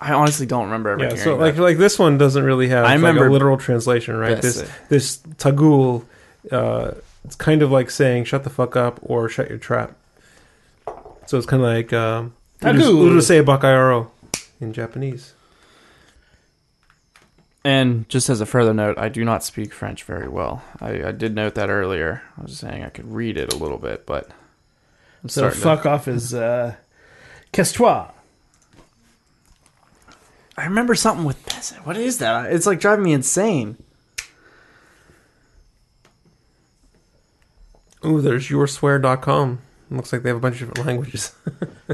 I 0.00 0.12
honestly 0.12 0.46
don't 0.46 0.64
remember 0.66 0.90
ever 0.90 1.00
yeah, 1.02 1.08
hearing 1.08 1.24
so 1.24 1.36
that. 1.36 1.42
like 1.42 1.56
like 1.56 1.76
this 1.78 1.98
one 1.98 2.18
doesn't 2.18 2.44
really 2.44 2.68
have 2.68 2.84
I 2.84 2.88
like, 2.90 2.96
remember- 2.96 3.26
a 3.26 3.32
literal 3.32 3.56
translation, 3.56 4.16
right? 4.16 4.32
Yes, 4.32 4.42
This 4.42 4.56
it- 4.62 4.70
this 4.88 5.16
tagoul, 5.38 6.04
uh, 6.52 6.92
it's 7.24 7.34
kind 7.36 7.62
of 7.62 7.70
like 7.72 7.90
saying 7.90 8.24
"shut 8.24 8.44
the 8.44 8.50
fuck 8.50 8.76
up" 8.76 9.00
or 9.02 9.28
"shut 9.28 9.48
your 9.48 9.58
trap." 9.58 9.96
So 11.26 11.36
it's 11.36 11.46
kind 11.46 11.62
of 11.62 11.68
like 11.68 11.92
um, 11.92 12.32
Tagoul. 12.60 13.10
urusei 13.10 13.42
bakayaro 13.44 14.08
in 14.60 14.72
Japanese. 14.72 15.34
And 17.64 18.08
just 18.08 18.30
as 18.30 18.40
a 18.40 18.46
further 18.46 18.72
note, 18.72 18.96
I 18.98 19.08
do 19.08 19.24
not 19.24 19.42
speak 19.44 19.72
French 19.74 20.04
very 20.04 20.28
well. 20.28 20.62
I, 20.80 21.08
I 21.08 21.12
did 21.12 21.34
note 21.34 21.54
that 21.56 21.68
earlier. 21.70 22.22
I 22.38 22.42
was 22.42 22.56
saying 22.56 22.84
I 22.84 22.88
could 22.88 23.12
read 23.12 23.36
it 23.36 23.52
a 23.52 23.56
little 23.56 23.78
bit, 23.78 24.06
but 24.06 24.30
I'm 25.22 25.28
So 25.28 25.40
starting 25.42 25.58
to- 25.58 25.64
fuck 25.64 25.84
off 25.86 26.08
is 26.08 26.32
uh, 26.32 26.76
qu'est-ce 27.52 27.80
I 30.56 30.64
remember 30.64 30.94
something 30.94 31.24
with 31.24 31.44
peasant. 31.46 31.86
What 31.86 31.96
is 31.96 32.18
that? 32.18 32.50
It's 32.52 32.66
like 32.66 32.80
driving 32.80 33.04
me 33.04 33.12
insane. 33.12 33.76
Ooh, 38.04 38.20
there's 38.20 38.48
youswear.com. 38.48 39.60
It 39.90 39.94
looks 39.96 40.12
like 40.12 40.22
they 40.22 40.28
have 40.28 40.36
a 40.36 40.40
bunch 40.40 40.60
of 40.60 40.68
different 40.68 40.86
languages. 40.86 41.32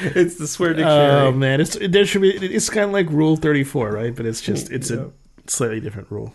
it's 0.00 0.36
the 0.36 0.46
swear 0.48 0.70
dictionary. 0.74 1.10
Oh 1.28 1.32
man, 1.32 1.60
it's 1.60 1.76
there 1.76 2.04
should 2.04 2.22
be. 2.22 2.30
It's 2.30 2.68
kind 2.68 2.86
of 2.86 2.92
like 2.92 3.08
Rule 3.08 3.36
Thirty 3.36 3.62
Four, 3.64 3.92
right? 3.92 4.14
But 4.14 4.26
it's 4.26 4.40
just 4.40 4.70
it's 4.72 4.90
Yeah. 4.90 5.06
a 5.46 5.50
slightly 5.50 5.80
different 5.80 6.10
rule. 6.10 6.34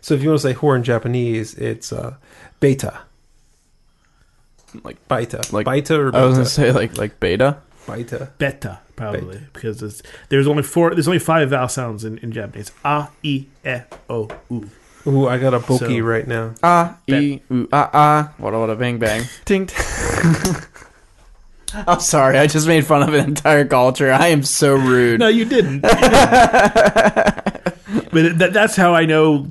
so 0.00 0.14
if 0.14 0.22
you 0.22 0.28
want 0.28 0.40
to 0.42 0.48
say 0.48 0.54
whore 0.54 0.76
in 0.76 0.82
Japanese, 0.82 1.54
it's 1.54 1.92
uh, 1.92 2.16
beta. 2.60 3.00
Like 4.84 4.96
Baita. 5.08 5.52
Like- 5.52 5.66
Baita 5.66 5.98
or 5.98 6.16
I 6.16 6.24
was 6.24 6.34
gonna 6.34 6.46
say, 6.46 6.72
like 6.72 6.96
like 6.98 7.20
beta. 7.20 7.58
Baita. 7.86 8.30
Beta 8.38 8.80
probably 8.96 9.40
because 9.52 9.82
it's, 9.82 10.02
there's 10.28 10.46
only 10.46 10.62
four. 10.62 10.94
There's 10.94 11.08
only 11.08 11.18
five 11.18 11.50
vowel 11.50 11.68
sounds 11.68 12.04
in, 12.04 12.18
in 12.18 12.32
Japanese. 12.32 12.70
A 12.84 12.88
i 12.88 13.08
e 13.22 13.46
o 14.08 14.28
u. 14.50 14.70
Ooh, 15.06 15.26
I 15.26 15.38
got 15.38 15.54
a 15.54 15.58
boki 15.58 15.98
So- 15.98 16.04
right 16.04 16.26
now. 16.26 16.54
Ah 16.62 16.96
e 17.06 17.40
ooh 17.50 17.68
ah 17.72 17.90
ah. 17.92 18.32
What 18.38 18.52
what 18.54 18.70
a 18.70 18.76
bang 18.76 18.98
bang. 18.98 19.24
Ting. 19.44 19.68
I'm 21.74 22.00
sorry. 22.00 22.38
I 22.38 22.46
just 22.46 22.66
made 22.66 22.86
fun 22.86 23.02
of 23.02 23.14
an 23.14 23.24
entire 23.24 23.64
culture. 23.64 24.12
I 24.12 24.28
am 24.28 24.42
so 24.42 24.74
rude. 24.74 25.20
No, 25.20 25.28
you 25.28 25.46
didn't. 25.46 25.76
You 25.76 25.80
didn't. 25.80 25.90
but 28.10 28.24
it, 28.24 28.38
that, 28.38 28.50
that's 28.52 28.76
how 28.76 28.94
I 28.94 29.06
know 29.06 29.48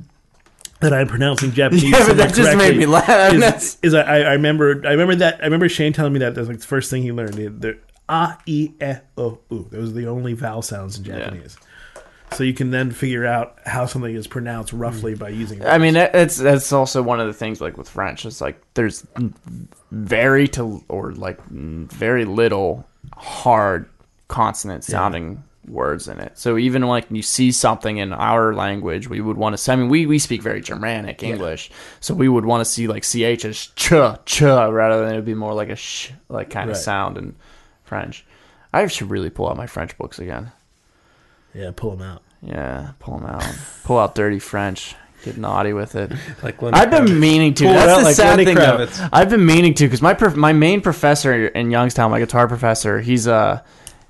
that 0.81 0.93
I'm 0.93 1.07
pronouncing 1.07 1.51
Japanese. 1.51 1.91
yeah, 1.91 2.07
but 2.07 2.17
that 2.17 2.33
just 2.33 2.57
made 2.57 2.77
me 2.77 2.85
laugh. 2.85 3.09
Is, 3.33 3.39
that's 3.39 3.77
is 3.81 3.93
I, 3.93 4.21
I 4.21 4.31
remember 4.33 4.81
I 4.85 4.91
remember 4.91 5.15
that 5.15 5.41
I 5.41 5.45
remember 5.45 5.69
Shane 5.69 5.93
telling 5.93 6.13
me 6.13 6.19
that 6.19 6.35
that's 6.35 6.47
like 6.47 6.59
the 6.59 6.67
first 6.67 6.91
thing 6.91 7.03
he 7.03 7.11
learned. 7.11 7.33
The, 7.33 7.47
the 7.47 7.77
a 8.07 8.37
e 8.45 8.71
e 8.81 8.93
o 9.17 9.39
u. 9.49 9.67
Those 9.71 9.89
are 9.89 9.93
the 9.93 10.07
only 10.07 10.33
vowel 10.33 10.61
sounds 10.61 10.97
in 10.97 11.03
Japanese. 11.03 11.57
So 12.33 12.43
you 12.43 12.53
can 12.53 12.71
then 12.71 12.91
figure 12.91 13.25
out 13.25 13.57
how 13.65 13.85
something 13.85 14.15
is 14.15 14.25
pronounced 14.27 14.71
roughly 14.73 15.15
by 15.15 15.29
using. 15.29 15.65
I 15.65 15.77
mean, 15.77 15.95
that- 15.95 16.15
it's 16.15 16.37
that's 16.37 16.71
also 16.71 17.01
one 17.01 17.19
of 17.19 17.27
the 17.27 17.33
things 17.33 17.59
like 17.59 17.77
with 17.77 17.89
French. 17.89 18.25
It's 18.25 18.39
like 18.41 18.61
there's 18.73 19.05
very 19.91 20.47
to 20.49 20.83
or 20.87 21.11
like 21.11 21.39
very 21.49 22.25
little 22.25 22.87
hard 23.17 23.87
consonant 24.27 24.83
sounding 24.83 25.43
words 25.67 26.07
in 26.07 26.19
it. 26.19 26.37
So 26.37 26.57
even 26.57 26.81
like 26.83 27.05
you 27.11 27.21
see 27.21 27.51
something 27.51 27.97
in 27.97 28.13
our 28.13 28.53
language, 28.55 29.09
we 29.09 29.19
would 29.21 29.37
want 29.37 29.53
to. 29.53 29.57
say 29.57 29.73
I 29.73 29.75
mean, 29.75 29.89
we 29.89 30.05
we 30.05 30.17
speak 30.17 30.41
very 30.41 30.61
Germanic 30.61 31.23
English, 31.23 31.69
so 31.99 32.13
we 32.13 32.29
would 32.29 32.45
want 32.45 32.61
to 32.61 32.65
see 32.65 32.87
like 32.87 33.03
ch 33.03 33.45
as 33.45 33.67
ch 33.75 33.91
ch 34.25 34.41
rather 34.41 35.03
than 35.05 35.13
it 35.13 35.17
would 35.17 35.25
be 35.25 35.33
more 35.33 35.53
like 35.53 35.69
a 35.69 35.75
sh 35.75 36.11
like 36.29 36.49
kind 36.49 36.69
of 36.69 36.77
sound 36.77 37.17
in 37.17 37.35
French. 37.83 38.25
I 38.73 38.87
should 38.87 39.09
really 39.09 39.29
pull 39.29 39.49
out 39.49 39.57
my 39.57 39.67
French 39.67 39.97
books 39.97 40.17
again. 40.17 40.51
Yeah, 41.53 41.71
pull 41.75 41.91
them 41.95 42.01
out. 42.01 42.21
Yeah, 42.41 42.91
pull 42.99 43.17
them 43.19 43.27
out. 43.27 43.43
pull 43.83 43.99
out 43.99 44.15
dirty 44.15 44.39
French. 44.39 44.95
Get 45.23 45.37
naughty 45.37 45.71
with 45.73 45.95
it. 45.95 46.11
Like 46.43 46.59
Lenny 46.63 46.75
I've 46.75 46.89
been 46.89 47.05
Kravitz. 47.05 47.19
meaning 47.19 47.53
to. 47.55 47.65
Pull 47.65 47.73
That's 47.73 47.99
the 47.99 48.03
like 48.05 48.15
sad 48.15 48.29
Lenny 48.31 48.45
thing, 48.45 48.55
though. 48.55 48.77
Kravitz. 48.87 49.09
I've 49.13 49.29
been 49.29 49.45
meaning 49.45 49.73
to 49.75 49.85
because 49.85 50.01
my 50.01 50.15
prof- 50.15 50.35
my 50.35 50.51
main 50.53 50.81
professor 50.81 51.47
in 51.47 51.69
Youngstown, 51.69 52.09
my 52.09 52.19
guitar 52.19 52.47
professor, 52.47 52.99
he's 52.99 53.27
uh 53.27 53.61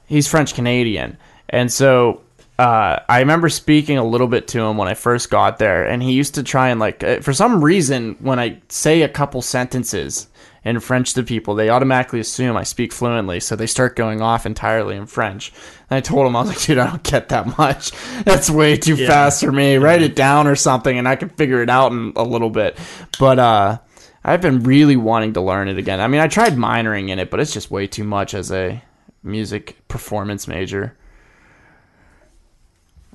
he's 0.06 0.28
French 0.30 0.54
Canadian, 0.54 1.18
and 1.50 1.70
so 1.72 2.22
uh, 2.58 3.00
I 3.10 3.20
remember 3.20 3.50
speaking 3.50 3.98
a 3.98 4.04
little 4.06 4.28
bit 4.28 4.48
to 4.50 4.62
him 4.62 4.78
when 4.78 4.88
I 4.88 4.94
first 4.94 5.30
got 5.30 5.58
there, 5.58 5.84
and 5.86 6.02
he 6.02 6.14
used 6.14 6.36
to 6.36 6.44
try 6.44 6.70
and 6.70 6.80
like 6.80 7.04
uh, 7.04 7.20
for 7.20 7.34
some 7.34 7.62
reason 7.62 8.16
when 8.20 8.40
I 8.40 8.62
say 8.70 9.02
a 9.02 9.10
couple 9.10 9.42
sentences 9.42 10.28
in 10.64 10.80
French 10.80 11.14
to 11.16 11.24
people, 11.24 11.56
they 11.56 11.70
automatically 11.70 12.20
assume 12.20 12.56
I 12.56 12.64
speak 12.64 12.94
fluently, 12.94 13.40
so 13.40 13.56
they 13.56 13.66
start 13.66 13.96
going 13.96 14.22
off 14.22 14.46
entirely 14.46 14.96
in 14.96 15.08
French. 15.08 15.52
And 15.90 15.98
I 15.98 16.02
told 16.02 16.26
them, 16.28 16.36
I 16.36 16.42
was 16.42 16.50
like, 16.50 16.62
dude, 16.62 16.78
I 16.78 16.88
don't 16.88 17.02
get 17.04 17.30
that 17.30 17.58
much. 17.58 17.92
That's 18.26 18.50
way 18.50 18.78
too 18.78 18.96
Yeah. 18.96 19.08
fast 19.08 19.44
for 19.44 19.52
me. 19.52 19.78
Write 19.78 20.04
it 20.04 20.16
down 20.16 20.46
or 20.48 20.56
something, 20.56 20.98
and 20.98 21.08
I 21.08 21.16
can 21.16 21.30
figure 21.30 21.64
it 21.64 21.70
out 21.70 21.92
in 21.92 22.14
a 22.16 22.24
little 22.24 22.52
bit. 22.52 22.78
But 23.20 23.40
uh, 23.40 23.80
I've 24.24 24.42
been 24.42 24.62
really 24.62 24.96
wanting 24.98 25.34
to 25.34 25.42
learn 25.42 25.68
it 25.68 25.80
again. 25.80 26.00
I 26.00 26.08
mean, 26.08 26.22
I 26.22 26.28
tried 26.28 26.54
minoring 26.54 27.10
in 27.10 27.18
it, 27.18 27.32
but 27.32 27.40
it's 27.40 27.54
just 27.54 27.72
way 27.72 27.88
too 27.88 28.04
much 28.04 28.36
as 28.36 28.52
a 28.52 28.84
music 29.24 29.78
performance 29.88 30.48
major. 30.48 30.96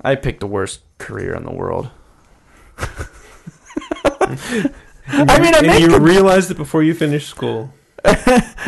I 0.03 0.16
picked 0.16 0.40
the 0.40 0.47
worst 0.49 0.80
career 0.99 1.34
in 1.34 1.44
the 1.44 1.53
world. 1.53 1.90
I 5.09 5.38
mean, 5.40 5.54
I 5.54 5.59
and 5.59 5.66
make 5.66 5.80
you 5.80 5.88
good- 5.88 6.02
realized 6.02 6.50
it 6.50 6.57
before 6.57 6.82
you 6.82 6.94
finished 6.94 7.28
school. 7.28 7.72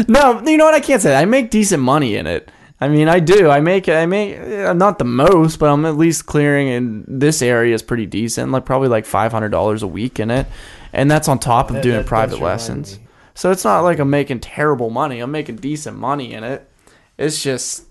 no, 0.09 0.41
you 0.45 0.57
know 0.57 0.65
what? 0.65 0.75
I 0.75 0.81
can't 0.81 1.01
say 1.03 1.11
that. 1.11 1.21
I 1.21 1.25
make 1.25 1.51
decent 1.51 1.83
money 1.83 2.17
in 2.17 2.27
it. 2.27 2.51
I 2.81 2.89
mean, 2.89 3.09
I 3.09 3.19
do. 3.21 3.49
I 3.51 3.61
make. 3.61 3.89
I 3.89 4.07
make. 4.07 4.39
uh, 4.39 4.73
Not 4.73 4.99
the 4.99 5.05
most, 5.05 5.59
but 5.59 5.69
I'm 5.69 5.85
at 5.85 5.97
least 5.97 6.27
clearing 6.27 6.69
in 6.69 7.05
this 7.09 7.43
area 7.43 7.75
is 7.75 7.83
pretty 7.83 8.07
decent. 8.07 8.53
Like 8.53 8.65
probably 8.65 8.89
like 8.89 9.05
five 9.05 9.33
hundred 9.33 9.49
dollars 9.51 9.83
a 9.83 9.87
week 9.89 10.21
in 10.21 10.31
it, 10.31 10.47
and 10.93 11.11
that's 11.11 11.29
on 11.29 11.39
top 11.41 11.71
of 11.71 11.75
That- 11.77 11.83
doing 11.83 11.97
that- 11.99 12.07
private 12.07 12.39
lessons. 12.41 12.99
me. 12.99 13.05
So 13.35 13.51
it's 13.53 13.65
not 13.65 13.81
like 13.81 13.99
I'm 13.99 14.11
making 14.11 14.41
terrible 14.41 14.91
money. 14.91 15.21
I'm 15.21 15.31
making 15.31 15.57
decent 15.57 15.97
money 15.97 16.33
in 16.33 16.43
it. 16.45 16.69
It's 17.17 17.43
just 17.43 17.85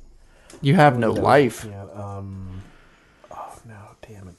you 0.62 0.76
have 0.76 0.98
no 0.98 1.12
What 1.12 1.22
life. 1.22 1.64
looking 1.66 1.80
at? 1.80 1.96
Um, 1.98 2.62
oh 3.32 3.56
no, 3.68 3.76
damn 4.08 4.30
it! 4.30 4.36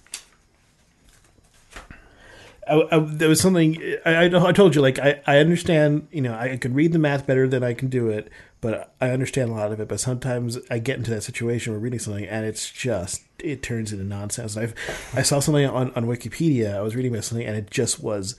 I, 2.68 2.96
I, 2.96 2.98
there 2.98 3.28
was 3.28 3.40
something 3.40 3.80
I, 4.04 4.26
I, 4.26 4.48
I 4.48 4.52
told 4.52 4.74
you. 4.74 4.80
Like 4.80 4.98
I, 4.98 5.20
I 5.26 5.38
understand. 5.38 6.08
You 6.10 6.22
know, 6.22 6.34
I 6.34 6.56
could 6.56 6.74
read 6.74 6.92
the 6.92 6.98
math 6.98 7.26
better 7.26 7.48
than 7.48 7.62
I 7.62 7.74
can 7.74 7.88
do 7.88 8.08
it, 8.08 8.30
but 8.60 8.94
I 9.00 9.10
understand 9.10 9.50
a 9.50 9.54
lot 9.54 9.72
of 9.72 9.80
it. 9.80 9.88
But 9.88 10.00
sometimes 10.00 10.58
I 10.70 10.78
get 10.78 10.98
into 10.98 11.10
that 11.10 11.22
situation 11.22 11.72
where 11.72 11.80
reading 11.80 11.98
something 11.98 12.26
and 12.26 12.44
it's 12.44 12.70
just 12.70 13.22
it 13.38 13.62
turns 13.62 13.92
into 13.92 14.04
nonsense. 14.04 14.56
I've 14.56 14.74
I 15.14 15.22
saw 15.22 15.40
something 15.40 15.66
on 15.66 15.92
on 15.94 16.06
Wikipedia. 16.06 16.74
I 16.74 16.80
was 16.82 16.94
reading 16.94 17.12
about 17.12 17.24
something 17.24 17.46
and 17.46 17.56
it 17.56 17.70
just 17.70 18.00
was 18.00 18.36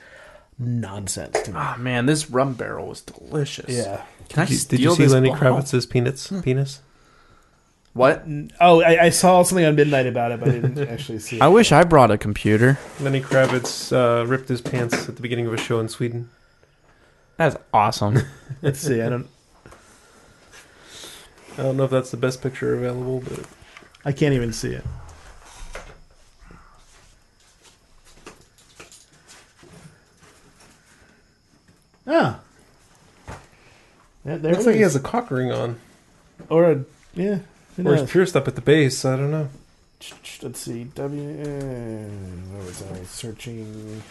nonsense 0.57 1.41
to 1.43 1.51
me. 1.51 1.57
Oh 1.59 1.75
man, 1.77 2.05
this 2.05 2.29
rum 2.29 2.53
barrel 2.53 2.87
was 2.87 3.01
delicious. 3.01 3.69
Yeah. 3.75 4.03
Can 4.29 4.43
I 4.43 4.45
Did 4.45 4.51
you, 4.51 4.57
steal 4.57 4.77
did 4.77 4.83
you 4.83 4.95
see 4.95 5.03
this 5.03 5.13
Lenny 5.13 5.29
bottle? 5.29 5.57
Kravitz's 5.57 5.85
peanuts? 5.85 6.29
Hmm. 6.29 6.41
Penis? 6.41 6.81
What? 7.93 8.23
Oh, 8.61 8.81
I, 8.81 9.05
I 9.05 9.09
saw 9.09 9.41
something 9.43 9.65
on 9.65 9.75
Midnight 9.75 10.05
about 10.05 10.31
it, 10.31 10.39
but 10.39 10.49
I 10.49 10.53
didn't 10.53 10.77
actually 10.89 11.19
see 11.19 11.37
it. 11.37 11.41
I 11.41 11.47
wish 11.47 11.71
I 11.71 11.83
brought 11.83 12.11
a 12.11 12.17
computer. 12.17 12.77
Lenny 12.99 13.19
Kravitz 13.21 13.91
uh, 13.91 14.25
ripped 14.25 14.47
his 14.47 14.61
pants 14.61 15.09
at 15.09 15.15
the 15.15 15.21
beginning 15.21 15.47
of 15.47 15.53
a 15.53 15.57
show 15.57 15.79
in 15.79 15.89
Sweden. 15.89 16.29
That's 17.37 17.55
awesome. 17.73 18.19
Let's 18.61 18.79
see. 18.79 19.01
I 19.01 19.09
don't. 19.09 19.27
I 21.57 21.63
don't 21.63 21.77
know 21.77 21.83
if 21.83 21.91
that's 21.91 22.11
the 22.11 22.17
best 22.17 22.41
picture 22.41 22.73
available, 22.75 23.21
but 23.21 23.45
I 24.05 24.11
can't 24.11 24.33
even 24.33 24.53
see 24.53 24.71
it. 24.73 24.85
Ah. 32.07 32.39
Yeah, 34.25 34.37
there 34.37 34.51
looks 34.51 34.63
it 34.65 34.67
like 34.67 34.75
he 34.75 34.81
has 34.81 34.95
a 34.95 34.99
cock 34.99 35.31
ring 35.31 35.51
on. 35.51 35.79
or 36.49 36.71
a 36.71 36.83
yeah. 37.13 37.39
Who 37.75 37.81
Or 37.83 37.91
knows? 37.95 38.01
it's 38.03 38.11
pierced 38.11 38.35
up 38.35 38.47
at 38.47 38.55
the 38.55 38.61
base. 38.61 39.05
I 39.05 39.15
don't 39.15 39.31
know. 39.31 39.49
Let's 40.41 40.59
see. 40.59 40.85
W. 40.95 41.21
Uh, 41.21 41.45
where 41.45 42.65
was 42.65 42.83
I 42.83 43.03
searching? 43.03 44.01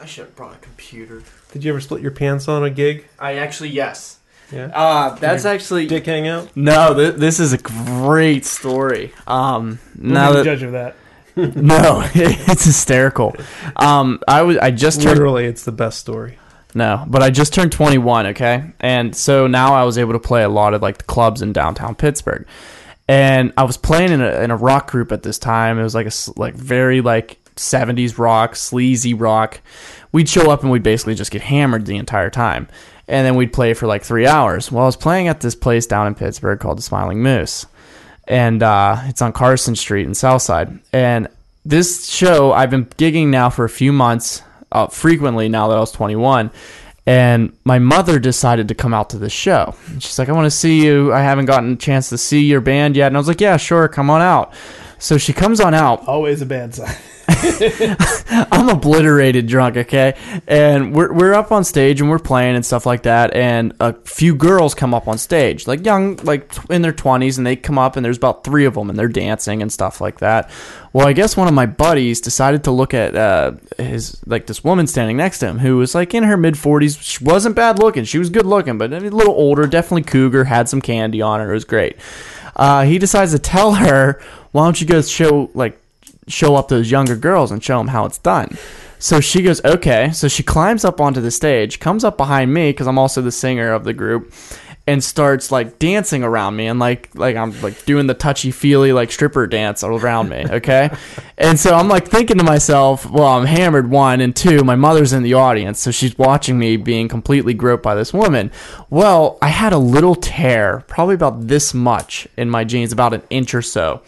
I 0.00 0.06
should 0.06 0.26
have 0.26 0.36
brought 0.36 0.54
a 0.54 0.58
computer. 0.58 1.22
Did 1.52 1.64
you 1.64 1.72
ever 1.72 1.80
split 1.80 2.00
your 2.02 2.10
pants 2.12 2.48
on 2.48 2.64
a 2.64 2.70
gig? 2.70 3.06
I 3.18 3.34
actually 3.34 3.70
yes. 3.70 4.18
Yeah. 4.52 4.66
Uh, 4.74 5.14
that's 5.16 5.44
actually 5.44 5.86
Dick 5.86 6.04
hang 6.06 6.28
out? 6.28 6.54
no. 6.56 6.94
Th- 6.94 7.14
this 7.14 7.40
is 7.40 7.52
a 7.52 7.58
great 7.58 8.44
story. 8.44 9.12
Um, 9.26 9.78
now 9.96 10.30
We'll 10.30 10.44
be 10.44 10.50
the 10.50 10.50
that 10.50 10.58
judge 10.58 10.62
of 10.62 10.72
that. 10.72 10.96
no, 11.56 12.02
it's 12.14 12.64
hysterical. 12.64 13.34
Um, 13.76 14.20
I 14.28 14.42
was 14.42 14.58
I 14.58 14.70
just 14.70 15.00
turned 15.00 15.14
Literally, 15.16 15.46
it's 15.46 15.64
the 15.64 15.72
best 15.72 15.98
story. 15.98 16.38
No, 16.74 17.04
but 17.08 17.22
I 17.22 17.30
just 17.30 17.52
turned 17.54 17.72
21, 17.72 18.26
okay? 18.28 18.64
And 18.80 19.14
so 19.16 19.46
now 19.46 19.74
I 19.74 19.84
was 19.84 19.96
able 19.98 20.12
to 20.12 20.18
play 20.18 20.42
a 20.42 20.48
lot 20.48 20.72
of 20.74 20.82
like 20.82 20.98
the 20.98 21.04
clubs 21.04 21.40
in 21.42 21.52
downtown 21.52 21.94
Pittsburgh. 21.94 22.46
And 23.12 23.52
I 23.58 23.64
was 23.64 23.76
playing 23.76 24.10
in 24.10 24.22
a, 24.22 24.40
in 24.40 24.50
a 24.50 24.56
rock 24.56 24.90
group 24.90 25.12
at 25.12 25.22
this 25.22 25.38
time. 25.38 25.78
It 25.78 25.82
was 25.82 25.94
like 25.94 26.06
a 26.06 26.12
like 26.36 26.54
very 26.54 27.02
like 27.02 27.36
70s 27.56 28.16
rock, 28.16 28.56
sleazy 28.56 29.12
rock. 29.12 29.60
We'd 30.12 30.30
show 30.30 30.50
up 30.50 30.62
and 30.62 30.70
we'd 30.70 30.82
basically 30.82 31.14
just 31.14 31.30
get 31.30 31.42
hammered 31.42 31.84
the 31.84 31.98
entire 31.98 32.30
time. 32.30 32.68
And 33.06 33.26
then 33.26 33.34
we'd 33.34 33.52
play 33.52 33.74
for 33.74 33.86
like 33.86 34.02
3 34.02 34.26
hours. 34.26 34.72
Well, 34.72 34.84
I 34.84 34.86
was 34.86 34.96
playing 34.96 35.28
at 35.28 35.40
this 35.42 35.54
place 35.54 35.86
down 35.86 36.06
in 36.06 36.14
Pittsburgh 36.14 36.58
called 36.58 36.78
the 36.78 36.82
Smiling 36.82 37.22
Moose. 37.22 37.66
And 38.26 38.62
uh, 38.62 39.02
it's 39.04 39.20
on 39.20 39.34
Carson 39.34 39.76
Street 39.76 40.06
in 40.06 40.14
Southside. 40.14 40.80
And 40.90 41.28
this 41.66 42.08
show 42.08 42.54
I've 42.54 42.70
been 42.70 42.86
gigging 42.86 43.26
now 43.26 43.50
for 43.50 43.66
a 43.66 43.68
few 43.68 43.92
months 43.92 44.40
uh, 44.70 44.86
frequently 44.86 45.50
now 45.50 45.68
that 45.68 45.76
I 45.76 45.80
was 45.80 45.92
21. 45.92 46.50
And 47.04 47.56
my 47.64 47.78
mother 47.80 48.18
decided 48.20 48.68
to 48.68 48.74
come 48.74 48.94
out 48.94 49.10
to 49.10 49.18
the 49.18 49.28
show. 49.28 49.74
She's 49.98 50.18
like, 50.18 50.28
I 50.28 50.32
want 50.32 50.46
to 50.46 50.50
see 50.50 50.84
you. 50.84 51.12
I 51.12 51.20
haven't 51.20 51.46
gotten 51.46 51.72
a 51.72 51.76
chance 51.76 52.08
to 52.10 52.18
see 52.18 52.42
your 52.44 52.60
band 52.60 52.96
yet. 52.96 53.08
And 53.08 53.16
I 53.16 53.20
was 53.20 53.26
like, 53.28 53.40
Yeah, 53.40 53.56
sure, 53.56 53.88
come 53.88 54.08
on 54.08 54.20
out. 54.22 54.54
So 55.02 55.18
she 55.18 55.32
comes 55.32 55.58
on 55.58 55.74
out. 55.74 56.06
Always 56.06 56.42
a 56.42 56.46
bad 56.46 56.76
sign. 56.76 56.94
I'm 58.52 58.68
obliterated 58.68 59.48
drunk, 59.48 59.76
okay? 59.76 60.16
And 60.46 60.94
we're 60.94 61.12
we're 61.12 61.34
up 61.34 61.50
on 61.50 61.64
stage 61.64 62.00
and 62.00 62.08
we're 62.08 62.20
playing 62.20 62.54
and 62.54 62.64
stuff 62.64 62.86
like 62.86 63.02
that. 63.02 63.34
And 63.34 63.74
a 63.80 63.94
few 64.04 64.32
girls 64.32 64.76
come 64.76 64.94
up 64.94 65.08
on 65.08 65.18
stage, 65.18 65.66
like 65.66 65.84
young, 65.84 66.16
like 66.22 66.54
in 66.70 66.82
their 66.82 66.92
20s, 66.92 67.36
and 67.36 67.44
they 67.44 67.56
come 67.56 67.78
up 67.78 67.96
and 67.96 68.04
there's 68.04 68.16
about 68.16 68.44
three 68.44 68.64
of 68.64 68.74
them 68.74 68.90
and 68.90 68.96
they're 68.96 69.08
dancing 69.08 69.60
and 69.60 69.72
stuff 69.72 70.00
like 70.00 70.20
that. 70.20 70.48
Well, 70.92 71.08
I 71.08 71.14
guess 71.14 71.36
one 71.36 71.48
of 71.48 71.54
my 71.54 71.66
buddies 71.66 72.20
decided 72.20 72.62
to 72.64 72.70
look 72.70 72.94
at 72.94 73.16
uh, 73.16 73.52
his 73.78 74.20
like 74.26 74.46
this 74.46 74.62
woman 74.62 74.86
standing 74.86 75.16
next 75.16 75.40
to 75.40 75.48
him 75.48 75.58
who 75.58 75.78
was 75.78 75.96
like 75.96 76.14
in 76.14 76.22
her 76.22 76.36
mid 76.36 76.54
40s. 76.54 77.02
She 77.02 77.24
wasn't 77.24 77.56
bad 77.56 77.80
looking. 77.80 78.04
She 78.04 78.18
was 78.18 78.30
good 78.30 78.46
looking, 78.46 78.78
but 78.78 78.92
a 78.92 79.00
little 79.00 79.34
older, 79.34 79.66
definitely 79.66 80.04
cougar. 80.04 80.44
Had 80.44 80.68
some 80.68 80.80
candy 80.80 81.20
on 81.20 81.40
her. 81.40 81.50
It 81.50 81.54
was 81.54 81.64
great. 81.64 81.96
Uh, 82.54 82.84
he 82.84 82.98
decides 82.98 83.32
to 83.32 83.38
tell 83.38 83.74
her, 83.74 84.20
"Why 84.52 84.64
don't 84.64 84.80
you 84.80 84.86
go 84.86 85.02
show 85.02 85.50
like 85.54 85.78
show 86.28 86.54
up 86.54 86.68
those 86.68 86.90
younger 86.90 87.16
girls 87.16 87.50
and 87.50 87.62
show 87.62 87.78
them 87.78 87.88
how 87.88 88.04
it's 88.04 88.18
done. 88.18 88.56
So 88.98 89.20
she 89.20 89.42
goes, 89.42 89.64
okay. 89.64 90.10
So 90.12 90.28
she 90.28 90.42
climbs 90.42 90.84
up 90.84 91.00
onto 91.00 91.20
the 91.20 91.30
stage, 91.30 91.80
comes 91.80 92.04
up 92.04 92.16
behind 92.16 92.52
me 92.52 92.70
because 92.70 92.86
I'm 92.86 92.98
also 92.98 93.20
the 93.20 93.32
singer 93.32 93.72
of 93.72 93.84
the 93.84 93.92
group, 93.92 94.32
and 94.86 95.02
starts 95.02 95.52
like 95.52 95.78
dancing 95.78 96.24
around 96.24 96.56
me 96.56 96.66
and 96.66 96.80
like 96.80 97.08
like 97.14 97.36
I'm 97.36 97.60
like 97.62 97.84
doing 97.84 98.08
the 98.08 98.14
touchy 98.14 98.50
feely 98.50 98.92
like 98.92 99.12
stripper 99.12 99.46
dance 99.46 99.84
around 99.84 100.28
me. 100.28 100.44
Okay, 100.48 100.90
and 101.38 101.58
so 101.58 101.74
I'm 101.74 101.88
like 101.88 102.08
thinking 102.08 102.38
to 102.38 102.44
myself, 102.44 103.08
well, 103.08 103.28
I'm 103.28 103.46
hammered 103.46 103.90
one 103.90 104.20
and 104.20 104.34
two. 104.34 104.64
My 104.64 104.76
mother's 104.76 105.12
in 105.12 105.22
the 105.22 105.34
audience, 105.34 105.80
so 105.80 105.90
she's 105.92 106.16
watching 106.18 106.58
me 106.58 106.76
being 106.76 107.08
completely 107.08 107.54
groped 107.54 107.82
by 107.82 107.94
this 107.94 108.12
woman. 108.12 108.50
Well, 108.90 109.38
I 109.40 109.48
had 109.48 109.72
a 109.72 109.78
little 109.78 110.16
tear, 110.16 110.84
probably 110.88 111.14
about 111.14 111.46
this 111.46 111.72
much 111.74 112.26
in 112.36 112.50
my 112.50 112.64
jeans, 112.64 112.92
about 112.92 113.14
an 113.14 113.22
inch 113.30 113.54
or 113.54 113.62
so 113.62 114.02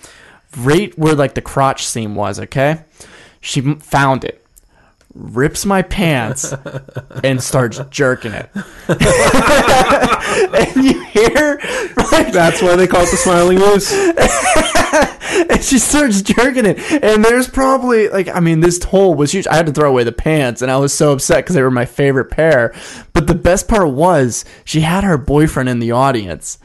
right 0.56 0.96
where 0.98 1.14
like 1.14 1.34
the 1.34 1.42
crotch 1.42 1.86
seam 1.86 2.14
was, 2.14 2.40
okay? 2.40 2.84
She 3.40 3.60
found 3.60 4.24
it, 4.24 4.44
rips 5.14 5.66
my 5.66 5.82
pants, 5.82 6.54
and 7.24 7.42
starts 7.42 7.80
jerking 7.90 8.32
it. 8.32 8.50
and 8.88 10.84
you 10.84 11.04
hear, 11.04 11.60
like, 12.12 12.32
That's 12.32 12.62
why 12.62 12.76
they 12.76 12.86
call 12.86 13.02
it 13.02 13.10
the 13.10 13.16
Smiling 13.16 13.58
Moose. 13.58 13.92
and 15.50 15.62
she 15.62 15.78
starts 15.78 16.22
jerking 16.22 16.66
it. 16.66 16.78
And 17.02 17.24
there's 17.24 17.48
probably 17.48 18.08
like, 18.08 18.28
I 18.28 18.40
mean, 18.40 18.60
this 18.60 18.82
hole 18.82 19.14
was 19.14 19.32
huge. 19.32 19.46
I 19.46 19.56
had 19.56 19.66
to 19.66 19.72
throw 19.72 19.90
away 19.90 20.04
the 20.04 20.12
pants, 20.12 20.62
and 20.62 20.70
I 20.70 20.76
was 20.76 20.92
so 20.92 21.12
upset 21.12 21.44
because 21.44 21.54
they 21.54 21.62
were 21.62 21.70
my 21.70 21.86
favorite 21.86 22.30
pair. 22.30 22.74
But 23.12 23.26
the 23.26 23.34
best 23.34 23.68
part 23.68 23.90
was 23.90 24.44
she 24.64 24.80
had 24.80 25.04
her 25.04 25.18
boyfriend 25.18 25.68
in 25.68 25.78
the 25.78 25.92
audience. 25.92 26.58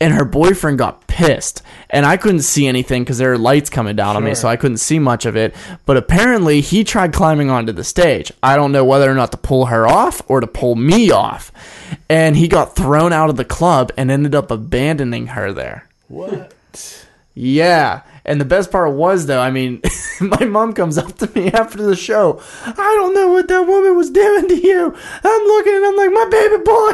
And 0.00 0.12
her 0.12 0.24
boyfriend 0.24 0.78
got 0.78 1.06
pissed, 1.06 1.62
and 1.88 2.04
I 2.04 2.16
couldn't 2.16 2.40
see 2.40 2.66
anything 2.66 3.04
because 3.04 3.18
there 3.18 3.30
were 3.30 3.38
lights 3.38 3.70
coming 3.70 3.94
down 3.96 4.16
on 4.16 4.24
me, 4.24 4.34
so 4.34 4.48
I 4.48 4.56
couldn't 4.56 4.78
see 4.78 4.98
much 4.98 5.24
of 5.24 5.36
it. 5.36 5.54
But 5.86 5.96
apparently, 5.96 6.60
he 6.60 6.84
tried 6.84 7.12
climbing 7.12 7.48
onto 7.48 7.72
the 7.72 7.84
stage. 7.84 8.32
I 8.42 8.56
don't 8.56 8.72
know 8.72 8.84
whether 8.84 9.10
or 9.10 9.14
not 9.14 9.30
to 9.30 9.38
pull 9.38 9.66
her 9.66 9.86
off 9.86 10.20
or 10.28 10.40
to 10.40 10.46
pull 10.46 10.74
me 10.74 11.10
off. 11.10 11.52
And 12.08 12.36
he 12.36 12.48
got 12.48 12.74
thrown 12.74 13.12
out 13.12 13.30
of 13.30 13.36
the 13.36 13.44
club 13.44 13.92
and 13.96 14.10
ended 14.10 14.34
up 14.34 14.50
abandoning 14.50 15.28
her 15.28 15.52
there. 15.52 15.88
What? 16.08 16.52
Yeah. 17.34 18.02
And 18.24 18.40
the 18.40 18.44
best 18.44 18.70
part 18.70 18.92
was 18.92 19.26
though, 19.26 19.40
I 19.40 19.50
mean, 19.50 19.82
my 20.20 20.44
mom 20.44 20.72
comes 20.72 20.98
up 20.98 21.16
to 21.18 21.30
me 21.34 21.50
after 21.52 21.82
the 21.82 21.96
show. 21.96 22.40
I 22.64 22.72
don't 22.72 23.14
know 23.14 23.28
what 23.28 23.48
that 23.48 23.66
woman 23.66 23.96
was 23.96 24.10
doing 24.10 24.48
to 24.48 24.56
you. 24.56 24.96
I'm 25.24 25.42
looking 25.46 25.74
and 25.74 25.84
I'm 25.84 25.96
like, 25.96 26.12
my 26.12 26.28
baby 26.30 26.62
boy. 26.62 26.92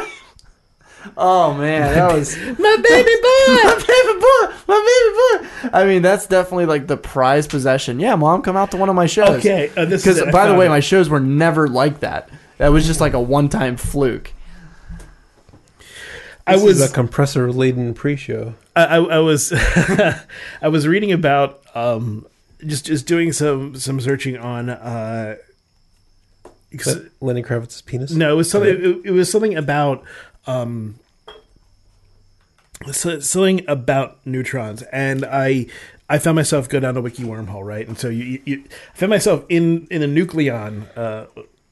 Oh 1.17 1.53
man, 1.55 1.93
that 1.95 2.13
was 2.13 2.35
my 2.37 2.45
baby 2.53 2.57
boy, 2.57 3.53
my 3.63 3.83
baby 3.87 4.19
boy, 4.19 4.55
my 4.67 5.39
baby 5.39 5.49
boy. 5.69 5.69
I 5.73 5.85
mean, 5.85 6.01
that's 6.01 6.27
definitely 6.27 6.65
like 6.67 6.87
the 6.87 6.97
prized 6.97 7.49
possession. 7.49 7.99
Yeah, 7.99 8.15
mom, 8.15 8.41
come 8.41 8.55
out 8.57 8.71
to 8.71 8.77
one 8.77 8.89
of 8.89 8.95
my 8.95 9.05
shows. 9.07 9.29
Okay, 9.39 9.71
uh, 9.75 9.85
this 9.85 10.05
is 10.05 10.15
Because 10.15 10.17
it. 10.19 10.27
I 10.27 10.31
by 10.31 10.47
the 10.47 10.55
way, 10.55 10.67
it. 10.67 10.69
my 10.69 10.79
shows 10.79 11.09
were 11.09 11.19
never 11.19 11.67
like 11.67 12.01
that. 12.01 12.29
That 12.57 12.69
was 12.69 12.85
just 12.85 13.01
like 13.01 13.13
a 13.13 13.19
one-time 13.21 13.77
fluke. 13.77 14.33
I 16.47 16.55
This 16.55 16.63
was 16.63 16.81
is 16.81 16.91
a 16.91 16.93
compressor 16.93 17.51
laden 17.51 17.93
pre-show. 17.93 18.55
I, 18.75 18.85
I, 18.85 18.97
I 18.97 19.19
was 19.19 19.53
I 20.61 20.67
was 20.67 20.87
reading 20.87 21.11
about 21.11 21.61
um, 21.75 22.25
just 22.65 22.85
just 22.85 23.05
doing 23.05 23.31
some 23.31 23.75
some 23.75 23.99
searching 24.01 24.37
on 24.37 24.69
uh, 24.69 25.35
'cause- 26.75 26.87
Is 26.87 26.93
that 26.95 27.11
Lenny 27.21 27.43
Kravitz's 27.43 27.81
penis? 27.81 28.11
no 28.11 28.33
it 28.33 28.35
was 28.35 28.49
something 28.49 28.69
it, 28.75 29.01
it 29.05 29.11
was 29.11 29.31
something 29.31 29.55
about 29.55 30.03
um, 30.47 30.95
so- 32.91 33.19
something 33.19 33.63
about 33.67 34.17
neutrons 34.25 34.81
and 34.83 35.25
I 35.25 35.67
I 36.09 36.17
found 36.19 36.35
myself 36.35 36.67
go 36.67 36.79
down 36.79 36.97
a 36.97 37.01
wiki 37.01 37.23
wormhole 37.23 37.65
right? 37.65 37.87
And 37.87 37.97
so 37.97 38.09
you, 38.09 38.41
you, 38.45 38.63
I 38.93 38.97
found 38.97 39.09
myself 39.11 39.45
in 39.49 39.87
in 39.91 40.01
a 40.01 40.07
nucleon 40.07 40.85
uh, 40.97 41.25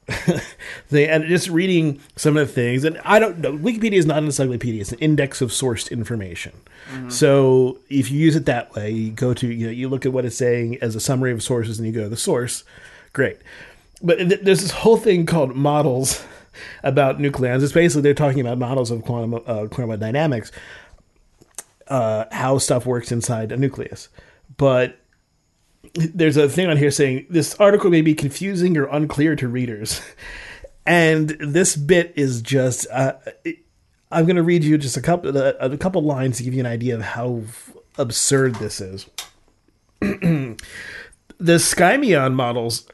thing 0.87 1.09
and 1.09 1.25
just 1.25 1.49
reading 1.49 1.99
some 2.15 2.37
of 2.37 2.47
the 2.47 2.53
things 2.53 2.83
and 2.83 2.99
I 3.03 3.19
don't 3.19 3.39
know 3.39 3.51
Wikipedia 3.53 3.93
is 3.97 4.05
not 4.05 4.17
an 4.19 4.25
encyclopedia 4.25 4.81
it's 4.81 4.91
an 4.91 4.99
index 4.99 5.41
of 5.41 5.49
sourced 5.51 5.91
information. 5.91 6.53
So 7.09 7.77
if 7.89 8.09
you 8.09 8.17
use 8.17 8.35
it 8.35 8.45
that 8.45 8.73
way 8.75 8.89
you 8.91 9.11
go 9.11 9.33
to 9.35 9.47
you 9.47 9.67
know 9.67 9.71
you 9.71 9.89
look 9.89 10.05
at 10.05 10.13
what 10.13 10.25
it's 10.25 10.37
saying 10.37 10.77
as 10.81 10.95
a 10.95 10.99
summary 10.99 11.31
of 11.31 11.43
sources 11.43 11.77
and 11.77 11.87
you 11.87 11.93
go 11.93 12.03
to 12.03 12.09
the 12.09 12.17
source 12.17 12.63
great. 13.13 13.37
But 14.01 14.17
th- 14.17 14.39
there's 14.41 14.61
this 14.61 14.71
whole 14.71 14.97
thing 14.97 15.25
called 15.25 15.55
models 15.55 16.23
about 16.83 17.17
nucleons 17.19 17.63
it's 17.63 17.73
basically 17.73 18.01
they're 18.01 18.13
talking 18.13 18.41
about 18.41 18.57
models 18.57 18.91
of 18.91 19.03
quantum 19.03 19.41
uh, 19.45 19.65
quantum 19.67 19.99
dynamics 19.99 20.51
uh, 21.89 22.25
how 22.31 22.57
stuff 22.57 22.85
works 22.85 23.11
inside 23.11 23.51
a 23.51 23.57
nucleus. 23.57 24.09
But 24.57 24.99
there's 25.95 26.37
a 26.37 26.47
thing 26.47 26.67
on 26.67 26.77
here 26.77 26.91
saying 26.91 27.25
this 27.29 27.55
article 27.55 27.89
may 27.89 28.01
be 28.01 28.13
confusing 28.13 28.77
or 28.77 28.85
unclear 28.85 29.35
to 29.35 29.47
readers. 29.47 30.01
And 30.85 31.29
this 31.39 31.75
bit 31.75 32.13
is 32.15 32.41
just 32.41 32.87
uh, 32.91 33.13
it- 33.45 33.59
i'm 34.11 34.25
going 34.25 34.37
to 34.37 34.41
read 34.43 34.63
you 34.63 34.75
just 34.75 34.97
a 34.97 35.01
couple 35.01 35.37
a, 35.37 35.49
a 35.59 35.77
couple 35.77 36.01
lines 36.01 36.37
to 36.37 36.43
give 36.43 36.55
you 36.55 36.61
an 36.61 36.65
idea 36.65 36.95
of 36.95 37.01
how 37.01 37.43
absurd 37.97 38.55
this 38.55 38.81
is. 38.81 39.05
The 41.41 41.55
skyrmion 41.55 42.33
models 42.33 42.87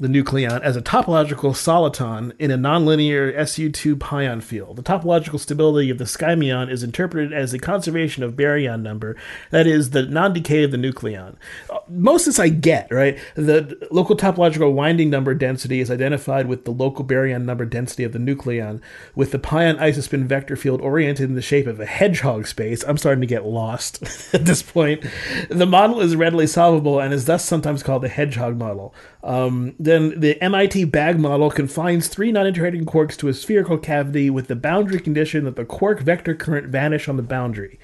the 0.00 0.08
nucleon 0.08 0.60
as 0.62 0.76
a 0.76 0.82
topological 0.82 1.52
soliton 1.52 2.32
in 2.38 2.50
a 2.50 2.58
nonlinear 2.58 3.36
SU2 3.36 3.98
pion 3.98 4.40
field. 4.40 4.76
The 4.76 4.82
topological 4.82 5.40
stability 5.40 5.90
of 5.90 5.98
the 5.98 6.04
skyrmion 6.04 6.70
is 6.70 6.82
interpreted 6.82 7.32
as 7.32 7.50
the 7.50 7.58
conservation 7.58 8.22
of 8.22 8.34
baryon 8.34 8.82
number, 8.82 9.16
that 9.50 9.66
is, 9.66 9.90
the 9.90 10.02
non 10.02 10.32
decay 10.32 10.62
of 10.62 10.70
the 10.70 10.76
nucleon. 10.76 11.34
Uh, 11.68 11.78
Most 11.88 12.22
of 12.22 12.34
this 12.34 12.38
I 12.38 12.48
get, 12.48 12.92
right? 12.92 13.18
The 13.34 13.88
local 13.90 14.16
topological 14.16 14.72
winding 14.72 15.10
number 15.10 15.34
density 15.34 15.80
is 15.80 15.90
identified 15.90 16.46
with 16.46 16.64
the 16.64 16.70
local 16.70 17.04
baryon 17.04 17.44
number 17.44 17.64
density 17.64 18.04
of 18.04 18.12
the 18.12 18.18
nucleon, 18.18 18.80
with 19.16 19.32
the 19.32 19.38
pion 19.38 19.76
isospin 19.78 20.26
vector 20.26 20.56
field 20.56 20.80
oriented 20.80 21.28
in 21.28 21.34
the 21.34 21.42
shape 21.42 21.66
of 21.66 21.80
a 21.80 21.86
hedgehog 21.86 22.46
space. 22.46 22.84
I'm 22.84 22.98
starting 22.98 23.20
to 23.22 23.26
get 23.26 23.44
lost 23.44 24.02
at 24.34 24.44
this 24.44 24.62
point. 24.62 25.04
The 25.48 25.66
model 25.66 26.00
is 26.00 26.14
readily 26.14 26.46
solvable 26.46 27.00
and 27.00 27.12
is 27.12 27.24
thus 27.24 27.44
sometimes 27.44 27.82
called 27.82 28.02
the 28.02 28.08
hedgehog 28.08 28.56
model. 28.56 28.94
Um, 29.24 29.74
then 29.88 30.20
the 30.20 30.40
MIT 30.42 30.84
bag 30.84 31.18
model 31.18 31.50
confines 31.50 32.08
three 32.08 32.30
non-interacting 32.30 32.84
quarks 32.84 33.16
to 33.16 33.28
a 33.28 33.34
spherical 33.34 33.78
cavity 33.78 34.30
with 34.30 34.48
the 34.48 34.56
boundary 34.56 35.00
condition 35.00 35.44
that 35.44 35.56
the 35.56 35.64
quark 35.64 36.00
vector 36.00 36.34
current 36.34 36.68
vanish 36.68 37.08
on 37.08 37.16
the 37.16 37.22
boundary. 37.22 37.78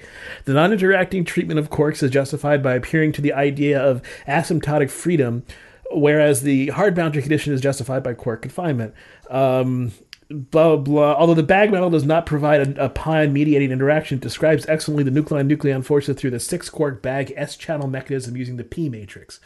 The 0.45 0.53
non-interacting 0.53 1.25
treatment 1.25 1.59
of 1.59 1.69
quarks 1.69 2.03
is 2.03 2.11
justified 2.11 2.61
by 2.61 2.75
appearing 2.75 3.11
to 3.13 3.21
the 3.21 3.33
idea 3.33 3.81
of 3.81 4.01
asymptotic 4.27 4.89
freedom 4.89 5.43
whereas 5.91 6.41
the 6.41 6.67
hard 6.69 6.95
boundary 6.95 7.21
condition 7.21 7.53
is 7.53 7.61
justified 7.61 8.03
by 8.03 8.13
quark 8.13 8.41
confinement. 8.41 8.93
Um, 9.29 9.91
blah 10.29 10.75
blah. 10.77 11.13
Although 11.13 11.35
the 11.35 11.43
bag 11.43 11.71
model 11.71 11.89
does 11.89 12.05
not 12.05 12.25
provide 12.25 12.77
a, 12.77 12.85
a 12.85 12.89
pion 12.89 13.33
mediating 13.33 13.71
interaction, 13.71 14.17
it 14.17 14.21
describes 14.21 14.65
excellently 14.67 15.03
the 15.03 15.11
nucleon 15.11 15.49
nucleon 15.49 15.83
forces 15.83 16.15
through 16.17 16.31
the 16.31 16.39
six 16.39 16.69
quark 16.69 17.01
bag 17.01 17.33
S 17.35 17.55
channel 17.55 17.87
mechanism 17.87 18.35
using 18.35 18.57
the 18.57 18.63
P 18.63 18.89
matrix. 18.89 19.39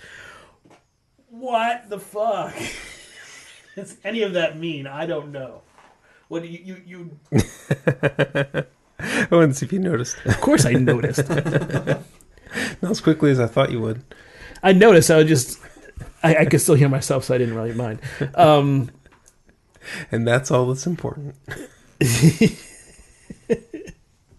What 1.39 1.89
the 1.89 1.99
fuck? 1.99 2.53
Does 3.75 3.95
any 4.03 4.23
of 4.23 4.33
that 4.33 4.57
mean? 4.57 4.87
I 4.87 5.05
don't 5.05 5.31
know. 5.31 5.61
What 6.27 6.43
do 6.43 6.49
you 6.49 6.59
you? 6.65 7.11
you 7.31 7.41
I 8.99 9.27
wanted 9.31 9.47
to 9.47 9.53
see 9.53 9.65
if 9.65 9.71
you 9.73 9.79
noticed. 9.79 10.17
of 10.25 10.41
course, 10.41 10.65
I 10.65 10.73
noticed. 10.73 11.27
Not 12.81 12.91
as 12.91 12.99
quickly 13.01 13.31
as 13.31 13.39
I 13.39 13.47
thought 13.47 13.71
you 13.71 13.79
would. 13.79 14.03
I 14.61 14.73
noticed. 14.73 15.09
I 15.09 15.17
was 15.17 15.27
just. 15.27 15.59
I, 16.21 16.35
I 16.37 16.45
could 16.45 16.59
still 16.59 16.75
hear 16.75 16.89
myself, 16.89 17.23
so 17.23 17.33
I 17.33 17.37
didn't 17.37 17.55
really 17.55 17.73
mind. 17.73 17.99
Um, 18.35 18.91
And 20.11 20.27
that's 20.27 20.51
all 20.51 20.67
that's 20.67 20.85
important. 20.85 21.35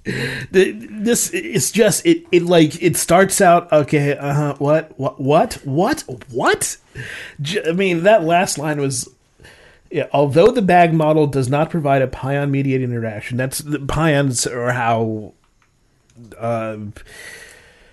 This 0.04 1.30
it's 1.34 1.70
just 1.70 2.04
it 2.06 2.24
it 2.32 2.42
like 2.42 2.82
it 2.82 2.96
starts 2.96 3.40
out 3.40 3.70
okay 3.70 4.16
uh 4.16 4.32
huh 4.32 4.54
what 4.58 4.98
what 4.98 5.20
what 5.20 5.54
what? 5.64 6.00
What 6.30 6.76
I 7.66 7.72
mean 7.72 8.04
that 8.04 8.24
last 8.24 8.56
line 8.56 8.80
was 8.80 9.08
yeah 9.90 10.06
although 10.12 10.50
the 10.52 10.62
bag 10.62 10.94
model 10.94 11.26
does 11.26 11.50
not 11.50 11.68
provide 11.68 12.00
a 12.00 12.06
pion 12.06 12.50
mediated 12.50 12.88
interaction 12.88 13.36
that's 13.36 13.58
the 13.58 13.78
pions 13.78 14.46
or 14.46 14.72
how 14.72 15.34
uh 16.38 16.78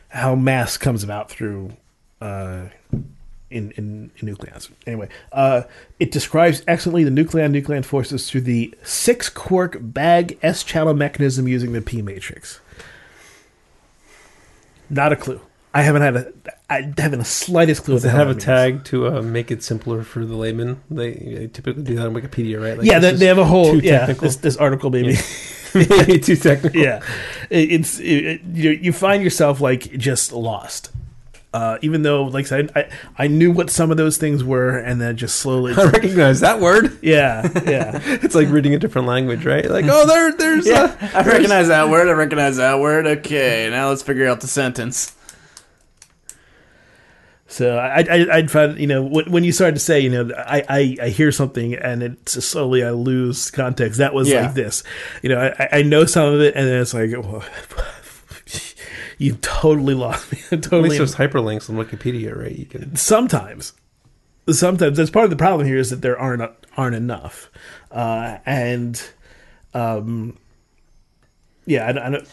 how 0.10 0.34
mass 0.36 0.78
comes 0.78 1.04
about 1.04 1.30
through 1.30 1.76
uh 2.22 2.68
in, 3.50 3.72
in, 3.72 4.12
in 4.18 4.36
nucleons. 4.36 4.70
Anyway, 4.86 5.10
uh, 5.32 5.64
it 6.00 6.12
describes 6.12 6.64
excellently 6.68 7.04
the 7.04 7.12
nucleon 7.12 7.52
nucleon 7.52 7.84
forces 7.84 8.30
through 8.30 8.42
the 8.42 8.74
six 8.84 9.30
quark 9.30 9.78
bag 9.82 10.38
S 10.42 10.64
channel 10.64 10.94
mechanism 10.94 11.48
using 11.48 11.74
the 11.74 11.82
P 11.82 12.02
matrix. 12.02 12.60
Not 14.90 15.12
a 15.12 15.16
clue. 15.16 15.42
I 15.74 15.82
haven't 15.84 16.02
had 16.02 16.16
a 16.16 16.34
I 16.70 16.94
haven't 16.98 17.20
the 17.20 17.26
slightest 17.26 17.84
clue. 17.84 17.96
Does 17.96 18.06
it 18.06 18.10
have 18.10 18.28
a 18.28 18.32
means. 18.32 18.44
tag 18.44 18.84
to 18.86 19.08
uh, 19.08 19.22
make 19.22 19.52
it 19.52 19.64
simpler 19.64 20.04
for 20.04 20.26
the 20.26 20.36
layman? 20.36 20.82
They, 20.90 21.12
they 21.14 21.48
typically 21.48 21.84
do 21.84 21.96
that 21.96 22.08
on 22.08 22.14
Wikipedia, 22.14 22.62
right? 22.62 22.78
Like, 22.78 22.88
yeah, 22.88 23.00
they, 23.00 23.14
they 23.14 23.28
have 23.28 23.38
a 23.38 23.46
whole 23.46 23.82
yeah. 23.84 24.00
technical. 24.00 24.28
This 24.28 24.38
this 24.38 24.58
article 24.58 24.90
maybe. 24.90 25.10
is 25.10 25.46
too 26.26 26.36
technical. 26.36 26.80
yeah, 26.82 27.02
It- 27.50 27.72
it's 27.72 28.00
it, 28.00 28.42
you 28.54 28.72
you 28.72 28.92
find 28.92 29.24
yourself 29.24 29.62
like 29.62 29.92
just 29.98 30.32
lost. 30.34 30.92
Uh, 31.54 31.78
even 31.82 32.02
though, 32.04 32.24
like 32.26 32.46
I 32.46 32.50
said, 32.50 32.72
I, 32.76 32.90
I 33.18 33.28
knew 33.28 33.52
what 33.52 33.70
some 33.70 33.90
of 33.90 33.98
those 33.98 34.18
things 34.18 34.44
were, 34.44 34.78
and 34.78 35.00
then 35.02 35.16
just 35.18 35.38
slowly, 35.38 35.74
I 35.78 35.86
recognize 35.86 36.42
that 36.42 36.60
word. 36.60 37.00
yeah, 37.02 37.50
yeah. 37.66 38.00
It's 38.06 38.36
like 38.36 38.50
reading 38.50 38.76
a 38.76 38.80
different 38.80 39.08
language, 39.08 39.46
right? 39.46 39.68
Like, 39.68 39.86
oh, 39.88 40.06
there, 40.06 40.34
there's. 40.34 40.68
Uh, 40.68 40.96
I 41.16 41.24
recognize 41.24 41.70
that 41.70 41.90
word. 41.90 42.10
I 42.10 42.12
recognize 42.12 42.58
that 42.58 42.80
word. 42.80 43.08
Okay, 43.08 43.70
now 43.72 43.90
let's 43.90 44.04
figure 44.04 44.28
out 44.28 44.42
the 44.42 44.48
sentence. 44.48 45.14
So 47.50 47.78
I, 47.78 48.02
I, 48.02 48.28
I'd 48.38 48.52
find, 48.52 48.78
you 48.78 48.88
know, 48.88 49.02
when, 49.04 49.32
when 49.32 49.44
you 49.46 49.54
started 49.54 49.76
to 49.76 49.80
say, 49.80 50.02
you 50.02 50.10
know, 50.10 50.30
I, 50.38 50.64
I, 50.68 50.98
I 51.04 51.10
hear 51.10 51.32
something 51.32 51.76
and 51.76 52.04
it's 52.04 52.44
slowly 52.44 52.84
I 52.84 52.92
lose 52.92 53.50
context. 53.52 54.00
That 54.00 54.14
was 54.14 54.30
Yeah. 54.30 54.42
like 54.48 54.54
this, 54.54 54.84
you 55.24 55.30
know, 55.30 55.54
I, 55.58 55.70
I 55.80 55.82
know 55.82 56.04
some 56.04 56.34
of 56.34 56.42
it 56.42 56.56
and 56.56 56.68
then 56.68 56.82
it's 56.82 56.94
like, 56.94 57.12
well, 57.14 57.46
you 59.18 59.36
totally 59.42 59.94
lost 59.94 60.32
me. 60.32 60.40
at 60.52 60.64
totally. 60.64 60.90
least 60.90 60.98
there's 60.98 61.16
hyperlinks 61.16 61.70
on 61.70 61.76
Wikipedia, 61.76 62.36
right? 62.38 62.56
You 62.56 62.66
can. 62.66 62.96
sometimes, 62.96 63.74
sometimes 64.50 64.98
that's 64.98 65.10
part 65.10 65.26
of 65.26 65.30
the 65.32 65.36
problem 65.38 65.66
here 65.68 65.78
is 65.78 65.90
that 65.90 66.02
there 66.02 66.20
aren't 66.20 66.42
aren't 66.78 66.96
enough, 66.96 67.50
uh, 67.92 68.38
and, 68.46 69.02
um, 69.74 70.38
yeah, 71.66 71.88
I, 71.88 71.92
don't- 71.92 72.04
I 72.04 72.10
don't. 72.10 72.28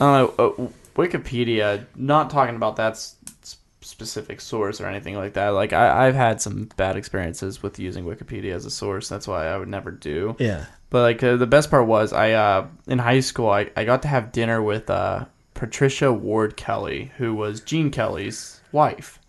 I 0.00 0.26
don't 0.26 0.38
know. 0.38 0.44
Uh, 0.64 0.68
Wikipedia. 0.94 1.86
Not 1.96 2.28
talking 2.30 2.54
about 2.54 2.76
that 2.76 2.92
s- 2.92 3.16
s- 3.42 3.56
specific 3.80 4.40
source 4.42 4.78
or 4.80 4.86
anything 4.86 5.16
like 5.16 5.32
that. 5.34 5.48
Like 5.48 5.72
I, 5.72 6.06
I've 6.06 6.14
had 6.14 6.42
some 6.42 6.68
bad 6.76 6.96
experiences 6.96 7.62
with 7.62 7.78
using 7.78 8.04
Wikipedia 8.04 8.52
as 8.54 8.66
a 8.66 8.70
source. 8.70 9.08
That's 9.08 9.26
why 9.26 9.46
I 9.46 9.56
would 9.56 9.68
never 9.68 9.90
do. 9.90 10.36
Yeah. 10.38 10.66
But 10.90 11.00
like 11.02 11.22
uh, 11.22 11.36
the 11.36 11.46
best 11.46 11.70
part 11.70 11.86
was 11.86 12.12
I 12.12 12.32
uh, 12.32 12.66
in 12.86 12.98
high 12.98 13.20
school 13.20 13.48
I, 13.48 13.70
I 13.74 13.84
got 13.84 14.02
to 14.02 14.08
have 14.08 14.32
dinner 14.32 14.62
with 14.62 14.90
uh, 14.90 15.24
Patricia 15.62 16.12
Ward 16.12 16.56
Kelly, 16.56 17.12
who 17.18 17.36
was 17.36 17.60
Gene 17.60 17.92
Kelly's 17.92 18.60
wife. 18.72 19.20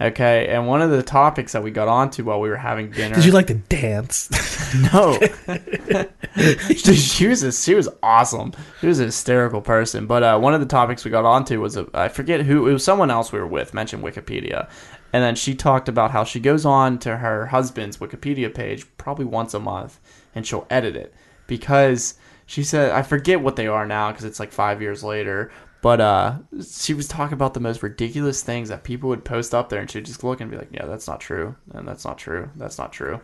Okay, 0.00 0.48
and 0.48 0.66
one 0.66 0.80
of 0.80 0.90
the 0.90 1.02
topics 1.02 1.52
that 1.52 1.62
we 1.62 1.70
got 1.70 1.86
onto 1.86 2.24
while 2.24 2.40
we 2.40 2.48
were 2.48 2.56
having 2.56 2.90
dinner. 2.90 3.14
Did 3.14 3.26
you 3.26 3.32
like 3.32 3.48
to 3.48 3.54
dance? 3.56 4.30
No. 4.92 5.18
she, 6.68 6.94
she 6.94 7.26
was 7.28 7.42
a, 7.42 7.52
she 7.52 7.74
was 7.74 7.90
awesome. 8.02 8.52
She 8.80 8.86
was 8.86 9.00
a 9.00 9.04
hysterical 9.04 9.60
person. 9.60 10.06
But 10.06 10.22
uh, 10.22 10.38
one 10.38 10.54
of 10.54 10.60
the 10.60 10.66
topics 10.66 11.04
we 11.04 11.10
got 11.10 11.26
onto 11.26 11.60
was 11.60 11.76
a, 11.76 11.86
I 11.92 12.08
forget 12.08 12.40
who 12.40 12.66
it 12.66 12.72
was. 12.72 12.82
Someone 12.82 13.10
else 13.10 13.30
we 13.30 13.38
were 13.38 13.46
with 13.46 13.74
mentioned 13.74 14.02
Wikipedia, 14.02 14.68
and 15.12 15.22
then 15.22 15.36
she 15.36 15.54
talked 15.54 15.90
about 15.90 16.10
how 16.10 16.24
she 16.24 16.40
goes 16.40 16.64
on 16.64 16.98
to 17.00 17.18
her 17.18 17.46
husband's 17.46 17.98
Wikipedia 17.98 18.52
page 18.52 18.86
probably 18.96 19.26
once 19.26 19.52
a 19.52 19.60
month, 19.60 20.00
and 20.34 20.46
she'll 20.46 20.66
edit 20.70 20.96
it 20.96 21.14
because 21.46 22.14
she 22.46 22.62
said 22.62 22.92
I 22.92 23.02
forget 23.02 23.40
what 23.40 23.56
they 23.56 23.66
are 23.66 23.86
now 23.86 24.10
because 24.10 24.24
it's 24.24 24.40
like 24.40 24.52
five 24.52 24.80
years 24.80 25.02
later. 25.04 25.50
But 25.82 26.00
uh, 26.00 26.38
she 26.68 26.94
was 26.94 27.06
talking 27.06 27.34
about 27.34 27.54
the 27.54 27.60
most 27.60 27.82
ridiculous 27.82 28.42
things 28.42 28.68
that 28.70 28.82
people 28.82 29.08
would 29.10 29.24
post 29.24 29.54
up 29.54 29.68
there, 29.68 29.80
and 29.80 29.90
she'd 29.90 30.06
just 30.06 30.24
look 30.24 30.40
and 30.40 30.50
be 30.50 30.56
like, 30.56 30.70
"Yeah, 30.72 30.86
that's 30.86 31.06
not 31.06 31.20
true, 31.20 31.56
and 31.72 31.86
that's 31.86 32.04
not 32.04 32.18
true, 32.18 32.50
that's 32.56 32.78
not 32.78 32.92
true," 32.92 33.20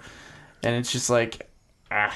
and 0.62 0.76
it's 0.76 0.92
just 0.92 1.10
like, 1.10 1.50
ah, 1.90 2.14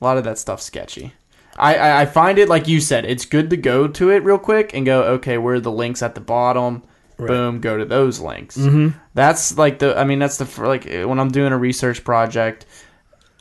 a 0.00 0.04
lot 0.04 0.18
of 0.18 0.24
that 0.24 0.38
stuff's 0.38 0.64
sketchy. 0.64 1.14
I, 1.56 1.76
I, 1.76 2.00
I 2.02 2.06
find 2.06 2.38
it 2.38 2.48
like 2.48 2.68
you 2.68 2.80
said, 2.80 3.04
it's 3.04 3.24
good 3.24 3.50
to 3.50 3.56
go 3.56 3.86
to 3.86 4.10
it 4.10 4.24
real 4.24 4.38
quick 4.38 4.74
and 4.74 4.84
go, 4.84 5.02
okay, 5.04 5.38
where 5.38 5.54
are 5.54 5.60
the 5.60 5.70
links 5.70 6.02
at 6.02 6.14
the 6.14 6.20
bottom? 6.20 6.82
Boom, 7.16 7.60
go 7.60 7.78
to 7.78 7.84
those 7.84 8.18
links. 8.18 8.56
Mm-hmm. 8.56 8.98
That's 9.14 9.56
like 9.56 9.78
the, 9.78 9.96
I 9.96 10.02
mean, 10.02 10.18
that's 10.18 10.36
the 10.36 10.62
like 10.62 10.84
when 10.84 11.20
I'm 11.20 11.30
doing 11.30 11.52
a 11.52 11.58
research 11.58 12.02
project, 12.02 12.66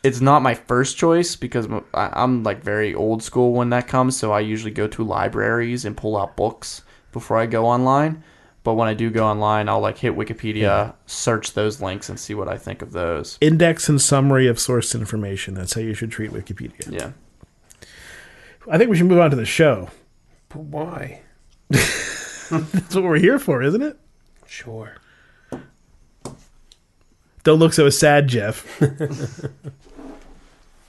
it's 0.04 0.20
not 0.20 0.42
my 0.42 0.54
first 0.54 0.98
choice 0.98 1.36
because 1.38 1.68
I'm 1.94 2.44
like 2.44 2.62
very 2.62 2.94
old 2.94 3.24
school 3.24 3.54
when 3.54 3.70
that 3.70 3.88
comes. 3.88 4.18
So 4.18 4.34
I 4.34 4.42
usually 4.42 4.72
go 4.72 4.88
to 4.88 5.04
libraries 5.04 5.86
and 5.86 5.96
pull 5.96 6.18
out 6.18 6.36
books 6.36 6.84
before 7.14 7.38
I 7.38 7.46
go 7.46 7.66
online. 7.66 8.24
But 8.64 8.76
when 8.76 8.88
I 8.88 8.94
do 8.94 9.10
go 9.10 9.26
online, 9.26 9.68
I'll 9.68 9.82
like 9.82 9.98
hit 9.98 10.16
Wikipedia, 10.16 10.94
search 11.06 11.54
those 11.54 11.82
links, 11.82 12.08
and 12.08 12.18
see 12.18 12.34
what 12.34 12.48
I 12.48 12.58
think 12.58 12.82
of 12.82 12.92
those. 12.92 13.38
Index 13.42 13.90
and 13.90 14.02
summary 14.02 14.48
of 14.48 14.60
source 14.60 14.96
information. 14.96 15.54
That's 15.54 15.74
how 15.74 15.82
you 15.82 15.94
should 15.94 16.12
treat 16.12 16.32
Wikipedia. 16.32 16.90
Yeah. 16.90 17.12
I 18.70 18.78
think 18.78 18.90
we 18.90 18.96
should 18.96 19.08
move 19.08 19.20
on 19.20 19.32
to 19.32 19.36
the 19.36 19.46
show. 19.46 19.90
But 20.48 20.60
why? 20.60 21.22
That's 21.70 22.96
what 22.96 23.04
we're 23.04 23.20
here 23.20 23.40
for, 23.40 23.62
isn't 23.62 23.82
it? 23.82 23.98
Sure. 24.46 24.96
Don't 27.44 27.60
look 27.60 27.74
so 27.74 27.90
sad, 27.90 28.28
Jeff. 28.28 28.82